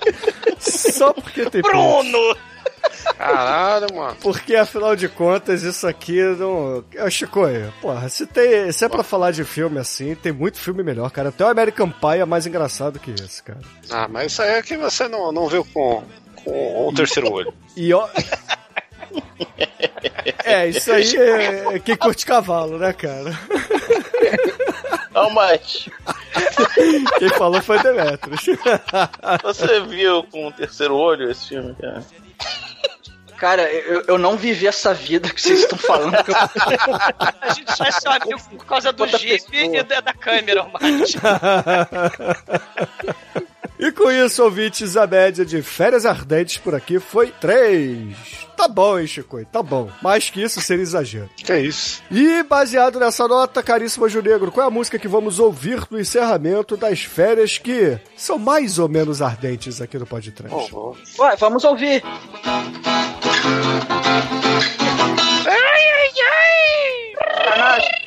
Só 0.58 1.12
porque 1.12 1.50
tem. 1.50 1.60
Bruno! 1.60 2.36
Caralho, 3.18 3.86
mano. 3.94 4.16
Porque, 4.22 4.56
afinal 4.56 4.96
de 4.96 5.06
contas, 5.06 5.62
isso 5.62 5.86
aqui 5.86 6.22
não. 6.22 6.82
Ô, 6.98 7.10
Chico, 7.10 7.40
porra, 7.82 8.08
se, 8.08 8.26
tem, 8.26 8.72
se 8.72 8.82
é 8.82 8.88
pra 8.88 9.02
falar 9.02 9.30
de 9.30 9.44
filme 9.44 9.78
assim, 9.78 10.14
tem 10.14 10.32
muito 10.32 10.58
filme 10.58 10.82
melhor, 10.82 11.10
cara. 11.10 11.28
Até 11.28 11.44
o 11.44 11.48
American 11.48 11.90
Pie 11.90 12.20
é 12.20 12.24
mais 12.24 12.46
engraçado 12.46 12.98
que 12.98 13.10
esse, 13.10 13.42
cara. 13.42 13.60
Ah, 13.90 14.08
mas 14.08 14.32
isso 14.32 14.40
aí 14.40 14.52
é 14.52 14.62
que 14.62 14.78
você 14.78 15.06
não, 15.06 15.30
não 15.30 15.48
viu 15.48 15.66
com, 15.66 16.02
com 16.42 16.88
o 16.88 16.94
terceiro 16.94 17.30
olho. 17.30 17.52
E 17.76 17.92
ó. 17.92 18.08
É, 20.44 20.68
isso 20.68 20.92
aí 20.92 21.16
é 21.16 21.78
quem 21.78 21.96
curte 21.96 22.24
cavalo, 22.24 22.78
né, 22.78 22.92
cara? 22.92 23.30
Não, 25.16 25.30
mas 25.30 25.88
Quem 27.18 27.28
falou 27.30 27.60
foi 27.62 27.82
Demetrius. 27.82 28.44
você 29.42 29.80
viu 29.80 30.22
com 30.24 30.46
o 30.48 30.52
terceiro 30.52 30.94
olho 30.94 31.30
esse 31.30 31.48
filme, 31.48 31.74
cara? 31.74 32.04
Cara, 33.38 33.70
eu, 33.70 34.02
eu 34.08 34.18
não 34.18 34.36
vivi 34.36 34.66
essa 34.66 34.94
vida 34.94 35.28
que 35.30 35.40
vocês 35.40 35.60
estão 35.60 35.76
falando. 35.78 36.22
que 36.24 36.30
eu- 36.32 36.36
A 37.40 37.52
gente 37.54 37.76
só 37.76 37.84
é 37.84 37.90
seu 37.92 38.10
amigo 38.12 38.40
por 38.50 38.64
causa 38.66 38.92
do 38.92 39.02
Outra 39.02 39.18
Jeep 39.18 39.50
pessoa. 39.50 39.76
e 39.76 39.82
da, 39.82 40.00
da 40.00 40.12
câmera, 40.14 40.64
Marcos. 40.64 41.14
E 43.78 43.92
com 43.92 44.10
isso, 44.10 44.42
ouvintes, 44.42 44.96
a 44.96 45.06
média 45.06 45.44
de 45.44 45.60
férias 45.62 46.06
ardentes 46.06 46.56
por 46.58 46.74
aqui 46.74 46.98
foi 46.98 47.30
3. 47.30 48.16
Tá 48.56 48.66
bom, 48.66 48.98
hein, 48.98 49.06
Chico? 49.06 49.44
Tá 49.44 49.62
bom. 49.62 49.90
Mais 50.00 50.30
que 50.30 50.42
isso 50.42 50.60
seria 50.62 50.82
exagero. 50.82 51.28
Que 51.36 51.52
é 51.52 51.60
isso? 51.60 52.02
E 52.10 52.42
baseado 52.42 52.98
nessa 52.98 53.28
nota, 53.28 53.62
caríssimo 53.62 54.06
Anjo 54.06 54.22
Negro, 54.22 54.50
qual 54.50 54.64
é 54.64 54.68
a 54.68 54.70
música 54.70 54.98
que 54.98 55.06
vamos 55.06 55.38
ouvir 55.38 55.82
no 55.90 56.00
encerramento 56.00 56.74
das 56.76 57.00
férias 57.02 57.58
que 57.58 57.98
são 58.16 58.38
mais 58.38 58.78
ou 58.78 58.88
menos 58.88 59.20
ardentes 59.20 59.80
aqui 59.82 59.98
no 59.98 60.06
podcast? 60.06 60.54
Oh, 60.72 60.96
Ué, 61.18 61.36
vamos 61.36 61.62
ouvir. 61.64 62.02
Sacanagem. 67.18 68.06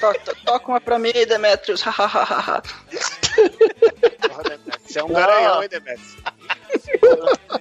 To- 0.00 0.14
to- 0.24 0.36
Toca 0.44 0.68
uma 0.70 0.80
pra 0.80 0.98
mim, 0.98 1.12
Demetrius. 1.12 1.82
Você 4.84 5.00
é 5.00 5.04
um 5.04 5.08
garanhão, 5.08 5.62
hein, 5.62 5.68
Demetrius? 5.68 6.16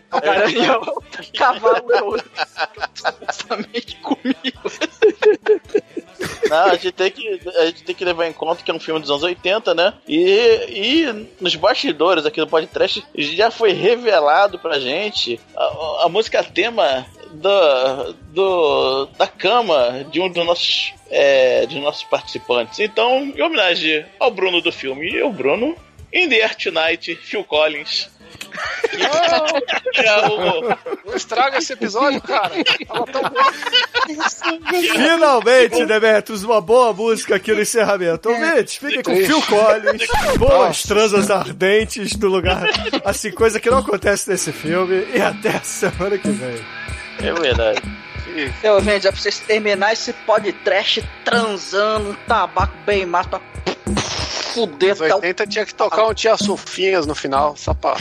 Garanhão. 0.21 0.81
Cavalo 1.37 1.91
é 1.91 2.03
outro. 2.03 2.29
Justamente 3.25 3.97
comigo. 3.97 4.71
Não, 6.49 6.65
a 6.65 6.75
gente, 6.75 6.91
tem 6.91 7.11
que, 7.11 7.41
a 7.57 7.65
gente 7.65 7.83
tem 7.83 7.95
que 7.95 8.05
levar 8.05 8.27
em 8.27 8.33
conta 8.33 8.63
que 8.63 8.71
é 8.71 8.73
um 8.73 8.79
filme 8.79 8.99
dos 8.99 9.09
anos 9.09 9.23
80, 9.23 9.75
né? 9.75 9.93
E, 10.07 10.23
e 10.69 11.27
nos 11.39 11.55
bastidores 11.55 12.25
aqui 12.25 12.39
do 12.39 12.47
podcast 12.47 13.05
já 13.15 13.51
foi 13.51 13.73
revelado 13.73 14.57
pra 14.57 14.79
gente 14.79 15.39
a, 15.55 16.05
a 16.05 16.09
música 16.09 16.43
tema 16.43 17.05
do, 17.33 18.13
do, 18.33 19.05
da 19.17 19.27
cama 19.27 20.05
de 20.11 20.19
um 20.19 20.29
dos 20.29 20.45
nossos, 20.45 20.93
é, 21.09 21.65
de 21.65 21.79
nossos 21.79 22.03
participantes. 22.03 22.79
Então, 22.79 23.23
em 23.35 23.41
homenagem 23.41 24.05
ao 24.19 24.31
Bruno 24.31 24.61
do 24.61 24.71
filme 24.71 25.09
e 25.09 25.21
ao 25.21 25.31
Bruno, 25.31 25.75
In 26.13 26.29
the 26.29 26.41
Air 26.41 26.55
Tonight, 26.55 27.15
Phil 27.15 27.43
Collins. 27.43 28.09
É 29.95 30.27
o- 30.27 30.61
Não 31.05 31.15
estraga 31.15 31.57
esse 31.57 31.73
episódio, 31.73 32.21
cara. 32.21 32.51
Tava 32.87 33.05
tão 33.07 33.21
bom. 33.23 34.81
Finalmente, 34.91 35.85
Demetrius, 35.85 36.43
uma 36.43 36.61
boa 36.61 36.93
música 36.93 37.35
aqui 37.35 37.51
no 37.53 37.61
encerramento. 37.61 38.29
Ouvintes, 38.29 38.75
fiquem 38.75 39.01
com 39.03 39.15
Phil 39.15 39.41
Collins, 39.43 40.07
boas 40.37 40.83
transas 40.83 41.29
ardentes 41.31 42.15
do 42.15 42.27
lugar. 42.27 42.63
Assim, 43.05 43.31
coisa 43.31 43.59
que 43.59 43.69
não 43.69 43.79
acontece 43.79 44.29
nesse 44.29 44.51
filme. 44.51 45.05
E 45.13 45.21
até 45.21 45.49
a 45.49 45.61
semana 45.61 46.17
que 46.17 46.29
vem. 46.29 46.63
É 47.19 47.33
verdade. 47.33 47.81
Eu, 48.61 48.81
gente, 48.83 49.07
é 49.07 49.11
pra 49.11 49.19
vocês 49.19 49.39
terminar 49.39 49.93
esse 49.93 50.13
podcast 50.13 51.03
transando, 51.25 52.11
um 52.11 52.15
tabaco 52.27 52.73
bem 52.85 53.05
massa 53.05 53.29
pra 53.29 53.41
fuder 54.53 54.89
Nos 54.89 55.01
até 55.01 55.13
o 55.13 55.17
80 55.17 55.47
tinha 55.47 55.65
que 55.65 55.73
tocar 55.73 56.05
um 56.05 56.13
Tia 56.13 56.37
Sufinhas 56.37 57.05
no 57.07 57.15
final, 57.15 57.55
só 57.55 57.73
pra. 57.73 57.95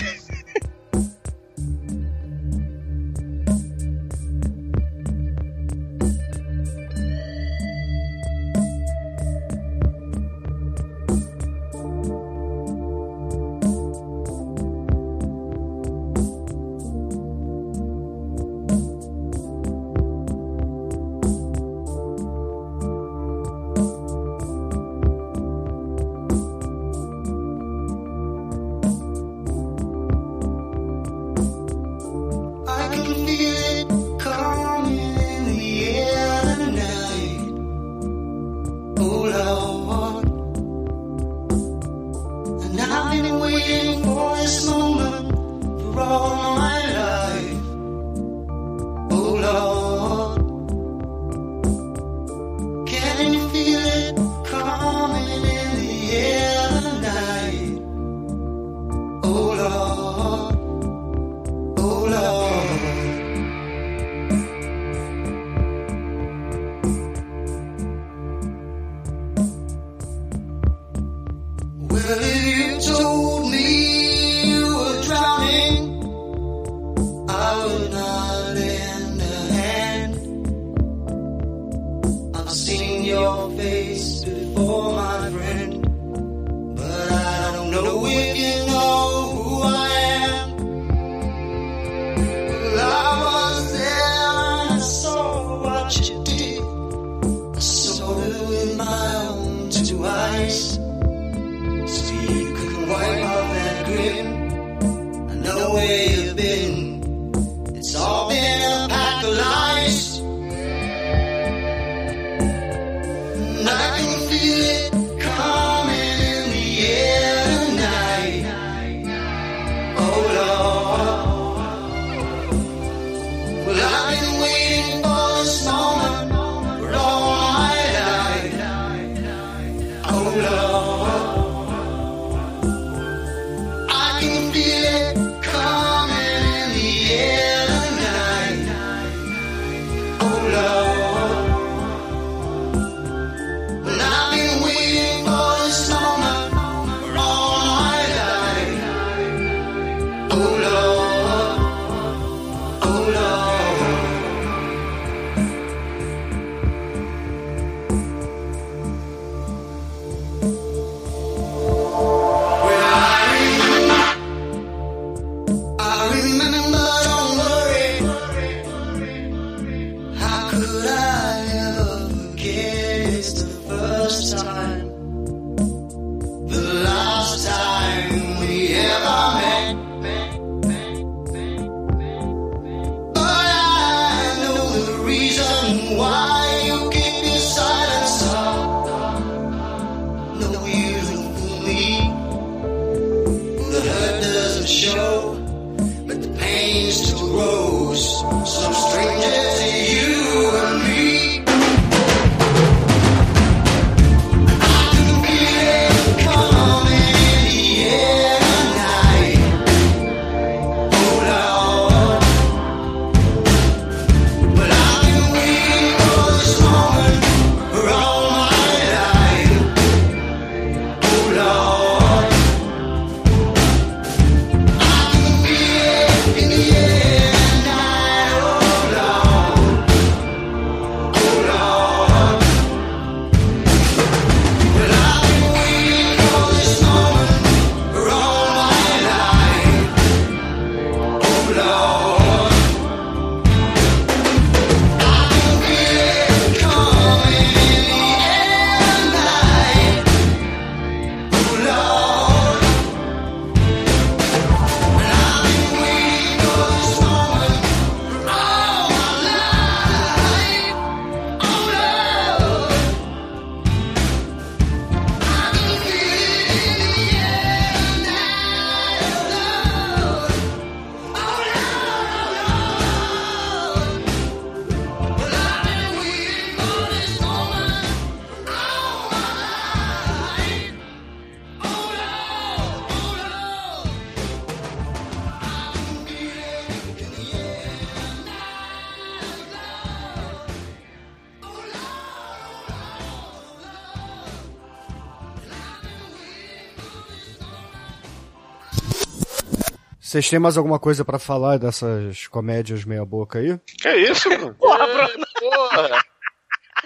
Vocês 300.17 300.31
têm 300.31 300.39
mais 300.39 300.57
alguma 300.57 300.79
coisa 300.79 301.05
pra 301.05 301.19
falar 301.19 301.59
dessas 301.59 302.27
comédias 302.29 302.87
meia 302.87 303.05
boca 303.05 303.39
aí? 303.39 303.59
Que 303.67 303.95
isso, 303.97 304.31
Bruno? 304.31 304.55
Porra, 304.59 304.87
Bruno. 304.87 305.27
Porra! 305.39 306.05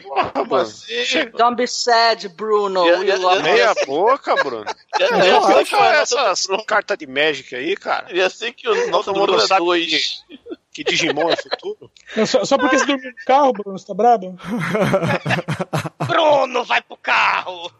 Porra, 0.02 0.30
Como 0.30 0.50
mano. 0.50 0.62
assim? 0.62 1.30
Don't 1.36 1.54
be 1.54 1.68
sad, 1.68 2.28
Bruno. 2.30 2.82
Meia 3.40 3.72
boca, 3.86 4.34
Bruno. 4.34 4.64
É, 4.98 5.04
é 5.04 5.64
que 5.64 5.76
o 5.76 5.78
essas 5.78 6.48
cartas 6.66 6.98
de 6.98 7.06
Magic 7.06 7.54
aí, 7.54 7.76
cara. 7.76 8.12
E 8.12 8.20
assim 8.20 8.52
que 8.52 8.68
o 8.68 8.90
nosso 8.90 9.12
mundo 9.12 9.36
é 9.36 9.46
sabe 9.46 9.64
dois. 9.64 10.24
Que 10.72 10.82
Digimon 10.82 11.30
é 11.30 11.36
futuro. 11.36 11.88
Não, 12.16 12.26
só, 12.26 12.44
só 12.44 12.58
porque 12.58 12.78
você 12.80 12.86
dormiu 12.86 13.10
no 13.10 13.24
carro, 13.24 13.52
Bruno, 13.52 13.78
você 13.78 13.86
tá 13.86 13.94
brabo? 13.94 14.36
Bruno, 16.04 16.64
vai 16.64 16.82
pro 16.82 16.96
carro! 16.96 17.70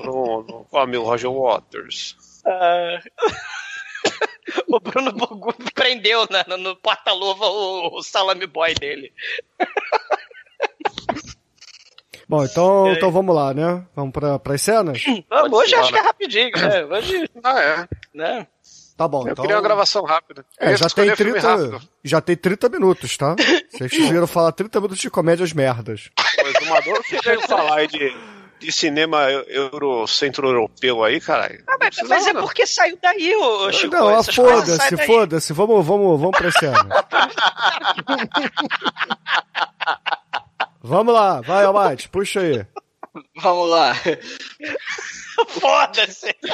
Bruno, 0.00 0.66
ó, 0.72 0.86
meu 0.86 1.02
Roger 1.02 1.30
Waters. 1.30 2.16
Ah. 2.46 2.98
o 4.68 4.80
Bruno 4.80 5.12
Bogu 5.12 5.54
prendeu 5.74 6.26
na- 6.30 6.44
no, 6.48 6.56
no 6.56 6.76
porta-luva 6.76 7.46
o, 7.46 7.98
o 7.98 8.02
salame 8.02 8.46
boy 8.46 8.74
dele. 8.74 9.12
Bom, 12.28 12.44
então, 12.44 12.92
então 12.92 13.10
vamos 13.10 13.34
lá, 13.34 13.52
né? 13.52 13.84
Vamos 13.94 14.12
pra, 14.12 14.38
pras 14.38 14.62
cenas? 14.62 15.02
Vamos, 15.28 15.52
hoje 15.58 15.74
acho 15.74 15.90
que 15.92 15.98
é 15.98 16.02
rapidinho, 16.02 16.52
né? 16.56 16.84
Hoje, 16.84 17.28
Ah, 17.42 17.60
é. 17.60 17.88
né? 18.14 18.46
Tá 18.96 19.08
bom, 19.08 19.26
Eu 19.26 19.32
então. 19.32 19.42
queria 19.42 19.56
uma 19.56 19.62
gravação 19.62 20.04
rápida. 20.04 20.44
É, 20.58 20.76
já 20.76 20.86
tem, 20.88 21.16
filme 21.16 21.32
30, 21.32 21.48
rápido. 21.48 21.80
já 22.04 22.20
tem 22.20 22.36
30 22.36 22.68
minutos, 22.68 23.16
tá? 23.16 23.34
Vocês 23.70 23.90
viram 24.08 24.26
falar 24.28 24.52
30 24.52 24.78
minutos 24.78 24.98
de 25.00 25.10
comédias 25.10 25.52
merdas. 25.52 26.10
Mas 26.36 26.66
o 26.66 26.70
Maduro 26.70 27.02
que 27.02 27.20
veio 27.20 27.40
falar 27.48 27.78
aí 27.78 27.86
de, 27.88 28.14
de 28.60 28.70
cinema 28.70 29.28
eu- 29.30 29.44
euro, 29.48 30.06
centro-europeu 30.06 31.02
aí, 31.02 31.20
caralho. 31.20 31.64
Ah, 31.66 31.76
mas, 31.80 31.96
mas 32.08 32.26
é 32.26 32.34
porque 32.34 32.66
saiu 32.66 32.96
daí, 33.02 33.34
ô 33.34 33.72
Chico. 33.72 33.94
Não, 33.94 34.22
foda-se, 34.22 34.96
foda-se. 35.06 35.52
Vamos, 35.52 35.84
vamos, 35.84 36.20
vamos 36.20 36.38
pra 36.38 36.52
cena. 36.52 36.86
vamos 40.82 41.14
lá, 41.14 41.40
vai, 41.40 41.64
Almighty, 41.64 42.08
puxa 42.08 42.40
aí. 42.40 42.66
Vamos 43.36 43.70
lá. 43.70 43.94
Foda-se. 45.48 46.34